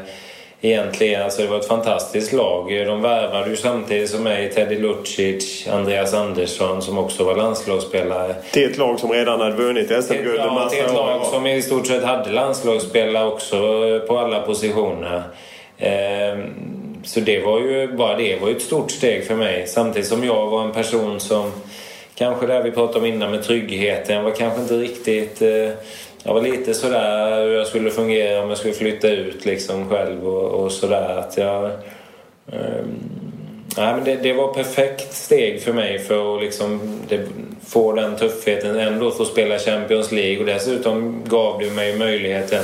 egentligen, 0.61 1.21
alltså 1.21 1.41
det 1.41 1.47
var 1.47 1.59
ett 1.59 1.67
fantastiskt 1.67 2.34
lag. 2.34 2.85
De 2.85 3.01
värvade 3.01 3.49
ju 3.49 3.55
samtidigt 3.55 4.09
som 4.09 4.23
mig 4.23 4.51
Teddy 4.51 4.79
Lucic, 4.79 5.67
Andreas 5.67 6.13
Andersson 6.13 6.81
som 6.81 6.97
också 6.97 7.23
var 7.23 7.35
landslagsspelare. 7.35 8.35
Till 8.51 8.71
ett 8.71 8.77
lag 8.77 8.99
som 8.99 9.11
redan 9.11 9.41
hade 9.41 9.55
vunnit 9.55 10.03
SM-guld 10.03 10.39
en 10.39 10.53
massa 10.53 10.69
till 10.69 10.85
ett 10.85 10.93
lag 10.93 11.25
som 11.25 11.47
i 11.47 11.61
stort 11.61 11.88
sett 11.88 12.03
hade 12.03 12.31
landslagsspelare 12.31 13.27
också 13.27 13.57
på 14.07 14.17
alla 14.17 14.41
positioner. 14.41 15.23
Ehm, 15.77 16.39
så 17.03 17.19
det 17.19 17.39
var 17.39 17.59
ju, 17.59 17.88
bara 17.88 18.17
det 18.17 18.41
var 18.41 18.47
ju 18.47 18.55
ett 18.55 18.61
stort 18.61 18.91
steg 18.91 19.27
för 19.27 19.35
mig. 19.35 19.67
Samtidigt 19.67 20.07
som 20.07 20.23
jag 20.23 20.47
var 20.47 20.63
en 20.63 20.71
person 20.71 21.19
som, 21.19 21.51
kanske 22.15 22.47
det 22.47 22.63
vi 22.63 22.71
pratade 22.71 22.99
om 22.99 23.05
innan 23.05 23.31
med 23.31 23.43
tryggheten, 23.43 24.23
var 24.23 24.31
kanske 24.31 24.61
inte 24.61 24.73
riktigt 24.73 25.41
eh, 25.41 25.69
jag 26.27 26.33
var 26.33 26.41
lite 26.41 26.73
sådär 26.73 27.45
hur 27.45 27.53
jag 27.53 27.67
skulle 27.67 27.91
fungera 27.91 28.43
om 28.43 28.49
jag 28.49 28.57
skulle 28.57 28.73
flytta 28.73 29.09
ut 29.09 29.45
liksom 29.45 29.89
själv 29.89 30.27
och, 30.27 30.63
och 30.63 30.71
sådär. 30.71 31.17
Att 31.17 31.37
jag, 31.37 31.63
um, 32.45 32.99
nej, 33.77 33.93
men 33.95 34.03
det, 34.03 34.15
det, 34.15 34.33
var 34.33 34.53
perfekt 34.53 35.13
steg 35.13 35.61
för 35.61 35.73
mig 35.73 35.99
för 35.99 36.35
att 36.35 36.43
liksom, 36.43 36.99
det, 37.09 37.19
få 37.67 37.93
den 37.93 38.15
tuffheten. 38.15 38.79
Ändå 38.79 39.11
få 39.11 39.25
spela 39.25 39.59
Champions 39.59 40.11
League 40.11 40.39
och 40.39 40.45
dessutom 40.45 41.21
gav 41.27 41.59
det 41.59 41.71
mig 41.71 41.97
möjligheten 41.97 42.63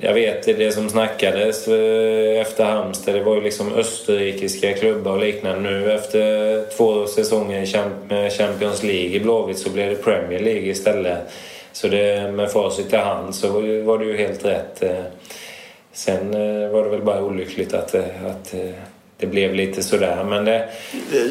jag 0.00 0.14
vet 0.14 0.44
det 0.44 0.72
som 0.72 0.88
snackades 0.88 1.68
eh, 1.68 2.40
efter 2.40 2.64
Halmstad, 2.64 3.14
det 3.14 3.22
var 3.22 3.34
ju 3.34 3.40
liksom 3.40 3.72
österrikiska 3.72 4.72
klubbar 4.72 5.12
och 5.12 5.20
liknande. 5.20 5.70
Nu 5.70 5.92
efter 5.92 6.76
två 6.76 7.06
säsonger 7.06 7.62
i 7.62 8.30
Champions 8.30 8.82
League 8.82 9.16
i 9.16 9.20
Blåvitt 9.20 9.58
så 9.58 9.70
blev 9.70 9.90
det 9.90 9.96
Premier 9.96 10.40
League 10.40 10.68
istället. 10.70 11.18
Så 11.72 11.88
det, 11.88 12.32
med 12.32 12.50
facit 12.50 12.92
i 12.92 12.96
hand 12.96 13.34
så 13.34 13.48
var 13.82 13.98
det 13.98 14.04
ju 14.04 14.16
helt 14.16 14.44
rätt. 14.44 14.82
Eh, 14.82 15.04
sen 15.92 16.34
eh, 16.34 16.68
var 16.68 16.84
det 16.84 16.90
väl 16.90 17.02
bara 17.02 17.22
olyckligt 17.22 17.74
att, 17.74 17.94
eh, 17.94 18.26
att 18.26 18.54
det 19.16 19.26
blev 19.26 19.54
lite 19.54 19.82
sådär. 19.82 20.24
Men 20.24 20.44
det... 20.44 20.68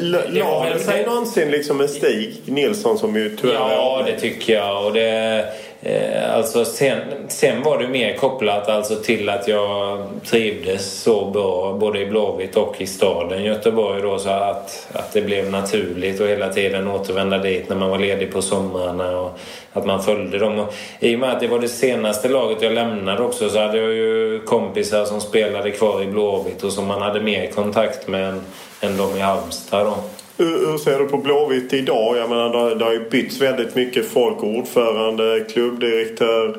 La 0.02 0.70
det 0.74 0.80
sig 0.80 1.06
någonsin 1.06 1.52
liksom 1.52 1.78
med 1.78 1.90
Stig 1.90 2.42
Nilsson 2.46 2.98
som 2.98 3.16
ju 3.16 3.38
tyvärr... 3.38 3.54
Ja, 3.54 4.04
det 4.06 4.20
tycker 4.20 4.54
jag. 4.54 4.86
Och 4.86 4.94
det, 4.94 5.46
Eh, 5.84 6.36
alltså 6.36 6.66
sen, 6.66 7.00
sen 7.28 7.64
var 7.64 7.78
det 7.78 7.88
mer 7.88 8.18
kopplat 8.18 8.70
alltså 8.70 8.96
till 8.96 9.30
att 9.30 9.48
jag 9.48 10.08
trivdes 10.26 11.02
så 11.02 11.26
bra 11.26 11.74
både 11.74 12.00
i 12.00 12.06
Blåvitt 12.06 12.58
och 12.58 12.82
i 12.82 12.88
staden 12.88 13.44
Göteborg 13.44 14.02
då 14.02 14.20
så 14.20 14.30
att, 14.30 14.88
att 14.94 15.14
det 15.14 15.22
blev 15.22 15.52
naturligt 15.52 16.22
att 16.22 16.28
hela 16.28 16.50
tiden 16.50 16.88
återvända 16.88 17.38
dit 17.38 17.70
när 17.70 17.76
man 17.76 17.90
var 17.90 18.00
ledig 18.00 18.34
på 18.34 18.42
somrarna 18.42 19.20
och 19.20 19.40
att 19.74 19.86
man 19.86 20.04
följde 20.04 20.38
dem. 20.38 20.60
Och 20.60 20.74
I 21.00 21.16
och 21.16 21.20
med 21.20 21.32
att 21.32 21.40
det 21.40 21.48
var 21.48 21.60
det 21.60 21.68
senaste 21.68 22.30
laget 22.30 22.62
jag 22.62 22.74
lämnade 22.74 23.24
också 23.24 23.50
så 23.50 23.60
hade 23.60 23.78
jag 23.78 23.94
ju 23.94 24.40
kompisar 24.46 25.06
som 25.06 25.22
spelade 25.22 25.72
kvar 25.72 26.04
i 26.04 26.06
Blåvitt 26.06 26.64
och 26.64 26.74
som 26.74 26.88
man 26.88 27.02
hade 27.02 27.22
mer 27.22 27.48
kontakt 27.48 28.08
med 28.08 28.30
än, 28.30 28.42
än 28.82 28.98
de 28.98 29.18
i 29.18 29.20
Halmstad 29.20 29.86
då. 29.86 29.96
Hur, 30.42 30.78
ser 30.78 31.00
du 31.00 31.08
på 31.08 31.18
Blåvitt 31.18 31.74
idag? 31.74 32.18
Jag 32.18 32.30
menar, 32.30 32.70
det, 32.70 32.76
det 32.76 32.86
har 32.86 32.92
ju 32.92 33.10
bytts 33.10 33.42
väldigt 33.42 33.76
mycket 33.76 34.06
folk. 34.06 34.44
Ordförande, 34.44 35.46
klubbdirektör, 35.54 36.58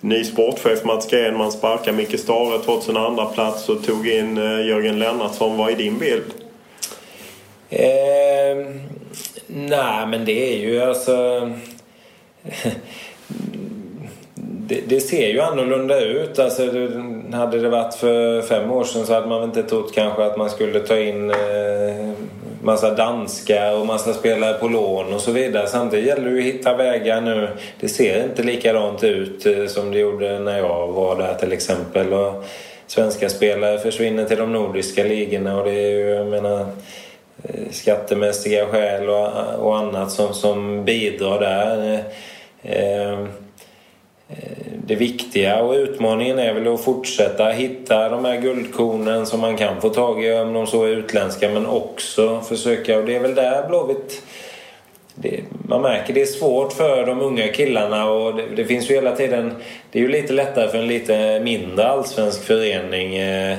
ny 0.00 0.24
sportchef 0.24 0.84
Mats 0.84 1.10
Gren. 1.10 1.36
Man 1.36 1.52
sparkar 1.52 1.92
Micke 1.92 2.20
Stare 2.20 2.58
trots 2.64 2.88
en 2.88 2.96
andra 2.96 3.24
plats 3.24 3.68
och 3.68 3.84
tog 3.84 4.08
in 4.08 4.38
eh, 4.38 4.66
Jörgen 4.66 4.98
Lennartsson. 4.98 5.56
Vad 5.56 5.72
är 5.72 5.76
din 5.76 5.98
bild? 5.98 6.24
Eh, 7.70 8.66
nej, 9.46 10.06
men 10.06 10.24
det 10.24 10.54
är 10.54 10.58
ju 10.58 10.82
alltså... 10.82 11.50
det, 14.36 14.80
det, 14.88 15.00
ser 15.00 15.28
ju 15.28 15.40
annorlunda 15.40 16.00
ut. 16.00 16.38
Alltså, 16.38 16.62
hade 17.32 17.60
det 17.60 17.68
varit 17.68 17.94
för 17.94 18.42
fem 18.42 18.70
år 18.70 18.84
sedan 18.84 19.06
så 19.06 19.14
hade 19.14 19.26
man 19.26 19.44
inte 19.44 19.62
trott 19.62 19.94
kanske 19.94 20.24
att 20.24 20.36
man 20.36 20.50
skulle 20.50 20.80
ta 20.80 20.98
in 20.98 21.30
eh, 21.30 22.12
massa 22.62 22.94
danskar 22.94 23.80
och 23.80 23.86
massa 23.86 24.14
spelare 24.14 24.54
på 24.54 24.68
lån 24.68 25.12
och 25.12 25.20
så 25.20 25.32
vidare. 25.32 25.66
Samtidigt 25.66 26.06
gäller 26.06 26.30
det 26.30 26.38
att 26.38 26.44
hitta 26.44 26.76
vägar 26.76 27.20
nu. 27.20 27.48
Det 27.80 27.88
ser 27.88 28.24
inte 28.24 28.42
likadant 28.42 29.04
ut 29.04 29.46
eh, 29.46 29.66
som 29.66 29.90
det 29.90 29.98
gjorde 29.98 30.38
när 30.38 30.58
jag 30.58 30.88
var 30.88 31.16
där 31.18 31.34
till 31.34 31.52
exempel. 31.52 32.12
Och 32.12 32.44
svenska 32.86 33.28
spelare 33.28 33.78
försvinner 33.78 34.24
till 34.24 34.38
de 34.38 34.52
nordiska 34.52 35.04
ligorna 35.04 35.58
och 35.58 35.64
det 35.64 35.70
är 35.70 35.90
ju, 35.90 36.08
jag 36.08 36.26
menar, 36.26 36.60
eh, 37.44 37.70
skattemässiga 37.70 38.66
skäl 38.66 39.08
och, 39.08 39.28
och 39.58 39.78
annat 39.78 40.10
som, 40.10 40.34
som 40.34 40.84
bidrar 40.84 41.40
där. 41.40 42.04
Eh, 42.62 43.26
Eh, 44.32 44.72
det 44.86 44.94
viktiga 44.94 45.62
och 45.62 45.72
utmaningen 45.72 46.38
är 46.38 46.54
väl 46.54 46.74
att 46.74 46.84
fortsätta 46.84 47.48
hitta 47.48 48.08
de 48.08 48.24
här 48.24 48.40
guldkornen 48.40 49.26
som 49.26 49.40
man 49.40 49.56
kan 49.56 49.80
få 49.80 49.88
tag 49.88 50.24
i 50.24 50.32
om 50.32 50.52
de 50.52 50.66
så 50.66 50.84
är 50.84 50.88
utländska 50.88 51.48
men 51.48 51.66
också 51.66 52.40
försöka 52.40 52.98
och 52.98 53.04
det 53.04 53.16
är 53.16 53.20
väl 53.20 53.34
där 53.34 53.68
Blåvitt 53.68 54.22
det, 55.14 55.40
man 55.68 55.82
märker 55.82 56.14
det 56.14 56.22
är 56.22 56.26
svårt 56.26 56.72
för 56.72 57.06
de 57.06 57.20
unga 57.20 57.48
killarna 57.48 58.10
och 58.10 58.36
det, 58.36 58.46
det, 58.56 58.64
finns 58.64 58.90
ju 58.90 58.94
hela 58.94 59.16
tiden 59.16 59.54
Det 59.90 59.98
är 59.98 60.02
ju 60.02 60.08
lite 60.08 60.32
lättare 60.32 60.68
för 60.68 60.78
en 60.78 60.86
lite 60.86 61.40
mindre 61.40 61.86
allsvensk 61.86 62.42
förening 62.42 63.16
eh, 63.16 63.52
eh 63.52 63.58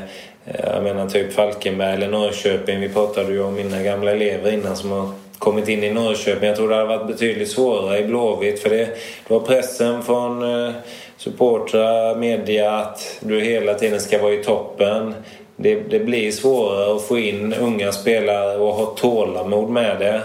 Jag 0.74 0.84
menar 0.84 1.10
typ 1.10 1.34
Falkenberg 1.34 1.94
eller 1.94 2.08
Norrköping. 2.08 2.80
Vi 2.80 2.90
pratade 2.90 3.34
ju 3.34 3.44
om 3.44 3.56
mina 3.56 3.84
gamla 3.84 4.12
elever 4.12 4.52
innan 4.52 4.76
som 4.76 4.92
har 4.92 5.10
kommit 5.44 5.70
in 5.70 5.84
i 5.84 5.92
Norrköping. 5.92 6.48
Jag 6.48 6.58
tror 6.58 6.70
det 6.70 6.76
hade 6.76 6.98
varit 6.98 7.08
betydligt 7.08 7.52
svårare 7.52 8.00
i 8.00 8.04
Blåvitt 8.04 8.60
för 8.60 8.70
det, 8.70 8.86
det 9.28 9.34
var 9.34 9.40
pressen 9.40 10.04
från 10.04 10.66
eh, 10.66 10.74
supportrar, 11.18 12.16
media 12.16 12.72
att 12.72 13.18
du 13.20 13.42
hela 13.42 13.74
tiden 13.74 14.00
ska 14.00 14.22
vara 14.22 14.34
i 14.34 14.44
toppen. 14.44 15.16
Det, 15.56 15.76
det, 15.76 16.00
blir 16.00 16.32
svårare 16.32 16.96
att 16.96 17.02
få 17.02 17.18
in 17.18 17.54
unga 17.54 17.92
spelare 17.92 18.58
och 18.58 18.74
ha 18.74 18.86
tålamod 18.86 19.70
med 19.70 20.00
det. 20.00 20.22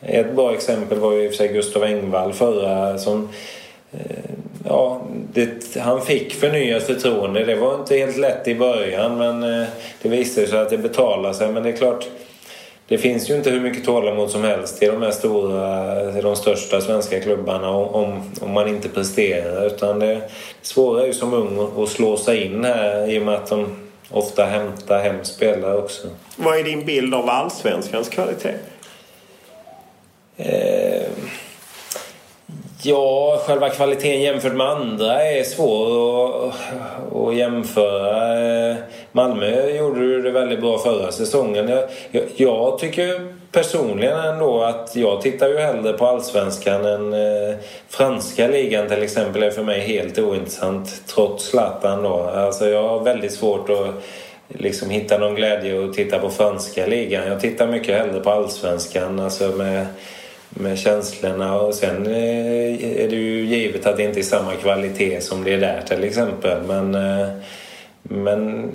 Ett 0.00 0.36
bra 0.36 0.54
exempel 0.54 0.98
var 0.98 1.12
ju 1.12 1.22
i 1.22 1.26
och 1.26 1.30
för 1.30 1.36
sig 1.36 1.48
Gustav 1.48 1.84
Engvall 1.84 2.32
förra 2.32 2.98
som 2.98 3.28
eh, 3.92 4.30
Ja, 4.68 5.00
det, 5.32 5.76
han 5.76 6.02
fick 6.02 6.34
förnyat 6.34 6.82
förtroende. 6.82 7.44
Det 7.44 7.54
var 7.54 7.74
inte 7.74 7.96
helt 7.96 8.16
lätt 8.16 8.48
i 8.48 8.54
början 8.54 9.18
men 9.18 9.42
eh, 9.42 9.68
det 10.02 10.08
visade 10.08 10.46
sig 10.46 10.58
att 10.58 10.70
det 10.70 10.78
betalar 10.78 11.32
sig. 11.32 11.52
Men 11.52 11.62
det 11.62 11.68
är 11.68 11.76
klart 11.76 12.06
det 12.88 12.98
finns 12.98 13.30
ju 13.30 13.36
inte 13.36 13.50
hur 13.50 13.60
mycket 13.60 13.84
tålamod 13.84 14.30
som 14.30 14.44
helst 14.44 14.82
i 14.82 14.86
de 14.86 15.02
här 15.02 15.10
stora, 15.10 16.22
de 16.22 16.36
största 16.36 16.80
svenska 16.80 17.20
klubbarna 17.20 17.70
om, 17.70 18.22
om 18.40 18.52
man 18.52 18.68
inte 18.68 18.88
presterar. 18.88 19.66
Utan 19.66 19.98
det 19.98 20.30
svåra 20.62 21.02
är 21.02 21.06
ju 21.06 21.12
som 21.12 21.34
ung 21.34 21.82
att 21.82 21.88
slå 21.88 22.16
sig 22.16 22.44
in 22.44 22.64
här 22.64 23.10
i 23.10 23.18
och 23.18 23.22
med 23.22 23.34
att 23.34 23.50
de 23.50 23.76
ofta 24.10 24.44
hämtar 24.44 25.02
hem 25.02 25.24
spelare 25.24 25.76
också. 25.76 26.08
Vad 26.36 26.58
är 26.58 26.64
din 26.64 26.86
bild 26.86 27.14
av 27.14 27.28
allsvenskans 27.28 28.08
kvalitet? 28.08 28.54
Eh, 30.36 30.85
Ja, 32.88 33.40
själva 33.46 33.68
kvaliteten 33.68 34.20
jämfört 34.20 34.54
med 34.54 34.66
andra 34.66 35.22
är 35.22 35.42
svår 35.44 36.48
att, 36.48 36.54
att 37.16 37.36
jämföra. 37.36 38.76
Malmö 39.12 39.70
gjorde 39.70 40.22
det 40.22 40.30
väldigt 40.30 40.60
bra 40.60 40.78
förra 40.78 41.12
säsongen. 41.12 41.68
Jag, 41.68 41.84
jag, 42.10 42.24
jag, 42.36 42.78
tycker 42.78 43.32
personligen 43.52 44.18
ändå 44.18 44.62
att 44.62 44.96
jag 44.96 45.22
tittar 45.22 45.48
ju 45.48 45.58
hellre 45.58 45.92
på 45.92 46.06
allsvenskan 46.06 46.84
än 46.84 47.12
eh, 47.12 47.54
franska 47.88 48.48
ligan 48.48 48.88
till 48.88 49.02
exempel 49.02 49.42
är 49.42 49.50
för 49.50 49.62
mig 49.62 49.80
helt 49.80 50.18
ointressant 50.18 51.02
trots 51.06 51.44
Zlatan 51.44 52.02
då. 52.02 52.30
Alltså 52.34 52.68
jag 52.68 52.88
har 52.88 53.00
väldigt 53.00 53.32
svårt 53.32 53.70
att 53.70 54.04
liksom 54.48 54.90
hitta 54.90 55.18
någon 55.18 55.34
glädje 55.34 55.84
att 55.84 55.94
titta 55.94 56.18
på 56.18 56.30
franska 56.30 56.86
ligan. 56.86 57.28
Jag 57.28 57.40
tittar 57.40 57.66
mycket 57.66 57.98
hellre 57.98 58.20
på 58.20 58.30
allsvenskan 58.30 59.20
alltså 59.20 59.48
med 59.48 59.86
med 60.58 60.78
känslorna 60.78 61.60
och 61.60 61.74
sen 61.74 62.06
eh, 62.06 63.02
är 63.02 63.08
det 63.08 63.16
ju 63.16 63.44
givet 63.44 63.86
att 63.86 63.96
det 63.96 64.02
inte 64.02 64.20
är 64.20 64.22
samma 64.22 64.54
kvalitet 64.54 65.20
som 65.20 65.44
det 65.44 65.52
är 65.52 65.58
där 65.58 65.82
till 65.88 66.04
exempel. 66.04 66.62
Men, 66.62 66.94
eh, 66.94 67.28
men 68.02 68.70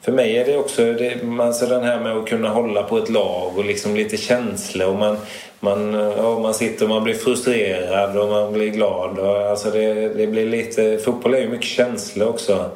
för 0.00 0.12
mig 0.12 0.36
är 0.36 0.44
det 0.44 0.56
också 0.56 0.92
det, 0.92 1.20
alltså 1.40 1.66
den 1.66 1.84
här 1.84 2.00
med 2.00 2.16
att 2.16 2.28
kunna 2.28 2.48
hålla 2.48 2.82
på 2.82 2.98
ett 2.98 3.10
lag 3.10 3.52
och 3.56 3.64
liksom 3.64 3.96
lite 3.96 4.16
känslor. 4.16 4.88
Och 4.88 4.98
man, 4.98 5.16
man, 5.60 5.94
eh, 5.94 6.12
ja, 6.16 6.38
man 6.38 6.54
sitter 6.54 6.84
och 6.84 6.90
man 6.90 7.04
blir 7.04 7.14
frustrerad 7.14 8.16
och 8.16 8.28
man 8.28 8.52
blir 8.52 8.68
glad. 8.68 9.18
Och, 9.18 9.36
alltså 9.36 9.70
det, 9.70 10.08
det 10.08 10.26
blir 10.26 10.46
lite, 10.46 10.98
fotboll 10.98 11.34
är 11.34 11.40
ju 11.40 11.48
mycket 11.48 11.68
känslor 11.68 12.28
också. 12.28 12.70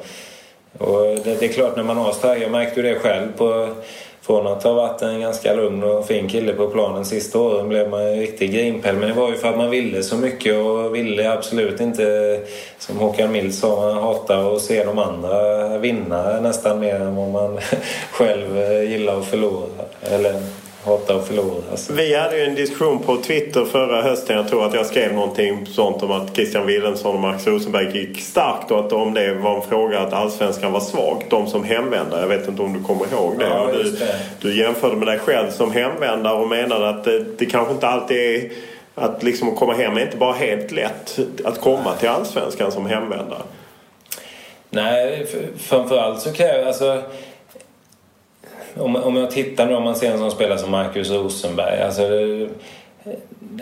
Och 0.77 1.01
det, 1.23 1.39
det 1.39 1.45
är 1.45 1.53
klart 1.53 1.75
när 1.75 1.83
man 1.83 1.97
har 1.97 2.11
starka, 2.11 2.41
jag 2.41 2.51
märkte 2.51 2.81
ju 2.81 2.87
det 2.87 2.99
själv 2.99 3.27
på 3.37 3.69
från 4.27 4.47
att 4.47 4.63
ha 4.63 4.73
varit 4.73 5.01
en 5.01 5.21
ganska 5.21 5.53
lugn 5.53 5.83
och 5.83 6.05
fin 6.05 6.27
kille 6.27 6.53
på 6.53 6.67
planen 6.67 7.05
sista 7.05 7.39
åren 7.39 7.69
blev 7.69 7.89
man 7.89 8.01
en 8.01 8.19
riktig 8.19 8.53
grinpell. 8.53 8.95
Men 8.95 9.09
det 9.09 9.15
var 9.15 9.29
ju 9.29 9.35
för 9.35 9.49
att 9.49 9.57
man 9.57 9.69
ville 9.69 10.03
så 10.03 10.15
mycket 10.15 10.55
och 10.55 10.95
ville 10.95 11.31
absolut 11.31 11.81
inte, 11.81 12.39
som 12.79 12.97
Håkan 12.97 13.31
Mild 13.31 13.53
sa, 13.53 13.93
man 13.93 14.03
hatar 14.03 14.55
att 14.55 14.61
se 14.61 14.83
de 14.83 14.99
andra 14.99 15.77
vinna 15.77 16.39
nästan 16.41 16.79
mer 16.79 16.95
än 16.95 17.15
vad 17.15 17.29
man 17.29 17.59
själv 18.11 18.57
eh, 18.57 18.91
gillar 18.91 19.19
att 19.19 19.25
förlora. 19.25 19.67
Eller 20.01 20.33
hatar 20.87 21.19
att 21.19 21.27
förlora. 21.27 21.63
Alltså. 21.71 21.93
Vi 21.93 22.15
hade 22.15 22.37
ju 22.37 22.43
en 22.43 22.55
diskussion 22.55 22.99
på 22.99 23.17
Twitter 23.17 23.65
förra 23.65 24.01
hösten. 24.01 24.37
Jag 24.37 24.47
tror 24.47 24.65
att 24.65 24.73
jag 24.73 24.85
skrev 24.85 25.13
någonting 25.13 25.65
sånt 25.65 26.03
om 26.03 26.11
att 26.11 26.35
Christian 26.35 26.65
Wilhelmsson 26.65 27.15
och 27.15 27.21
Max 27.21 27.47
Rosenberg 27.47 27.97
gick 27.97 28.21
starkt 28.21 28.71
och 28.71 28.79
att 28.79 28.93
om 28.93 29.13
det 29.13 29.33
var 29.33 29.55
en 29.55 29.61
fråga 29.61 29.99
att 29.99 30.13
allsvenskan 30.13 30.71
var 30.71 30.79
svag. 30.79 31.25
De 31.29 31.47
som 31.47 31.63
hemvändare. 31.63 32.21
Jag 32.21 32.27
vet 32.27 32.47
inte 32.47 32.61
om 32.61 32.73
du 32.73 32.83
kommer 32.83 33.13
ihåg 33.13 33.39
det. 33.39 33.47
Ja, 33.47 33.69
du, 33.73 33.83
det. 33.83 34.19
du 34.41 34.57
jämförde 34.57 34.95
med 34.95 35.07
dig 35.07 35.19
själv 35.19 35.51
som 35.51 35.71
hemvändare 35.71 36.41
och 36.41 36.47
menade 36.47 36.89
att 36.89 37.03
det, 37.03 37.25
det 37.37 37.45
kanske 37.45 37.73
inte 37.73 37.87
alltid 37.87 38.17
är 38.17 38.51
att 38.95 39.23
liksom 39.23 39.55
komma 39.55 39.73
hem 39.73 39.97
är 39.97 40.01
inte 40.01 40.17
bara 40.17 40.33
helt 40.33 40.71
lätt 40.71 41.19
att 41.45 41.61
komma 41.61 41.93
till 41.93 42.09
allsvenskan 42.09 42.71
som 42.71 42.85
hemvändare. 42.85 43.41
Nej, 44.69 45.25
framförallt 45.57 46.21
så 46.21 46.33
kräver 46.33 46.65
alltså 46.65 47.01
om, 48.79 48.95
om 48.95 49.15
jag 49.15 49.31
tittar 49.31 49.67
nu 49.67 49.75
om 49.75 49.83
man 49.83 49.95
ser 49.95 50.11
en 50.11 50.17
som 50.17 50.31
spelar 50.31 50.57
som 50.57 50.71
Marcus 50.71 51.11
Rosenberg. 51.11 51.81
Alltså, 51.81 52.03
eh, 52.03 52.47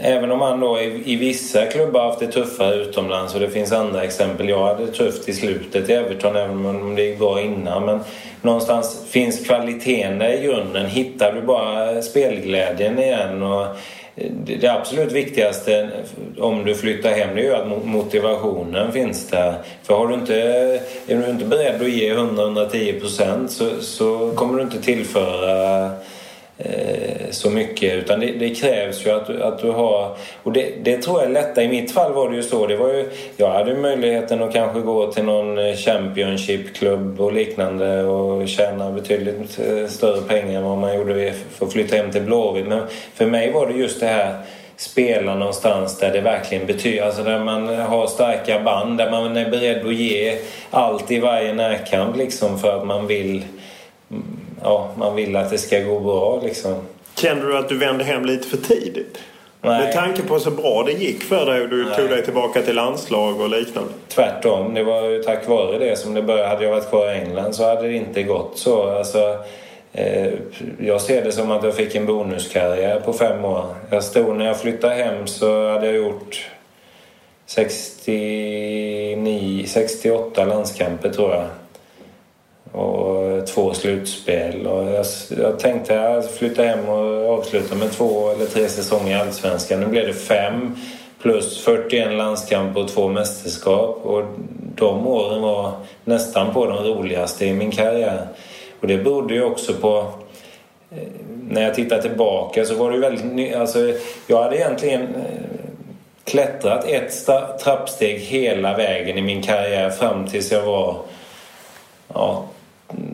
även 0.02 0.32
om 0.32 0.42
han 0.42 0.60
då 0.60 0.80
i, 0.80 1.14
i 1.14 1.16
vissa 1.16 1.66
klubbar 1.66 2.06
haft 2.06 2.20
det 2.20 2.28
tuffare 2.28 2.76
utomlands 2.76 3.34
och 3.34 3.40
det 3.40 3.50
finns 3.50 3.72
andra 3.72 4.04
exempel. 4.04 4.50
Jag 4.50 4.66
hade 4.66 4.86
det 4.86 4.92
tufft 4.92 5.30
i 5.30 5.34
slutet 5.34 5.90
i 5.90 5.94
Everton 5.94 6.36
även 6.36 6.66
om 6.66 6.96
det 6.96 7.04
gick 7.04 7.20
bra 7.20 7.42
innan. 7.42 7.86
Men 7.86 8.00
någonstans 8.42 9.06
finns 9.10 9.46
kvaliteten 9.46 10.20
där 10.20 10.34
i 10.34 10.44
grunden. 10.44 10.86
Hittar 10.86 11.34
du 11.34 11.42
bara 11.42 12.02
spelglädjen 12.02 13.00
igen 13.00 13.44
och 13.44 13.68
det 14.46 14.68
absolut 14.68 15.12
viktigaste 15.12 15.90
om 16.40 16.66
du 16.66 16.76
flyttar 16.76 17.10
hem 17.10 17.36
det 17.36 17.42
är 17.42 17.46
ju 17.46 17.56
att 17.56 17.86
motivationen 17.86 18.92
finns 18.92 19.28
där. 19.28 19.56
För 19.84 19.94
har 19.94 20.08
du 20.08 20.14
inte, 20.14 20.36
är 21.08 21.18
du 21.18 21.30
inte 21.30 21.46
beredd 21.46 21.82
att 21.82 21.90
ge 21.90 22.14
100-110 22.14 23.00
procent 23.00 23.52
så, 23.52 23.82
så 23.82 24.32
kommer 24.36 24.58
du 24.58 24.64
inte 24.64 24.82
tillföra 24.82 25.92
Eh, 26.58 27.30
så 27.32 27.50
mycket. 27.50 27.94
Utan 27.94 28.20
det, 28.20 28.32
det, 28.32 28.50
krävs 28.50 29.06
ju 29.06 29.12
att, 29.12 29.30
att 29.30 29.60
du 29.60 29.72
har... 29.72 30.18
Och 30.44 30.54
det, 30.54 30.74
det 30.84 30.98
tror 30.98 31.20
jag 31.20 31.30
är 31.30 31.34
lättare. 31.34 31.66
I 31.66 31.68
mitt 31.68 31.92
fall 31.92 32.14
var 32.14 32.30
det 32.30 32.36
ju 32.36 32.44
så. 32.44 32.68
Det 32.68 32.78
var 32.78 32.90
ju, 32.90 33.10
jag 33.38 33.50
hade 33.50 33.76
möjligheten 33.76 34.44
att 34.44 34.54
kanske 34.54 34.80
gå 34.80 35.12
till 35.12 35.24
någon 35.24 35.58
eh, 35.58 35.76
Championship-klubb 35.76 37.22
och 37.22 37.34
liknande 37.34 38.04
och 38.04 38.48
tjäna 38.48 38.92
betydligt 38.92 39.60
eh, 39.60 39.88
större 39.88 40.22
pengar 40.22 40.58
än 40.58 40.66
vad 40.66 40.78
man 40.78 40.96
gjorde 40.96 41.34
för 41.52 41.66
att 41.66 41.74
flytta 41.74 41.96
hem 41.96 42.12
till 42.12 42.22
Blåvitt. 42.22 42.68
Men 42.68 42.84
för 43.14 43.26
mig 43.26 43.52
var 43.52 43.68
det 43.68 43.74
just 43.74 44.00
det 44.00 44.08
här 44.08 44.36
spela 44.78 45.36
någonstans 45.36 46.00
där 46.00 46.14
det 46.14 46.22
verkligen 46.22 46.66
betyder, 46.66 47.06
alltså 47.06 47.24
där 47.24 47.40
man 47.40 47.68
har 47.68 48.08
starka 48.08 48.60
band, 48.60 48.98
där 48.98 49.12
man 49.12 49.38
är 49.38 49.50
beredd 49.50 49.86
att 49.86 49.96
ge 49.96 50.38
allt 50.70 51.12
i 51.12 51.20
varje 51.20 51.54
närkamp 51.54 52.18
liksom 52.18 52.60
för 52.60 52.78
att 52.78 52.88
man 52.88 53.08
vill 53.08 53.44
ja, 54.66 54.90
man 54.98 55.16
vill 55.16 55.36
att 55.36 55.50
det 55.50 55.58
ska 55.58 55.80
gå 55.80 56.00
bra 56.00 56.42
liksom. 56.44 56.76
Kände 57.16 57.48
du 57.48 57.58
att 57.58 57.70
du 57.70 57.78
vände 57.78 58.04
hem 58.04 58.26
lite 58.26 58.48
för 58.48 58.58
tidigt? 58.58 59.20
Nej. 59.62 59.80
Med 59.80 59.94
tanke 59.94 60.22
på 60.22 60.40
så 60.40 60.52
bra 60.52 60.84
det 60.84 60.92
gick 60.92 61.24
för 61.24 61.46
dig 61.46 61.62
och 61.62 61.70
du 61.70 61.86
Nej. 61.86 61.96
tog 61.96 62.10
dig 62.10 62.24
tillbaka 62.24 62.62
till 62.62 62.76
landslag 62.76 63.42
och 63.42 63.50
liknande. 63.50 63.90
Tvärtom. 64.08 64.74
Det 64.74 64.84
var 64.84 65.10
ju 65.10 65.24
tack 65.24 65.48
vare 65.48 65.78
det 65.78 65.96
som 65.96 66.14
det 66.14 66.22
började. 66.22 66.50
Hade 66.50 66.64
jag 66.64 66.72
varit 66.72 66.90
kvar 66.90 67.12
i 67.12 67.20
England 67.20 67.54
så 67.54 67.64
hade 67.64 67.88
det 67.88 67.94
inte 67.94 68.24
gått 68.24 68.58
så. 68.58 68.90
Alltså, 68.90 69.38
eh, 69.94 70.34
jag 70.80 71.02
ser 71.02 71.24
det 71.24 71.32
som 71.32 71.52
att 71.52 71.64
jag 71.64 71.76
fick 71.76 71.96
en 71.96 72.06
bonuskarriär 72.06 73.00
på 73.00 73.14
fem 73.14 73.46
år. 73.46 73.66
Jag 73.90 74.04
stod 74.04 74.36
när 74.36 74.46
jag 74.46 74.62
flyttade 74.62 74.96
hem 74.96 75.28
så 75.28 75.70
hade 75.70 75.86
jag 75.86 75.96
gjort 75.96 76.50
69, 77.46 79.66
68 79.68 80.46
landskamper 80.46 81.10
tror 81.10 81.32
jag 81.32 81.46
och 82.76 83.24
eh, 83.24 83.44
två 83.44 83.74
slutspel. 83.74 84.68
Och 84.68 84.92
jag, 84.92 85.06
jag 85.40 85.60
tänkte 85.60 85.94
jag 85.94 86.32
flytta 86.32 86.64
hem 86.64 86.90
och 86.90 87.34
avsluta 87.38 87.76
med 87.76 87.92
två 87.92 88.30
eller 88.30 88.46
tre 88.46 88.70
säsonger 88.70 89.18
i 89.18 89.20
Allsvenskan. 89.20 89.80
Nu 89.80 89.86
blev 89.86 90.08
det 90.08 90.14
fem 90.14 90.76
plus 91.22 91.64
41 91.64 92.14
landskamper 92.14 92.82
och 92.82 92.88
två 92.88 93.08
mästerskap. 93.08 94.00
Och 94.04 94.24
de 94.76 95.08
åren 95.08 95.42
var 95.42 95.72
nästan 96.04 96.54
på 96.54 96.66
de 96.66 96.78
roligaste 96.78 97.46
i 97.46 97.54
min 97.54 97.72
karriär. 97.72 98.28
Och 98.80 98.88
det 98.88 98.98
berodde 98.98 99.34
ju 99.34 99.44
också 99.44 99.74
på 99.74 99.98
eh, 100.92 101.08
när 101.50 101.62
jag 101.62 101.76
tittar 101.76 102.02
tillbaka 102.02 102.66
så 102.66 102.76
var 102.76 102.92
det 102.92 102.98
väldigt... 102.98 103.56
Alltså, 103.56 103.94
jag 104.28 104.44
hade 104.44 104.56
egentligen 104.56 105.02
eh, 105.02 105.46
klättrat 106.24 106.86
ett 106.86 107.26
trappsteg 107.64 108.20
hela 108.20 108.78
vägen 108.78 109.18
i 109.18 109.22
min 109.22 109.42
karriär 109.42 109.90
fram 109.90 110.28
tills 110.28 110.52
jag 110.52 110.62
var 110.62 110.98
ja, 112.14 112.46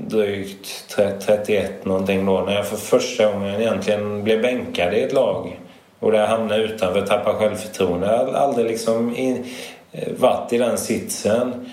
drygt 0.08 0.86
31 0.96 1.86
någonting 1.86 2.26
då 2.26 2.42
när 2.42 2.56
jag 2.56 2.68
för 2.68 2.78
första 2.78 3.32
gången 3.32 3.62
egentligen 3.62 4.24
blev 4.24 4.42
bänkad 4.42 4.94
i 4.94 5.02
ett 5.02 5.14
lag. 5.14 5.60
Och 6.00 6.12
där 6.12 6.20
jag 6.20 6.28
hamnade 6.28 6.64
utanför, 6.64 7.02
tappade 7.02 7.38
självförtroende. 7.38 8.08
Jag 8.08 8.18
har 8.18 8.34
aldrig 8.34 8.66
liksom 8.66 9.16
in, 9.16 9.46
eh, 9.92 10.14
varit 10.18 10.54
i 10.54 10.58
den 10.58 10.78
sitsen. 10.78 11.66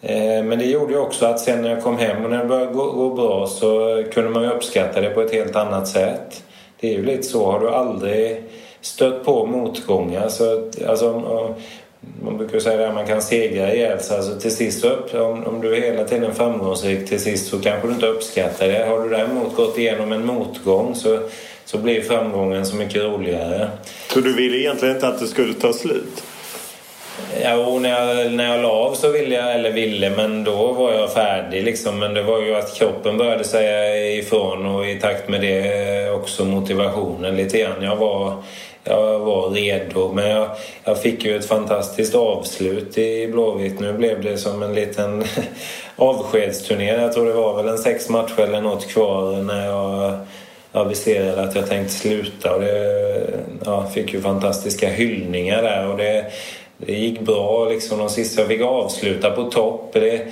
Eh, 0.00 0.44
men 0.44 0.58
det 0.58 0.64
gjorde 0.64 0.92
ju 0.92 0.98
också 0.98 1.26
att 1.26 1.40
sen 1.40 1.62
när 1.62 1.70
jag 1.70 1.82
kom 1.82 1.98
hem 1.98 2.24
och 2.24 2.30
när 2.30 2.38
det 2.38 2.44
började 2.44 2.72
gå, 2.72 2.92
gå 2.92 3.14
bra 3.14 3.46
så 3.46 4.04
kunde 4.12 4.30
man 4.30 4.42
ju 4.42 4.50
uppskatta 4.50 5.00
det 5.00 5.10
på 5.10 5.20
ett 5.20 5.32
helt 5.32 5.56
annat 5.56 5.88
sätt. 5.88 6.44
Det 6.80 6.88
är 6.88 6.92
ju 6.92 7.04
lite 7.04 7.22
så. 7.22 7.52
Har 7.52 7.60
du 7.60 7.68
aldrig 7.68 8.42
stött 8.80 9.24
på 9.24 9.46
motgångar 9.46 10.28
så 10.28 10.70
alltså, 10.88 11.54
man 12.22 12.36
brukar 12.36 12.58
säga 12.58 12.88
att 12.88 12.94
man 12.94 13.06
kan 13.06 13.22
segra 13.22 13.74
ihjäl 13.74 14.00
sig. 14.00 14.16
Alltså 14.16 14.40
till 14.40 14.56
sist 14.56 14.84
upp, 14.84 15.14
om, 15.14 15.44
om 15.44 15.60
du 15.60 15.76
är 15.76 15.80
hela 15.80 16.04
tiden 16.04 16.34
framgångsrik 16.34 17.08
till 17.08 17.20
sist 17.20 17.46
så 17.46 17.58
kanske 17.58 17.88
du 17.88 17.94
inte 17.94 18.06
uppskattar 18.06 18.68
det. 18.68 18.86
Har 18.88 19.02
du 19.02 19.08
däremot 19.08 19.56
gått 19.56 19.78
igenom 19.78 20.12
en 20.12 20.26
motgång 20.26 20.94
så, 20.94 21.18
så 21.64 21.78
blir 21.78 22.02
framgången 22.02 22.66
så 22.66 22.76
mycket 22.76 23.02
roligare. 23.02 23.70
Så 24.12 24.20
du 24.20 24.34
ville 24.34 24.56
egentligen 24.58 24.94
inte 24.94 25.08
att 25.08 25.20
det 25.20 25.26
skulle 25.26 25.54
ta 25.54 25.72
slut? 25.72 26.22
Ja, 27.42 27.78
när 27.78 27.88
jag, 27.88 28.32
när 28.32 28.52
jag 28.54 28.62
la 28.62 28.68
av 28.68 28.94
så 28.94 29.12
ville 29.12 29.34
jag, 29.34 29.54
eller 29.54 29.72
ville, 29.72 30.10
men 30.10 30.44
då 30.44 30.72
var 30.72 30.92
jag 30.92 31.12
färdig 31.12 31.64
liksom. 31.64 31.98
Men 31.98 32.14
det 32.14 32.22
var 32.22 32.42
ju 32.42 32.54
att 32.54 32.74
kroppen 32.74 33.16
började 33.16 33.44
säga 33.44 34.06
ifrån 34.12 34.66
och 34.66 34.86
i 34.86 35.00
takt 35.00 35.28
med 35.28 35.40
det 35.40 36.10
också 36.10 36.44
motivationen 36.44 37.36
lite 37.36 37.58
grann. 37.58 37.82
Jag 37.82 37.96
var 37.96 38.42
jag 38.88 39.18
var 39.18 39.50
redo. 39.50 40.12
Men 40.12 40.30
jag, 40.30 40.48
jag, 40.84 41.02
fick 41.02 41.24
ju 41.24 41.36
ett 41.36 41.46
fantastiskt 41.46 42.14
avslut 42.14 42.98
i 42.98 43.28
Blåvitt. 43.28 43.80
Nu 43.80 43.92
blev 43.92 44.22
det 44.22 44.38
som 44.38 44.62
en 44.62 44.74
liten 44.74 45.24
avskedsturné. 45.96 46.92
Jag 46.92 47.12
tror 47.12 47.26
det 47.26 47.32
var 47.32 47.56
väl 47.56 47.68
en 47.68 47.78
sex 47.78 48.08
matcher 48.08 48.40
eller 48.40 48.60
något 48.60 48.88
kvar 48.88 49.42
när 49.42 49.66
jag 49.66 50.18
aviserade 50.72 51.42
att 51.42 51.54
jag 51.54 51.68
tänkte 51.68 51.94
sluta. 51.94 52.54
Och 52.54 52.60
det, 52.60 53.22
ja, 53.64 53.86
fick 53.86 54.12
ju 54.12 54.20
fantastiska 54.20 54.88
hyllningar 54.88 55.62
där. 55.62 55.88
Och 55.88 55.96
det, 55.96 56.24
det 56.78 56.92
gick 56.92 57.20
bra. 57.20 57.68
Liksom, 57.68 57.98
de 57.98 58.08
sista 58.08 58.40
jag 58.40 58.48
fick 58.48 58.62
avsluta 58.62 59.30
på 59.30 59.44
topp. 59.44 59.90
Det, 59.92 60.26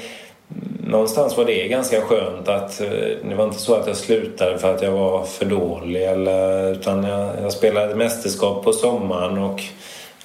någonstans 0.86 1.36
var 1.36 1.44
det 1.44 1.68
ganska 1.68 2.00
skönt 2.00 2.48
att 2.48 2.80
eh, 2.80 2.88
det 3.28 3.34
var 3.36 3.44
inte 3.44 3.58
så 3.58 3.74
att 3.74 3.86
jag 3.86 3.96
slutade 3.96 4.58
för 4.58 4.74
att 4.74 4.82
jag 4.82 4.92
var 4.92 5.24
för 5.24 5.44
dålig. 5.44 6.02
Eller, 6.04 6.72
utan 6.72 7.04
jag, 7.04 7.30
jag 7.42 7.52
spelade 7.52 7.94
mästerskap 7.94 8.64
på 8.64 8.72
sommaren 8.72 9.38
och 9.38 9.60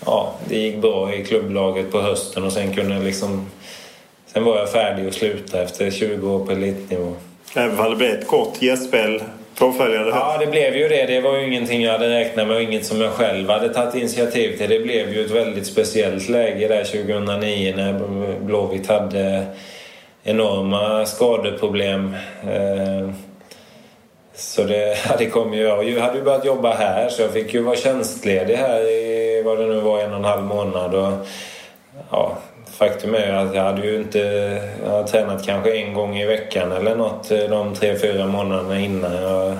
ja, 0.05 0.33
det 0.49 0.57
gick 0.57 0.77
bra 0.77 1.13
i 1.13 1.25
klubblaget 1.25 1.91
på 1.91 2.01
hösten 2.01 2.43
och 2.43 2.53
sen 2.53 2.73
kunde 2.73 2.95
jag 2.95 3.03
liksom... 3.03 3.47
Sen 4.25 4.43
var 4.43 4.57
jag 4.57 4.71
färdig 4.71 5.07
att 5.07 5.13
sluta 5.13 5.61
efter 5.61 5.91
20 5.91 6.31
år 6.31 6.45
på 6.45 6.51
elitnivå. 6.51 7.13
Även 7.55 7.79
om 7.79 7.89
det 7.89 7.95
blev 7.95 8.11
ett 8.11 8.27
kort 8.27 8.61
gästspel 8.61 9.23
påföljande 9.59 10.09
Ja, 10.09 10.37
det 10.39 10.47
blev 10.47 10.75
ju 10.75 10.87
det. 10.87 11.05
Det 11.05 11.21
var 11.21 11.37
ju 11.37 11.47
ingenting 11.47 11.81
jag 11.81 11.91
hade 11.91 12.09
räknat 12.09 12.47
med 12.47 12.55
och 12.55 12.61
inget 12.61 12.85
som 12.85 13.01
jag 13.01 13.11
själv 13.11 13.49
hade 13.49 13.73
tagit 13.73 13.95
initiativ 13.95 14.57
till. 14.57 14.69
Det 14.69 14.79
blev 14.79 15.13
ju 15.13 15.25
ett 15.25 15.31
väldigt 15.31 15.65
speciellt 15.65 16.29
läge 16.29 16.67
där 16.67 16.83
2009 16.83 17.73
när 17.75 17.99
Blåvitt 18.39 18.87
hade 18.87 19.45
enorma 20.23 21.05
skadeproblem. 21.05 22.15
Eh, 22.43 23.09
så 24.35 24.63
det, 24.63 24.97
det 25.17 25.25
kom 25.25 25.53
ju, 25.53 25.61
jag 25.63 26.01
hade 26.01 26.17
ju 26.17 26.23
börjat 26.23 26.45
jobba 26.45 26.73
här 26.73 27.09
så 27.09 27.21
jag 27.21 27.31
fick 27.31 27.53
ju 27.53 27.61
vara 27.61 27.75
tjänstledig 27.75 28.55
här 28.55 28.81
i 28.81 29.41
vad 29.45 29.57
det 29.57 29.65
nu 29.65 29.79
var 29.79 29.99
en 29.99 30.11
och 30.11 30.17
en 30.17 30.25
halv 30.25 30.43
månad. 30.43 30.95
Och, 30.95 31.27
ja, 32.11 32.37
faktum 32.71 33.15
är 33.15 33.33
att 33.33 33.55
jag 33.55 33.63
hade 33.63 33.87
ju 33.87 33.95
inte 33.95 34.19
jag 34.83 34.91
hade 34.91 35.07
tränat 35.07 35.45
kanske 35.45 35.77
en 35.77 35.93
gång 35.93 36.17
i 36.17 36.25
veckan 36.25 36.71
eller 36.71 36.95
något 36.95 37.31
eh, 37.31 37.39
de 37.39 37.75
tre, 37.75 37.95
fyra 37.99 38.27
månaderna 38.27 38.79
innan. 38.79 39.13
Jag, 39.13 39.57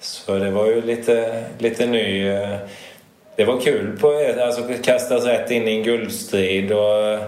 så 0.00 0.38
det 0.38 0.50
var 0.50 0.66
ju 0.66 0.82
lite, 0.82 1.44
lite 1.58 1.86
ny. 1.86 2.28
Eh, 2.28 2.56
det 3.36 3.44
var 3.44 3.60
kul 3.60 3.98
på 4.00 4.32
alltså 4.40 4.62
kastas 4.82 5.24
rätt 5.24 5.50
in 5.50 5.68
i 5.68 5.76
en 5.76 5.82
guldstrid 5.82 6.72
och 6.72 7.18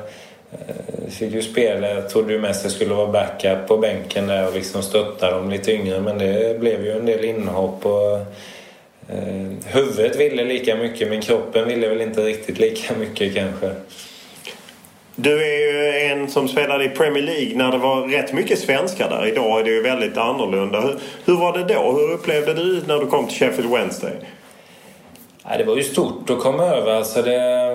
fick 1.11 1.35
ju 1.35 1.43
spela. 1.43 1.89
Jag 1.89 2.09
trodde 2.09 2.33
ju 2.33 2.41
mest 2.41 2.65
jag 2.65 2.73
skulle 2.73 2.95
vara 2.95 3.12
backup 3.12 3.69
på 3.69 3.77
bänken 3.77 4.27
där 4.27 4.49
och 4.49 4.55
liksom 4.55 4.83
stötta 4.83 5.31
de 5.31 5.51
lite 5.51 5.73
yngre. 5.73 6.01
Men 6.01 6.19
det 6.19 6.61
blev 6.61 6.85
ju 6.85 6.93
en 6.93 7.07
del 7.07 7.25
inhopp. 7.25 7.87
Och, 7.87 8.16
eh, 9.09 9.51
huvudet 9.66 10.16
ville 10.16 10.45
lika 10.45 10.77
mycket 10.77 11.09
men 11.09 11.20
kroppen 11.20 11.69
ville 11.69 11.89
väl 11.89 12.01
inte 12.01 12.23
riktigt 12.23 12.59
lika 12.59 12.95
mycket 12.95 13.35
kanske. 13.35 13.70
Du 15.16 15.45
är 15.45 15.59
ju 15.59 15.99
en 16.12 16.31
som 16.31 16.49
spelade 16.49 16.85
i 16.85 16.89
Premier 16.89 17.23
League 17.23 17.57
när 17.57 17.73
det 17.73 17.79
var 17.79 18.09
rätt 18.09 18.33
mycket 18.33 18.59
svenskar 18.59 19.11
där. 19.11 19.27
Idag 19.27 19.61
är 19.61 19.65
det 19.65 19.70
ju 19.70 19.83
väldigt 19.83 20.16
annorlunda. 20.16 20.81
Hur, 20.81 20.99
hur 21.25 21.37
var 21.37 21.59
det 21.59 21.75
då? 21.75 21.93
Hur 21.93 22.12
upplevde 22.12 22.55
du 22.55 22.83
när 22.87 22.99
du 22.99 23.07
kom 23.07 23.27
till 23.27 23.37
Sheffield 23.37 23.70
Wednesday? 23.70 24.12
Ja, 25.45 25.59
det 25.59 25.65
var 25.65 25.77
ju 25.77 25.83
stort 25.83 26.31
att 26.31 26.41
komma 26.41 26.62
över. 26.62 26.93
Alltså 26.93 27.23
det, 27.23 27.70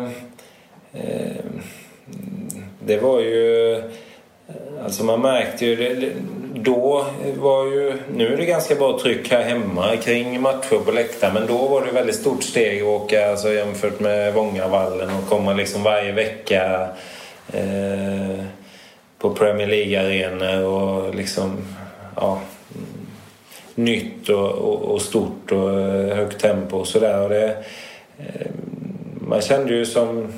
eh, 0.93 1.43
det 2.85 2.97
var 2.97 3.19
ju... 3.19 3.81
Alltså 4.83 5.03
man 5.03 5.21
märkte 5.21 5.65
ju... 5.65 5.75
Det, 5.75 6.11
då 6.55 7.05
var 7.37 7.65
ju... 7.65 7.93
Nu 8.15 8.33
är 8.33 8.37
det 8.37 8.45
ganska 8.45 8.75
bra 8.75 8.99
tryck 8.99 9.31
här 9.31 9.43
hemma 9.43 9.95
kring 9.95 10.41
matcher 10.41 10.85
på 10.85 10.91
läktaren 10.91 11.33
men 11.33 11.47
då 11.47 11.67
var 11.67 11.85
det 11.85 11.91
väldigt 11.91 12.15
stort 12.15 12.43
steg 12.43 12.81
att 12.81 12.87
åka 12.87 13.29
alltså 13.29 13.53
jämfört 13.53 13.99
med 13.99 14.33
Vångavallen 14.33 15.09
och 15.09 15.29
komma 15.29 15.53
liksom 15.53 15.83
varje 15.83 16.11
vecka 16.11 16.87
eh, 17.53 18.45
på 19.17 19.29
Premier 19.29 19.67
League-arenor 19.67 20.63
och 20.65 21.15
liksom... 21.15 21.57
Ja, 22.15 22.41
nytt 23.75 24.29
och, 24.29 24.51
och, 24.51 24.81
och, 24.81 25.01
stort 25.01 25.51
och 25.51 25.79
eh, 25.79 26.15
högt 26.15 26.41
tempo 26.41 26.77
och 26.77 26.87
sådär. 26.87 27.55
Eh, 28.17 28.47
man 29.27 29.41
kände 29.41 29.73
ju 29.73 29.85
som 29.85 30.33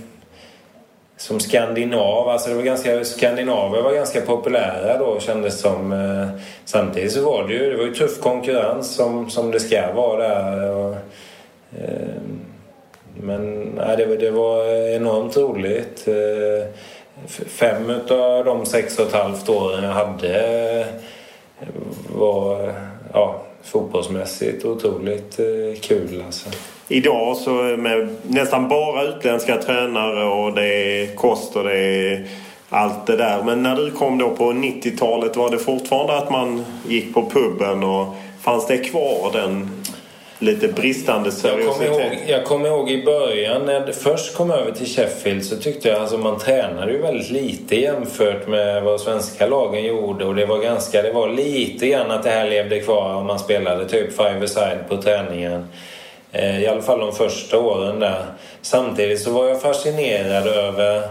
som 1.18 1.40
skandinav. 1.40 2.30
Alltså 2.30 2.50
det 2.50 2.56
var 2.56 2.64
ganska, 2.64 3.06
skandinaver 3.06 3.82
var 3.82 3.94
ganska 3.94 4.22
populära 4.22 4.98
då 4.98 5.20
kändes 5.20 5.60
som. 5.60 5.92
Eh, 5.92 6.42
samtidigt 6.66 7.12
så 7.12 7.22
var 7.22 7.48
det 7.48 7.54
ju, 7.54 7.72
det 7.72 7.78
var 7.78 7.86
ju 7.86 7.94
tuff 7.94 8.20
konkurrens 8.20 8.96
som, 8.96 9.30
som 9.30 9.52
det 9.52 9.60
ska 9.60 9.94
vara 9.94 10.28
där. 10.28 10.72
Och, 10.72 10.96
eh, 11.80 12.22
men 13.22 13.62
nej, 13.78 13.98
det, 13.98 14.18
det 14.18 14.32
var 14.32 14.66
enormt 14.96 15.38
roligt. 15.38 16.08
Eh, 16.08 16.68
fem 17.48 17.92
av 18.10 18.46
de 18.46 18.66
sex 18.66 19.00
och 19.00 19.08
ett 19.08 19.14
halvt 19.14 19.50
åren 19.50 19.84
jag 19.84 19.92
hade 19.92 20.50
eh, 21.60 21.68
var 22.16 22.74
ja, 23.14 23.42
fotbollsmässigt 23.64 24.66
otroligt 24.66 25.40
eh, 25.40 25.80
kul 25.82 26.24
alltså 26.26 26.50
idag 26.88 27.38
så 27.38 27.52
med 27.78 28.16
nästan 28.24 28.68
bara 28.68 29.04
utländska 29.04 29.58
tränare 29.58 30.24
och 30.24 30.54
det 30.54 30.68
är 30.68 31.16
kost 31.16 31.56
och 31.56 31.64
det 31.64 31.78
är 31.78 32.28
allt 32.70 33.08
det 33.08 33.18
där. 33.18 33.44
Men 33.44 33.64
när 33.64 33.76
du 33.76 33.92
kom 33.92 34.18
då 34.18 34.30
på 34.30 34.44
90-talet 34.44 35.36
var 35.36 35.50
det 35.50 35.58
fortfarande 35.58 36.18
att 36.18 36.30
man 36.30 36.66
gick 36.88 37.14
på 37.14 37.30
puben 37.30 37.84
och 37.84 38.16
fanns 38.42 38.68
det 38.68 38.78
kvar 38.78 39.32
den 39.34 39.70
lite 40.40 40.68
bristande 40.68 41.32
seriositeten? 41.32 41.94
Jag 41.94 42.00
kommer 42.00 42.06
ihåg, 42.06 42.20
jag 42.28 42.46
kommer 42.46 42.70
ihåg 42.70 42.92
i 42.92 43.06
början 43.06 43.66
när 43.66 43.74
jag 43.74 43.96
först 43.96 44.36
kom 44.36 44.52
över 44.52 44.72
till 44.72 44.88
Sheffield 44.88 45.46
så 45.46 45.56
tyckte 45.58 45.90
jag 45.90 46.02
alltså 46.02 46.18
man 46.18 46.40
tränade 46.40 46.92
ju 46.92 47.02
väldigt 47.02 47.32
lite 47.32 47.76
jämfört 47.76 48.48
med 48.48 48.84
vad 48.84 49.02
svenska 49.02 49.48
lagen 49.48 49.84
gjorde 49.84 50.26
och 50.26 50.36
det 50.36 50.46
var 50.46 50.60
ganska, 50.60 51.02
det 51.02 51.14
var 51.14 51.30
lite 51.30 51.88
grann 51.88 52.12
att 52.12 52.24
det 52.24 52.30
här 52.30 52.50
levde 52.50 52.80
kvar 52.80 53.16
om 53.16 53.28
man 53.28 53.40
spelade 53.40 53.86
typ 53.86 54.18
five-a-side 54.18 54.80
på 54.90 54.98
träningen. 54.98 55.68
Eh, 56.36 56.64
I 56.64 56.68
alla 56.68 56.82
fall 56.82 57.00
de 57.00 57.12
första 57.12 57.60
åren 57.60 58.00
där. 58.00 58.26
Samtidigt 58.62 59.22
så 59.22 59.32
var 59.32 59.48
jag 59.48 59.62
fascinerad 59.62 60.48
över 60.48 61.02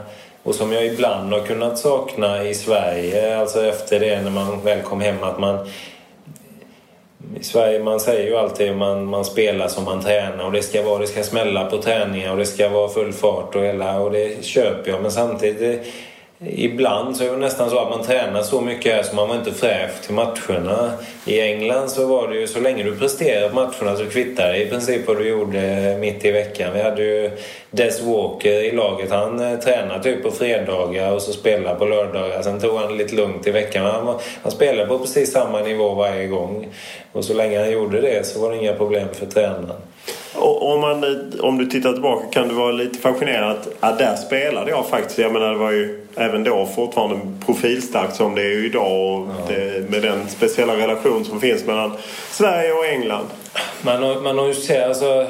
och 0.43 0.55
som 0.55 0.73
jag 0.73 0.87
ibland 0.87 1.33
har 1.33 1.41
kunnat 1.41 1.79
sakna 1.79 2.45
i 2.45 2.55
Sverige, 2.55 3.39
alltså 3.39 3.67
efter 3.67 4.01
det 4.01 4.23
när 4.23 4.31
man 4.31 4.61
väl 4.65 4.83
kom 4.83 5.01
hem 5.01 5.23
att 5.23 5.39
man 5.39 5.67
i 7.41 7.45
Sverige, 7.45 7.79
man 7.79 8.01
säger 8.01 8.31
ju 8.31 8.37
alltid 8.37 8.71
att 8.71 8.77
man, 8.77 9.05
man 9.05 9.25
spelar 9.25 9.69
som 9.69 9.85
man 9.85 10.03
tränar 10.03 10.45
och 10.45 10.53
det 10.53 10.63
ska 10.63 10.83
vara, 10.83 10.99
det 10.99 11.07
ska 11.07 11.23
smälla 11.23 11.65
på 11.65 11.83
träningar 11.83 12.33
och 12.33 12.39
det 12.39 12.47
ska 12.47 12.69
vara 12.69 12.89
full 12.89 13.13
fart 13.13 13.55
och 13.55 13.63
hela 13.63 14.01
och 14.01 14.11
det 14.11 14.45
köper 14.45 14.91
jag 14.91 15.03
men 15.03 15.13
samtidigt 15.13 15.87
Ibland 16.47 17.17
så 17.17 17.25
är 17.25 17.31
det 17.31 17.37
nästan 17.37 17.71
så 17.71 17.79
att 17.79 17.91
man 17.91 18.03
tränar 18.07 18.43
så 18.43 18.61
mycket 18.61 18.95
här 18.95 19.03
så 19.03 19.17
man 19.17 19.29
var 19.29 19.37
inte 19.37 19.53
fräsch 19.53 20.03
till 20.03 20.15
matcherna. 20.15 20.93
I 21.27 21.41
England 21.41 21.91
så 21.91 22.07
var 22.07 22.29
det 22.29 22.37
ju 22.37 22.47
så 22.47 22.61
länge 22.61 22.83
du 22.83 22.97
presterade 22.97 23.49
på 23.49 23.55
matcherna 23.55 23.97
så 23.97 24.07
kvittade 24.07 24.53
det 24.53 24.63
i 24.63 24.67
princip 24.67 25.07
vad 25.07 25.19
du 25.19 25.29
gjorde 25.29 25.97
mitt 26.01 26.25
i 26.25 26.31
veckan. 26.31 26.73
Vi 26.75 26.83
hade 26.83 27.03
ju 27.03 27.31
Des 27.71 28.03
Walker 28.03 28.65
i 28.65 28.73
laget. 28.73 29.11
Han 29.11 29.41
eh, 29.41 29.59
tränade 29.59 30.03
typ 30.03 30.23
på 30.23 30.31
fredagar 30.31 31.13
och 31.13 31.23
så 31.23 31.33
spelade 31.33 31.79
på 31.79 31.85
lördagar. 31.85 32.43
Sen 32.43 32.61
tog 32.61 32.79
han 32.79 32.97
lite 32.97 33.15
lugnt 33.15 33.47
i 33.47 33.51
veckan. 33.51 33.87
Han, 33.87 34.19
han 34.43 34.53
spelade 34.53 34.89
på 34.89 34.99
precis 34.99 35.33
samma 35.33 35.61
nivå 35.61 35.95
varje 35.95 36.27
gång. 36.27 36.69
Och 37.13 37.25
så 37.25 37.35
länge 37.35 37.59
han 37.59 37.71
gjorde 37.71 38.01
det 38.01 38.27
så 38.27 38.41
var 38.41 38.51
det 38.51 38.57
inga 38.57 38.73
problem 38.73 39.09
för 39.13 39.27
tränaren. 39.27 39.81
Och 40.35 40.73
om, 40.73 40.81
man, 40.81 41.05
om 41.41 41.59
du 41.59 41.67
tittar 41.67 41.93
tillbaka 41.93 42.27
kan 42.27 42.49
du 42.49 42.55
vara 42.55 42.73
lite 42.73 42.99
fascinerad 42.99 43.51
att 43.51 43.69
ja, 43.81 43.93
där 43.93 44.17
spelade 44.17 44.71
jag 44.71 44.89
faktiskt. 44.89 45.19
Jag 45.19 45.33
menar 45.33 45.53
det 45.53 45.59
var 45.59 45.71
ju 45.71 46.07
även 46.17 46.45
då 46.45 46.67
fortfarande 46.67 47.21
profilstarkt 47.47 48.17
som 48.17 48.35
det 48.35 48.43
är 48.43 48.65
idag. 48.65 49.21
Och 49.21 49.29
ja. 49.29 49.55
det, 49.55 49.91
med 49.91 50.03
den 50.03 50.29
speciella 50.29 50.77
relation 50.77 51.25
som 51.25 51.41
finns 51.41 51.67
mellan 51.67 51.93
Sverige 52.31 52.73
och 52.73 52.87
England. 52.87 53.27
Man 53.83 54.03
har, 54.03 54.21
man 54.21 54.39
har 54.39 54.47
ju 54.47 54.55
sett, 54.55 54.89
alltså, 54.89 55.27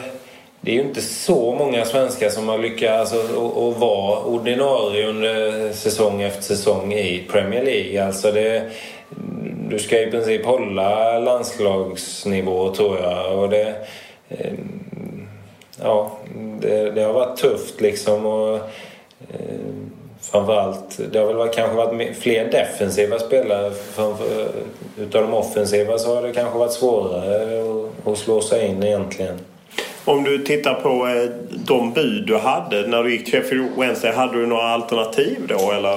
det 0.60 0.70
är 0.70 0.74
ju 0.74 0.82
inte 0.82 1.00
så 1.00 1.54
många 1.58 1.84
svenskar 1.84 2.28
som 2.28 2.48
har 2.48 2.58
lyckats 2.58 3.12
alltså, 3.12 3.46
att 3.46 3.78
vara 3.78 4.20
ordinarie 4.20 5.08
under 5.08 5.72
säsong 5.72 6.22
efter 6.22 6.42
säsong 6.42 6.92
i 6.92 7.24
Premier 7.30 7.64
League. 7.64 8.06
Alltså 8.06 8.32
det, 8.32 8.70
du 9.68 9.78
ska 9.78 10.00
i 10.00 10.10
princip 10.10 10.46
hålla 10.46 11.18
landslagsnivå 11.18 12.74
tror 12.74 12.98
jag. 12.98 13.38
Och 13.38 13.48
det, 13.50 13.74
eh, 14.28 14.52
ja, 15.84 16.12
det, 16.60 16.90
det, 16.90 17.02
har 17.02 17.12
varit 17.12 17.36
tufft 17.36 17.80
liksom. 17.80 18.26
Och, 18.26 18.54
eh, 18.54 18.60
framförallt, 20.20 21.00
det 21.12 21.18
har 21.18 21.34
väl 21.34 21.48
kanske 21.48 21.76
varit 21.76 22.16
fler 22.16 22.50
defensiva 22.50 23.18
spelare. 23.18 23.70
Framför, 23.70 24.48
utav 24.98 25.22
de 25.22 25.34
offensiva 25.34 25.98
så 25.98 26.14
har 26.14 26.22
det 26.22 26.32
kanske 26.32 26.58
varit 26.58 26.72
svårare 26.72 27.62
att, 27.62 28.08
att 28.08 28.18
slå 28.18 28.40
sig 28.40 28.66
in 28.66 28.82
egentligen. 28.82 29.38
Om 30.04 30.24
du 30.24 30.38
tittar 30.38 30.74
på 30.74 30.88
eh, 30.88 31.30
de 31.66 31.92
bud 31.92 32.26
du 32.26 32.36
hade 32.36 32.86
när 32.86 33.02
du 33.02 33.12
gick 33.12 33.24
till 33.24 33.42
Sheffield 33.42 33.68
Wednesday. 33.78 34.12
Hade 34.12 34.40
du 34.40 34.46
några 34.46 34.68
alternativ 34.68 35.38
då 35.48 35.72
eller? 35.72 35.94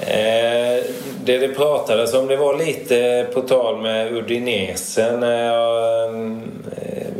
Eh, 0.00 0.84
det 1.24 1.38
det 1.38 1.48
pratades 1.48 2.14
om 2.14 2.26
det 2.26 2.36
var 2.36 2.58
lite 2.58 3.26
på 3.34 3.40
tal 3.40 3.82
med 3.82 4.12
Udinese 4.12 5.16
när 5.16 5.44
jag, 5.44 6.04
eh, 6.04 6.12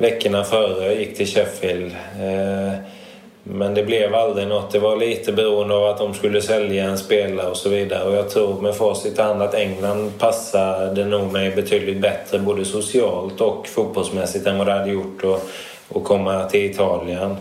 veckorna 0.02 0.44
före 0.44 0.86
jag 0.86 1.00
gick 1.00 1.16
till 1.16 1.26
Sheffield. 1.26 1.92
Eh, 2.20 2.74
men 3.44 3.74
det 3.74 3.82
blev 3.82 4.14
aldrig 4.14 4.48
något. 4.48 4.70
Det 4.72 4.78
var 4.78 4.96
lite 4.96 5.32
beroende 5.32 5.74
av 5.74 5.84
att 5.84 5.98
de 5.98 6.14
skulle 6.14 6.42
sälja 6.42 6.84
en 6.84 6.98
spelare 6.98 7.50
och 7.50 7.56
så 7.56 7.68
vidare. 7.68 8.08
Och 8.08 8.14
jag 8.14 8.30
tror 8.30 8.60
med 8.60 8.74
facit 8.74 9.18
i 9.18 9.22
hand 9.22 9.42
att 9.42 9.54
England 9.54 10.18
passade 10.18 11.04
nog 11.04 11.32
mig 11.32 11.50
betydligt 11.50 12.00
bättre 12.00 12.38
både 12.38 12.64
socialt 12.64 13.40
och 13.40 13.68
fotbollsmässigt 13.68 14.46
än 14.46 14.58
vad 14.58 14.66
det 14.66 14.72
hade 14.72 14.90
gjort 14.90 15.24
att, 15.24 15.50
att 15.96 16.04
komma 16.04 16.44
till 16.44 16.70
Italien. 16.70 17.36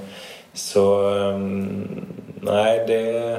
Så 0.53 1.09
ehm, 1.09 1.87
nej, 2.41 2.83
det... 2.87 3.37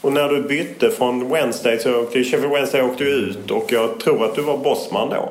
Och 0.00 0.12
när 0.12 0.28
du 0.28 0.42
bytte 0.42 0.90
från 0.90 1.32
Wednesday 1.32 1.78
så 1.78 2.00
åkte 2.00 2.24
Sheffield 2.24 2.52
Wednesday 2.52 2.82
åkte 2.82 3.04
ut 3.04 3.50
och 3.50 3.72
jag 3.72 4.00
tror 4.00 4.24
att 4.24 4.34
du 4.34 4.42
var 4.42 4.56
bossman 4.56 5.08
då. 5.10 5.28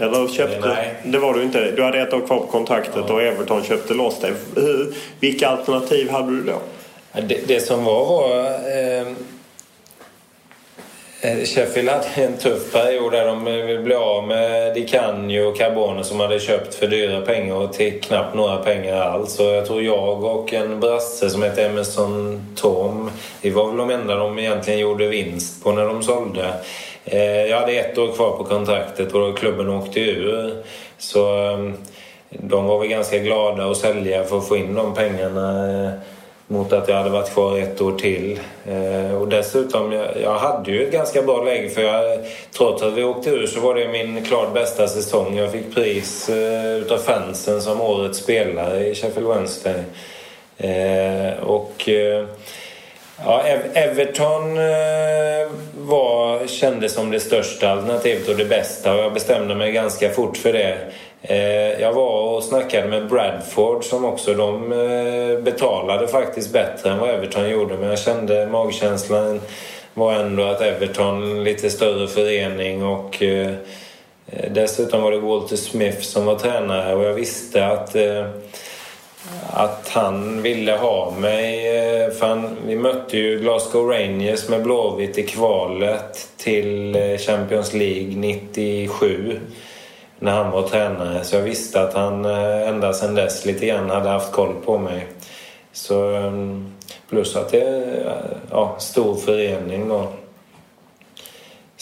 Eller 0.00 0.28
köpte... 0.28 0.68
Nej. 0.68 0.94
Det 1.04 1.18
var 1.18 1.34
du 1.34 1.42
inte. 1.42 1.70
Du 1.70 1.82
hade 1.82 2.00
ett 2.00 2.12
år 2.12 2.26
kvar 2.26 2.38
på 2.38 2.46
kontraktet 2.46 3.04
ja. 3.08 3.14
och 3.14 3.22
Everton 3.22 3.64
köpte 3.64 3.94
loss 3.94 4.20
dig. 4.20 4.32
Vilka 5.20 5.48
alternativ 5.48 6.10
hade 6.10 6.30
du 6.30 6.42
då? 6.42 6.58
Det, 7.12 7.48
det 7.48 7.60
som 7.60 7.84
var 7.84 8.06
var... 8.06 8.30
Eh, 8.34 9.06
eh 11.22 11.44
Sheffield 11.44 11.88
hade 11.88 12.06
en 12.14 12.36
tuff 12.36 12.72
period 12.72 13.12
där 13.12 13.26
de 13.26 13.44
blev 13.84 13.98
av 13.98 14.26
med 14.26 14.74
Di 14.74 14.88
Canio 14.88 15.42
och 15.42 15.56
Carbone 15.56 16.04
som 16.04 16.20
hade 16.20 16.40
köpt 16.40 16.74
för 16.74 16.86
dyra 16.86 17.20
pengar 17.20 17.54
och 17.54 17.72
till 17.72 18.00
knappt 18.00 18.34
några 18.34 18.56
pengar 18.56 18.96
alls. 18.96 19.32
Så 19.32 19.42
jag 19.42 19.66
tror 19.66 19.82
jag 19.82 20.24
och 20.24 20.52
en 20.52 20.80
brasse 20.80 21.30
som 21.30 21.42
heter 21.42 21.66
Emerson 21.66 22.46
Tom, 22.56 23.10
vi 23.40 23.50
var 23.50 23.66
väl 23.66 23.76
de 23.76 23.90
enda 23.90 24.16
de 24.16 24.38
egentligen 24.38 24.80
gjorde 24.80 25.08
vinst 25.08 25.64
på 25.64 25.72
när 25.72 25.84
de 25.84 26.02
sålde. 26.02 26.54
Eh, 27.04 27.46
jag 27.46 27.60
hade 27.60 27.72
ett 27.72 27.98
år 27.98 28.12
kvar 28.12 28.36
på 28.36 28.44
kontraktet 28.44 29.12
och 29.12 29.38
klubben 29.38 29.68
åkte 29.68 30.00
ur. 30.00 30.54
Så 30.98 31.34
ehm, 31.34 31.74
de 32.30 32.66
var 32.66 32.78
väl 32.78 32.88
ganska 32.88 33.18
glada 33.18 33.70
att 33.70 33.76
sälja 33.76 34.24
för 34.24 34.38
att 34.38 34.48
få 34.48 34.56
in 34.56 34.74
de 34.74 34.94
pengarna 34.94 35.72
eh, 35.84 35.90
mot 36.46 36.72
att 36.72 36.88
jag 36.88 36.96
hade 36.96 37.10
varit 37.10 37.32
kvar 37.32 37.58
ett 37.58 37.80
år 37.80 37.92
till. 37.92 38.40
Eh, 38.66 39.14
och 39.20 39.28
dessutom, 39.28 39.92
jag, 40.22 40.34
hade 40.34 40.70
ju 40.70 40.86
ett 40.86 40.92
ganska 40.92 41.22
bra 41.22 41.44
läge 41.44 41.68
för 41.68 41.82
jag, 41.82 42.18
trots 42.56 42.82
att 42.82 42.92
vi 42.92 43.04
åkte 43.04 43.30
ur 43.30 43.46
så 43.46 43.60
var 43.60 43.74
det 43.74 43.88
min 43.88 44.24
klart 44.24 44.54
bästa 44.54 44.88
säsong. 44.88 45.36
Jag 45.36 45.52
fick 45.52 45.74
pris 45.74 46.30
utav 46.80 46.98
fansen 46.98 47.62
som 47.62 47.80
årets 47.80 48.18
spelare 48.18 48.86
i 48.86 48.94
Sheffield 48.94 49.28
Wednesday. 49.28 49.82
och 51.42 51.88
Ja, 53.24 53.42
Everton 53.74 54.58
eh, 54.58 55.48
var, 55.78 56.46
kändes 56.46 56.94
som 56.94 57.10
det 57.10 57.20
största 57.20 57.70
alternativet 57.70 58.28
och 58.28 58.36
det 58.36 58.44
bästa 58.44 58.94
och 58.94 59.00
jag 59.00 59.12
bestämde 59.12 59.54
mig 59.54 59.72
ganska 59.72 60.10
fort 60.10 60.36
för 60.36 60.52
det. 60.52 60.78
Eh, 61.22 61.80
jag 61.80 61.92
var 61.92 62.36
och 62.36 62.44
snackade 62.44 62.88
med 62.88 63.08
Bradford 63.08 63.84
som 63.84 64.04
också 64.04 64.34
de 64.34 64.72
eh, 64.72 65.42
betalade 65.42 66.08
faktiskt 66.08 66.52
bättre 66.52 66.90
än 66.90 66.98
vad 66.98 67.10
Everton 67.10 67.50
gjorde 67.50 67.76
men 67.76 67.88
jag 67.88 67.98
kände 67.98 68.46
magkänslan 68.46 69.40
var 69.94 70.12
ändå 70.12 70.42
att 70.42 70.60
Everton 70.60 71.44
lite 71.44 71.70
större 71.70 72.08
förening 72.08 72.84
och 72.84 73.22
dessutom 74.50 75.02
var 75.02 75.12
det 75.12 75.18
Walter 75.18 75.56
Smith 75.56 76.00
som 76.00 76.24
var 76.24 76.38
tränare 76.38 76.94
och 76.94 77.04
jag 77.04 77.14
visste 77.14 77.66
att 77.66 77.96
att 79.50 79.88
han 79.88 80.42
ville 80.42 80.72
ha 80.76 81.10
mig. 81.10 81.76
Eh, 81.78 82.10
för 82.10 82.26
han, 82.26 82.56
vi 82.66 82.76
mötte 82.76 83.18
ju 83.18 83.38
Glasgow 83.38 83.88
Rangers 83.88 84.48
med 84.48 84.62
Blåvitt 84.62 85.18
i 85.18 85.22
kvalet 85.22 86.28
till 86.36 86.96
eh, 86.96 87.18
Champions 87.18 87.74
League 87.74 88.16
97 88.16 89.40
när 90.18 90.32
han 90.32 90.50
var 90.50 90.62
tränare. 90.62 91.24
Så 91.24 91.36
jag 91.36 91.42
visste 91.42 91.82
att 91.82 91.94
han 91.94 92.24
eh, 92.24 92.68
ända 92.68 92.92
sedan 92.92 93.14
dess 93.14 93.46
lite 93.46 93.66
grann 93.66 93.90
hade 93.90 94.08
haft 94.08 94.32
koll 94.32 94.54
på 94.64 94.78
mig. 94.78 95.06
Så, 95.72 96.14
ehm, 96.14 96.72
plus 97.08 97.36
att 97.36 97.50
det 97.50 97.60
är 97.60 98.26
ja, 98.50 98.76
stor 98.78 99.14
förening 99.16 99.88
då. 99.88 100.08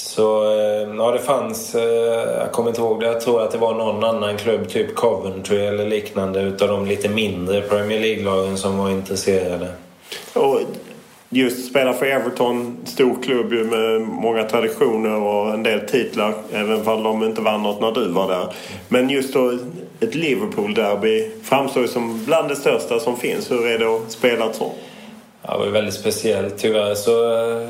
Så 0.01 0.45
eh, 0.45 0.97
ja, 0.97 1.11
det 1.11 1.19
fanns, 1.19 1.75
eh, 1.75 2.39
jag 2.39 2.53
kommer 2.53 2.69
inte 2.69 2.81
ihåg 2.81 3.01
det, 3.01 3.07
jag 3.07 3.21
tror 3.21 3.43
att 3.43 3.51
det 3.51 3.59
var 3.59 3.75
någon 3.75 4.05
annan 4.05 4.37
klubb, 4.37 4.69
typ 4.69 4.95
Coventry 4.95 5.59
eller 5.59 5.87
liknande 5.87 6.41
utav 6.41 6.69
de 6.69 6.87
lite 6.87 7.09
mindre 7.09 7.61
Premier 7.61 8.01
League-lagen 8.01 8.59
som 8.59 8.79
var 8.79 8.91
intresserade. 8.91 9.69
Och 10.33 10.61
just 11.29 11.71
spela 11.71 11.93
för 11.93 12.07
Everton, 12.07 12.77
stor 12.85 13.23
klubb 13.23 13.53
med 13.53 14.01
många 14.01 14.45
traditioner 14.45 15.17
och 15.17 15.55
en 15.55 15.63
del 15.63 15.81
titlar, 15.81 16.35
även 16.53 16.89
om 16.89 17.03
de 17.03 17.25
inte 17.25 17.43
vann 17.43 17.63
något 17.63 17.81
när 17.81 17.93
du 17.93 18.09
var 18.09 18.29
där. 18.29 18.53
Men 18.89 19.11
just 19.11 19.35
då 19.35 19.51
ett 20.01 20.15
Liverpool-derby 20.15 21.31
framstår 21.43 21.83
ju 21.83 21.89
som 21.89 22.25
bland 22.25 22.49
det 22.49 22.57
största 22.57 23.01
som 23.01 23.17
finns. 23.17 23.51
Hur 23.51 23.67
är 23.67 23.79
det 23.79 23.97
att 23.97 24.11
spela 24.11 24.51
ett 24.51 24.57
sånt? 24.57 24.75
Ja, 25.43 25.53
det 25.53 25.65
var 25.65 25.67
väldigt 25.67 25.95
speciellt. 25.95 26.59
Tyvärr 26.59 26.95
så 26.95 27.35
eh, 27.35 27.69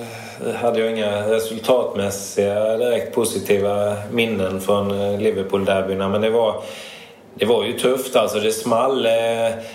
hade 0.54 0.80
jag 0.80 0.90
inga 0.90 1.30
resultatmässiga 1.30 2.76
direkt 2.76 3.14
positiva 3.14 3.96
minnen 4.12 4.60
från 4.60 4.90
eh, 4.90 5.20
Liverpool-derbyna. 5.20 6.08
Men 6.08 6.20
det 6.20 6.30
var, 6.30 6.62
det 7.34 7.44
var 7.44 7.64
ju 7.64 7.72
tufft 7.72 8.16
alltså. 8.16 8.38
Det 8.38 8.52
small. 8.52 9.06
Eh, 9.06 9.12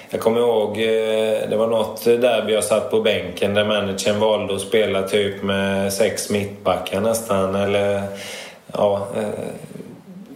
jag 0.10 0.20
kommer 0.20 0.40
ihåg 0.40 0.70
eh, 0.78 1.50
det 1.50 1.56
var 1.58 1.68
något 1.68 2.06
derby 2.06 2.54
jag 2.54 2.64
satt 2.64 2.92
på 2.92 3.02
bänken 3.02 3.54
där 3.54 3.66
managern 3.66 4.20
valde 4.20 4.56
att 4.56 4.62
spela 4.62 5.02
typ 5.02 5.44
med 5.44 5.94
sex 5.94 6.30
mittbackar 6.30 7.02
nästan. 7.02 7.56
Eller 7.56 8.02
ja, 8.74 9.08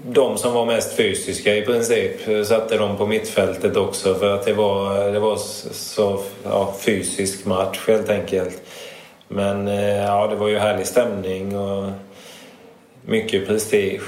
de 0.10 0.38
som 0.38 0.54
var 0.54 0.66
mest 0.66 0.96
fysiska 0.96 1.56
i 1.56 1.62
princip 1.62 2.46
satte 2.48 2.78
de 2.78 2.98
på 2.98 3.06
mittfältet 3.06 3.78
också 3.78 4.16
för 4.16 4.36
att 4.36 4.46
det 4.46 4.54
var, 4.54 5.12
det 5.12 5.20
var 5.20 5.36
så 5.72 6.20
ja, 6.44 6.76
fysisk 6.80 7.46
match 7.46 7.80
helt 7.88 8.10
enkelt. 8.10 8.62
Men 9.28 9.68
eh, 9.68 9.98
ja, 9.98 10.28
det 10.28 10.36
var 10.36 10.48
ju 10.48 10.58
härlig 10.58 10.88
stämning 10.88 11.58
och 11.58 11.92
mycket 13.06 13.48
prestige. 13.48 14.02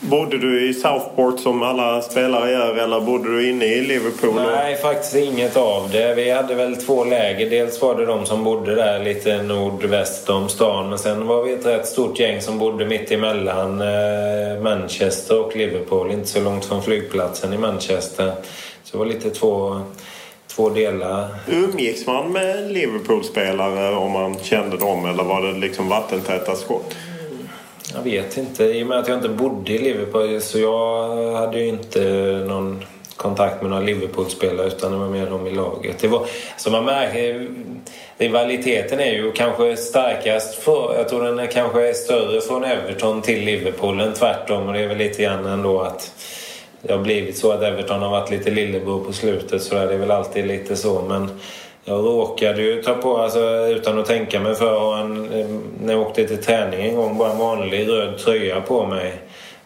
Bodde 0.00 0.38
du 0.38 0.68
i 0.68 0.74
Southport 0.74 1.40
som 1.40 1.62
alla 1.62 2.02
spelare 2.02 2.50
gör 2.50 2.76
eller 2.76 3.00
bodde 3.00 3.36
du 3.36 3.50
inne 3.50 3.64
i 3.64 3.80
Liverpool? 3.80 4.34
Nej, 4.34 4.76
faktiskt 4.76 5.16
inget 5.16 5.56
av 5.56 5.90
det. 5.92 6.14
Vi 6.14 6.30
hade 6.30 6.54
väl 6.54 6.76
två 6.76 7.04
läger. 7.04 7.50
Dels 7.50 7.82
var 7.82 7.94
det 7.94 8.06
de 8.06 8.26
som 8.26 8.44
bodde 8.44 8.74
där 8.74 9.04
lite 9.04 9.42
nordväst 9.42 10.30
om 10.30 10.48
stan. 10.48 10.88
Men 10.88 10.98
sen 10.98 11.26
var 11.26 11.42
vi 11.42 11.52
ett 11.52 11.66
rätt 11.66 11.86
stort 11.86 12.20
gäng 12.20 12.40
som 12.40 12.58
bodde 12.58 12.86
mitt 12.86 13.12
emellan 13.12 13.80
eh, 13.80 14.62
Manchester 14.62 15.40
och 15.40 15.56
Liverpool. 15.56 16.10
Inte 16.10 16.28
så 16.28 16.40
långt 16.40 16.64
från 16.64 16.82
flygplatsen 16.82 17.52
i 17.52 17.58
Manchester. 17.58 18.32
Så 18.84 18.92
det 18.92 18.98
var 18.98 19.06
lite 19.06 19.30
två 19.30 19.80
två 20.54 20.68
delar. 20.68 21.28
Umgicks 21.48 22.06
man 22.06 22.32
med 22.32 22.72
Liverpool-spelare 22.72 23.96
om 23.96 24.12
man 24.12 24.38
kände 24.38 24.76
dem 24.76 25.06
eller 25.06 25.24
var 25.24 25.42
det 25.42 25.52
liksom 25.52 25.88
vattentäta 25.88 26.54
skott? 26.54 26.94
Jag 27.94 28.02
vet 28.02 28.36
inte. 28.36 28.64
I 28.64 28.82
och 28.82 28.86
med 28.86 28.98
att 28.98 29.08
jag 29.08 29.16
inte 29.16 29.28
bodde 29.28 29.72
i 29.72 29.78
Liverpool 29.78 30.40
så 30.40 30.58
jag 30.58 31.32
hade 31.32 31.60
ju 31.60 31.68
inte 31.68 32.00
någon 32.48 32.84
kontakt 33.16 33.62
med 33.62 33.70
några 33.70 33.82
Liverpool-spelare 33.82 34.66
utan 34.66 34.92
det 34.92 34.98
var 34.98 35.08
mer 35.08 35.26
de 35.26 35.46
i 35.46 35.50
laget. 35.50 35.98
Det 35.98 36.08
var, 36.08 36.26
så 36.56 36.70
man 36.70 36.84
märker, 36.84 37.48
rivaliteten 38.18 39.00
är 39.00 39.12
ju 39.12 39.32
kanske 39.32 39.76
starkast 39.76 40.54
för, 40.54 40.94
jag 40.98 41.08
tror 41.08 41.24
den 41.24 41.38
är 41.38 41.46
kanske 41.46 41.88
är 41.88 41.92
större 41.92 42.40
från 42.40 42.64
Everton 42.64 43.22
till 43.22 43.44
Liverpool 43.44 44.00
än 44.00 44.12
tvärtom 44.12 44.66
och 44.66 44.72
det 44.72 44.80
är 44.80 44.88
väl 44.88 44.98
lite 44.98 45.22
grann 45.22 45.46
ändå 45.46 45.80
att 45.80 46.12
det 46.86 46.92
har 46.92 47.00
blivit 47.00 47.36
så 47.36 47.52
att 47.52 47.62
Everton 47.62 48.02
har 48.02 48.10
varit 48.10 48.30
lite 48.30 48.50
lillebror 48.50 49.04
på 49.04 49.12
slutet 49.12 49.62
så 49.62 49.76
är 49.76 49.86
det 49.86 49.96
väl 49.96 50.10
alltid 50.10 50.46
lite 50.46 50.76
så 50.76 51.02
men 51.08 51.30
jag 51.84 52.04
råkade 52.04 52.62
ju 52.62 52.82
ta 52.82 52.94
på, 52.94 53.18
alltså, 53.18 53.66
utan 53.66 53.98
att 53.98 54.06
tänka 54.06 54.40
mig 54.40 54.54
för, 54.54 54.96
en, 54.96 55.32
eh, 55.32 55.46
när 55.82 55.92
jag 55.92 56.02
åkte 56.02 56.28
till 56.28 56.42
träning 56.42 56.86
en 56.86 56.96
gång, 56.96 57.18
bara 57.18 57.32
en 57.32 57.38
vanlig 57.38 57.88
röd 57.88 58.18
tröja 58.18 58.60
på 58.60 58.86
mig. 58.86 59.12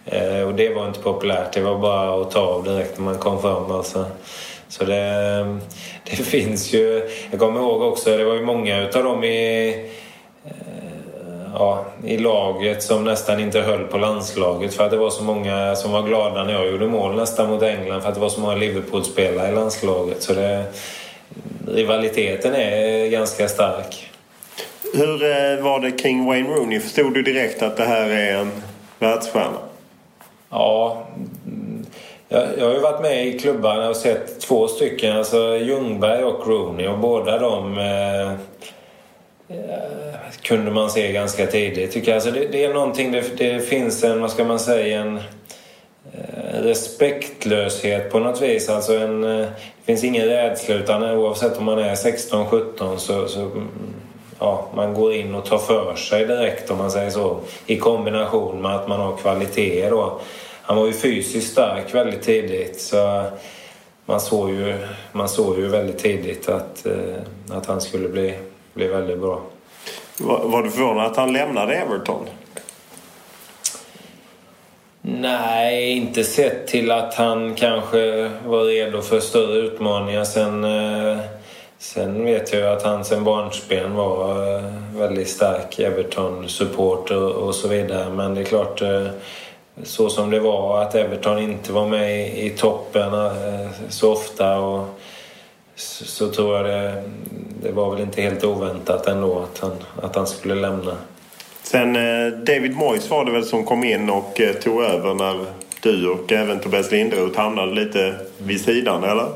Eh, 0.07 0.43
och 0.43 0.55
det 0.55 0.74
var 0.74 0.86
inte 0.86 1.01
populärt. 1.01 1.53
Det 1.53 1.61
var 1.61 1.78
bara 1.78 2.23
att 2.23 2.31
ta 2.31 2.40
av 2.40 2.65
direkt 2.65 2.99
när 2.99 3.05
man 3.05 3.19
kom 3.19 3.43
fram. 3.43 3.70
Alltså. 3.70 4.05
Så 4.69 4.85
det, 4.85 4.97
eh, 4.97 5.57
det 6.16 6.23
finns 6.23 6.74
ju... 6.74 7.11
Jag 7.31 7.40
kommer 7.40 7.61
ihåg 7.61 7.82
också, 7.82 8.16
det 8.16 8.24
var 8.24 8.35
ju 8.35 8.45
många 8.45 8.82
utav 8.82 9.05
dem 9.05 9.24
i 9.24 9.69
eh, 10.45 10.88
ja, 11.59 11.85
i 12.05 12.18
laget 12.18 12.82
som 12.82 13.05
nästan 13.05 13.40
inte 13.40 13.60
höll 13.60 13.85
på 13.85 13.98
landslaget 13.98 14.74
för 14.74 14.85
att 14.85 14.90
det 14.90 14.97
var 14.97 15.10
så 15.10 15.24
många 15.24 15.76
som 15.76 15.93
var 15.93 16.02
glada 16.02 16.44
när 16.44 16.52
jag 16.52 16.70
gjorde 16.70 16.86
mål 16.86 17.16
nästan 17.16 17.51
mot 17.51 17.62
England 17.62 18.01
för 18.01 18.09
att 18.09 18.14
det 18.14 18.20
var 18.20 18.28
så 18.28 18.40
många 18.40 18.55
Liverpool-spelare 18.55 19.48
i 19.48 19.55
landslaget. 19.55 20.22
Så 20.22 20.32
det, 20.35 20.64
rivaliteten 21.66 22.55
är 22.55 23.09
ganska 23.09 23.48
stark. 23.48 24.10
Hur 24.94 25.22
eh, 25.22 25.64
var 25.64 25.80
det 25.80 25.90
kring 25.90 26.26
Wayne 26.26 26.48
Rooney? 26.48 26.80
Förstod 26.80 27.14
du 27.14 27.22
direkt 27.22 27.62
att 27.62 27.76
det 27.76 27.85
här 27.85 28.09
är 28.09 28.36
en 28.36 28.51
världsstjärna? 28.98 29.59
Ja, 30.51 31.06
jag, 32.28 32.66
har 32.66 32.72
ju 32.72 32.80
varit 32.80 33.02
med 33.02 33.26
i 33.26 33.39
klubbarna 33.39 33.89
och 33.89 33.97
sett 33.97 34.40
två 34.40 34.68
stycken, 34.68 35.16
alltså 35.16 35.56
Ljungberg 35.56 36.24
och 36.24 36.47
Rooney 36.47 36.89
och 36.89 36.98
båda 36.98 37.39
de 37.39 37.78
eh, 37.78 38.32
kunde 40.43 40.70
man 40.70 40.91
se 40.91 41.12
ganska 41.12 41.47
tidigt 41.47 41.93
tycker 41.93 42.09
jag. 42.09 42.15
Alltså 42.15 42.31
det, 42.31 42.49
det 42.53 42.65
är 42.65 42.75
någonting, 42.75 43.12
det, 43.12 43.39
det, 43.39 43.61
finns 43.61 44.05
en, 44.05 44.20
vad 44.20 44.31
ska 44.31 44.45
man 44.45 44.59
säga, 44.59 45.01
en, 45.01 45.16
eh, 45.16 46.62
respektlöshet 46.62 48.12
på 48.12 48.19
något 48.19 48.43
vis. 48.43 48.69
Alltså 48.69 48.97
en, 48.97 49.25
eh, 49.25 49.39
det 49.39 49.85
finns 49.85 50.05
ingen 50.05 50.27
rädsla 50.27 50.75
utan 50.75 51.03
oavsett 51.03 51.59
om 51.59 51.65
man 51.65 51.79
är 51.79 51.95
16-17 51.95 52.97
så, 52.97 53.29
så 53.29 53.41
mm, 53.41 53.69
ja, 54.39 54.69
man 54.75 54.95
går 54.95 55.15
in 55.15 55.35
och 55.35 55.45
tar 55.45 55.59
för 55.59 55.95
sig 55.95 56.27
direkt 56.27 56.70
om 56.70 56.79
man 56.79 56.91
säger 56.91 57.11
så. 57.11 57.41
I 57.66 57.77
kombination 57.77 58.62
med 58.62 58.75
att 58.75 58.89
man 58.89 59.01
har 59.01 59.16
kvaliteter 59.16 59.91
då. 59.91 60.20
Han 60.62 60.77
var 60.77 60.87
ju 60.87 60.93
fysiskt 60.93 61.53
stark 61.53 61.95
väldigt 61.95 62.23
tidigt 62.23 62.81
så 62.81 63.25
man 64.07 64.20
såg 64.20 64.51
ju, 64.51 64.75
man 65.12 65.29
såg 65.29 65.59
ju 65.59 65.69
väldigt 65.69 65.99
tidigt 65.99 66.49
att, 66.49 66.87
eh, 66.87 67.57
att 67.57 67.66
han 67.66 67.81
skulle 67.81 68.09
bli, 68.09 68.35
bli 68.79 68.89
väldigt 68.89 69.19
bra. 69.19 69.41
Var, 70.19 70.45
var 70.45 70.63
du 70.63 70.71
förvånad 70.71 71.07
att 71.07 71.17
han 71.17 71.33
lämnade 71.33 71.75
Everton? 71.75 72.27
Nej, 75.03 75.93
inte 75.93 76.25
sett 76.25 76.67
till 76.67 76.91
att 76.91 77.15
han 77.15 77.55
kanske 77.55 78.31
var 78.47 78.65
redo 78.65 79.03
för 79.03 79.21
större 79.21 79.59
utmaningar. 79.59 80.25
Sen, 80.25 80.65
eh, 80.65 81.19
sen 81.79 82.25
vet 82.25 82.53
jag 82.53 82.73
att 82.73 82.83
han 82.83 83.05
sen 83.05 83.25
barnsben 83.25 83.95
var 83.95 84.55
eh, 84.57 84.65
väldigt 84.95 85.29
stark 85.29 85.79
Everton-supporter 85.79 87.33
och 87.33 87.55
så 87.55 87.69
vidare. 87.69 88.11
Men 88.11 88.35
det 88.35 88.41
är 88.41 88.45
klart, 88.45 88.83
eh, 88.83 89.07
så 89.83 90.09
som 90.09 90.31
det 90.31 90.41
var, 90.41 90.83
att 90.83 90.95
Everton 90.95 91.39
inte 91.39 91.73
var 91.73 91.87
med 91.87 92.39
i, 92.39 92.51
toppen 92.51 93.13
så 93.89 94.13
ofta 94.13 94.59
och 94.59 94.87
så, 95.77 96.05
så 96.05 96.29
tror 96.29 96.57
jag 96.57 96.65
det, 96.67 97.03
det 97.62 97.72
var 97.72 97.90
väl 97.90 98.01
inte 98.01 98.22
helt 98.22 98.44
oväntat 98.44 99.06
ändå 99.06 99.39
att 99.39 99.59
han, 99.59 99.72
att 100.02 100.16
han 100.16 100.26
skulle 100.26 100.55
lämna. 100.55 100.97
Sen 101.62 101.97
eh, 101.97 102.32
David 102.32 102.76
Moyes 102.76 103.10
var 103.10 103.24
det 103.24 103.30
väl 103.30 103.44
som 103.44 103.64
kom 103.64 103.85
in 103.85 104.10
och 104.10 104.40
eh, 104.40 104.52
tog 104.52 104.82
över 104.82 105.14
när 105.14 105.44
du 105.80 106.09
och 106.09 106.32
även 106.32 106.60
Tobias 106.60 106.90
Linderoth 106.90 107.39
hamnade 107.39 107.74
lite 107.74 108.14
vid 108.39 108.60
sidan, 108.60 109.05
eller? 109.05 109.26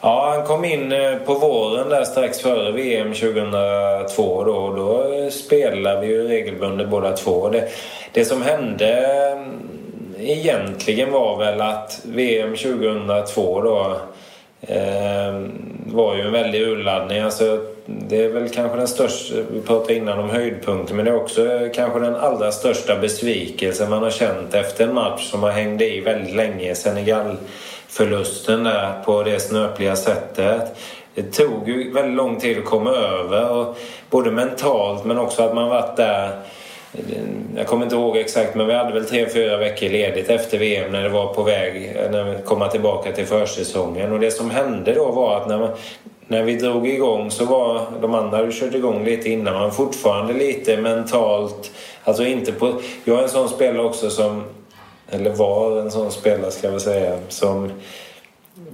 Ja, 0.00 0.34
han 0.36 0.46
kom 0.46 0.64
in 0.64 0.92
eh, 0.92 1.14
på 1.14 1.34
våren 1.34 1.88
där 1.88 2.04
strax 2.04 2.40
före 2.40 2.72
VM 2.72 3.14
2002 3.14 4.44
då. 4.44 4.52
Och 4.52 4.76
då 4.76 5.30
spelade 5.30 6.00
vi 6.00 6.06
ju 6.06 6.28
regelbundet 6.28 6.88
båda 6.88 7.12
två. 7.12 7.48
Det, 7.48 7.68
det 8.12 8.24
som 8.24 8.42
hände 8.42 9.08
egentligen 10.18 11.12
var 11.12 11.38
väl 11.38 11.60
att 11.60 12.00
VM 12.04 12.56
2002 12.56 13.60
då 13.60 13.96
Ehm, 14.68 15.52
var 15.86 16.16
ju 16.16 16.22
en 16.22 16.32
väldig 16.32 16.62
urladdning. 16.62 17.18
Alltså, 17.18 17.60
det 17.86 18.24
är 18.24 18.28
väl 18.28 18.48
kanske 18.48 18.76
den 18.76 18.88
största, 18.88 19.34
vi 19.50 19.60
pratade 19.60 19.94
innan 19.94 20.18
om 20.18 20.30
höjdpunkten, 20.30 20.96
men 20.96 21.04
det 21.04 21.10
är 21.10 21.16
också 21.16 21.52
eh, 21.52 21.70
kanske 21.74 22.00
den 22.00 22.16
allra 22.16 22.52
största 22.52 22.96
besvikelsen 22.96 23.90
man 23.90 24.02
har 24.02 24.10
känt 24.10 24.54
efter 24.54 24.86
en 24.86 24.94
match 24.94 25.30
som 25.30 25.42
har 25.42 25.50
hängt 25.50 25.82
i 25.82 26.00
väldigt 26.00 26.34
länge. 26.34 26.74
Senegal-förlusten 26.74 28.64
där 28.64 29.02
på 29.04 29.22
det 29.22 29.40
snöpliga 29.40 29.96
sättet. 29.96 30.76
Det 31.14 31.22
tog 31.22 31.68
ju 31.68 31.92
väldigt 31.92 32.16
lång 32.16 32.40
tid 32.40 32.58
att 32.58 32.64
komma 32.64 32.90
över, 32.90 33.50
och 33.50 33.78
både 34.10 34.30
mentalt 34.30 35.04
men 35.04 35.18
också 35.18 35.42
att 35.42 35.54
man 35.54 35.68
varit 35.68 35.96
där 35.96 36.30
jag 37.56 37.66
kommer 37.66 37.84
inte 37.84 37.96
ihåg 37.96 38.16
exakt 38.16 38.54
men 38.54 38.66
vi 38.66 38.74
hade 38.74 38.92
väl 38.92 39.04
tre, 39.04 39.28
fyra 39.28 39.56
veckor 39.56 39.88
ledigt 39.88 40.30
efter 40.30 40.58
VM 40.58 40.92
när 40.92 41.02
det 41.02 41.08
var 41.08 41.34
på 41.34 41.42
väg 41.42 41.96
att 41.96 42.44
komma 42.44 42.68
tillbaka 42.68 43.12
till 43.12 43.26
försäsongen. 43.26 44.12
Och 44.12 44.20
det 44.20 44.30
som 44.30 44.50
hände 44.50 44.94
då 44.94 45.10
var 45.10 45.36
att 45.36 45.48
när, 45.48 45.58
man, 45.58 45.70
när 46.26 46.42
vi 46.42 46.56
drog 46.56 46.88
igång 46.88 47.30
så 47.30 47.44
var 47.44 47.80
de 48.00 48.14
andra 48.14 48.36
hade 48.36 48.52
kört 48.52 48.74
igång 48.74 49.04
lite 49.04 49.30
innan. 49.30 49.54
Man 49.54 49.72
fortfarande 49.72 50.32
lite 50.32 50.76
mentalt, 50.76 51.70
alltså 52.04 52.24
inte 52.24 52.52
på... 52.52 52.72
Jag 53.04 53.18
är 53.18 53.22
en 53.22 53.28
sån 53.28 53.48
spelare 53.48 53.84
också 53.84 54.10
som, 54.10 54.44
eller 55.10 55.30
var 55.30 55.80
en 55.80 55.90
sån 55.90 56.10
spelare 56.10 56.50
ska 56.50 56.66
jag 56.66 56.72
väl 56.72 56.80
säga, 56.80 57.18
som 57.28 57.70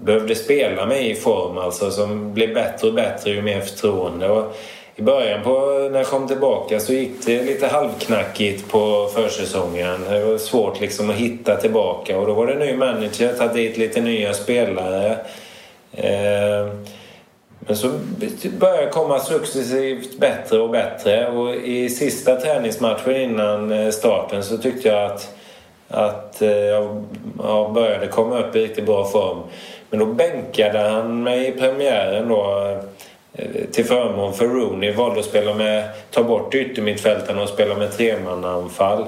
behövde 0.02 0.34
spela 0.34 0.86
mig 0.86 1.10
i 1.10 1.14
form 1.14 1.58
alltså 1.58 1.90
som 1.90 2.34
blev 2.34 2.54
bättre 2.54 2.88
och 2.88 2.94
bättre 2.94 3.30
ju 3.30 3.42
mer 3.42 3.60
förtroende. 3.60 4.28
Och 4.28 4.56
i 4.96 5.02
början 5.02 5.42
på, 5.42 5.88
när 5.92 5.98
jag 5.98 6.06
kom 6.06 6.28
tillbaka 6.28 6.80
så 6.80 6.92
gick 6.92 7.26
det 7.26 7.42
lite 7.42 7.66
halvknackigt 7.66 8.68
på 8.70 9.08
försäsongen. 9.14 10.04
Det 10.10 10.24
var 10.24 10.38
svårt 10.38 10.80
liksom 10.80 11.10
att 11.10 11.16
hitta 11.16 11.56
tillbaka 11.56 12.18
och 12.18 12.26
då 12.26 12.34
var 12.34 12.46
det 12.46 12.54
ny 12.54 12.76
manager, 12.76 13.32
tagit 13.32 13.54
dit 13.54 13.76
lite 13.76 14.00
nya 14.00 14.34
spelare. 14.34 15.16
Eh, 15.92 16.66
men 17.66 17.76
så 17.76 17.88
började 18.58 18.84
det 18.84 18.90
komma 18.90 19.20
successivt 19.20 20.18
bättre 20.18 20.58
och 20.58 20.70
bättre 20.70 21.28
och 21.28 21.54
i 21.54 21.88
sista 21.88 22.36
träningsmatchen 22.36 23.16
innan 23.16 23.72
eh, 23.72 23.90
starten 23.90 24.44
så 24.44 24.58
tyckte 24.58 24.88
jag 24.88 25.10
att, 25.10 25.34
att 25.88 26.42
eh, 26.42 26.50
jag 26.50 27.72
började 27.72 28.06
komma 28.06 28.38
upp 28.38 28.56
i 28.56 28.64
riktigt 28.64 28.86
bra 28.86 29.04
form. 29.04 29.38
Men 29.90 30.00
då 30.00 30.06
bänkade 30.06 30.78
han 30.78 31.22
mig 31.22 31.48
i 31.48 31.52
premiären 31.52 32.28
då 32.28 32.76
Eh, 33.34 33.64
till 33.72 33.84
förmån 33.84 34.34
för 34.34 34.46
Rooney 34.46 34.92
valde 34.92 35.20
att 35.20 35.26
spela 35.26 35.54
med, 35.54 35.88
ta 36.10 36.22
bort 36.22 36.54
yttermittfältarna 36.54 37.42
och 37.42 37.48
spela 37.48 37.74
med 37.76 37.92
tremannaanfall. 37.92 39.06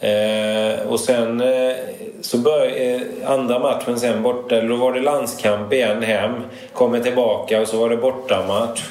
Eh, 0.00 0.86
och 0.88 1.00
sen 1.00 1.40
eh, 1.40 1.76
så 2.20 2.38
började 2.38 2.94
eh, 2.94 3.00
andra 3.30 3.58
matchen 3.58 4.00
sen 4.00 4.22
borta, 4.22 4.60
då 4.60 4.76
var 4.76 4.92
det 4.92 5.00
landskamp 5.00 5.72
igen 5.72 6.02
hem. 6.02 6.32
Kommer 6.72 7.00
tillbaka 7.00 7.60
och 7.60 7.68
så 7.68 7.78
var 7.78 7.90
det 7.90 7.96
bortamatch. 7.96 8.82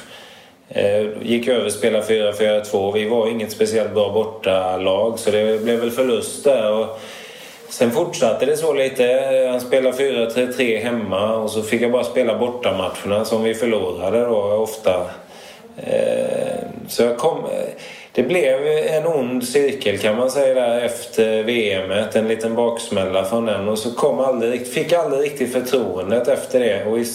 Eh, 0.68 1.06
gick 1.22 1.48
över 1.48 1.66
och 1.66 1.72
spelade 1.72 2.04
4-4-2. 2.04 2.92
Vi 2.92 3.08
var 3.08 3.28
inget 3.28 3.52
speciellt 3.52 3.94
bra 3.94 4.12
bortalag 4.12 5.18
så 5.18 5.30
det 5.30 5.62
blev 5.62 5.80
väl 5.80 5.90
förlust 5.90 6.44
där. 6.44 6.72
Och, 6.72 7.00
Sen 7.68 7.90
fortsatte 7.90 8.46
det 8.46 8.56
så 8.56 8.72
lite. 8.72 9.04
Han 9.50 9.60
spelade 9.60 9.96
4-3-3 9.96 10.78
hemma 10.78 11.36
och 11.36 11.50
så 11.50 11.62
fick 11.62 11.82
jag 11.82 11.92
bara 11.92 12.04
spela 12.04 12.38
bortamatcherna 12.38 13.24
som 13.24 13.42
vi 13.42 13.54
förlorade 13.54 14.20
då 14.20 14.36
ofta. 14.42 15.10
Eh, 15.76 16.64
så 16.88 17.02
jag 17.02 17.18
kom... 17.18 17.38
Det 18.12 18.22
blev 18.22 18.66
en 18.66 19.06
ond 19.06 19.44
cirkel 19.44 19.98
kan 19.98 20.16
man 20.16 20.30
säga 20.30 20.54
där 20.54 20.80
efter 20.80 21.42
VM. 21.42 21.90
En 22.12 22.28
liten 22.28 22.54
baksmälla 22.54 23.24
från 23.24 23.46
den 23.46 23.68
och 23.68 23.78
så 23.78 23.94
kom 23.94 24.20
aldrig, 24.20 24.66
fick 24.66 24.92
jag 24.92 25.04
aldrig 25.04 25.22
riktigt 25.22 25.52
förtroendet 25.52 26.28
efter 26.28 26.60
det. 26.60 26.84
Och 26.84 26.98
i, 26.98 27.06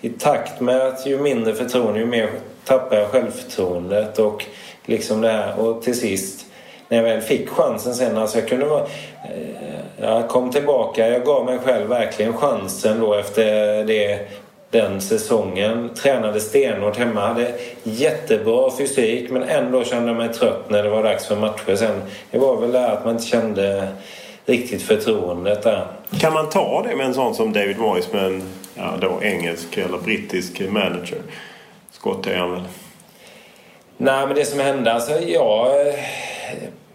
i 0.00 0.08
takt 0.08 0.60
med 0.60 0.80
att 0.80 1.06
ju 1.06 1.18
mindre 1.18 1.54
förtroende 1.54 2.00
ju 2.00 2.06
mer 2.06 2.28
tappade 2.64 3.00
jag 3.00 3.10
självförtroendet 3.10 4.18
och 4.18 4.44
liksom 4.86 5.20
det 5.20 5.28
här. 5.28 5.60
Och 5.60 5.82
till 5.82 6.00
sist 6.00 6.47
när 6.88 6.96
jag 6.96 7.04
väl 7.04 7.20
fick 7.20 7.48
chansen 7.48 7.94
sen. 7.94 8.18
Alltså 8.18 8.38
jag 8.38 8.48
kunde 8.48 8.66
vara, 8.66 8.82
eh, 8.82 9.80
jag 10.00 10.28
kom 10.28 10.50
tillbaka. 10.50 11.08
Jag 11.08 11.24
gav 11.24 11.44
mig 11.44 11.58
själv 11.58 11.88
verkligen 11.88 12.32
chansen 12.32 13.00
då 13.00 13.14
efter 13.14 13.84
det, 13.84 14.28
den 14.70 15.00
säsongen. 15.00 15.90
Tränade 15.94 16.40
stenhårt 16.40 16.96
hemma. 16.96 17.20
Hade 17.20 17.52
jättebra 17.82 18.70
fysik 18.78 19.30
men 19.30 19.42
ändå 19.42 19.84
kände 19.84 20.08
jag 20.08 20.16
mig 20.16 20.28
trött 20.28 20.70
när 20.70 20.82
det 20.82 20.90
var 20.90 21.02
dags 21.02 21.26
för 21.26 21.36
matcher 21.36 21.76
sen. 21.76 22.02
Det 22.30 22.38
var 22.38 22.56
väl 22.56 22.72
det 22.72 22.90
att 22.90 23.04
man 23.04 23.14
inte 23.14 23.26
kände 23.26 23.88
riktigt 24.46 24.82
förtroendet 24.82 25.62
där. 25.62 25.86
Kan 26.20 26.32
man 26.32 26.48
ta 26.48 26.82
det 26.88 26.96
med 26.96 27.06
en 27.06 27.14
sån 27.14 27.34
som 27.34 27.52
David 27.52 27.78
Moyes 27.78 28.12
med 28.12 28.24
en 28.24 28.42
ja, 28.74 28.94
då 29.00 29.18
engelsk 29.22 29.76
eller 29.76 29.98
brittisk 29.98 30.60
manager? 30.60 31.18
Skott 31.90 32.26
är 32.26 32.36
han 32.36 32.50
väl? 32.50 32.62
Nej 33.96 34.26
men 34.26 34.36
det 34.36 34.44
som 34.44 34.60
hände 34.60 34.92
alltså, 34.92 35.20
jag 35.20 35.66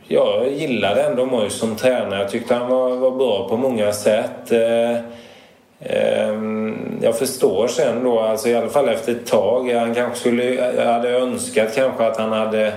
jag 0.07 0.51
gillade 0.51 1.03
ändå 1.03 1.25
Moyes 1.25 1.53
som 1.53 1.75
tränare. 1.75 2.19
Jag 2.19 2.29
tyckte 2.29 2.55
han 2.55 2.69
var, 2.69 2.95
var 2.95 3.11
bra 3.11 3.49
på 3.49 3.57
många 3.57 3.93
sätt. 3.93 4.51
Eh, 4.51 4.91
eh, 5.79 6.39
jag 7.01 7.17
förstår 7.19 7.67
sen 7.67 8.03
då, 8.03 8.19
alltså 8.19 8.49
i 8.49 8.55
alla 8.55 8.69
fall 8.69 8.89
efter 8.89 9.11
ett 9.11 9.25
tag. 9.25 9.71
Han 9.71 9.95
kanske 9.95 10.19
skulle, 10.19 10.43
jag 10.53 10.93
hade 10.93 11.09
önskat 11.09 11.75
kanske 11.75 12.05
att 12.05 12.17
han 12.17 12.31
hade 12.31 12.73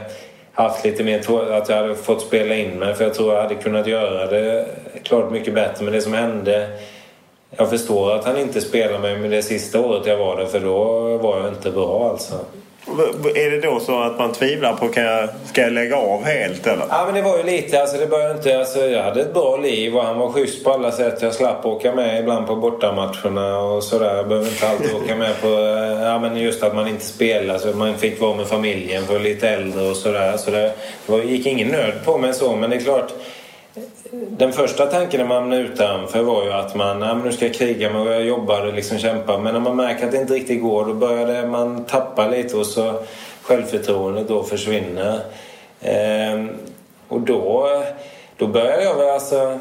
haft 0.53 0.85
lite 0.85 1.05
mer 1.05 1.19
att 1.53 1.69
jag 1.69 1.77
hade 1.77 1.95
fått 1.95 2.23
spela 2.23 2.55
in 2.55 2.79
mig 2.79 2.95
för 2.95 3.05
jag 3.05 3.15
tror 3.15 3.35
jag 3.35 3.43
hade 3.43 3.55
kunnat 3.55 3.87
göra 3.87 4.27
det 4.27 4.67
klart 5.03 5.31
mycket 5.31 5.55
bättre. 5.55 5.85
Men 5.85 5.95
det 5.95 6.01
som 6.01 6.13
hände 6.13 6.69
jag 7.51 7.71
förstår 7.71 8.15
att 8.15 8.25
han 8.25 8.39
inte 8.39 8.61
spelade 8.61 8.99
mig 8.99 9.19
med 9.19 9.31
det 9.31 9.43
sista 9.43 9.81
året 9.81 10.07
jag 10.07 10.17
var 10.17 10.37
där 10.37 10.47
för 10.47 10.61
då 10.61 11.17
var 11.17 11.41
jag 11.41 11.49
inte 11.49 11.71
bra 11.71 12.11
alltså. 12.11 12.35
Är 13.35 13.51
det 13.51 13.61
då 13.61 13.81
så 13.81 14.01
att 14.01 14.19
man 14.19 14.33
tvivlar 14.33 14.73
på 14.73 14.89
kan 14.89 15.05
jag, 15.05 15.29
ska 15.45 15.61
jag 15.63 15.73
lägga 15.73 15.97
av 15.97 16.25
helt 16.25 16.67
eller? 16.67 16.85
Ja 16.91 17.05
men 17.05 17.15
det 17.15 17.23
var 17.23 17.37
ju 17.37 17.43
lite, 17.43 17.81
alltså 17.81 17.97
det 17.97 18.07
började 18.07 18.35
inte, 18.35 18.59
alltså 18.59 18.79
jag 18.79 19.03
hade 19.03 19.21
ett 19.21 19.35
bra 19.35 19.57
liv 19.57 19.97
och 19.97 20.05
han 20.05 20.19
var 20.19 20.33
schysst 20.33 20.65
på 20.65 20.71
alla 20.71 20.93
sätt. 20.93 21.23
Jag 21.23 21.35
slapp 21.35 21.67
åka 21.67 21.95
med 21.95 22.21
ibland 22.21 22.47
på 22.47 22.57
bortamatcherna 22.57 23.59
och 23.59 23.83
sådär. 23.83 24.17
Jag 24.17 24.29
behöver 24.29 24.49
inte 24.49 24.69
alltid 24.69 24.95
åka 24.95 25.17
med 25.17 25.41
på, 25.41 25.49
ja 26.03 26.19
men 26.19 26.37
just 26.37 26.63
att 26.63 26.75
man 26.75 26.89
inte 26.89 27.05
spelar 27.05 27.59
så 27.59 27.69
man 27.77 27.99
fick 27.99 28.21
vara 28.21 28.37
med 28.37 28.47
familjen 28.47 29.07
för 29.07 29.19
lite 29.19 29.49
äldre 29.49 29.89
och 29.89 29.97
sådär. 29.97 30.37
Så 30.37 30.51
det, 30.51 30.73
det 31.07 31.13
var, 31.13 31.19
gick 31.19 31.47
ingen 31.47 31.69
nöd 31.69 31.95
på 32.05 32.19
mig 32.19 32.35
så 32.35 32.57
men 32.57 32.71
det 32.71 32.77
är 32.77 32.81
klart 32.81 33.13
den 34.11 34.53
första 34.53 34.87
tanken 34.87 35.21
när 35.21 35.27
man 35.27 35.37
hamnade 35.37 35.63
utanför 35.63 36.23
var 36.23 36.45
ju 36.45 36.53
att 36.53 36.75
man 36.75 37.03
ja, 37.03 37.15
nu 37.15 37.33
ska 37.33 37.47
jag 37.47 37.55
kriga 37.55 37.93
men 37.93 38.07
jag 38.07 38.25
jobbar 38.25 38.67
och 38.67 38.75
liksom 38.75 38.99
kämpar. 38.99 39.39
Men 39.39 39.55
när 39.55 39.61
man 39.61 39.77
märker 39.77 40.07
att 40.07 40.13
det 40.13 40.19
inte 40.19 40.35
riktigt 40.35 40.63
går 40.63 40.85
då 40.85 40.95
börjar 40.95 41.47
man 41.47 41.85
tappa 41.85 42.29
lite 42.29 42.57
och 42.57 42.67
så 42.67 42.95
självförtroendet 43.43 44.29
då 44.29 44.43
försvinner. 44.43 45.21
Ehm, 45.81 46.49
och 47.09 47.21
då, 47.21 47.69
då 48.37 48.47
började 48.47 48.85
jag 48.85 48.95
väl 48.95 49.11
alltså... 49.11 49.59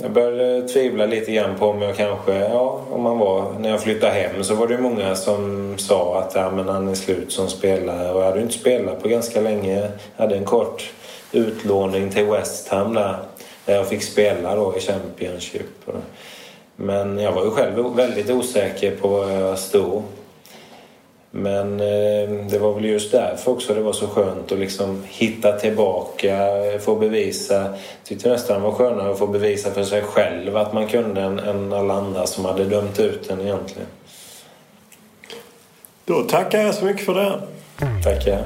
Jag 0.00 0.10
började 0.10 0.68
tvivla 0.68 1.06
lite 1.06 1.32
grann 1.32 1.58
på 1.58 1.66
om 1.66 1.82
jag 1.82 1.96
kanske, 1.96 2.32
ja, 2.32 2.80
om 2.90 3.02
man 3.02 3.18
var, 3.18 3.52
när 3.58 3.70
jag 3.70 3.82
flyttade 3.82 4.12
hem 4.12 4.44
så 4.44 4.54
var 4.54 4.66
det 4.66 4.78
många 4.78 5.14
som 5.14 5.74
sa 5.78 6.18
att 6.18 6.34
ja, 6.34 6.50
men 6.50 6.68
han 6.68 6.88
är 6.88 6.94
slut 6.94 7.32
som 7.32 7.48
spelare 7.48 8.12
och 8.12 8.20
jag 8.20 8.26
hade 8.26 8.42
inte 8.42 8.54
spelat 8.54 9.02
på 9.02 9.08
ganska 9.08 9.40
länge. 9.40 9.80
Jag 10.16 10.22
hade 10.24 10.36
en 10.36 10.44
kort 10.44 10.92
utlåning 11.32 12.10
till 12.10 12.24
West 12.24 12.68
Ham 12.68 12.94
där, 12.94 13.16
där 13.68 13.74
jag 13.74 13.88
fick 13.88 14.02
spela 14.02 14.56
då 14.56 14.76
i 14.76 14.80
Championship. 14.80 15.66
Men 16.76 17.18
jag 17.18 17.32
var 17.32 17.44
ju 17.44 17.50
själv 17.50 17.96
väldigt 17.96 18.30
osäker 18.30 18.96
på 18.96 19.08
var 19.08 19.30
jag 19.30 19.58
stod. 19.58 20.02
Men 21.30 21.80
eh, 21.80 22.46
det 22.50 22.58
var 22.58 22.74
väl 22.74 22.84
just 22.84 23.12
därför 23.12 23.50
också 23.50 23.74
det 23.74 23.80
var 23.80 23.92
så 23.92 24.06
skönt 24.06 24.52
att 24.52 24.58
liksom 24.58 25.02
hitta 25.06 25.52
tillbaka, 25.52 26.38
få 26.80 26.94
bevisa. 26.94 27.74
Tyckte 28.04 28.28
nästan 28.28 28.56
det 28.56 28.62
var 28.62 28.72
skönare 28.72 29.10
att 29.10 29.18
få 29.18 29.26
bevisa 29.26 29.70
för 29.70 29.84
sig 29.84 30.02
själv 30.02 30.56
att 30.56 30.72
man 30.72 30.86
kunde 30.86 31.20
än, 31.20 31.38
än 31.38 31.72
alla 31.72 31.94
andra 31.94 32.26
som 32.26 32.44
hade 32.44 32.64
dömt 32.64 33.00
ut 33.00 33.30
en 33.30 33.40
egentligen. 33.40 33.88
Då 36.04 36.22
tackar 36.22 36.58
jag 36.58 36.74
så 36.74 36.84
mycket 36.84 37.04
för 37.04 37.14
det. 37.14 37.40
Tackar. 38.04 38.44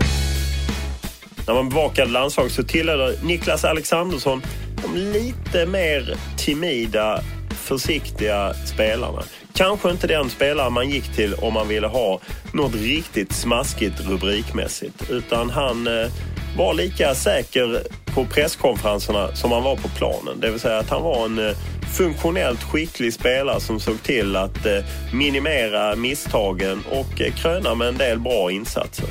När 1.46 1.54
man 1.54 1.68
bevakade 1.68 2.10
landslag 2.10 2.50
så 2.50 2.62
tillhörde 2.62 3.14
Niklas 3.22 3.64
Alexandersson 3.64 4.42
de 4.82 4.96
lite 4.96 5.66
mer 5.66 6.14
timida, 6.36 7.20
försiktiga 7.50 8.54
spelarna. 8.54 9.22
Kanske 9.54 9.90
inte 9.90 10.06
den 10.06 10.30
spelare 10.30 10.70
man 10.70 10.90
gick 10.90 11.14
till 11.14 11.34
om 11.34 11.54
man 11.54 11.68
ville 11.68 11.86
ha 11.86 12.20
något 12.52 12.74
riktigt 12.74 13.32
smaskigt 13.32 14.00
rubrikmässigt. 14.00 15.10
Utan 15.10 15.50
han 15.50 15.86
eh, 15.86 16.10
var 16.56 16.74
lika 16.74 17.14
säker 17.14 17.82
på 18.14 18.24
presskonferenserna 18.24 19.36
som 19.36 19.52
han 19.52 19.62
var 19.62 19.76
på 19.76 19.88
planen. 19.88 20.40
Det 20.40 20.50
vill 20.50 20.60
säga 20.60 20.78
att 20.78 20.90
han 20.90 21.02
var 21.02 21.24
en 21.24 21.38
eh, 21.38 21.56
funktionellt 21.96 22.62
skicklig 22.62 23.12
spelare 23.12 23.60
som 23.60 23.80
såg 23.80 24.02
till 24.02 24.36
att 24.36 24.66
eh, 24.66 24.78
minimera 25.12 25.96
misstagen 25.96 26.82
och 26.90 27.36
kröna 27.36 27.74
med 27.74 27.88
en 27.88 27.98
del 27.98 28.20
bra 28.20 28.50
insatser. 28.50 29.08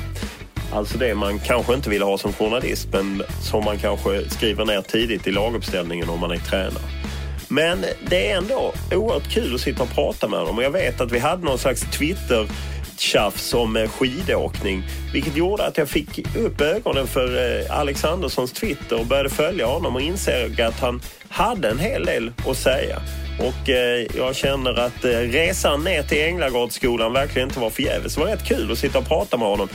Alltså 0.72 0.98
det 0.98 1.14
man 1.14 1.38
kanske 1.38 1.74
inte 1.74 1.90
vill 1.90 2.02
ha 2.02 2.18
som 2.18 2.32
journalist 2.32 2.88
men 2.92 3.22
som 3.42 3.64
man 3.64 3.78
kanske 3.78 4.30
skriver 4.30 4.64
ner 4.64 4.82
tidigt 4.82 5.26
i 5.26 5.32
laguppställningen 5.32 6.08
om 6.08 6.20
man 6.20 6.30
är 6.30 6.38
tränare. 6.38 6.82
Men 7.48 7.84
det 8.10 8.30
är 8.30 8.36
ändå 8.36 8.72
oerhört 8.92 9.30
kul 9.30 9.54
att 9.54 9.60
sitta 9.60 9.82
och 9.82 9.94
prata 9.94 10.28
med 10.28 10.38
honom 10.38 10.58
och 10.58 10.64
jag 10.64 10.70
vet 10.70 11.00
att 11.00 11.12
vi 11.12 11.18
hade 11.18 11.44
någon 11.44 11.58
slags 11.58 11.80
Twitter 11.80 12.48
tjafs 13.02 13.54
om 13.54 13.76
eh, 13.76 13.88
skidåkning. 13.88 14.82
Vilket 15.12 15.36
gjorde 15.36 15.66
att 15.66 15.78
jag 15.78 15.88
fick 15.88 16.36
upp 16.36 16.60
ögonen 16.60 17.06
för 17.06 17.60
eh, 17.60 17.78
Alexanderssons 17.78 18.52
Twitter 18.52 19.00
och 19.00 19.06
började 19.06 19.30
följa 19.30 19.66
honom 19.66 19.94
och 19.94 20.02
insåg 20.02 20.60
att 20.60 20.80
han 20.80 21.00
hade 21.28 21.68
en 21.68 21.78
hel 21.78 22.04
del 22.04 22.32
att 22.48 22.56
säga. 22.56 23.02
Och 23.40 23.68
eh, 23.68 24.06
jag 24.16 24.36
känner 24.36 24.78
att 24.78 25.04
eh, 25.04 25.10
resan 25.10 25.84
ner 25.84 26.02
till 26.02 26.22
Änglagårdsskolan 26.22 27.12
verkligen 27.12 27.48
inte 27.48 27.60
var 27.60 27.70
förgäves. 27.70 28.14
Det 28.14 28.20
var 28.20 28.28
rätt 28.28 28.44
kul 28.44 28.72
att 28.72 28.78
sitta 28.78 28.98
och 28.98 29.08
prata 29.08 29.36
med 29.36 29.48
honom. 29.48 29.68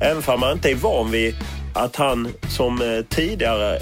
Även 0.00 0.22
om 0.26 0.40
man 0.40 0.52
inte 0.52 0.70
är 0.70 0.74
van 0.74 1.10
vid 1.10 1.34
att 1.74 1.96
han 1.96 2.28
som 2.48 3.04
tidigare 3.08 3.78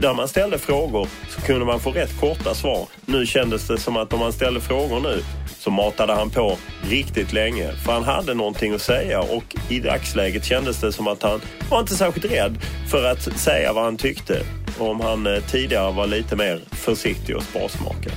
när 0.00 0.14
man 0.14 0.28
ställde 0.28 0.58
frågor 0.58 1.08
så 1.28 1.40
kunde 1.40 1.64
man 1.64 1.80
få 1.80 1.90
rätt 1.90 2.20
korta 2.20 2.54
svar. 2.54 2.88
Nu 3.06 3.26
kändes 3.26 3.66
det 3.66 3.78
som 3.78 3.96
att 3.96 4.12
om 4.12 4.18
man 4.18 4.32
ställde 4.32 4.60
frågor 4.60 5.00
nu 5.00 5.22
så 5.68 5.72
matade 5.72 6.12
han 6.12 6.30
på 6.30 6.56
riktigt 6.82 7.32
länge. 7.32 7.72
För 7.72 7.92
han 7.92 8.04
hade 8.04 8.34
någonting 8.34 8.74
att 8.74 8.82
säga 8.82 9.20
och 9.20 9.56
i 9.68 9.80
dagsläget 9.80 10.44
kändes 10.44 10.80
det 10.80 10.92
som 10.92 11.08
att 11.08 11.22
han 11.22 11.40
var 11.70 11.80
inte 11.80 11.94
särskilt 11.94 12.32
rädd 12.32 12.58
för 12.90 13.04
att 13.04 13.38
säga 13.38 13.72
vad 13.72 13.84
han 13.84 13.96
tyckte. 13.96 14.40
Om 14.78 15.00
han 15.00 15.26
eh, 15.26 15.42
tidigare 15.50 15.92
var 15.92 16.06
lite 16.06 16.36
mer 16.36 16.60
försiktig 16.70 17.36
och 17.36 17.42
sparsmakad. 17.42 18.12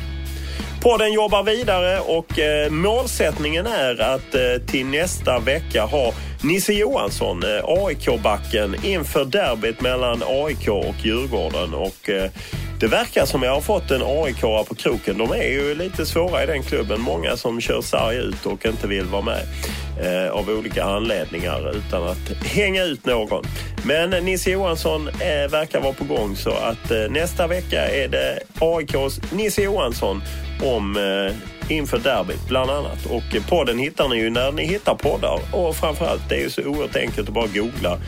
Podden 0.81 1.13
jobbar 1.13 1.43
vidare 1.43 1.99
och 1.99 2.39
eh, 2.39 2.71
målsättningen 2.71 3.65
är 3.65 4.01
att 4.01 4.35
eh, 4.35 4.65
till 4.67 4.85
nästa 4.85 5.39
vecka 5.39 5.85
ha 5.85 6.13
Nisse 6.43 6.73
Johansson, 6.73 7.43
eh, 7.43 7.63
AIK-backen, 7.65 8.75
inför 8.83 9.25
derbyt 9.25 9.81
mellan 9.81 10.23
AIK 10.27 10.67
och 10.67 10.95
Djurgården. 11.03 11.73
Och, 11.73 12.09
eh, 12.09 12.29
det 12.81 12.87
verkar 12.87 13.25
som 13.25 13.43
jag 13.43 13.53
har 13.53 13.61
fått 13.61 13.91
en 13.91 14.01
aik 14.01 14.41
på 14.41 14.75
kroken. 14.77 15.17
De 15.17 15.31
är 15.31 15.43
ju 15.43 15.75
lite 15.75 16.05
svåra 16.05 16.43
i 16.43 16.45
den 16.45 16.63
klubben. 16.63 17.01
Många 17.01 17.37
som 17.37 17.61
kör 17.61 17.81
sarg 17.81 18.17
ut 18.17 18.45
och 18.45 18.65
inte 18.65 18.87
vill 18.87 19.05
vara 19.05 19.21
med 19.21 19.41
eh, 20.01 20.31
av 20.31 20.49
olika 20.49 20.83
anledningar 20.83 21.75
utan 21.75 22.03
att 22.03 22.43
hänga 22.45 22.83
ut 22.83 23.05
någon. 23.05 23.43
Men 23.85 24.09
Nisse 24.09 24.51
Johansson 24.51 25.07
eh, 25.07 25.51
verkar 25.51 25.81
vara 25.81 25.93
på 25.93 26.03
gång 26.03 26.35
så 26.35 26.51
att 26.51 26.91
eh, 26.91 26.97
nästa 27.09 27.47
vecka 27.47 27.87
är 27.87 28.07
det 28.07 28.39
AIKs 28.59 29.21
Nisse 29.31 29.61
Johansson 29.61 30.21
om 30.63 30.97
eh, 30.97 31.35
inför 31.71 31.99
derbyt 31.99 32.47
bland 32.47 32.71
annat. 32.71 33.05
Och 33.05 33.49
podden 33.49 33.79
hittar 33.79 34.09
ni 34.09 34.15
ju 34.15 34.29
när 34.29 34.51
ni 34.51 34.65
hittar 34.65 34.95
poddar. 34.95 35.39
Och 35.51 35.75
framförallt, 35.75 36.29
det 36.29 36.35
är 36.35 36.41
ju 36.41 36.49
så 36.49 36.61
oerhört 36.63 36.95
enkelt 36.95 37.27
att 37.27 37.33
bara 37.33 37.47
googla 37.47 37.99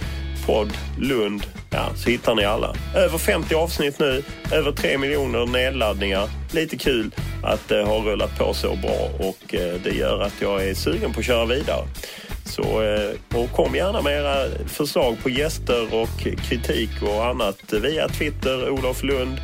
podd 0.45 0.77
Lund. 0.99 1.45
Ja, 1.69 1.89
så 1.95 2.09
hittar 2.09 2.35
ni 2.35 2.45
alla. 2.45 2.75
Över 2.95 3.17
50 3.17 3.55
avsnitt 3.55 3.99
nu, 3.99 4.23
över 4.51 4.71
3 4.71 4.97
miljoner 4.97 5.45
nedladdningar. 5.45 6.29
Lite 6.51 6.77
kul 6.77 7.11
att 7.43 7.71
eh, 7.71 7.77
det 7.77 7.83
har 7.83 7.99
rullat 7.99 8.37
på 8.37 8.53
så 8.53 8.75
bra 8.75 9.09
och 9.19 9.55
eh, 9.55 9.75
det 9.83 9.95
gör 9.95 10.21
att 10.21 10.33
jag 10.39 10.67
är 10.67 10.73
sugen 10.73 11.13
på 11.13 11.19
att 11.19 11.25
köra 11.25 11.45
vidare. 11.45 11.87
Så, 12.45 12.81
eh, 12.81 13.39
och 13.39 13.51
kom 13.51 13.75
gärna 13.75 14.01
med 14.01 14.19
era 14.19 14.47
förslag 14.67 15.17
på 15.23 15.29
gäster 15.29 15.93
och 15.93 16.19
kritik 16.49 16.89
och 17.01 17.25
annat 17.25 17.73
via 17.73 18.07
Twitter, 18.07 18.69
Olof 18.69 19.03
Lund. 19.03 19.37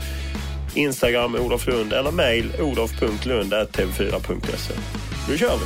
Instagram 0.76 1.36
Olof 1.36 1.68
Lund 1.68 1.94
eller 1.94 2.12
mejl 2.12 2.52
olof.lund.tv4.se. 2.60 4.74
Nu 5.30 5.38
kör 5.38 5.58
vi! 5.58 5.66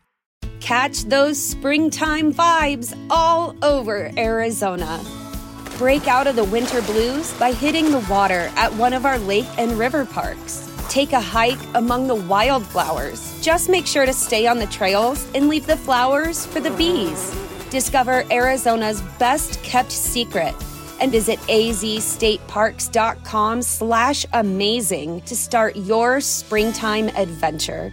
Catch 0.60 1.04
those 1.04 1.42
springtime 1.42 2.34
vibes 2.34 2.98
all 3.10 3.56
over 3.64 4.12
Arizona. 4.18 5.02
Break 5.78 6.08
out 6.08 6.28
of 6.28 6.36
the 6.36 6.44
winter 6.46 6.82
blues 6.82 7.34
by 7.34 7.52
hitting 7.52 7.92
the 7.92 8.06
water 8.10 8.50
at 8.56 8.74
one 8.74 8.94
of 8.94 9.06
our 9.06 9.20
lake 9.20 9.46
and 9.58 9.74
river 9.74 10.06
parks. 10.06 10.72
Take 10.96 11.12
a 11.12 11.20
hike 11.20 11.60
among 11.74 12.08
the 12.08 12.16
wildflowers. 12.16 13.38
Just 13.42 13.68
make 13.68 13.86
sure 13.86 14.06
to 14.06 14.14
stay 14.14 14.48
on 14.48 14.60
the 14.60 14.68
trails 14.68 15.28
and 15.36 15.50
leave 15.50 15.68
the 15.68 15.76
flowers 15.76 16.46
for 16.46 16.62
the 16.62 16.72
bees. 16.72 17.36
Discover 17.70 18.24
Arizona's 18.32 19.02
best 19.20 19.62
kept 19.62 19.92
secret 19.92 20.56
and 21.02 21.12
visit 21.12 21.38
azstateparks.com 21.50 23.62
slash 23.62 24.26
amazing 24.32 25.20
to 25.24 25.36
start 25.36 25.76
your 25.76 26.22
springtime 26.22 27.10
adventure. 27.10 27.92